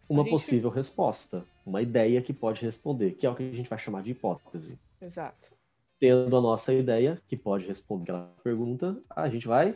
Uma 0.07 0.21
gente... 0.21 0.31
possível 0.31 0.69
resposta, 0.69 1.43
uma 1.65 1.81
ideia 1.81 2.21
que 2.21 2.31
pode 2.31 2.61
responder, 2.61 3.13
que 3.13 3.25
é 3.25 3.29
o 3.31 3.33
que 3.33 3.49
a 3.49 3.51
gente 3.51 3.67
vai 3.67 3.79
chamar 3.79 4.03
de 4.03 4.11
hipótese. 4.11 4.77
Exato. 5.01 5.57
Tendo 5.99 6.37
a 6.37 6.41
nossa 6.41 6.71
ideia, 6.71 7.19
que 7.27 7.35
pode 7.35 7.65
responder 7.65 8.11
aquela 8.11 8.31
pergunta, 8.43 8.95
a 9.09 9.27
gente 9.27 9.47
vai 9.47 9.75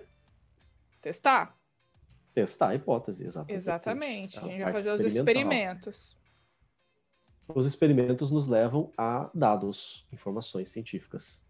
testar. 1.02 1.60
Testar 2.34 2.70
a 2.70 2.76
hipótese, 2.76 3.26
exatamente. 3.26 3.58
Exatamente. 3.58 4.40
A, 4.40 4.42
a 4.42 4.48
gente 4.48 4.64
vai 4.64 4.74
fazer 4.74 4.94
os 4.94 5.02
experimentos. 5.02 6.18
Os 7.54 7.66
experimentos 7.66 8.32
nos 8.32 8.48
levam 8.48 8.92
a 8.98 9.30
dados, 9.34 10.06
informações 10.12 10.70
científicas. 10.70 11.44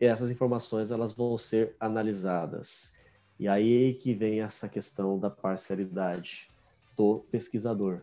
E 0.00 0.04
essas 0.04 0.30
informações 0.30 0.90
elas 0.90 1.12
vão 1.12 1.38
ser 1.38 1.76
analisadas. 1.78 2.94
E 3.38 3.46
aí 3.46 3.94
que 3.94 4.12
vem 4.14 4.40
essa 4.40 4.68
questão 4.68 5.18
da 5.18 5.30
parcialidade 5.30 6.48
do 6.96 7.24
pesquisador. 7.30 8.00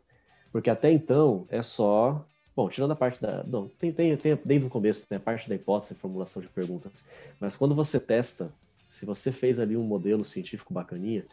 Porque 0.52 0.70
até 0.70 0.92
então 0.92 1.48
é 1.50 1.62
só. 1.62 2.26
Bom, 2.56 2.70
tirando 2.70 2.92
a 2.92 2.96
parte 2.96 3.20
da. 3.20 3.44
Não, 3.44 3.68
tem, 3.68 3.92
tem, 3.92 4.16
tem 4.16 4.40
desde 4.46 4.68
o 4.68 4.70
começo, 4.70 5.08
tem 5.08 5.18
a 5.18 5.22
parte 5.22 5.50
da 5.50 5.56
hipótese, 5.56 5.96
formulação 5.96 6.42
de 6.42 6.48
perguntas. 6.48 7.04
Mas 7.40 7.56
quando 7.56 7.74
você 7.74 8.00
testa, 8.00 8.54
se 8.88 9.06
você 9.06 9.32
fez 9.32 9.60
ali 9.60 9.76
um 9.76 9.84
modelo 9.84 10.24
científico 10.24 10.74
bacaninha, 10.74 11.26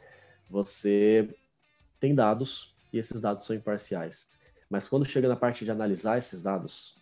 você 0.51 1.29
tem 2.01 2.15
dados 2.15 2.75
e 2.93 2.99
esses 2.99 3.21
dados 3.21 3.45
são 3.45 3.55
imparciais. 3.55 4.41
Mas 4.69 4.89
quando 4.89 5.07
chega 5.07 5.29
na 5.29 5.37
parte 5.37 5.65
de 5.65 5.71
analisar 5.71 6.19
esses 6.19 6.43
dados, 6.43 6.97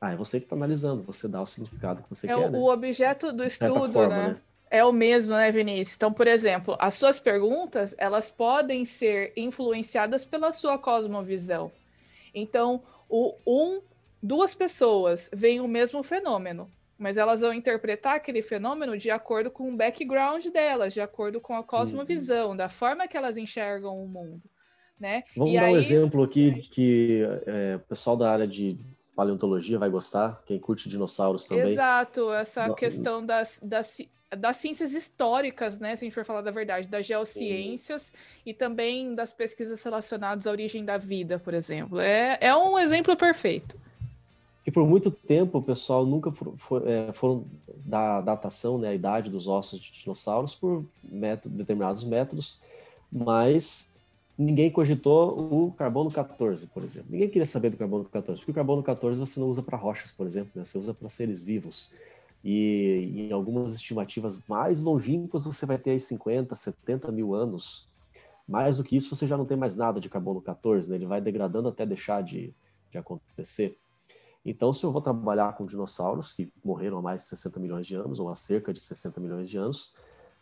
ah, 0.00 0.12
é 0.12 0.16
você 0.16 0.38
que 0.38 0.46
está 0.46 0.56
analisando, 0.56 1.02
você 1.02 1.26
dá 1.26 1.40
o 1.40 1.46
significado 1.46 2.02
que 2.02 2.10
você 2.10 2.26
é 2.26 2.34
quer. 2.34 2.48
O, 2.48 2.50
né? 2.50 2.58
o 2.58 2.66
objeto 2.66 3.32
do 3.32 3.44
estudo, 3.44 3.92
forma, 3.92 4.08
né? 4.08 4.28
né? 4.28 4.40
É 4.70 4.84
o 4.84 4.92
mesmo, 4.92 5.32
né, 5.32 5.50
Vinícius? 5.50 5.96
Então, 5.96 6.12
por 6.12 6.26
exemplo, 6.26 6.76
as 6.78 6.94
suas 6.94 7.20
perguntas, 7.20 7.94
elas 7.96 8.30
podem 8.30 8.84
ser 8.84 9.32
influenciadas 9.36 10.24
pela 10.24 10.50
sua 10.52 10.76
cosmovisão. 10.76 11.70
Então, 12.34 12.82
o, 13.08 13.34
um, 13.46 13.80
duas 14.22 14.54
pessoas 14.54 15.30
veem 15.32 15.60
o 15.60 15.68
mesmo 15.68 16.02
fenômeno, 16.02 16.68
mas 16.98 17.16
elas 17.16 17.40
vão 17.40 17.52
interpretar 17.52 18.16
aquele 18.16 18.42
fenômeno 18.42 18.96
de 18.96 19.10
acordo 19.10 19.50
com 19.50 19.72
o 19.72 19.76
background 19.76 20.46
delas, 20.46 20.94
de 20.94 21.00
acordo 21.00 21.40
com 21.40 21.54
a 21.54 21.62
cosmovisão, 21.62 22.50
uhum. 22.50 22.56
da 22.56 22.68
forma 22.68 23.06
que 23.06 23.16
elas 23.16 23.36
enxergam 23.36 24.02
o 24.02 24.08
mundo 24.08 24.42
né? 24.98 25.24
Vamos 25.36 25.52
e 25.52 25.56
dar 25.56 25.66
aí... 25.66 25.74
um 25.74 25.78
exemplo 25.78 26.22
aqui 26.22 26.62
que 26.70 27.22
é, 27.46 27.76
o 27.76 27.80
pessoal 27.80 28.16
da 28.16 28.30
área 28.30 28.46
de 28.46 28.78
paleontologia 29.14 29.78
vai 29.78 29.88
gostar, 29.88 30.42
quem 30.46 30.58
curte 30.58 30.88
dinossauros 30.88 31.46
também. 31.46 31.72
Exato, 31.72 32.32
essa 32.32 32.72
questão 32.74 33.24
das, 33.24 33.58
das, 33.62 33.98
das 34.36 34.56
ciências 34.56 34.92
históricas, 34.92 35.78
né? 35.78 35.96
Se 35.96 36.04
a 36.04 36.06
gente 36.06 36.14
for 36.14 36.24
falar 36.24 36.42
da 36.42 36.50
verdade, 36.50 36.86
das 36.86 37.06
geociências 37.06 38.12
e 38.44 38.52
também 38.52 39.14
das 39.14 39.32
pesquisas 39.32 39.82
relacionadas 39.82 40.46
à 40.46 40.50
origem 40.50 40.84
da 40.84 40.98
vida, 40.98 41.38
por 41.38 41.54
exemplo. 41.54 41.98
É, 41.98 42.36
é 42.40 42.54
um 42.54 42.78
exemplo 42.78 43.16
perfeito. 43.16 43.78
Que 44.66 44.72
por 44.72 44.84
muito 44.84 45.12
tempo 45.12 45.58
o 45.58 45.62
pessoal 45.62 46.04
nunca 46.04 46.32
for, 46.32 46.54
for, 46.56 46.88
é, 46.88 47.12
foram 47.12 47.44
da 47.84 48.20
datação, 48.20 48.76
né, 48.76 48.88
a 48.88 48.94
idade 48.96 49.30
dos 49.30 49.46
ossos 49.46 49.80
de 49.80 49.92
dinossauros 49.92 50.56
por 50.56 50.84
método, 51.04 51.56
determinados 51.56 52.02
métodos, 52.02 52.60
mas 53.12 53.88
ninguém 54.36 54.68
cogitou 54.68 55.38
o 55.38 55.70
carbono 55.70 56.10
14, 56.10 56.66
por 56.66 56.82
exemplo. 56.82 57.06
Ninguém 57.12 57.28
queria 57.28 57.46
saber 57.46 57.70
do 57.70 57.76
carbono 57.76 58.06
14, 58.06 58.40
porque 58.40 58.50
o 58.50 58.54
carbono 58.54 58.82
14 58.82 59.20
você 59.20 59.38
não 59.38 59.48
usa 59.48 59.62
para 59.62 59.78
rochas, 59.78 60.10
por 60.10 60.26
exemplo, 60.26 60.50
né? 60.56 60.64
você 60.64 60.76
usa 60.76 60.92
para 60.92 61.08
seres 61.08 61.44
vivos. 61.44 61.94
E 62.44 63.28
em 63.30 63.32
algumas 63.32 63.72
estimativas 63.72 64.42
mais 64.48 64.82
longínquas 64.82 65.44
você 65.44 65.64
vai 65.64 65.78
ter 65.78 65.90
aí 65.92 66.00
50, 66.00 66.56
70 66.56 67.12
mil 67.12 67.36
anos. 67.36 67.86
Mais 68.48 68.78
do 68.78 68.82
que 68.82 68.96
isso, 68.96 69.14
você 69.14 69.28
já 69.28 69.36
não 69.36 69.46
tem 69.46 69.56
mais 69.56 69.76
nada 69.76 70.00
de 70.00 70.08
carbono 70.08 70.40
14, 70.40 70.90
né? 70.90 70.96
ele 70.96 71.06
vai 71.06 71.20
degradando 71.20 71.68
até 71.68 71.86
deixar 71.86 72.20
de, 72.20 72.52
de 72.90 72.98
acontecer. 72.98 73.78
Então, 74.48 74.72
se 74.72 74.84
eu 74.84 74.92
vou 74.92 75.02
trabalhar 75.02 75.56
com 75.56 75.66
dinossauros 75.66 76.32
que 76.32 76.52
morreram 76.64 76.98
há 76.98 77.02
mais 77.02 77.22
de 77.22 77.28
60 77.28 77.58
milhões 77.58 77.84
de 77.84 77.96
anos, 77.96 78.20
ou 78.20 78.28
há 78.28 78.36
cerca 78.36 78.72
de 78.72 78.80
60 78.80 79.20
milhões 79.20 79.50
de 79.50 79.58
anos, 79.58 79.96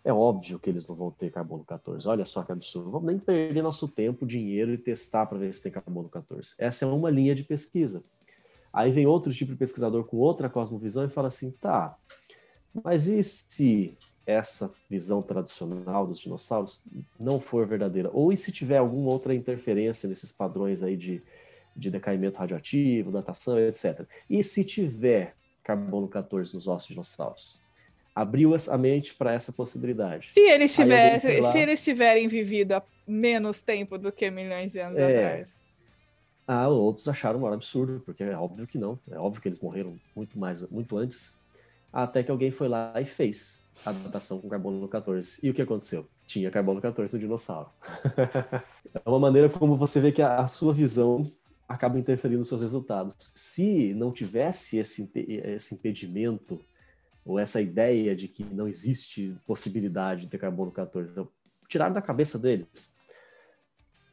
é 0.04 0.12
óbvio 0.12 0.58
que 0.58 0.68
eles 0.68 0.86
não 0.86 0.94
vão 0.94 1.10
ter 1.10 1.32
carbono 1.32 1.64
14. 1.64 2.06
Olha 2.06 2.26
só 2.26 2.42
que 2.42 2.52
absurdo. 2.52 2.90
Vamos 2.90 3.06
nem 3.06 3.18
perder 3.18 3.62
nosso 3.62 3.88
tempo, 3.88 4.26
dinheiro 4.26 4.74
e 4.74 4.78
testar 4.78 5.24
para 5.24 5.38
ver 5.38 5.54
se 5.54 5.62
tem 5.62 5.72
carbono 5.72 6.10
14. 6.10 6.54
Essa 6.58 6.84
é 6.84 6.88
uma 6.88 7.10
linha 7.10 7.34
de 7.34 7.42
pesquisa. 7.42 8.04
Aí 8.70 8.92
vem 8.92 9.06
outro 9.06 9.32
tipo 9.32 9.52
de 9.52 9.56
pesquisador 9.56 10.04
com 10.04 10.18
outra 10.18 10.50
cosmovisão 10.50 11.06
e 11.06 11.08
fala 11.08 11.28
assim: 11.28 11.50
tá, 11.52 11.96
mas 12.84 13.06
e 13.06 13.22
se 13.22 13.96
essa 14.26 14.70
visão 14.90 15.22
tradicional 15.22 16.06
dos 16.06 16.18
dinossauros 16.18 16.82
não 17.18 17.40
for 17.40 17.66
verdadeira? 17.66 18.10
Ou 18.12 18.30
e 18.30 18.36
se 18.36 18.52
tiver 18.52 18.76
alguma 18.76 19.10
outra 19.10 19.34
interferência 19.34 20.08
nesses 20.08 20.30
padrões 20.30 20.82
aí 20.82 20.96
de, 20.96 21.22
de 21.76 21.90
decaimento 21.90 22.38
radioativo, 22.38 23.10
datação, 23.10 23.58
etc. 23.58 24.06
E 24.28 24.42
se 24.42 24.64
tiver 24.64 25.34
carbono 25.62 26.08
14 26.08 26.54
nos 26.54 26.68
ossos 26.68 26.88
de 26.88 26.94
dinossauros? 26.94 27.62
abriu 28.14 28.54
a 28.68 28.78
mente 28.78 29.14
para 29.14 29.32
essa 29.32 29.52
possibilidade. 29.52 30.28
Se 30.32 30.40
eles, 30.40 30.74
tivessem, 30.74 31.40
lá... 31.40 31.50
se 31.50 31.58
eles 31.58 31.82
tiverem 31.82 32.28
vivido 32.28 32.72
há 32.72 32.82
menos 33.06 33.60
tempo 33.60 33.98
do 33.98 34.12
que 34.12 34.30
milhões 34.30 34.72
de 34.72 34.78
anos 34.78 34.98
é... 34.98 35.04
atrás. 35.04 35.58
Ah, 36.46 36.68
outros 36.68 37.08
acharam 37.08 37.40
um 37.40 37.46
absurdo, 37.46 38.02
porque 38.04 38.22
é 38.22 38.36
óbvio 38.36 38.66
que 38.66 38.78
não. 38.78 38.98
É 39.10 39.18
óbvio 39.18 39.40
que 39.40 39.48
eles 39.48 39.58
morreram 39.58 39.98
muito 40.14 40.38
mais, 40.38 40.60
muito 40.68 40.96
antes. 40.96 41.34
Até 41.90 42.22
que 42.22 42.30
alguém 42.30 42.50
foi 42.50 42.68
lá 42.68 42.92
e 43.00 43.06
fez 43.06 43.64
a 43.84 43.92
datação 43.92 44.40
com 44.40 44.48
carbono 44.48 44.86
14. 44.86 45.40
E 45.42 45.48
o 45.48 45.54
que 45.54 45.62
aconteceu? 45.62 46.06
Tinha 46.26 46.50
carbono 46.50 46.82
14 46.82 47.14
no 47.14 47.20
dinossauro. 47.20 47.70
é 48.94 49.08
uma 49.08 49.18
maneira 49.18 49.48
como 49.48 49.76
você 49.76 50.00
vê 50.00 50.12
que 50.12 50.20
a, 50.20 50.36
a 50.36 50.46
sua 50.46 50.74
visão 50.74 51.32
acaba 51.68 51.98
interferindo 51.98 52.40
nos 52.40 52.48
seus 52.48 52.60
resultados. 52.60 53.32
Se 53.34 53.94
não 53.94 54.12
tivesse 54.12 54.76
esse, 54.76 55.10
esse 55.14 55.74
impedimento 55.74 56.60
ou 57.24 57.38
essa 57.38 57.60
ideia 57.60 58.14
de 58.14 58.28
que 58.28 58.44
não 58.44 58.68
existe 58.68 59.34
possibilidade 59.46 60.22
de 60.22 60.28
ter 60.28 60.38
carbono 60.38 60.70
14. 60.70 61.10
Então, 61.10 61.28
tiraram 61.68 61.94
da 61.94 62.02
cabeça 62.02 62.38
deles. 62.38 62.94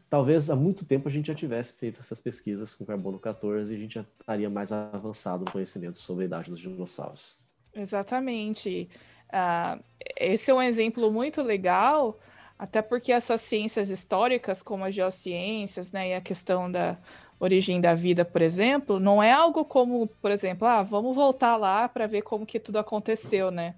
Talvez 0.09 0.49
há 0.49 0.55
muito 0.55 0.85
tempo 0.85 1.07
a 1.07 1.11
gente 1.11 1.27
já 1.27 1.35
tivesse 1.35 1.77
feito 1.77 1.99
essas 1.99 2.19
pesquisas 2.19 2.75
com 2.75 2.85
carbono 2.85 3.19
14 3.19 3.73
e 3.73 3.77
a 3.77 3.79
gente 3.79 3.95
já 3.95 4.05
estaria 4.19 4.49
mais 4.49 4.71
avançado 4.71 5.45
no 5.45 5.51
conhecimento 5.51 5.99
sobre 5.99 6.23
a 6.23 6.27
idade 6.27 6.49
dos 6.49 6.59
dinossauros. 6.59 7.37
Exatamente. 7.73 8.89
Uh, 9.29 9.81
esse 10.17 10.51
é 10.51 10.53
um 10.53 10.61
exemplo 10.61 11.11
muito 11.11 11.41
legal, 11.41 12.19
até 12.59 12.81
porque 12.81 13.13
essas 13.13 13.39
ciências 13.39 13.89
históricas, 13.89 14.61
como 14.61 14.83
as 14.83 14.93
geociências, 14.93 15.91
né, 15.91 16.09
e 16.09 16.13
a 16.13 16.21
questão 16.21 16.69
da 16.69 16.97
origem 17.41 17.81
da 17.81 17.95
vida, 17.95 18.23
por 18.23 18.39
exemplo, 18.39 18.99
não 18.99 19.21
é 19.21 19.31
algo 19.31 19.65
como, 19.65 20.05
por 20.21 20.29
exemplo, 20.29 20.67
ah, 20.67 20.83
vamos 20.83 21.15
voltar 21.15 21.57
lá 21.57 21.89
para 21.89 22.05
ver 22.05 22.21
como 22.21 22.45
que 22.45 22.59
tudo 22.59 22.77
aconteceu, 22.77 23.49
né? 23.49 23.75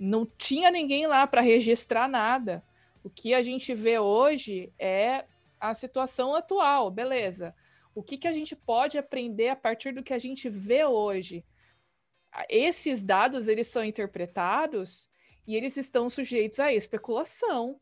Não 0.00 0.24
tinha 0.24 0.70
ninguém 0.70 1.06
lá 1.06 1.26
para 1.26 1.42
registrar 1.42 2.08
nada. 2.08 2.64
O 3.04 3.10
que 3.10 3.34
a 3.34 3.42
gente 3.42 3.74
vê 3.74 3.98
hoje 3.98 4.72
é 4.78 5.26
a 5.60 5.74
situação 5.74 6.34
atual, 6.34 6.90
beleza. 6.90 7.54
O 7.94 8.02
que, 8.02 8.16
que 8.16 8.26
a 8.26 8.32
gente 8.32 8.56
pode 8.56 8.96
aprender 8.96 9.50
a 9.50 9.56
partir 9.56 9.92
do 9.92 10.02
que 10.02 10.14
a 10.14 10.18
gente 10.18 10.48
vê 10.48 10.84
hoje? 10.86 11.44
Esses 12.48 13.02
dados, 13.02 13.48
eles 13.48 13.66
são 13.66 13.84
interpretados 13.84 15.10
e 15.46 15.54
eles 15.54 15.76
estão 15.76 16.08
sujeitos 16.08 16.58
à 16.58 16.72
especulação, 16.72 17.78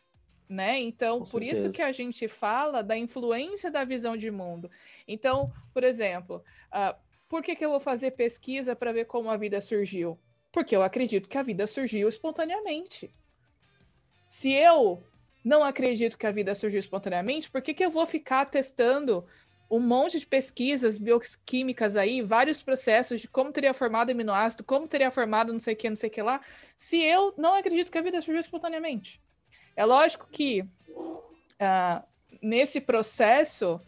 né? 0.53 0.79
Então, 0.81 1.21
Com 1.21 1.25
por 1.25 1.43
isso 1.43 1.63
certeza. 1.63 1.77
que 1.77 1.83
a 1.83 1.93
gente 1.93 2.29
fala 2.29 2.83
da 2.83 2.97
influência 2.97 3.71
da 3.71 3.85
visão 3.85 4.17
de 4.17 4.31
mundo. 4.31 4.71
Então, 5.09 5.53
por 5.73 5.83
exemplo, 5.83 6.45
ah, 6.71 6.97
por 7.29 7.43
que, 7.43 7.57
que 7.57 7.65
eu 7.65 7.71
vou 7.71 7.81
fazer 7.81 8.11
pesquisa 8.11 8.77
para 8.77 8.93
ver 8.93 9.07
como 9.07 9.31
a 9.31 9.37
vida 9.37 9.61
surgiu? 9.61 10.19
Porque 10.53 10.77
eu 10.77 10.83
acredito 10.83 11.29
que 11.29 11.39
a 11.39 11.43
vida 11.43 11.67
surgiu 11.67 12.07
espontaneamente. 12.07 13.11
Se 14.29 14.53
eu 14.53 15.03
não 15.43 15.65
acredito 15.65 16.19
que 16.19 16.27
a 16.27 16.31
vida 16.31 16.55
surgiu 16.55 16.79
espontaneamente, 16.79 17.51
por 17.51 17.63
que, 17.63 17.73
que 17.73 17.85
eu 17.85 17.91
vou 17.91 18.07
ficar 18.07 18.45
testando 18.45 19.27
um 19.71 19.81
monte 19.81 20.19
de 20.19 20.27
pesquisas 20.27 20.99
bioquímicas 20.99 21.97
aí, 21.97 22.21
vários 22.21 22.63
processos 22.63 23.23
de 23.23 23.29
como 23.29 23.51
teria 23.51 23.73
formado 23.73 24.11
aminoácido, 24.11 24.63
como 24.63 24.87
teria 24.87 25.11
formado 25.11 25.51
não 25.51 25.61
sei 25.61 25.73
o 25.73 25.77
que, 25.77 25.89
não 25.89 25.97
sei 25.97 26.11
o 26.11 26.13
que 26.13 26.21
lá, 26.21 26.43
se 26.77 27.01
eu 27.01 27.33
não 27.39 27.55
acredito 27.55 27.91
que 27.91 27.97
a 27.97 28.03
vida 28.03 28.21
surgiu 28.21 28.41
espontaneamente? 28.41 29.22
É 29.77 29.85
lógico 29.85 30.27
que 30.31 30.65
ah, 31.59 32.03
nesse 32.43 32.81
processo 32.81 33.81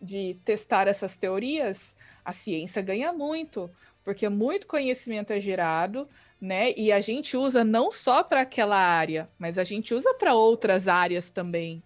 de 0.00 0.38
testar 0.44 0.86
essas 0.86 1.16
teorias, 1.16 1.96
a 2.24 2.32
ciência 2.32 2.82
ganha 2.82 3.12
muito, 3.12 3.70
porque 4.04 4.28
muito 4.28 4.66
conhecimento 4.66 5.32
é 5.32 5.40
gerado, 5.40 6.08
né? 6.40 6.72
E 6.76 6.92
a 6.92 7.00
gente 7.00 7.36
usa 7.36 7.64
não 7.64 7.90
só 7.90 8.22
para 8.22 8.42
aquela 8.42 8.76
área, 8.76 9.28
mas 9.38 9.58
a 9.58 9.64
gente 9.64 9.94
usa 9.94 10.14
para 10.14 10.34
outras 10.34 10.86
áreas 10.86 11.30
também, 11.30 11.82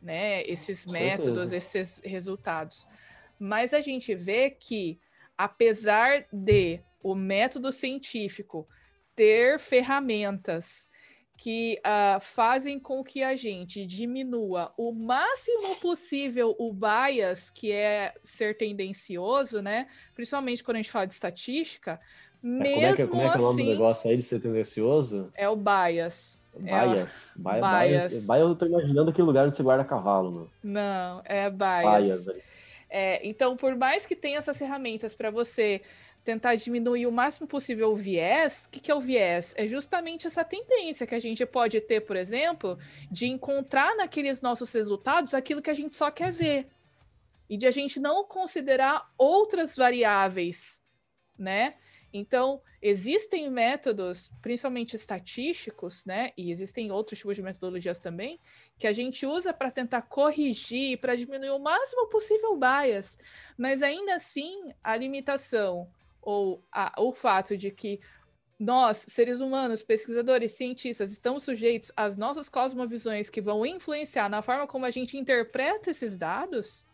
né? 0.00 0.42
Esses 0.42 0.84
Com 0.84 0.92
métodos, 0.92 1.50
certeza. 1.50 1.56
esses 1.56 2.00
resultados. 2.04 2.86
Mas 3.38 3.72
a 3.72 3.80
gente 3.80 4.14
vê 4.14 4.50
que, 4.50 4.98
apesar 5.36 6.26
de 6.32 6.80
o 7.02 7.14
método 7.14 7.72
científico 7.72 8.68
ter 9.16 9.58
ferramentas 9.58 10.88
que 11.42 11.80
ah, 11.82 12.20
fazem 12.20 12.78
com 12.78 13.02
que 13.02 13.20
a 13.20 13.34
gente 13.34 13.84
diminua 13.84 14.72
o 14.76 14.92
máximo 14.92 15.74
possível 15.80 16.54
o 16.56 16.72
bias, 16.72 17.50
que 17.50 17.72
é 17.72 18.14
ser 18.22 18.56
tendencioso, 18.56 19.60
né? 19.60 19.88
Principalmente 20.14 20.62
quando 20.62 20.76
a 20.76 20.82
gente 20.82 20.92
fala 20.92 21.04
de 21.04 21.14
estatística, 21.14 21.98
É, 22.44 22.46
mesmo 22.46 22.74
como 22.74 22.86
é 22.86 22.94
que, 22.94 23.06
como 23.08 23.22
é, 23.22 23.28
que 23.30 23.36
é 23.36 23.40
o 23.40 23.42
nome 23.42 23.64
do 23.64 23.70
assim 23.70 23.70
negócio 23.70 24.08
aí 24.08 24.16
de 24.16 24.22
ser 24.22 24.38
tendencioso? 24.38 25.32
é 25.34 25.48
o 25.48 25.56
bias. 25.56 26.40
Baias. 26.56 27.34
Baia, 27.36 27.60
Bias. 27.60 28.24
baia, 28.24 28.26
baia, 28.26 28.40
eu 28.42 28.54
tô 28.54 28.66
imaginando 28.66 29.10
aquele 29.10 29.26
lugar 29.26 29.46
onde 29.46 29.56
você 29.56 29.64
guarda 29.64 29.84
cavalo, 29.84 30.30
mano. 30.30 30.50
Não, 30.62 31.22
é 31.24 31.50
bias. 31.50 31.82
Baias. 31.82 32.24
velho. 32.24 32.42
É, 32.88 33.26
então, 33.26 33.56
por 33.56 33.74
mais 33.74 34.06
que 34.06 34.14
tenha 34.14 34.38
essas 34.38 34.58
ferramentas 34.58 35.12
para 35.12 35.30
você 35.30 35.80
tentar 36.24 36.54
diminuir 36.54 37.06
o 37.06 37.12
máximo 37.12 37.46
possível 37.46 37.92
o 37.92 37.96
viés, 37.96 38.66
o 38.66 38.70
que, 38.70 38.80
que 38.80 38.90
é 38.90 38.94
o 38.94 39.00
viés? 39.00 39.54
É 39.56 39.66
justamente 39.66 40.26
essa 40.26 40.44
tendência 40.44 41.06
que 41.06 41.14
a 41.14 41.20
gente 41.20 41.44
pode 41.44 41.80
ter, 41.80 42.00
por 42.02 42.16
exemplo, 42.16 42.78
de 43.10 43.26
encontrar 43.26 43.96
naqueles 43.96 44.40
nossos 44.40 44.72
resultados 44.72 45.34
aquilo 45.34 45.62
que 45.62 45.70
a 45.70 45.74
gente 45.74 45.96
só 45.96 46.10
quer 46.10 46.32
ver. 46.32 46.68
E 47.48 47.56
de 47.56 47.66
a 47.66 47.70
gente 47.70 47.98
não 47.98 48.24
considerar 48.24 49.12
outras 49.18 49.76
variáveis, 49.76 50.82
né? 51.38 51.74
Então, 52.12 52.60
existem 52.80 53.50
métodos, 53.50 54.30
principalmente 54.42 54.94
estatísticos, 54.94 56.04
né? 56.04 56.30
E 56.36 56.50
existem 56.50 56.92
outros 56.92 57.18
tipos 57.18 57.36
de 57.36 57.42
metodologias 57.42 57.98
também, 57.98 58.38
que 58.78 58.86
a 58.86 58.92
gente 58.92 59.26
usa 59.26 59.52
para 59.52 59.70
tentar 59.70 60.02
corrigir, 60.02 60.98
para 60.98 61.16
diminuir 61.16 61.50
o 61.50 61.58
máximo 61.58 62.06
possível 62.08 62.52
o 62.52 62.58
bias. 62.58 63.18
Mas 63.56 63.82
ainda 63.82 64.14
assim, 64.14 64.72
a 64.84 64.94
limitação 64.94 65.88
ou 66.22 66.64
a- 66.72 66.94
o 66.98 67.12
fato 67.12 67.56
de 67.56 67.70
que 67.70 68.00
nós, 68.58 68.98
seres 69.08 69.40
humanos, 69.40 69.82
pesquisadores, 69.82 70.52
cientistas, 70.52 71.10
estamos 71.10 71.42
sujeitos 71.42 71.90
às 71.96 72.16
nossas 72.16 72.48
cosmovisões 72.48 73.28
que 73.28 73.40
vão 73.40 73.66
influenciar 73.66 74.28
na 74.28 74.40
forma 74.40 74.68
como 74.68 74.86
a 74.86 74.90
gente 74.90 75.18
interpreta 75.18 75.90
esses 75.90 76.16
dados, 76.16 76.86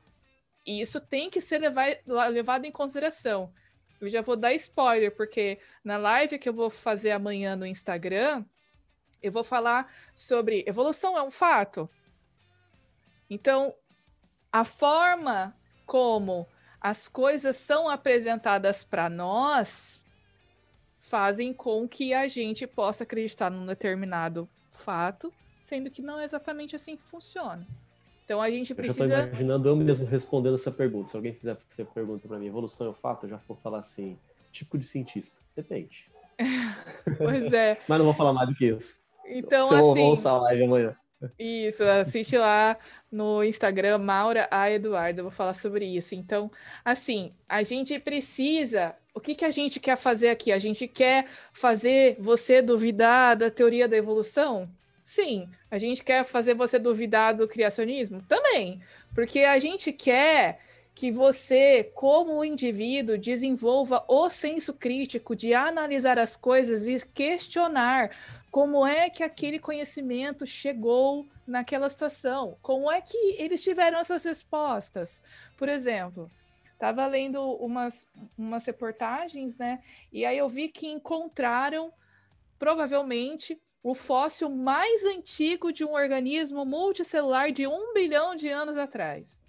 e 0.67 0.81
isso 0.81 0.99
tem 1.01 1.29
que 1.29 1.41
ser 1.41 1.59
leva- 1.59 2.27
levado 2.29 2.65
em 2.65 2.73
consideração. 2.73 3.53
Eu 4.01 4.09
já 4.09 4.23
vou 4.23 4.37
dar 4.37 4.55
spoiler, 4.55 5.15
porque 5.15 5.59
na 5.85 5.99
live 5.99 6.39
que 6.39 6.49
eu 6.49 6.55
vou 6.55 6.71
fazer 6.71 7.11
amanhã 7.11 7.55
no 7.55 7.67
Instagram, 7.67 8.45
eu 9.23 9.33
vou 9.33 9.45
falar 9.45 9.93
sobre 10.15 10.65
evolução 10.67 11.19
é 11.19 11.23
um 11.23 11.31
fato. 11.31 11.91
Então, 13.29 13.75
a 14.51 14.65
forma 14.65 15.55
como 15.85 16.47
as 16.81 17.09
coisas 17.09 17.57
são 17.57 17.89
apresentadas 17.89 18.83
para 18.83 19.09
nós 19.09 20.05
fazem 21.01 21.53
com 21.53 21.89
que 21.89 22.13
a 22.13 22.29
gente 22.29 22.67
possa 22.67 23.05
acreditar 23.05 23.51
num 23.51 23.65
determinado 23.67 24.49
fato, 24.73 25.33
sendo 25.63 25.91
que 25.91 26.03
não 26.03 26.21
é 26.21 26.25
exatamente 26.25 26.77
assim 26.77 26.97
que 26.97 27.03
funciona. 27.05 27.67
Então 28.25 28.43
a 28.43 28.51
gente 28.51 28.71
Eu 28.73 28.77
já 28.77 28.83
tô 28.83 28.83
precisa. 28.83 29.23
imaginando 29.27 29.69
eu 29.69 29.75
mesmo 29.77 30.07
respondendo 30.07 30.55
essa 30.55 30.71
pergunta. 30.71 31.09
Se 31.11 31.17
alguém 31.17 31.33
fizer 31.33 31.53
essa 31.53 31.85
pergunta 31.87 32.29
pra 32.29 32.39
mim, 32.39 32.47
evolução 32.47 32.87
é 32.87 32.91
um 32.91 32.95
fato, 32.95 33.25
eu 33.25 33.31
já 33.31 33.41
vou 33.49 33.57
falar 33.57 33.79
assim, 33.79 34.19
tipo 34.53 34.77
de 34.77 34.87
cientista. 34.87 35.41
Depende. 35.57 36.07
Pois 37.17 37.53
é. 37.53 37.81
Mas 37.89 37.99
não 37.99 38.05
vou 38.05 38.15
falar 38.15 38.33
mais 38.35 38.49
do 38.49 38.55
que 38.55 38.67
isso. 38.69 39.01
Então, 39.27 39.65
Se 39.65 39.75
eu 39.75 39.91
assim. 39.91 40.03
ouço 40.03 40.29
a 40.29 40.39
live 40.43 40.65
amanhã. 40.65 40.97
Isso, 41.39 41.83
assiste 41.83 42.39
lá 42.39 42.77
no 43.11 43.43
Instagram, 43.43 43.99
Maura 43.99 44.47
A. 44.51 44.71
Eduardo, 44.71 45.21
eu 45.21 45.25
vou 45.25 45.33
falar 45.33 45.55
sobre 45.55 45.85
isso. 45.85 46.15
Então, 46.15 46.51
assim, 46.85 47.33
a 47.49 47.63
gente 47.63 47.99
precisa. 47.99 48.95
O 49.13 49.21
que, 49.21 49.35
que 49.35 49.45
a 49.45 49.51
gente 49.51 49.81
quer 49.81 49.97
fazer 49.97 50.29
aqui? 50.29 50.53
A 50.53 50.59
gente 50.59 50.87
quer 50.87 51.27
fazer 51.53 52.17
você 52.21 52.63
duvidar 52.63 53.37
da 53.37 53.51
teoria 53.51 53.89
da 53.89 53.97
evolução? 53.97 54.71
Sim. 55.03 55.49
A 55.71 55.79
gente 55.79 56.05
quer 56.05 56.25
fazer 56.25 56.55
você 56.55 56.79
duvidar 56.79 57.35
do 57.35 57.49
criacionismo? 57.49 58.23
Também. 58.29 58.81
Porque 59.13 59.41
a 59.41 59.59
gente 59.59 59.93
quer 59.93 60.61
que 60.95 61.11
você, 61.11 61.91
como 61.95 62.45
indivíduo, 62.45 63.17
desenvolva 63.17 64.05
o 64.09 64.29
senso 64.29 64.75
crítico 64.75 65.35
de 65.35 65.55
analisar 65.55 66.19
as 66.19 66.37
coisas 66.37 66.87
e 66.87 67.01
questionar 67.15 68.11
como 68.51 68.87
é 68.87 69.11
que 69.11 69.23
aquele 69.23 69.59
conhecimento 69.59 70.47
chegou 70.47 71.27
naquela 71.47 71.89
situação, 71.89 72.57
como 72.63 72.91
é 72.91 73.01
que 73.01 73.17
eles 73.39 73.63
tiveram 73.63 73.99
essas 73.99 74.25
respostas. 74.25 75.23
Por 75.57 75.69
exemplo, 75.69 76.31
estava 76.73 77.07
lendo 77.07 77.41
umas, 77.57 78.07
umas 78.37 78.65
reportagens, 78.67 79.57
né? 79.57 79.83
E 80.13 80.25
aí 80.25 80.39
eu 80.39 80.49
vi 80.49 80.69
que 80.69 80.87
encontraram, 80.87 81.93
provavelmente, 82.59 83.61
o 83.83 83.95
fóssil 83.95 84.51
mais 84.51 85.05
antigo 85.05 85.73
de 85.73 85.85
um 85.85 85.93
organismo 85.93 86.65
multicelular 86.65 87.53
de 87.53 87.67
um 87.67 87.93
bilhão 87.95 88.35
de 88.35 88.49
anos 88.49 88.77
atrás. 88.77 89.41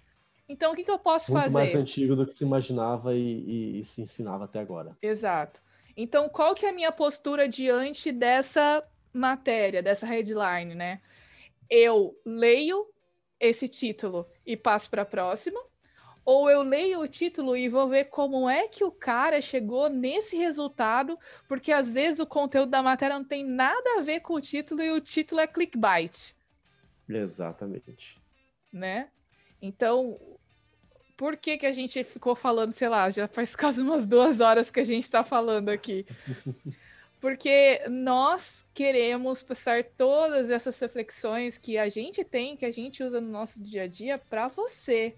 Então, 0.48 0.72
o 0.72 0.74
que, 0.76 0.82
que 0.84 0.90
eu 0.90 0.98
posso 0.98 1.30
Muito 1.30 1.42
fazer? 1.44 1.54
mais 1.54 1.74
antigo 1.74 2.16
do 2.16 2.26
que 2.26 2.32
se 2.34 2.44
imaginava 2.44 3.14
e, 3.14 3.18
e- 3.20 3.80
e 3.80 3.84
se 3.84 4.02
ensinava 4.02 4.44
até 4.44 4.58
agora. 4.58 4.96
Exato. 5.00 5.60
Então, 5.96 6.28
qual 6.28 6.54
que 6.54 6.64
é 6.66 6.70
a 6.70 6.72
minha 6.72 6.90
postura 6.90 7.48
diante 7.48 8.10
dessa 8.10 8.82
matéria, 9.12 9.82
dessa 9.82 10.06
headline, 10.06 10.74
né? 10.74 11.00
Eu 11.68 12.18
leio 12.24 12.86
esse 13.38 13.68
título 13.68 14.26
e 14.44 14.56
passo 14.56 14.90
para 14.90 15.02
a 15.02 15.06
próxima, 15.06 15.60
ou 16.24 16.50
eu 16.50 16.62
leio 16.62 17.00
o 17.00 17.08
título 17.08 17.56
e 17.56 17.68
vou 17.68 17.88
ver 17.88 18.04
como 18.04 18.48
é 18.48 18.68
que 18.68 18.84
o 18.84 18.90
cara 18.90 19.40
chegou 19.40 19.88
nesse 19.88 20.36
resultado, 20.36 21.18
porque 21.48 21.72
às 21.72 21.94
vezes 21.94 22.20
o 22.20 22.26
conteúdo 22.26 22.70
da 22.70 22.82
matéria 22.82 23.18
não 23.18 23.24
tem 23.24 23.44
nada 23.44 23.98
a 23.98 24.02
ver 24.02 24.20
com 24.20 24.34
o 24.34 24.40
título 24.40 24.82
e 24.82 24.90
o 24.90 25.00
título 25.00 25.40
é 25.40 25.46
clickbait 25.46 26.34
Exatamente. 27.08 28.18
né? 28.72 29.08
Então, 29.60 30.18
por 31.16 31.36
que 31.36 31.58
que 31.58 31.66
a 31.66 31.72
gente 31.72 32.04
ficou 32.04 32.34
falando, 32.34 32.72
sei 32.72 32.88
lá, 32.88 33.10
já 33.10 33.26
faz 33.26 33.56
quase 33.56 33.82
umas 33.82 34.06
duas 34.06 34.40
horas 34.40 34.70
que 34.70 34.80
a 34.80 34.84
gente 34.84 35.02
está 35.02 35.24
falando 35.24 35.68
aqui? 35.68 36.06
Porque 37.20 37.82
nós 37.88 38.66
queremos 38.72 39.42
passar 39.42 39.84
todas 39.84 40.50
essas 40.50 40.78
reflexões 40.80 41.58
que 41.58 41.76
a 41.76 41.88
gente 41.88 42.24
tem, 42.24 42.56
que 42.56 42.64
a 42.64 42.70
gente 42.70 43.02
usa 43.02 43.20
no 43.20 43.30
nosso 43.30 43.62
dia 43.62 43.82
a 43.82 43.86
dia, 43.86 44.18
para 44.18 44.48
você. 44.48 45.14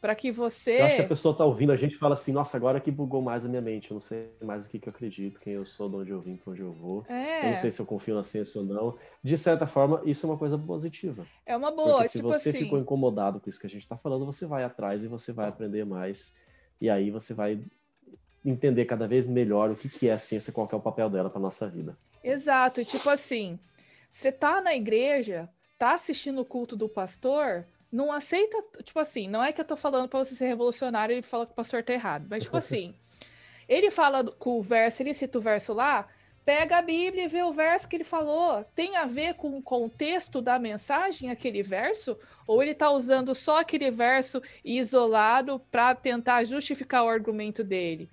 Para 0.00 0.14
que 0.14 0.30
você. 0.30 0.80
Eu 0.80 0.84
acho 0.84 0.96
que 0.96 1.02
a 1.02 1.08
pessoa 1.08 1.36
tá 1.36 1.44
ouvindo 1.44 1.72
a 1.72 1.76
gente 1.76 1.94
e 1.94 1.98
fala 1.98 2.14
assim, 2.14 2.30
nossa, 2.30 2.56
agora 2.56 2.80
que 2.80 2.90
bugou 2.92 3.20
mais 3.22 3.44
a 3.44 3.48
minha 3.48 3.62
mente, 3.62 3.90
eu 3.90 3.94
não 3.94 4.00
sei 4.00 4.28
mais 4.40 4.66
o 4.66 4.70
que, 4.70 4.78
que 4.78 4.88
eu 4.88 4.92
acredito, 4.92 5.40
quem 5.40 5.54
eu 5.54 5.64
sou, 5.64 5.88
de 5.88 5.96
onde 5.96 6.10
eu 6.10 6.20
vim, 6.20 6.36
pra 6.36 6.52
onde 6.52 6.60
eu 6.60 6.72
vou. 6.72 7.04
Eu 7.08 7.14
É, 7.16 7.48
não 7.48 7.56
sei 7.56 7.72
se 7.72 7.80
eu 7.80 7.86
confio 7.86 8.14
na 8.14 8.22
ciência 8.22 8.60
ou 8.60 8.66
não. 8.66 8.98
De 9.24 9.36
certa 9.36 9.66
forma, 9.66 10.00
isso 10.04 10.24
é 10.26 10.30
uma 10.30 10.38
coisa 10.38 10.56
positiva. 10.56 11.26
é 11.44 11.56
uma 11.56 11.72
boa. 11.72 11.94
Porque 12.02 12.08
se 12.08 12.18
tipo 12.18 12.28
você 12.28 12.50
assim. 12.50 12.58
ficou 12.60 12.78
incomodado 12.78 13.40
com 13.40 13.50
isso 13.50 13.58
que 13.58 13.66
a 13.66 13.70
gente 13.70 13.82
está 13.82 13.96
falando, 13.96 14.24
você 14.24 14.46
vai 14.46 14.62
atrás 14.62 15.02
e 15.02 15.08
você 15.08 15.32
vai 15.32 15.48
aprender 15.48 15.84
mais. 15.84 16.38
E 16.80 16.88
aí 16.90 17.10
você 17.10 17.34
vai 17.34 17.58
entender 18.50 18.84
cada 18.84 19.06
vez 19.06 19.26
melhor 19.26 19.70
o 19.70 19.76
que, 19.76 19.88
que 19.88 20.08
é 20.08 20.12
a 20.12 20.18
ciência, 20.18 20.52
qual 20.52 20.66
que 20.66 20.74
é 20.74 20.78
o 20.78 20.80
papel 20.80 21.10
dela 21.10 21.30
para 21.30 21.40
nossa 21.40 21.68
vida. 21.68 21.96
Exato, 22.22 22.84
tipo 22.84 23.08
assim, 23.08 23.58
você 24.10 24.32
tá 24.32 24.60
na 24.60 24.74
igreja, 24.74 25.48
tá 25.78 25.94
assistindo 25.94 26.40
o 26.40 26.44
culto 26.44 26.76
do 26.76 26.88
pastor, 26.88 27.64
não 27.90 28.12
aceita, 28.12 28.56
tipo 28.82 28.98
assim, 28.98 29.28
não 29.28 29.42
é 29.42 29.52
que 29.52 29.60
eu 29.60 29.64
tô 29.64 29.76
falando 29.76 30.08
pra 30.08 30.18
você 30.18 30.34
ser 30.34 30.46
revolucionário 30.46 31.16
e 31.16 31.22
fala 31.22 31.46
que 31.46 31.52
o 31.52 31.56
pastor 31.56 31.82
tá 31.82 31.92
errado, 31.92 32.26
mas 32.28 32.44
tipo 32.44 32.56
assim, 32.58 32.94
ele 33.68 33.90
fala 33.90 34.24
com 34.24 34.58
o 34.58 34.62
verso, 34.62 35.02
ele 35.02 35.14
cita 35.14 35.38
o 35.38 35.40
verso 35.40 35.72
lá, 35.72 36.08
Pega 36.46 36.78
a 36.78 36.82
Bíblia 36.82 37.24
e 37.24 37.28
vê 37.28 37.42
o 37.42 37.52
verso 37.52 37.88
que 37.88 37.96
ele 37.96 38.04
falou. 38.04 38.64
Tem 38.72 38.94
a 38.94 39.04
ver 39.04 39.34
com 39.34 39.58
o 39.58 39.60
contexto 39.60 40.40
da 40.40 40.60
mensagem, 40.60 41.28
aquele 41.28 41.60
verso? 41.60 42.16
Ou 42.46 42.62
ele 42.62 42.70
está 42.70 42.88
usando 42.88 43.34
só 43.34 43.58
aquele 43.58 43.90
verso 43.90 44.40
isolado 44.64 45.60
para 45.72 45.92
tentar 45.96 46.44
justificar 46.44 47.02
o 47.02 47.08
argumento 47.08 47.64
dele? 47.64 48.08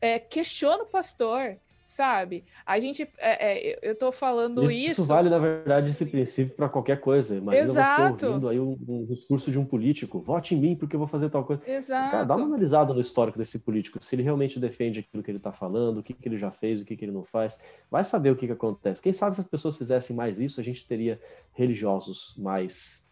É, 0.00 0.18
questiona 0.18 0.84
o 0.84 0.86
pastor, 0.86 1.56
sabe? 1.90 2.44
A 2.64 2.78
gente, 2.78 3.02
é, 3.18 3.72
é, 3.72 3.78
eu 3.82 3.96
tô 3.96 4.12
falando 4.12 4.70
isso. 4.70 5.00
Isso 5.00 5.04
vale, 5.04 5.28
na 5.28 5.38
verdade, 5.38 5.90
esse 5.90 6.06
princípio 6.06 6.54
para 6.54 6.68
qualquer 6.68 7.00
coisa. 7.00 7.36
Imagina 7.36 7.64
Exato. 7.64 8.18
você 8.18 8.26
ouvindo 8.26 8.48
aí 8.48 8.60
um, 8.60 8.78
um, 8.88 9.04
discurso 9.06 9.50
de 9.50 9.58
um 9.58 9.64
político, 9.64 10.20
vote 10.20 10.54
em 10.54 10.58
mim 10.58 10.76
porque 10.76 10.94
eu 10.94 11.00
vou 11.00 11.08
fazer 11.08 11.28
tal 11.30 11.44
coisa. 11.44 11.62
Exato. 11.66 12.10
Cara, 12.12 12.24
dá 12.24 12.36
uma 12.36 12.46
analisada 12.46 12.94
no 12.94 13.00
histórico 13.00 13.36
desse 13.36 13.58
político, 13.58 14.02
se 14.02 14.14
ele 14.14 14.22
realmente 14.22 14.60
defende 14.60 15.00
aquilo 15.00 15.22
que 15.22 15.30
ele 15.30 15.38
está 15.38 15.50
falando, 15.50 15.98
o 15.98 16.02
que, 16.02 16.14
que 16.14 16.28
ele 16.28 16.38
já 16.38 16.52
fez, 16.52 16.80
o 16.80 16.84
que, 16.84 16.96
que 16.96 17.04
ele 17.04 17.12
não 17.12 17.24
faz. 17.24 17.58
Vai 17.90 18.04
saber 18.04 18.30
o 18.30 18.36
que, 18.36 18.46
que 18.46 18.52
acontece. 18.52 19.02
Quem 19.02 19.12
sabe 19.12 19.34
se 19.34 19.40
as 19.40 19.48
pessoas 19.48 19.76
fizessem 19.76 20.14
mais 20.14 20.38
isso, 20.38 20.60
a 20.60 20.64
gente 20.64 20.86
teria 20.86 21.20
religiosos 21.54 22.34
mais 22.38 23.04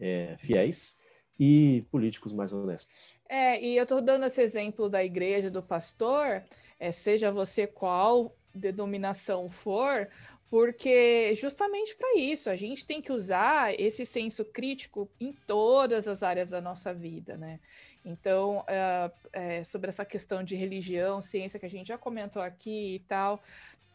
é, 0.00 0.36
fiéis 0.38 0.98
e 1.38 1.84
políticos 1.90 2.32
mais 2.32 2.52
honestos. 2.52 3.13
É, 3.28 3.60
e 3.60 3.76
eu 3.76 3.84
estou 3.84 4.00
dando 4.00 4.26
esse 4.26 4.40
exemplo 4.42 4.88
da 4.88 5.02
igreja, 5.02 5.50
do 5.50 5.62
pastor, 5.62 6.42
é, 6.78 6.90
seja 6.90 7.30
você 7.30 7.66
qual 7.66 8.36
denominação 8.54 9.50
for, 9.50 10.08
porque 10.48 11.34
justamente 11.34 11.96
para 11.96 12.16
isso 12.16 12.48
a 12.48 12.54
gente 12.54 12.86
tem 12.86 13.02
que 13.02 13.10
usar 13.10 13.74
esse 13.80 14.06
senso 14.06 14.44
crítico 14.44 15.10
em 15.18 15.32
todas 15.32 16.06
as 16.06 16.22
áreas 16.22 16.50
da 16.50 16.60
nossa 16.60 16.94
vida, 16.94 17.36
né? 17.36 17.58
Então, 18.04 18.62
é, 18.68 19.10
é, 19.32 19.64
sobre 19.64 19.88
essa 19.88 20.04
questão 20.04 20.44
de 20.44 20.54
religião, 20.54 21.22
ciência 21.22 21.58
que 21.58 21.64
a 21.66 21.70
gente 21.70 21.88
já 21.88 21.96
comentou 21.96 22.42
aqui 22.42 22.96
e 22.96 22.98
tal, 23.00 23.42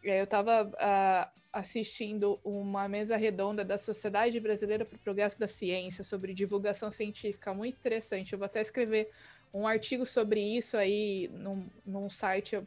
eu 0.03 0.23
estava 0.23 0.65
uh, 0.65 0.75
ah, 0.79 1.31
assistindo 1.51 2.39
uma 2.43 2.87
mesa 2.87 3.17
redonda 3.17 3.65
da 3.65 3.77
Sociedade 3.77 4.39
Brasileira 4.39 4.85
para 4.85 4.95
o 4.95 4.99
Progresso 4.99 5.39
da 5.39 5.47
Ciência 5.47 6.03
sobre 6.03 6.33
divulgação 6.33 6.91
científica, 6.91 7.53
muito 7.53 7.77
interessante. 7.77 8.33
Eu 8.33 8.39
vou 8.39 8.45
até 8.45 8.61
escrever 8.61 9.09
um 9.53 9.67
artigo 9.67 10.05
sobre 10.05 10.39
isso 10.39 10.77
aí 10.77 11.27
num, 11.33 11.67
num 11.85 12.09
site, 12.09 12.61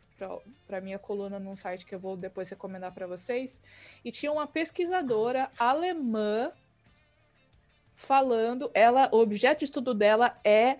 para 0.66 0.80
minha 0.80 0.98
coluna, 0.98 1.38
num 1.38 1.54
site 1.54 1.86
que 1.86 1.94
eu 1.94 2.00
vou 2.00 2.16
depois 2.16 2.50
recomendar 2.50 2.92
para 2.92 3.06
vocês. 3.06 3.60
E 4.04 4.10
tinha 4.10 4.32
uma 4.32 4.46
pesquisadora 4.46 5.50
alemã 5.58 6.52
falando, 7.94 8.70
ela, 8.74 9.08
o 9.12 9.18
objeto 9.18 9.60
de 9.60 9.66
estudo 9.66 9.94
dela 9.94 10.38
é 10.44 10.78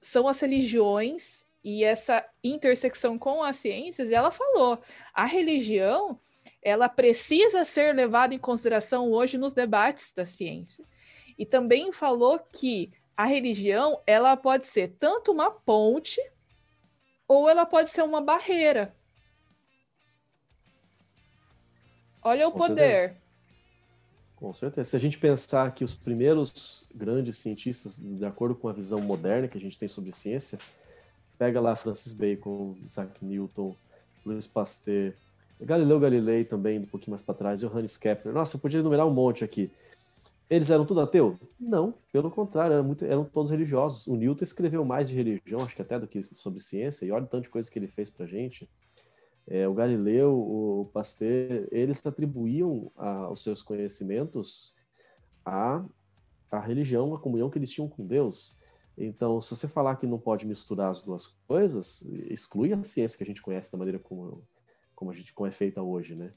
são 0.00 0.26
as 0.26 0.40
religiões 0.40 1.46
e 1.64 1.84
essa 1.84 2.24
intersecção 2.42 3.18
com 3.18 3.42
as 3.42 3.56
ciências, 3.56 4.10
ela 4.10 4.30
falou, 4.30 4.80
a 5.14 5.24
religião, 5.24 6.18
ela 6.60 6.88
precisa 6.88 7.64
ser 7.64 7.94
levada 7.94 8.34
em 8.34 8.38
consideração 8.38 9.10
hoje 9.10 9.38
nos 9.38 9.52
debates 9.52 10.12
da 10.12 10.24
ciência. 10.24 10.84
E 11.38 11.46
também 11.46 11.92
falou 11.92 12.38
que 12.38 12.92
a 13.16 13.24
religião 13.24 14.00
ela 14.06 14.36
pode 14.36 14.66
ser 14.66 14.96
tanto 14.98 15.32
uma 15.32 15.50
ponte 15.50 16.20
ou 17.28 17.48
ela 17.48 17.64
pode 17.64 17.90
ser 17.90 18.02
uma 18.02 18.20
barreira. 18.20 18.94
Olha 22.22 22.48
o 22.48 22.52
Com 22.52 22.58
poder. 22.58 22.98
Certeza. 22.98 23.22
Com 24.36 24.52
certeza. 24.52 24.90
Se 24.90 24.96
a 24.96 25.00
gente 25.00 25.18
pensar 25.18 25.72
que 25.72 25.84
os 25.84 25.94
primeiros 25.94 26.84
grandes 26.94 27.36
cientistas, 27.36 27.98
de 27.98 28.24
acordo 28.24 28.54
com 28.54 28.68
a 28.68 28.72
visão 28.72 29.00
moderna 29.00 29.46
que 29.48 29.56
a 29.56 29.60
gente 29.60 29.78
tem 29.78 29.88
sobre 29.88 30.10
ciência, 30.10 30.58
pega 31.42 31.60
lá 31.60 31.74
Francis 31.74 32.12
Bacon, 32.12 32.76
Isaac 32.86 33.24
Newton, 33.24 33.74
Louis 34.24 34.46
Pasteur, 34.46 35.12
Galileu 35.60 35.98
Galilei 35.98 36.44
também, 36.44 36.78
um 36.78 36.86
pouquinho 36.86 37.10
mais 37.10 37.22
para 37.22 37.34
trás, 37.34 37.60
Johannes 37.60 37.96
Kepler. 37.96 38.32
Nossa, 38.32 38.56
eu 38.56 38.60
podia 38.60 38.78
enumerar 38.78 39.08
um 39.08 39.12
monte 39.12 39.42
aqui. 39.42 39.68
Eles 40.48 40.70
eram 40.70 40.86
tudo 40.86 41.00
ateu? 41.00 41.36
Não, 41.58 41.94
pelo 42.12 42.30
contrário, 42.30 42.74
eram, 42.74 42.84
muito, 42.84 43.04
eram 43.04 43.24
todos 43.24 43.50
religiosos. 43.50 44.06
O 44.06 44.14
Newton 44.14 44.44
escreveu 44.44 44.84
mais 44.84 45.08
de 45.08 45.16
religião, 45.16 45.60
acho 45.62 45.74
que 45.74 45.82
até 45.82 45.98
do 45.98 46.06
que 46.06 46.22
sobre 46.22 46.60
ciência, 46.60 47.04
e 47.04 47.10
olha 47.10 47.24
o 47.24 47.28
tanto 47.28 47.42
de 47.42 47.48
coisa 47.48 47.68
que 47.68 47.76
ele 47.76 47.88
fez 47.88 48.08
pra 48.08 48.24
gente. 48.24 48.70
É, 49.48 49.66
o 49.66 49.74
Galileu, 49.74 50.32
o 50.32 50.90
Pasteur, 50.92 51.66
eles 51.72 52.06
atribuíam 52.06 52.88
a, 52.96 53.34
seus 53.34 53.60
conhecimentos 53.60 54.72
à 55.44 55.82
religião, 56.64 57.12
à 57.12 57.18
comunhão 57.18 57.50
que 57.50 57.58
eles 57.58 57.72
tinham 57.72 57.88
com 57.88 58.06
Deus. 58.06 58.54
Então, 59.04 59.40
se 59.40 59.50
você 59.50 59.66
falar 59.66 59.96
que 59.96 60.06
não 60.06 60.18
pode 60.18 60.46
misturar 60.46 60.90
as 60.90 61.02
duas 61.02 61.26
coisas, 61.48 62.02
exclui 62.30 62.72
a 62.72 62.82
ciência 62.84 63.18
que 63.18 63.24
a 63.24 63.26
gente 63.26 63.42
conhece 63.42 63.72
da 63.72 63.76
maneira 63.76 63.98
como, 63.98 64.46
como 64.94 65.10
a 65.10 65.14
gente 65.14 65.32
como 65.34 65.48
é 65.48 65.50
feita 65.50 65.82
hoje, 65.82 66.14
né? 66.14 66.32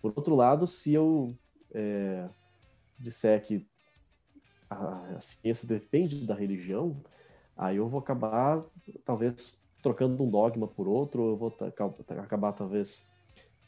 Por 0.00 0.12
outro 0.14 0.36
lado, 0.36 0.64
se 0.66 0.94
eu 0.94 1.36
é, 1.72 2.28
disser 2.98 3.42
que 3.42 3.66
a, 4.70 5.16
a 5.16 5.20
ciência 5.20 5.66
depende 5.66 6.24
da 6.24 6.34
religião, 6.34 7.02
aí 7.56 7.78
eu 7.78 7.88
vou 7.88 7.98
acabar, 7.98 8.64
talvez, 9.04 9.60
trocando 9.82 10.22
um 10.22 10.30
dogma 10.30 10.68
por 10.68 10.86
outro, 10.86 11.30
eu 11.30 11.36
vou 11.36 11.56
acabar, 12.22 12.52
talvez, 12.52 13.12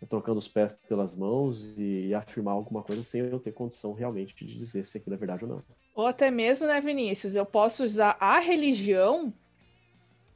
trocando 0.09 0.39
os 0.39 0.49
pés 0.49 0.79
pelas 0.89 1.17
mãos 1.17 1.77
e, 1.79 2.09
e 2.09 2.15
afirmar 2.15 2.53
alguma 2.53 2.83
coisa 2.83 3.03
sem 3.03 3.23
eu 3.23 3.41
ter 3.41 3.53
condição 3.53 3.95
realmente 3.95 4.35
de 4.37 4.57
dizer 4.57 4.85
se 4.85 4.99
aquilo 4.99 5.15
é 5.15 5.19
verdade 5.19 5.45
ou 5.45 5.51
não. 5.51 5.63
Ou 5.95 6.07
até 6.07 6.31
mesmo, 6.31 6.67
né, 6.67 6.81
Vinícius, 6.81 7.35
eu 7.35 7.47
posso 7.47 7.85
usar 7.85 8.17
a 8.21 8.39
religião 8.39 9.33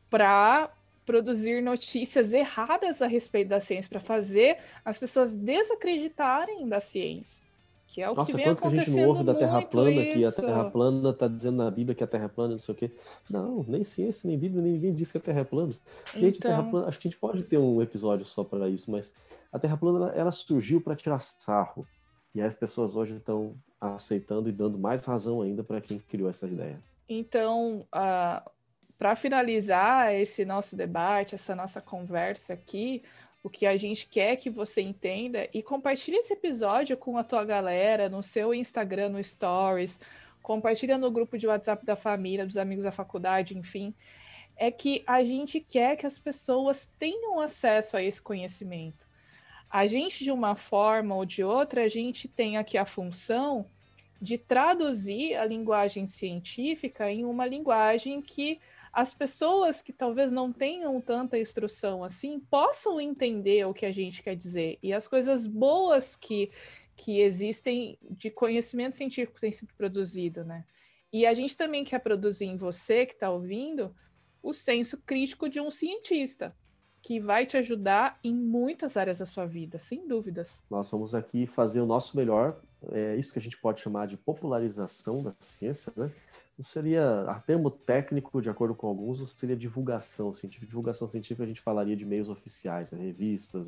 para 0.08 0.70
produzir 1.04 1.62
notícias 1.62 2.32
erradas 2.32 3.02
a 3.02 3.06
respeito 3.06 3.48
da 3.48 3.60
ciência, 3.60 3.88
para 3.88 4.00
fazer 4.00 4.58
as 4.84 4.96
pessoas 4.96 5.34
desacreditarem 5.34 6.68
da 6.68 6.80
ciência. 6.80 7.44
Que 7.86 8.00
é 8.00 8.08
o 8.08 8.14
Nossa, 8.14 8.30
que 8.30 8.36
vem 8.36 8.54
quanto 8.54 8.60
que 8.60 8.80
a 8.80 8.84
gente 8.84 8.90
não 9.00 9.08
ouve 9.08 9.24
da 9.24 9.34
Terra 9.34 9.62
plana, 9.62 9.90
isso. 9.90 10.18
que 10.18 10.24
a 10.24 10.46
Terra 10.46 10.70
plana 10.70 11.10
está 11.10 11.26
dizendo 11.26 11.56
na 11.56 11.68
Bíblia 11.68 11.94
que 11.96 12.04
a 12.04 12.06
Terra 12.06 12.26
é 12.26 12.28
plana, 12.28 12.52
não 12.52 12.58
sei 12.60 12.72
o 12.72 12.78
quê. 12.78 12.92
Não, 13.28 13.64
nem 13.66 13.82
ciência, 13.82 14.28
nem 14.28 14.38
Bíblia, 14.38 14.62
nem 14.62 14.74
ninguém 14.74 14.94
diz 14.94 15.10
que 15.10 15.18
a 15.18 15.20
Terra 15.20 15.40
é 15.40 15.44
plana. 15.44 15.74
Gente, 16.14 16.38
então... 16.38 16.50
Terra 16.50 16.62
plana, 16.62 16.86
acho 16.86 17.00
que 17.00 17.08
a 17.08 17.10
gente 17.10 17.20
pode 17.20 17.42
ter 17.42 17.58
um 17.58 17.82
episódio 17.82 18.24
só 18.24 18.44
para 18.44 18.68
isso, 18.68 18.92
mas 18.92 19.12
a 19.52 19.58
Terra 19.58 19.76
plana, 19.76 19.98
ela, 19.98 20.16
ela 20.16 20.32
surgiu 20.32 20.80
para 20.80 20.96
tirar 20.96 21.18
sarro. 21.18 21.86
E 22.34 22.40
as 22.40 22.54
pessoas 22.54 22.94
hoje 22.94 23.16
estão 23.16 23.56
aceitando 23.80 24.48
e 24.48 24.52
dando 24.52 24.78
mais 24.78 25.04
razão 25.04 25.42
ainda 25.42 25.64
para 25.64 25.80
quem 25.80 25.98
criou 25.98 26.28
essa 26.30 26.46
ideia. 26.46 26.78
Então, 27.08 27.86
uh, 27.92 28.50
para 28.96 29.16
finalizar 29.16 30.14
esse 30.14 30.44
nosso 30.44 30.76
debate, 30.76 31.34
essa 31.34 31.56
nossa 31.56 31.80
conversa 31.80 32.52
aqui, 32.52 33.02
o 33.42 33.48
que 33.48 33.66
a 33.66 33.76
gente 33.76 34.06
quer 34.06 34.36
que 34.36 34.50
você 34.50 34.82
entenda 34.82 35.48
e 35.52 35.62
compartilhe 35.62 36.18
esse 36.18 36.34
episódio 36.34 36.96
com 36.96 37.16
a 37.16 37.24
tua 37.24 37.44
galera 37.44 38.08
no 38.08 38.22
seu 38.22 38.54
Instagram, 38.54 39.08
no 39.08 39.24
Stories, 39.24 39.98
compartilha 40.42 40.98
no 40.98 41.10
grupo 41.10 41.38
de 41.38 41.46
WhatsApp 41.46 41.84
da 41.84 41.96
família, 41.96 42.46
dos 42.46 42.56
amigos 42.56 42.84
da 42.84 42.92
faculdade, 42.92 43.56
enfim, 43.56 43.94
é 44.56 44.70
que 44.70 45.02
a 45.06 45.24
gente 45.24 45.58
quer 45.58 45.96
que 45.96 46.06
as 46.06 46.18
pessoas 46.18 46.88
tenham 46.98 47.40
acesso 47.40 47.96
a 47.96 48.02
esse 48.02 48.20
conhecimento. 48.20 49.08
A 49.70 49.86
gente, 49.86 50.24
de 50.24 50.32
uma 50.32 50.56
forma 50.56 51.14
ou 51.14 51.24
de 51.24 51.44
outra, 51.44 51.84
a 51.84 51.88
gente 51.88 52.26
tem 52.26 52.56
aqui 52.56 52.76
a 52.76 52.84
função 52.84 53.66
de 54.20 54.36
traduzir 54.36 55.36
a 55.36 55.44
linguagem 55.44 56.06
científica 56.06 57.10
em 57.10 57.24
uma 57.24 57.46
linguagem 57.46 58.20
que 58.20 58.60
as 58.92 59.14
pessoas 59.14 59.80
que 59.80 59.92
talvez 59.92 60.32
não 60.32 60.52
tenham 60.52 61.00
tanta 61.00 61.38
instrução 61.38 62.02
assim 62.02 62.40
possam 62.40 63.00
entender 63.00 63.64
o 63.64 63.72
que 63.72 63.86
a 63.86 63.92
gente 63.92 64.22
quer 64.22 64.34
dizer 64.34 64.78
e 64.82 64.92
as 64.92 65.06
coisas 65.06 65.46
boas 65.46 66.16
que, 66.16 66.50
que 66.96 67.20
existem 67.20 67.96
de 68.02 68.28
conhecimento 68.28 68.96
científico 68.96 69.36
que 69.36 69.40
tem 69.40 69.52
sido 69.52 69.72
produzido, 69.74 70.44
né? 70.44 70.64
E 71.12 71.24
a 71.24 71.32
gente 71.32 71.56
também 71.56 71.84
quer 71.84 72.00
produzir 72.00 72.46
em 72.46 72.56
você 72.56 73.06
que 73.06 73.14
está 73.14 73.30
ouvindo 73.30 73.94
o 74.42 74.52
senso 74.52 74.98
crítico 74.98 75.48
de 75.48 75.60
um 75.60 75.70
cientista 75.70 76.54
que 77.02 77.18
vai 77.18 77.46
te 77.46 77.56
ajudar 77.56 78.18
em 78.22 78.34
muitas 78.34 78.96
áreas 78.96 79.18
da 79.18 79.26
sua 79.26 79.46
vida, 79.46 79.78
sem 79.78 80.06
dúvidas. 80.06 80.64
Nós 80.70 80.90
vamos 80.90 81.14
aqui 81.14 81.46
fazer 81.46 81.80
o 81.80 81.86
nosso 81.86 82.16
melhor, 82.16 82.60
é 82.92 83.16
isso 83.16 83.32
que 83.32 83.38
a 83.38 83.42
gente 83.42 83.56
pode 83.56 83.80
chamar 83.80 84.06
de 84.06 84.16
popularização 84.16 85.22
da 85.22 85.34
ciência, 85.40 85.92
né? 85.96 86.10
não 86.58 86.64
seria, 86.64 87.22
a 87.22 87.36
termo 87.36 87.70
técnico, 87.70 88.42
de 88.42 88.50
acordo 88.50 88.74
com 88.74 88.86
alguns, 88.86 89.18
não 89.18 89.26
seria 89.26 89.56
divulgação 89.56 90.32
científica. 90.34 90.66
Divulgação 90.66 91.08
científica 91.08 91.44
a 91.44 91.46
gente 91.46 91.60
falaria 91.62 91.96
de 91.96 92.04
meios 92.04 92.28
oficiais, 92.28 92.92
né? 92.92 93.02
revistas, 93.02 93.66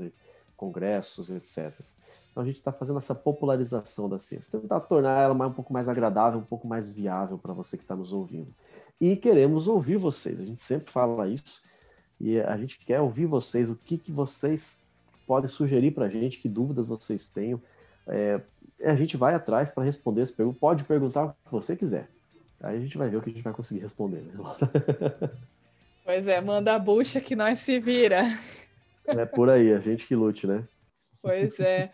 congressos, 0.54 1.30
etc. 1.30 1.72
Então 2.30 2.42
a 2.42 2.46
gente 2.46 2.56
está 2.56 2.70
fazendo 2.70 2.98
essa 2.98 3.14
popularização 3.14 4.08
da 4.08 4.18
ciência, 4.18 4.60
tentar 4.60 4.80
tornar 4.80 5.22
ela 5.22 5.46
um 5.46 5.52
pouco 5.52 5.72
mais 5.72 5.88
agradável, 5.88 6.40
um 6.40 6.44
pouco 6.44 6.66
mais 6.66 6.92
viável 6.92 7.38
para 7.38 7.52
você 7.52 7.78
que 7.78 7.82
está 7.82 7.96
nos 7.96 8.12
ouvindo. 8.12 8.54
E 9.00 9.16
queremos 9.16 9.68
ouvir 9.68 9.96
vocês, 9.96 10.38
a 10.38 10.44
gente 10.44 10.60
sempre 10.60 10.90
fala 10.90 11.28
isso, 11.28 11.62
e 12.22 12.40
a 12.40 12.56
gente 12.56 12.78
quer 12.78 13.00
ouvir 13.00 13.26
vocês, 13.26 13.68
o 13.68 13.74
que, 13.74 13.98
que 13.98 14.12
vocês 14.12 14.86
podem 15.26 15.48
sugerir 15.48 15.90
para 15.90 16.06
a 16.06 16.08
gente, 16.08 16.38
que 16.38 16.48
dúvidas 16.48 16.86
vocês 16.86 17.28
tenham. 17.28 17.60
É, 18.06 18.40
a 18.84 18.94
gente 18.94 19.16
vai 19.16 19.34
atrás 19.34 19.72
para 19.72 19.82
responder 19.82 20.22
as 20.22 20.30
perguntas, 20.30 20.60
pode 20.60 20.84
perguntar 20.84 21.24
o 21.24 21.30
que 21.30 21.50
você 21.50 21.74
quiser. 21.74 22.08
Aí 22.60 22.76
a 22.76 22.80
gente 22.80 22.96
vai 22.96 23.08
ver 23.08 23.16
o 23.16 23.20
que 23.20 23.28
a 23.28 23.32
gente 23.32 23.42
vai 23.42 23.52
conseguir 23.52 23.80
responder. 23.80 24.22
Né? 24.22 24.34
Pois 26.04 26.26
é, 26.26 26.40
manda 26.40 26.74
a 26.74 26.80
bucha 26.80 27.20
que 27.20 27.36
nós 27.36 27.60
se 27.60 27.78
vira. 27.78 28.22
É 29.06 29.24
por 29.24 29.48
aí, 29.48 29.72
a 29.72 29.78
gente 29.78 30.04
que 30.04 30.16
lute, 30.16 30.48
né? 30.48 30.64
Pois 31.22 31.60
é. 31.60 31.92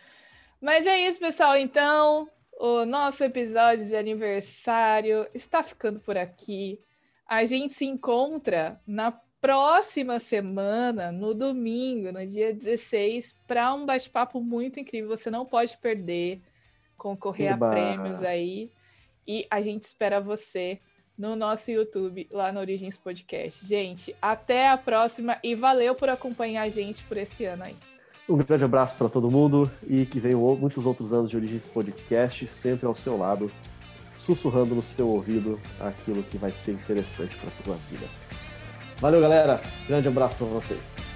Mas 0.58 0.86
é 0.86 0.98
isso, 1.06 1.18
pessoal. 1.18 1.58
Então, 1.58 2.26
o 2.58 2.86
nosso 2.86 3.22
episódio 3.22 3.84
de 3.84 3.94
aniversário 3.94 5.26
está 5.34 5.62
ficando 5.62 6.00
por 6.00 6.16
aqui. 6.16 6.80
A 7.26 7.44
gente 7.44 7.74
se 7.74 7.84
encontra 7.84 8.80
na 8.86 9.12
próxima 9.40 10.18
semana, 10.18 11.12
no 11.12 11.34
domingo, 11.34 12.12
no 12.12 12.26
dia 12.26 12.52
16, 12.52 13.34
para 13.46 13.72
um 13.74 13.86
bate-papo 13.86 14.40
muito 14.40 14.80
incrível. 14.80 15.08
Você 15.08 15.30
não 15.30 15.44
pode 15.46 15.76
perder, 15.78 16.40
concorrer 16.96 17.52
Eba. 17.52 17.66
a 17.66 17.70
prêmios 17.70 18.22
aí. 18.22 18.70
E 19.26 19.46
a 19.50 19.60
gente 19.60 19.84
espera 19.84 20.20
você 20.20 20.80
no 21.16 21.34
nosso 21.34 21.70
YouTube, 21.70 22.28
lá 22.30 22.52
no 22.52 22.60
Origens 22.60 22.96
Podcast. 22.96 23.66
Gente, 23.66 24.14
até 24.22 24.68
a 24.68 24.78
próxima 24.78 25.38
e 25.42 25.54
valeu 25.54 25.94
por 25.94 26.08
acompanhar 26.08 26.62
a 26.62 26.68
gente 26.68 27.02
por 27.04 27.16
esse 27.16 27.44
ano 27.44 27.64
aí. 27.64 27.76
Um 28.28 28.36
grande 28.36 28.64
abraço 28.64 28.94
para 28.96 29.08
todo 29.08 29.30
mundo 29.30 29.70
e 29.86 30.04
que 30.04 30.20
venham 30.20 30.40
muitos 30.56 30.84
outros 30.86 31.12
anos 31.12 31.30
de 31.30 31.36
Origens 31.36 31.66
Podcast 31.66 32.46
sempre 32.46 32.86
ao 32.86 32.94
seu 32.94 33.16
lado, 33.16 33.50
sussurrando 34.14 34.74
no 34.74 34.82
seu 34.82 35.08
ouvido 35.08 35.58
aquilo 35.80 36.22
que 36.22 36.36
vai 36.36 36.52
ser 36.52 36.72
interessante 36.72 37.36
para 37.36 37.50
tua 37.62 37.76
vida. 37.90 38.06
Valeu, 39.00 39.20
galera. 39.20 39.60
Grande 39.86 40.08
abraço 40.08 40.36
para 40.36 40.46
vocês. 40.46 41.07